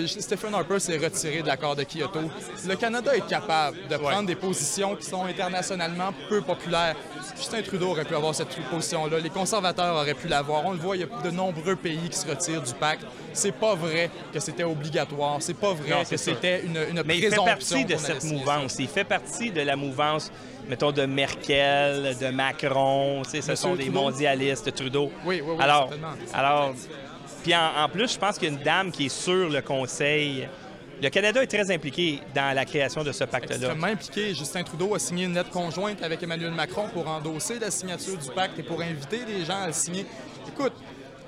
Stephen 0.06 0.54
Harper 0.54 0.78
s'est 0.78 0.98
retiré 0.98 1.42
de 1.42 1.46
l'accord 1.46 1.76
de 1.76 1.84
Kyoto. 1.84 2.20
Le 2.66 2.76
Canada 2.76 3.14
est 3.14 3.26
capable 3.26 3.78
de 3.88 3.96
prendre 3.96 4.26
des 4.26 4.34
positions 4.34 4.96
qui 4.96 5.06
sont 5.06 5.24
internationalement 5.24 6.12
peu 6.28 6.40
populaires. 6.40 6.96
Justin 7.36 7.62
Trudeau 7.62 7.90
aurait 7.90 8.04
pu 8.04 8.14
avoir 8.14 8.34
cette 8.34 8.54
position-là. 8.70 9.18
Les 9.18 9.30
conservateurs 9.30 9.94
auraient 9.94 10.14
pu 10.14 10.28
l'avoir. 10.28 10.64
On 10.66 10.72
le 10.72 10.78
voit, 10.78 10.96
il 10.96 11.00
y 11.00 11.04
a 11.04 11.22
de 11.22 11.30
nombreux 11.30 11.76
pays 11.76 12.08
qui 12.08 12.16
se 12.16 12.28
retirent 12.28 12.62
du 12.62 12.74
pacte. 12.74 13.04
C'est 13.32 13.52
pas 13.52 13.74
vrai 13.74 14.10
que 14.32 14.40
c'était 14.40 14.64
obligatoire. 14.64 15.36
C'est 15.40 15.54
pas 15.54 15.72
vrai 15.72 16.04
que 16.08 16.16
c'était 16.16 16.64
une, 16.64 16.78
une 16.90 17.02
Mais 17.04 17.18
il 17.18 17.30
fait 17.30 17.36
partie 17.36 17.84
de 17.84 17.96
cette 17.96 18.24
mouvance. 18.24 18.76
Il 18.78 18.88
fait 18.88 19.04
partie 19.04 19.50
de 19.50 19.60
la 19.60 19.76
mouvance 19.76 20.30
mettons, 20.68 20.92
de 20.92 21.06
Merkel, 21.06 22.16
de 22.18 22.28
Macron, 22.28 23.22
ce 23.24 23.54
sont 23.54 23.74
des 23.74 23.90
mondialistes, 23.90 24.74
Trudeau. 24.74 25.10
Oui, 25.24 25.42
oui, 25.44 25.54
oui, 25.56 25.62
alors, 25.62 25.90
alors 26.32 26.74
puis 27.44 27.54
en, 27.54 27.88
plus, 27.90 28.14
je 28.14 28.18
pense 28.18 28.38
qu'il 28.38 28.48
y 28.48 28.50
a 28.50 28.56
une 28.56 28.64
dame 28.64 28.90
qui 28.90 29.06
est 29.06 29.08
sur 29.10 29.50
le 29.50 29.60
conseil. 29.60 30.48
Le 31.02 31.10
Canada 31.10 31.42
est 31.42 31.46
très 31.46 31.70
impliqué 31.70 32.20
dans 32.34 32.56
la 32.56 32.64
création 32.64 33.04
de 33.04 33.12
ce 33.12 33.24
pacte-là. 33.24 33.56
Extrêmement 33.56 33.86
impliqué. 33.88 34.34
Justin 34.34 34.62
Trudeau 34.62 34.94
a 34.94 34.98
signé 34.98 35.26
une 35.26 35.34
lettre 35.34 35.50
conjointe 35.50 36.02
avec 36.02 36.22
Emmanuel 36.22 36.52
Macron 36.52 36.88
pour 36.94 37.06
endosser 37.06 37.58
la 37.58 37.70
signature 37.70 38.16
du 38.16 38.30
pacte 38.30 38.58
et 38.58 38.62
pour 38.62 38.80
inviter 38.80 39.20
les 39.28 39.44
gens 39.44 39.60
à 39.60 39.66
le 39.66 39.74
signer. 39.74 40.06
Écoute, 40.48 40.72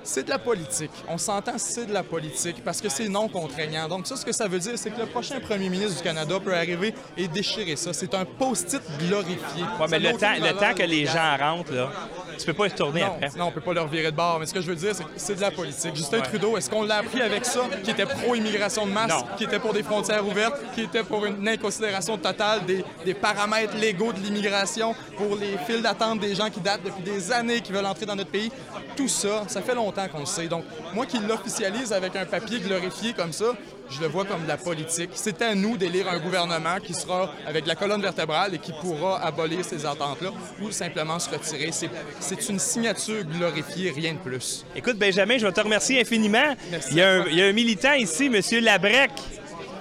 c'est 0.01 0.23
de 0.23 0.29
la 0.29 0.39
politique. 0.39 0.89
On 1.07 1.19
s'entend, 1.19 1.57
c'est 1.57 1.85
de 1.85 1.93
la 1.93 2.01
politique 2.01 2.63
parce 2.63 2.81
que 2.81 2.89
c'est 2.89 3.09
non 3.09 3.27
contraignant. 3.27 3.87
Donc, 3.87 4.07
ça, 4.07 4.15
ce 4.15 4.25
que 4.25 4.31
ça 4.31 4.47
veut 4.47 4.57
dire, 4.57 4.73
c'est 4.75 4.89
que 4.89 4.99
le 4.99 5.05
prochain 5.05 5.39
premier 5.39 5.69
ministre 5.69 5.97
du 5.97 6.03
Canada 6.03 6.39
peut 6.43 6.55
arriver 6.55 6.95
et 7.15 7.27
déchirer 7.27 7.75
ça. 7.75 7.93
C'est 7.93 8.15
un 8.15 8.25
post-it 8.25 8.81
glorifié. 8.97 9.63
Oui, 9.79 9.87
mais 9.91 9.99
le 9.99 10.13
temps, 10.13 10.33
le 10.39 10.53
temps 10.53 10.73
que 10.73 10.83
les 10.83 11.05
gens 11.05 11.37
rentrent, 11.37 11.73
là, 11.73 11.91
tu 12.37 12.45
peux 12.45 12.53
pas 12.53 12.67
y 12.67 12.69
retourner 12.69 13.03
après. 13.03 13.29
Non, 13.37 13.45
on 13.45 13.51
peut 13.51 13.61
pas 13.61 13.73
leur 13.73 13.87
virer 13.87 14.11
de 14.11 14.15
bord. 14.15 14.39
Mais 14.39 14.45
ce 14.45 14.53
que 14.53 14.61
je 14.61 14.67
veux 14.67 14.75
dire, 14.75 14.95
c'est 14.95 15.03
que 15.03 15.09
c'est 15.15 15.35
de 15.35 15.41
la 15.41 15.51
politique. 15.51 15.95
Justin 15.95 16.21
Trudeau, 16.21 16.57
est-ce 16.57 16.69
qu'on 16.69 16.83
l'a 16.83 16.97
appris 16.97 17.21
avec 17.21 17.45
ça, 17.45 17.61
qui 17.83 17.91
était 17.91 18.05
pro-immigration 18.05 18.85
de 18.85 18.91
masse, 18.91 19.23
qui 19.37 19.43
était 19.45 19.59
pour 19.59 19.73
des 19.73 19.83
frontières 19.83 20.25
ouvertes, 20.25 20.57
qui 20.73 20.81
était 20.81 21.03
pour 21.03 21.25
une 21.25 21.47
inconsidération 21.47 22.17
totale 22.17 22.65
des, 22.65 22.83
des 23.05 23.13
paramètres 23.13 23.75
légaux 23.77 24.13
de 24.13 24.19
l'immigration, 24.19 24.95
pour 25.17 25.35
les 25.35 25.57
files 25.65 25.81
d'attente 25.81 26.19
des 26.19 26.35
gens 26.35 26.49
qui 26.49 26.59
datent 26.59 26.83
depuis 26.83 27.03
des 27.03 27.31
années 27.31 27.61
qui 27.61 27.71
veulent 27.71 27.85
entrer 27.85 28.05
dans 28.05 28.15
notre 28.15 28.31
pays? 28.31 28.51
Tout 28.95 29.07
ça, 29.07 29.43
ça 29.47 29.61
fait 29.61 29.75
longtemps 29.75 30.07
qu'on 30.07 30.19
le 30.19 30.25
sait. 30.25 30.47
Donc, 30.47 30.63
moi 30.93 31.05
qui 31.05 31.19
l'officialise 31.19 31.93
avec 31.93 32.15
un 32.15 32.25
papier 32.25 32.59
glorifié 32.59 33.13
comme 33.13 33.31
ça, 33.31 33.53
je 33.89 34.01
le 34.01 34.07
vois 34.07 34.25
comme 34.25 34.43
de 34.43 34.47
la 34.47 34.57
politique. 34.57 35.11
C'est 35.13 35.41
à 35.41 35.55
nous 35.55 35.77
d'élire 35.77 36.09
un 36.09 36.19
gouvernement 36.19 36.77
qui 36.83 36.93
sera 36.93 37.33
avec 37.45 37.65
la 37.65 37.75
colonne 37.75 38.01
vertébrale 38.01 38.55
et 38.55 38.59
qui 38.59 38.73
pourra 38.81 39.23
abolir 39.23 39.63
ces 39.63 39.85
attentes-là 39.85 40.31
ou 40.61 40.71
simplement 40.71 41.19
se 41.19 41.29
retirer. 41.29 41.71
C'est 42.19 42.49
une 42.49 42.59
signature 42.59 43.23
glorifiée, 43.23 43.91
rien 43.91 44.13
de 44.13 44.19
plus. 44.19 44.65
Écoute, 44.75 44.97
Benjamin, 44.97 45.37
je 45.37 45.45
vais 45.45 45.53
te 45.53 45.61
remercier 45.61 46.01
infiniment. 46.01 46.55
Merci 46.71 46.89
il, 46.91 46.97
y 46.97 47.01
a 47.01 47.11
un, 47.11 47.25
il, 47.27 47.35
y 47.35 47.41
a 47.41 47.45
un, 47.45 47.53
militant 47.53 47.93
ici, 47.93 48.25
M. 48.25 48.63
Labrec, 48.63 49.11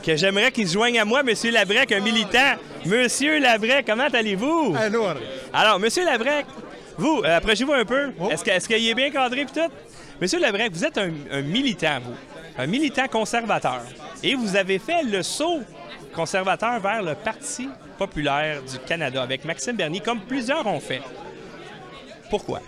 que 0.05 0.17
j'aimerais 0.17 0.53
qu'il 0.53 0.69
se 0.69 0.75
joigne 0.75 0.99
à 1.01 1.05
moi, 1.05 1.21
M. 1.21 1.35
Labrec, 1.53 1.93
un 1.93 2.01
militant. 2.01 2.57
Monsieur 2.85 3.41
Labrec, 3.41 3.87
comment 3.87 4.09
allez-vous? 4.13 4.75
Allô, 4.79 5.05
Alors, 5.53 5.81
M. 5.83 5.89
Labrec, 6.05 6.47
vous, 6.97 7.23
euh, 7.25 7.37
approchez-vous 7.37 7.73
un 7.73 7.85
peu. 7.85 8.13
Oh. 8.21 8.29
Est-ce 8.31 8.69
qu'il 8.69 8.89
est, 8.89 8.95
bien 8.95 9.11
cadré 9.11 9.41
et 9.43 9.47
tout? 9.47 9.73
Monsieur 10.21 10.39
Labrec, 10.39 10.73
vous 10.73 10.85
êtes 10.85 10.97
un, 10.97 11.11
un 11.31 11.43
militant, 11.43 11.99
vous 12.03 12.15
un 12.59 12.67
militant 12.67 13.09
conservateur. 13.09 13.83
Et 14.23 14.35
vous 14.35 14.57
avez 14.57 14.79
fait 14.79 15.03
le 15.03 15.23
saut 15.23 15.61
conservateur 16.15 16.81
vers 16.81 17.03
le 17.03 17.15
Parti 17.15 17.69
populaire 17.99 18.63
du 18.63 18.79
Canada 18.81 19.23
avec 19.23 19.45
Maxime 19.45 19.77
Bernier, 19.77 20.01
comme 20.01 20.21
plusieurs 20.21 20.67
ont 20.67 20.81
fait. 20.81 21.03
Pourquoi? 22.31 22.61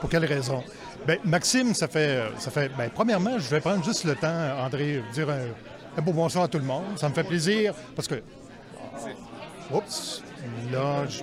Pour 0.00 0.08
quelle 0.08 0.24
raison? 0.24 0.62
Bien, 1.06 1.16
Maxime, 1.24 1.74
ça 1.74 1.88
fait. 1.88 2.22
Ça 2.38 2.50
fait 2.50 2.68
bien, 2.68 2.88
premièrement, 2.88 3.38
je 3.38 3.48
vais 3.48 3.60
prendre 3.60 3.84
juste 3.84 4.04
le 4.04 4.14
temps, 4.14 4.58
André, 4.64 5.02
dire 5.12 5.28
un, 5.30 6.02
beau 6.02 6.12
bonsoir 6.12 6.44
à 6.44 6.48
tout 6.48 6.58
le 6.58 6.64
monde. 6.64 6.96
Ça 6.96 7.08
me 7.08 7.14
fait 7.14 7.24
plaisir 7.24 7.74
parce 7.94 8.08
que. 8.08 8.22
Oups, 9.72 10.22
là, 10.72 11.06
je... 11.08 11.22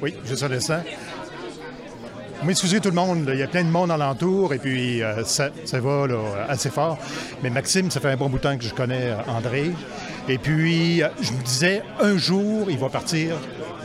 Oui, 0.00 0.14
je 0.24 0.34
ça 0.34 0.48
descend. 0.48 0.82
M'excuser 2.44 2.80
tout 2.80 2.88
le 2.88 2.94
monde, 2.94 3.26
là, 3.26 3.34
il 3.34 3.40
y 3.40 3.42
a 3.42 3.48
plein 3.48 3.64
de 3.64 3.70
monde 3.70 3.90
alentour 3.90 4.54
et 4.54 4.58
puis 4.58 5.02
euh, 5.02 5.24
ça, 5.24 5.50
ça 5.64 5.80
va 5.80 6.06
là, 6.06 6.18
assez 6.48 6.70
fort. 6.70 6.98
Mais 7.42 7.50
Maxime, 7.50 7.90
ça 7.90 8.00
fait 8.00 8.08
un 8.10 8.16
bon 8.16 8.28
bout 8.28 8.38
de 8.38 8.42
temps 8.42 8.56
que 8.56 8.64
je 8.64 8.74
connais 8.74 9.10
euh, 9.10 9.16
André. 9.28 9.70
Et 10.28 10.38
puis, 10.38 11.02
euh, 11.02 11.08
je 11.20 11.32
me 11.32 11.42
disais, 11.42 11.82
un 12.00 12.16
jour, 12.16 12.70
il 12.70 12.78
va 12.78 12.88
partir 12.88 13.34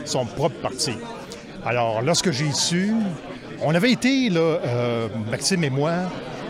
son 0.04 0.24
propre 0.24 0.56
parti. 0.60 0.92
Alors, 1.64 2.00
lorsque 2.02 2.30
j'ai 2.30 2.52
su, 2.52 2.92
on 3.62 3.74
avait 3.74 3.90
été, 3.90 4.28
là, 4.30 4.40
euh, 4.40 5.08
Maxime 5.30 5.64
et 5.64 5.70
moi, 5.70 5.92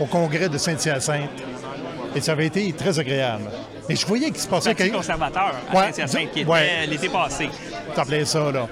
au 0.01 0.05
congrès 0.07 0.49
de 0.49 0.59
Saint-Hyacinthe. 0.59 1.31
Et 2.15 2.20
ça 2.20 2.33
avait 2.33 2.47
été 2.47 2.73
très 2.73 2.99
agréable. 2.99 3.45
Mais 3.89 3.97
je 3.97 4.07
voyais 4.07 4.27
qu'il 4.31 4.41
se 4.41 4.49
passait 4.49 4.74
quelque 4.74 4.97
conservateur 4.97 5.55
à 5.70 5.74
Ouais, 5.77 5.93
Saint-Hyacinthe 5.93 6.33
qui 6.33 6.41
était 6.41 6.51
ouais. 6.51 6.87
l'été 6.87 7.09
passé. 7.09 7.49
t'appelais 7.95 8.24
ça, 8.24 8.51
là. 8.53 8.69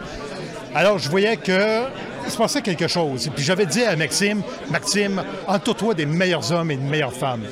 Alors, 0.74 0.98
je 0.98 1.08
voyais 1.08 1.36
que 1.36 1.82
il 2.26 2.30
se 2.30 2.36
passait 2.36 2.62
quelque 2.62 2.88
chose. 2.88 3.26
Et 3.26 3.30
puis, 3.30 3.42
j'avais 3.44 3.66
dit 3.66 3.84
à 3.84 3.96
Maxime, 3.96 4.42
Maxime, 4.70 5.22
entoure-toi 5.46 5.94
des 5.94 6.06
meilleurs 6.06 6.50
hommes 6.52 6.70
et 6.70 6.76
des 6.76 6.84
meilleures 6.88 7.12
femmes. 7.12 7.44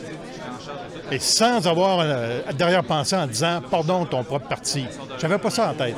Et 1.10 1.18
sans 1.18 1.66
avoir 1.66 1.98
euh, 2.00 2.40
derrière-pensée 2.54 3.16
en 3.16 3.26
disant, 3.26 3.60
pardon, 3.70 4.06
ton 4.06 4.24
propre 4.24 4.48
parti. 4.48 4.86
J'avais 5.20 5.36
pas 5.36 5.50
ça 5.50 5.70
en 5.70 5.74
tête. 5.74 5.94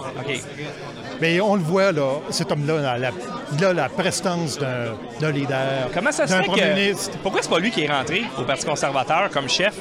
Mais 1.20 1.40
on 1.40 1.54
le 1.54 1.62
voit, 1.62 1.92
là, 1.92 2.14
cet 2.30 2.50
homme-là, 2.50 2.98
la, 2.98 3.10
il 3.56 3.64
a 3.64 3.72
la 3.72 3.88
prestance 3.88 4.58
d'un 4.58 4.96
d'un 5.20 5.30
leader, 5.30 5.88
Comment 5.94 6.10
ça 6.10 6.26
se 6.26 6.34
fait 6.34 6.42
premier 6.42 6.62
que. 6.62 6.74
ministre. 6.74 7.16
Pourquoi 7.22 7.40
c'est 7.42 7.48
pas 7.48 7.60
lui 7.60 7.70
qui 7.70 7.84
est 7.84 7.90
rentré 7.90 8.24
au 8.36 8.42
Parti 8.42 8.66
conservateur 8.66 9.30
comme 9.30 9.48
chef? 9.48 9.74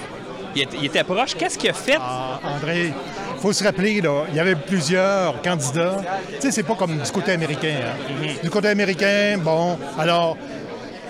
Il 0.55 0.61
était, 0.61 0.77
il 0.77 0.85
était 0.85 1.03
proche. 1.03 1.33
Qu'est-ce 1.33 1.57
qu'il 1.57 1.71
a 1.71 1.73
fait? 1.73 1.97
Ah, 1.99 2.39
André, 2.55 2.93
faut 3.43 3.51
se 3.51 3.61
rappeler, 3.61 3.99
là, 3.99 4.23
il 4.29 4.37
y 4.37 4.39
avait 4.39 4.55
plusieurs 4.55 5.41
candidats. 5.41 5.97
Tu 6.35 6.39
sais, 6.39 6.51
c'est 6.51 6.63
pas 6.63 6.75
comme 6.75 6.97
du 6.97 7.11
côté 7.11 7.33
américain. 7.33 7.75
hein. 7.87 8.35
Du 8.41 8.49
côté 8.49 8.69
américain, 8.69 9.37
bon, 9.37 9.77
alors, 9.99 10.37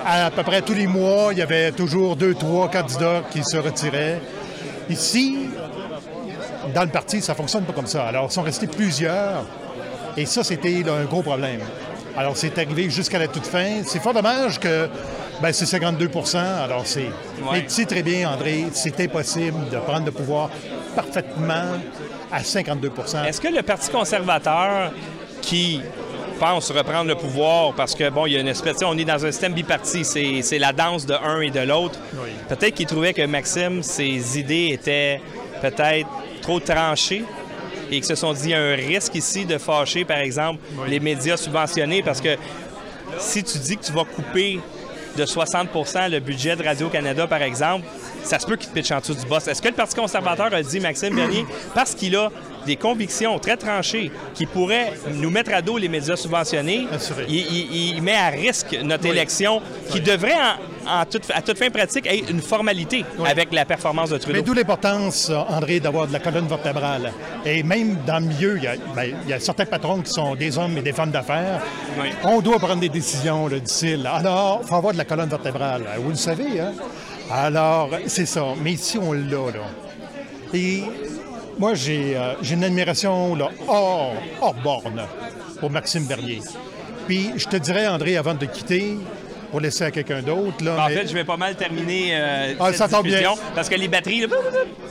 à, 0.03 0.31
peu 0.31 0.41
près 0.41 0.63
tous 0.63 0.73
les 0.73 0.87
mois, 0.87 1.27
il 1.31 1.37
y 1.37 1.43
avait 1.43 1.71
toujours 1.71 2.15
deux, 2.15 2.33
trois 2.33 2.69
candidats 2.71 3.21
qui 3.29 3.43
se 3.43 3.55
retiraient. 3.57 4.19
Ici, 4.89 5.47
dans 6.73 6.81
le 6.81 6.89
parti, 6.89 7.21
ça 7.21 7.35
fonctionne 7.35 7.65
pas 7.65 7.73
comme 7.73 7.85
ça. 7.85 8.05
Alors, 8.05 8.25
ils 8.31 8.33
sont 8.33 8.41
restés 8.41 8.65
plusieurs. 8.65 9.45
Et 10.17 10.25
ça, 10.25 10.43
c'était 10.43 10.83
un 10.89 11.03
gros 11.03 11.21
problème. 11.21 11.59
Alors, 12.17 12.35
c'est 12.35 12.57
arrivé 12.57 12.89
jusqu'à 12.89 13.19
la 13.19 13.27
toute 13.27 13.45
fin. 13.45 13.83
C'est 13.85 14.01
fort 14.01 14.15
dommage 14.15 14.59
que 14.59 14.89
ben, 15.41 15.51
c'est 15.51 15.65
52% 15.65 16.37
Alors, 16.37 16.85
c'est. 16.85 17.09
Mais 17.51 17.63
tu 17.63 17.69
sais 17.69 17.85
très 17.85 18.03
bien, 18.03 18.29
André, 18.29 18.65
c'est 18.71 18.99
impossible 18.99 19.69
de 19.69 19.77
prendre 19.77 20.05
le 20.05 20.11
pouvoir 20.11 20.49
parfaitement 20.95 21.79
à 22.31 22.41
52% 22.41 23.25
Est-ce 23.25 23.41
que 23.41 23.47
le 23.47 23.61
Parti 23.63 23.89
conservateur 23.89 24.91
qui 25.41 25.81
pense 26.39 26.71
reprendre 26.71 27.07
le 27.07 27.15
pouvoir 27.15 27.73
parce 27.73 27.95
que, 27.95 28.09
bon, 28.09 28.25
il 28.25 28.33
y 28.33 28.37
a 28.37 28.39
une 28.39 28.47
espèce, 28.47 28.81
on 28.83 28.97
est 28.97 29.05
dans 29.05 29.25
un 29.25 29.31
système 29.31 29.53
biparti, 29.53 30.03
c'est 30.03 30.59
la 30.59 30.73
danse 30.73 31.05
de 31.05 31.13
un 31.13 31.41
et 31.41 31.51
de 31.51 31.59
l'autre. 31.61 31.99
Oui. 32.15 32.29
Peut-être 32.49 32.73
qu'il 32.73 32.87
trouvait 32.87 33.13
que 33.13 33.25
Maxime, 33.25 33.83
ses 33.83 34.39
idées 34.39 34.69
étaient 34.73 35.21
peut-être 35.61 36.09
trop 36.41 36.59
tranchées 36.59 37.23
et 37.89 37.95
qu'ils 37.95 38.05
se 38.05 38.15
sont 38.15 38.33
dit 38.33 38.45
il 38.45 38.49
y 38.49 38.53
a 38.53 38.61
un 38.61 38.75
risque 38.75 39.15
ici 39.15 39.45
de 39.45 39.57
fâcher, 39.57 40.05
par 40.05 40.17
exemple, 40.17 40.59
les 40.87 40.99
médias 40.99 41.37
subventionnés 41.37 42.01
parce 42.01 42.21
que 42.21 42.35
si 43.19 43.43
tu 43.43 43.57
dis 43.59 43.77
que 43.77 43.85
tu 43.85 43.91
vas 43.91 44.03
couper 44.03 44.59
de 45.17 45.25
60% 45.25 46.09
le 46.09 46.19
budget 46.19 46.55
de 46.55 46.63
Radio-Canada, 46.63 47.27
par 47.27 47.41
exemple, 47.41 47.85
ça 48.23 48.39
se 48.39 48.45
peut 48.47 48.55
qu'il 48.55 48.69
te 48.69 48.73
pitche 48.73 48.91
en 48.91 48.99
dessous 48.99 49.13
du 49.13 49.25
boss. 49.25 49.47
Est-ce 49.47 49.61
que 49.61 49.67
le 49.67 49.73
Parti 49.73 49.95
conservateur 49.95 50.53
a 50.53 50.61
dit, 50.63 50.79
Maxime 50.79 51.15
Bernier, 51.15 51.45
parce 51.75 51.93
qu'il 51.93 52.15
a 52.15 52.31
des 52.65 52.75
convictions 52.77 53.37
très 53.39 53.57
tranchées 53.57 54.11
qui 54.33 54.45
pourraient 54.45 54.93
nous 55.15 55.29
mettre 55.29 55.53
à 55.53 55.61
dos 55.61 55.77
les 55.77 55.89
médias 55.89 56.15
subventionnés, 56.15 56.87
Assuré. 56.91 57.25
il, 57.27 57.35
il- 57.35 57.95
il 57.95 58.01
met 58.01 58.15
à 58.15 58.27
risque 58.29 58.77
notre 58.83 59.05
élection 59.05 59.61
qui 59.91 59.99
devrait, 60.01 60.33
en, 60.33 60.55
en 60.87 61.05
toute, 61.05 61.29
à 61.33 61.41
toute 61.41 61.57
fin 61.57 61.69
pratique, 61.69 62.07
être 62.07 62.29
une 62.29 62.41
formalité 62.41 63.05
avec 63.25 63.51
la 63.53 63.65
performance 63.65 64.09
de 64.09 64.17
Trudeau. 64.17 64.37
Mais 64.37 64.43
d'où 64.43 64.53
l'importance, 64.53 65.31
André, 65.49 65.79
d'avoir 65.79 66.07
de 66.07 66.13
la 66.13 66.19
colonne 66.19 66.47
vertébrale. 66.47 67.11
Et 67.45 67.63
même 67.63 67.97
dans 68.05 68.19
le 68.19 68.27
milieu, 68.27 68.57
il 68.57 68.63
y 68.63 68.67
a, 68.67 68.75
ben, 68.95 69.15
il 69.23 69.29
y 69.29 69.33
a 69.33 69.39
certains 69.39 69.65
patrons 69.65 70.01
qui 70.01 70.11
sont 70.11 70.35
des 70.35 70.57
hommes 70.57 70.77
et 70.77 70.81
des 70.81 70.93
femmes 70.93 71.11
d'affaires. 71.11 71.61
Oui. 72.01 72.09
On 72.23 72.41
doit 72.41 72.59
prendre 72.59 72.79
des 72.79 72.89
décisions, 72.89 73.47
là, 73.47 73.59
dit-il. 73.59 74.05
Alors, 74.07 74.61
il 74.63 74.67
faut 74.67 74.75
avoir 74.75 74.93
de 74.93 74.97
la 74.97 75.05
colonne 75.05 75.29
vertébrale. 75.29 75.83
Vous 75.99 76.09
le 76.09 76.15
savez, 76.15 76.59
hein? 76.59 76.73
Alors, 77.31 77.89
c'est 78.07 78.25
ça. 78.25 78.43
Mais 78.61 78.73
ici, 78.73 78.97
on 78.97 79.13
l'a, 79.13 79.51
là. 79.53 79.65
Et 80.53 80.83
moi, 81.57 81.73
j'ai 81.73 82.15
euh, 82.15 82.33
une 82.51 82.63
admiration 82.63 83.35
là, 83.35 83.49
hors, 83.67 84.13
hors 84.41 84.55
borne 84.55 85.03
pour 85.59 85.69
Maxime 85.69 86.05
Bernier. 86.05 86.41
Puis, 87.07 87.31
je 87.35 87.47
te 87.47 87.57
dirais, 87.57 87.87
André, 87.87 88.17
avant 88.17 88.33
de 88.33 88.39
te 88.39 88.45
quitter, 88.45 88.97
pour 89.53 89.61
laisser 89.61 89.83
à 89.83 89.91
quelqu'un 89.91 90.23
d'autre, 90.23 90.63
là, 90.63 90.83
En 90.83 90.87
mais- 90.89 90.95
fait, 90.95 91.07
je 91.09 91.13
vais 91.13 91.23
pas 91.23 91.37
mal 91.37 91.53
terminer 91.55 92.09
euh, 92.15 92.53
Ah, 92.59 92.73
cette 92.73 92.89
ça 92.89 93.01
bien. 93.03 93.33
parce 93.53 93.69
que 93.69 93.75
les 93.75 93.87
batteries, 93.87 94.21
là, 94.21 94.27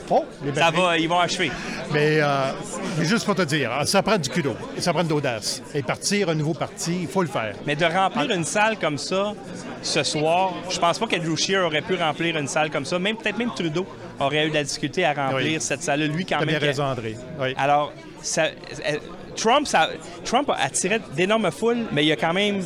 Oh, 0.09 0.23
les 0.41 0.53
ça 0.55 0.71
va, 0.71 0.97
ils 0.97 1.09
vont 1.09 1.19
achever. 1.19 1.51
Mais, 1.91 2.19
euh, 2.21 2.51
mais 2.97 3.03
juste 3.03 3.25
pour 3.25 3.35
te 3.35 3.41
dire, 3.41 3.71
ça 3.83 4.01
prend 4.01 4.17
du 4.17 4.29
culot, 4.29 4.55
ça 4.77 4.93
prend 4.93 5.03
de 5.03 5.09
l'audace. 5.09 5.61
Et 5.75 5.83
partir 5.83 6.29
un 6.29 6.35
nouveau 6.35 6.53
parti, 6.53 6.99
il 7.01 7.07
faut 7.09 7.21
le 7.23 7.27
faire. 7.27 7.55
Mais 7.65 7.75
de 7.75 7.83
remplir 7.83 8.31
une 8.31 8.45
salle 8.45 8.77
comme 8.79 8.97
ça 8.97 9.33
ce 9.81 10.01
soir, 10.03 10.53
je 10.69 10.79
pense 10.79 10.97
pas 10.97 11.07
qu'Andrew 11.07 11.35
Scheer 11.35 11.65
aurait 11.65 11.81
pu 11.81 11.95
remplir 11.95 12.37
une 12.37 12.47
salle 12.47 12.69
comme 12.69 12.85
ça. 12.85 12.97
Même 12.99 13.17
peut-être 13.17 13.37
même 13.37 13.51
Trudeau 13.53 13.85
aurait 14.21 14.47
eu 14.47 14.49
de 14.49 14.53
la 14.55 14.63
difficulté 14.63 15.03
à 15.03 15.11
remplir 15.11 15.55
Oui. 15.55 15.57
cette 15.59 15.83
salle-là. 15.83 16.07
Lui, 16.07 16.23
quand 16.25 16.37
as 16.37 16.39
même. 16.45 16.47
bien 16.57 16.59
raison, 16.59 16.85
André. 16.85 17.17
Oui. 17.37 17.53
Alors, 17.57 17.91
ça- 18.21 18.43
euh, 18.45 18.97
Trump, 19.35 19.67
ça- 19.67 19.89
Trump 20.23 20.49
a 20.49 20.63
attiré 20.63 21.01
d'énormes 21.17 21.51
foules, 21.51 21.83
mais 21.91 22.03
il 22.05 22.07
y 22.07 22.11
a 22.13 22.15
quand 22.15 22.33
même 22.33 22.61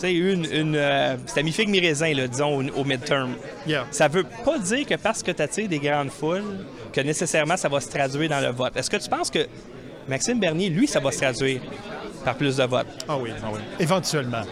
sais, 0.00 0.14
une. 0.14 0.46
une 0.52 0.76
euh, 0.76 1.16
C'était 1.26 1.42
mi-figue, 1.42 1.68
mi-raisin, 1.68 2.12
là, 2.14 2.26
disons, 2.26 2.58
au, 2.58 2.80
au 2.80 2.84
midterm. 2.84 3.32
Yeah. 3.66 3.86
Ça 3.90 4.08
veut 4.08 4.24
pas 4.44 4.58
dire 4.58 4.86
que 4.86 4.94
parce 4.94 5.22
que 5.22 5.30
tu 5.30 5.42
attires 5.42 5.68
des 5.68 5.78
grandes 5.78 6.10
foules, 6.10 6.64
que 6.92 7.00
nécessairement 7.00 7.56
ça 7.56 7.68
va 7.68 7.80
se 7.80 7.88
traduire 7.88 8.28
dans 8.28 8.40
le 8.40 8.50
vote. 8.52 8.76
Est-ce 8.76 8.90
que 8.90 8.96
tu 8.96 9.08
penses 9.08 9.30
que 9.30 9.46
Maxime 10.08 10.40
Bernier, 10.40 10.70
lui, 10.70 10.86
ça 10.86 11.00
va 11.00 11.10
se 11.12 11.18
traduire 11.18 11.60
par 12.24 12.34
plus 12.34 12.56
de 12.56 12.64
votes? 12.64 12.86
Ah 13.08 13.16
oui, 13.18 13.30
ah 13.42 13.48
oui. 13.52 13.60
Éventuellement. 13.78 14.42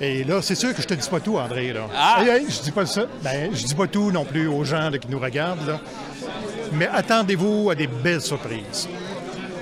Et 0.00 0.24
là, 0.24 0.42
c'est 0.42 0.54
sûr 0.54 0.74
que 0.74 0.82
je 0.82 0.86
te 0.86 0.94
dis 0.94 1.08
pas 1.08 1.20
tout, 1.20 1.38
André. 1.38 1.72
Là. 1.72 1.86
Ah! 1.94 2.18
Hey, 2.20 2.28
hey, 2.28 2.46
je 2.50 2.62
dis 2.62 2.70
pas 2.70 2.84
ça. 2.84 3.06
Ben, 3.22 3.50
je 3.54 3.64
dis 3.64 3.74
pas 3.74 3.86
tout 3.86 4.10
non 4.12 4.24
plus 4.24 4.46
aux 4.46 4.64
gens 4.64 4.90
là, 4.90 4.98
qui 4.98 5.08
nous 5.08 5.18
regardent. 5.18 5.66
là. 5.66 5.80
Mais 6.72 6.88
attendez-vous 6.92 7.70
à 7.70 7.74
des 7.74 7.86
belles 7.86 8.20
surprises. 8.20 8.88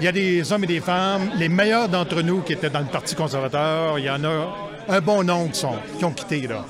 Il 0.00 0.04
y 0.04 0.08
a 0.08 0.12
des 0.12 0.52
hommes 0.52 0.64
et 0.64 0.66
des 0.66 0.80
femmes, 0.80 1.30
les 1.36 1.48
meilleurs 1.48 1.88
d'entre 1.88 2.20
nous 2.20 2.40
qui 2.40 2.52
étaient 2.52 2.70
dans 2.70 2.80
le 2.80 2.86
Parti 2.86 3.14
conservateur, 3.14 3.96
il 3.98 4.06
y 4.06 4.10
en 4.10 4.24
a 4.24 4.56
un 4.88 5.00
bon 5.00 5.22
nombre 5.24 5.50
qui, 5.52 5.60
sont, 5.60 5.74
qui 5.98 6.04
ont 6.04 6.12
quitté. 6.12 6.46
Là. 6.46 6.64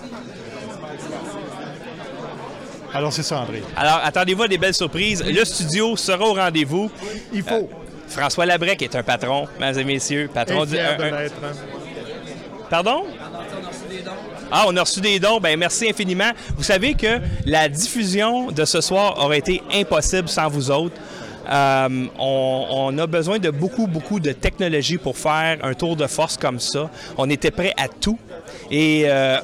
Alors, 2.92 3.12
c'est 3.12 3.22
ça, 3.24 3.40
André. 3.40 3.62
Alors, 3.76 4.00
attendez-vous 4.04 4.44
à 4.44 4.48
des 4.48 4.58
belles 4.58 4.74
surprises. 4.74 5.22
Le 5.24 5.44
studio 5.44 5.96
sera 5.96 6.24
au 6.24 6.34
rendez-vous. 6.34 6.90
Il 7.32 7.42
faut. 7.42 7.68
François 8.08 8.46
Labrec 8.46 8.80
est 8.82 8.94
un 8.94 9.02
patron, 9.02 9.48
mesdames 9.58 9.80
et 9.80 9.84
messieurs. 9.84 10.30
Patron 10.32 10.64
du- 10.64 10.78
un- 10.78 10.96
de 10.96 11.02
un- 11.02 11.10
l'être. 11.22 11.34
hein. 11.42 11.52
Pardon? 12.70 13.04
Ah, 14.52 14.64
on 14.68 14.76
a 14.76 14.80
reçu 14.82 15.00
des 15.00 15.18
dons. 15.18 15.40
Ben 15.40 15.58
merci 15.58 15.88
infiniment. 15.88 16.30
Vous 16.56 16.62
savez 16.62 16.94
que 16.94 17.18
la 17.46 17.68
diffusion 17.68 18.52
de 18.52 18.64
ce 18.64 18.80
soir 18.80 19.18
aurait 19.24 19.38
été 19.38 19.60
impossible 19.72 20.28
sans 20.28 20.48
vous 20.48 20.70
autres. 20.70 20.94
Euh, 21.48 22.06
on, 22.18 22.96
a 22.98 23.06
besoin 23.06 23.38
de 23.38 23.50
beaucoup, 23.50 23.86
beaucoup 23.86 24.20
de 24.20 24.32
technologie 24.32 24.98
pour 24.98 25.16
faire 25.16 25.58
un 25.62 25.74
tour 25.74 25.96
de 25.96 26.06
force 26.06 26.36
comme 26.36 26.58
ça. 26.58 26.90
On 27.18 27.28
était 27.30 27.50
prêt 27.50 27.72
à 27.76 27.88
tout. 27.88 28.18
Et 28.70 29.04
euh, 29.06 29.38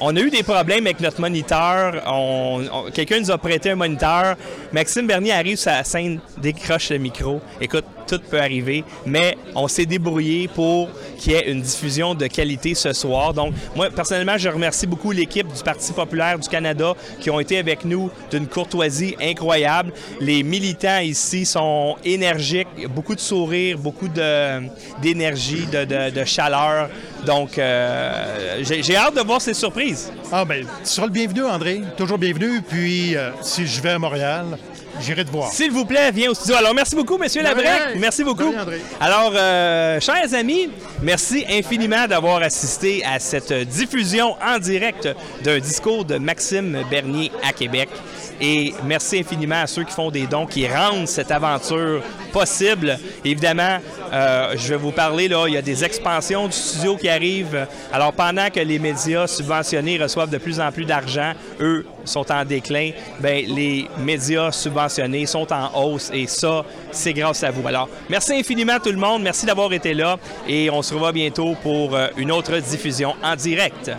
on 0.00 0.14
a 0.16 0.20
eu 0.20 0.30
des 0.30 0.42
problèmes 0.42 0.86
avec 0.86 1.00
notre 1.00 1.20
moniteur. 1.20 2.02
On- 2.06 2.62
on- 2.72 2.90
Quelqu'un 2.90 3.20
nous 3.20 3.30
a 3.30 3.38
prêté 3.38 3.70
un 3.70 3.76
moniteur. 3.76 4.36
Maxime 4.72 5.06
Bernier 5.06 5.32
arrive 5.32 5.56
sur 5.56 5.70
la 5.70 5.84
scène, 5.84 6.20
décroche 6.38 6.90
le 6.90 6.98
micro. 6.98 7.40
Écoute, 7.60 7.84
tout 8.06 8.20
peut 8.30 8.38
arriver, 8.40 8.84
mais 9.06 9.36
on 9.54 9.66
s'est 9.66 9.86
débrouillé 9.86 10.46
pour 10.48 10.88
qu'il 11.18 11.32
y 11.32 11.36
ait 11.36 11.50
une 11.50 11.62
diffusion 11.62 12.14
de 12.14 12.26
qualité 12.26 12.74
ce 12.74 12.92
soir. 12.92 13.32
Donc, 13.32 13.54
moi, 13.74 13.88
personnellement, 13.90 14.36
je 14.36 14.48
remercie 14.50 14.86
beaucoup 14.86 15.10
l'équipe 15.10 15.46
du 15.50 15.62
Parti 15.62 15.90
populaire 15.92 16.38
du 16.38 16.46
Canada 16.48 16.92
qui 17.20 17.30
ont 17.30 17.40
été 17.40 17.56
avec 17.58 17.84
nous 17.84 18.10
d'une 18.30 18.46
courtoisie 18.46 19.16
incroyable. 19.22 19.92
Les 20.20 20.42
militants 20.42 20.98
ici 20.98 21.46
sont 21.46 21.96
énergiques, 22.04 22.68
beaucoup 22.90 23.14
de 23.14 23.20
sourires, 23.20 23.78
beaucoup 23.78 24.08
d'énergie, 25.02 25.66
de, 25.66 26.24
chaleur. 26.24 26.90
Donc, 27.26 27.56
euh, 27.58 28.62
j'ai 28.62 28.96
hâte 28.96 29.14
de 29.16 29.20
voir 29.22 29.40
ces 29.40 29.54
surprises. 29.54 29.83
Ah, 30.32 30.44
ben, 30.44 30.62
tu 30.62 30.90
seras 30.90 31.06
le 31.06 31.12
bienvenu, 31.12 31.44
André. 31.44 31.82
Toujours 31.96 32.18
bienvenu. 32.18 32.62
Puis, 32.62 33.16
euh, 33.16 33.30
si 33.42 33.66
je 33.66 33.80
vais 33.80 33.90
à 33.90 33.98
Montréal, 33.98 34.58
j'irai 35.00 35.24
te 35.24 35.30
voir. 35.30 35.50
S'il 35.50 35.70
vous 35.70 35.84
plaît, 35.84 36.10
viens 36.10 36.30
au 36.30 36.34
studio. 36.34 36.56
Alors, 36.56 36.74
merci 36.74 36.94
beaucoup, 36.94 37.18
Monsieur 37.18 37.42
Labrec. 37.42 37.96
Merci 37.98 38.24
beaucoup. 38.24 38.54
André. 38.56 38.80
Alors, 39.00 39.32
euh, 39.34 40.00
chers 40.00 40.32
amis, 40.34 40.70
merci 41.02 41.44
infiniment 41.50 42.06
d'avoir 42.06 42.42
assisté 42.42 43.04
à 43.04 43.18
cette 43.18 43.52
diffusion 43.68 44.36
en 44.44 44.58
direct 44.58 45.08
d'un 45.42 45.58
discours 45.58 46.04
de 46.04 46.16
Maxime 46.18 46.82
Bernier 46.90 47.30
à 47.42 47.52
Québec. 47.52 47.88
Et 48.40 48.74
merci 48.84 49.20
infiniment 49.20 49.62
à 49.62 49.66
ceux 49.66 49.84
qui 49.84 49.92
font 49.92 50.10
des 50.10 50.26
dons, 50.26 50.46
qui 50.46 50.66
rendent 50.66 51.08
cette 51.08 51.30
aventure 51.30 52.02
possible. 52.32 52.98
Évidemment, 53.24 53.78
euh, 54.12 54.54
je 54.56 54.68
vais 54.68 54.76
vous 54.76 54.90
parler, 54.90 55.28
là, 55.28 55.44
il 55.46 55.54
y 55.54 55.56
a 55.56 55.62
des 55.62 55.84
expansions 55.84 56.46
du 56.46 56.52
studio 56.52 56.96
qui 56.96 57.08
arrivent. 57.08 57.66
Alors, 57.92 58.12
pendant 58.12 58.50
que 58.50 58.60
les 58.60 58.78
médias 58.78 59.26
subventionnés 59.26 59.98
reçoivent 59.98 60.30
de 60.30 60.38
plus 60.38 60.60
en 60.60 60.70
plus 60.72 60.84
d'argent, 60.84 61.32
eux 61.60 61.86
sont 62.04 62.30
en 62.30 62.44
déclin, 62.44 62.90
ben, 63.20 63.44
les 63.46 63.88
médias 63.98 64.52
subventionnés 64.52 65.26
sont 65.26 65.52
en 65.52 65.70
hausse 65.74 66.10
et 66.12 66.26
ça, 66.26 66.64
c'est 66.90 67.12
grâce 67.12 67.42
à 67.42 67.50
vous. 67.50 67.66
Alors, 67.66 67.88
merci 68.08 68.34
infiniment 68.34 68.78
tout 68.82 68.90
le 68.90 68.98
monde. 68.98 69.22
Merci 69.22 69.46
d'avoir 69.46 69.72
été 69.72 69.94
là 69.94 70.18
et 70.46 70.70
on 70.70 70.82
se 70.82 70.92
revoit 70.92 71.12
bientôt 71.12 71.56
pour 71.62 71.94
euh, 71.94 72.08
une 72.16 72.32
autre 72.32 72.56
diffusion 72.58 73.14
en 73.22 73.36
direct. 73.36 73.90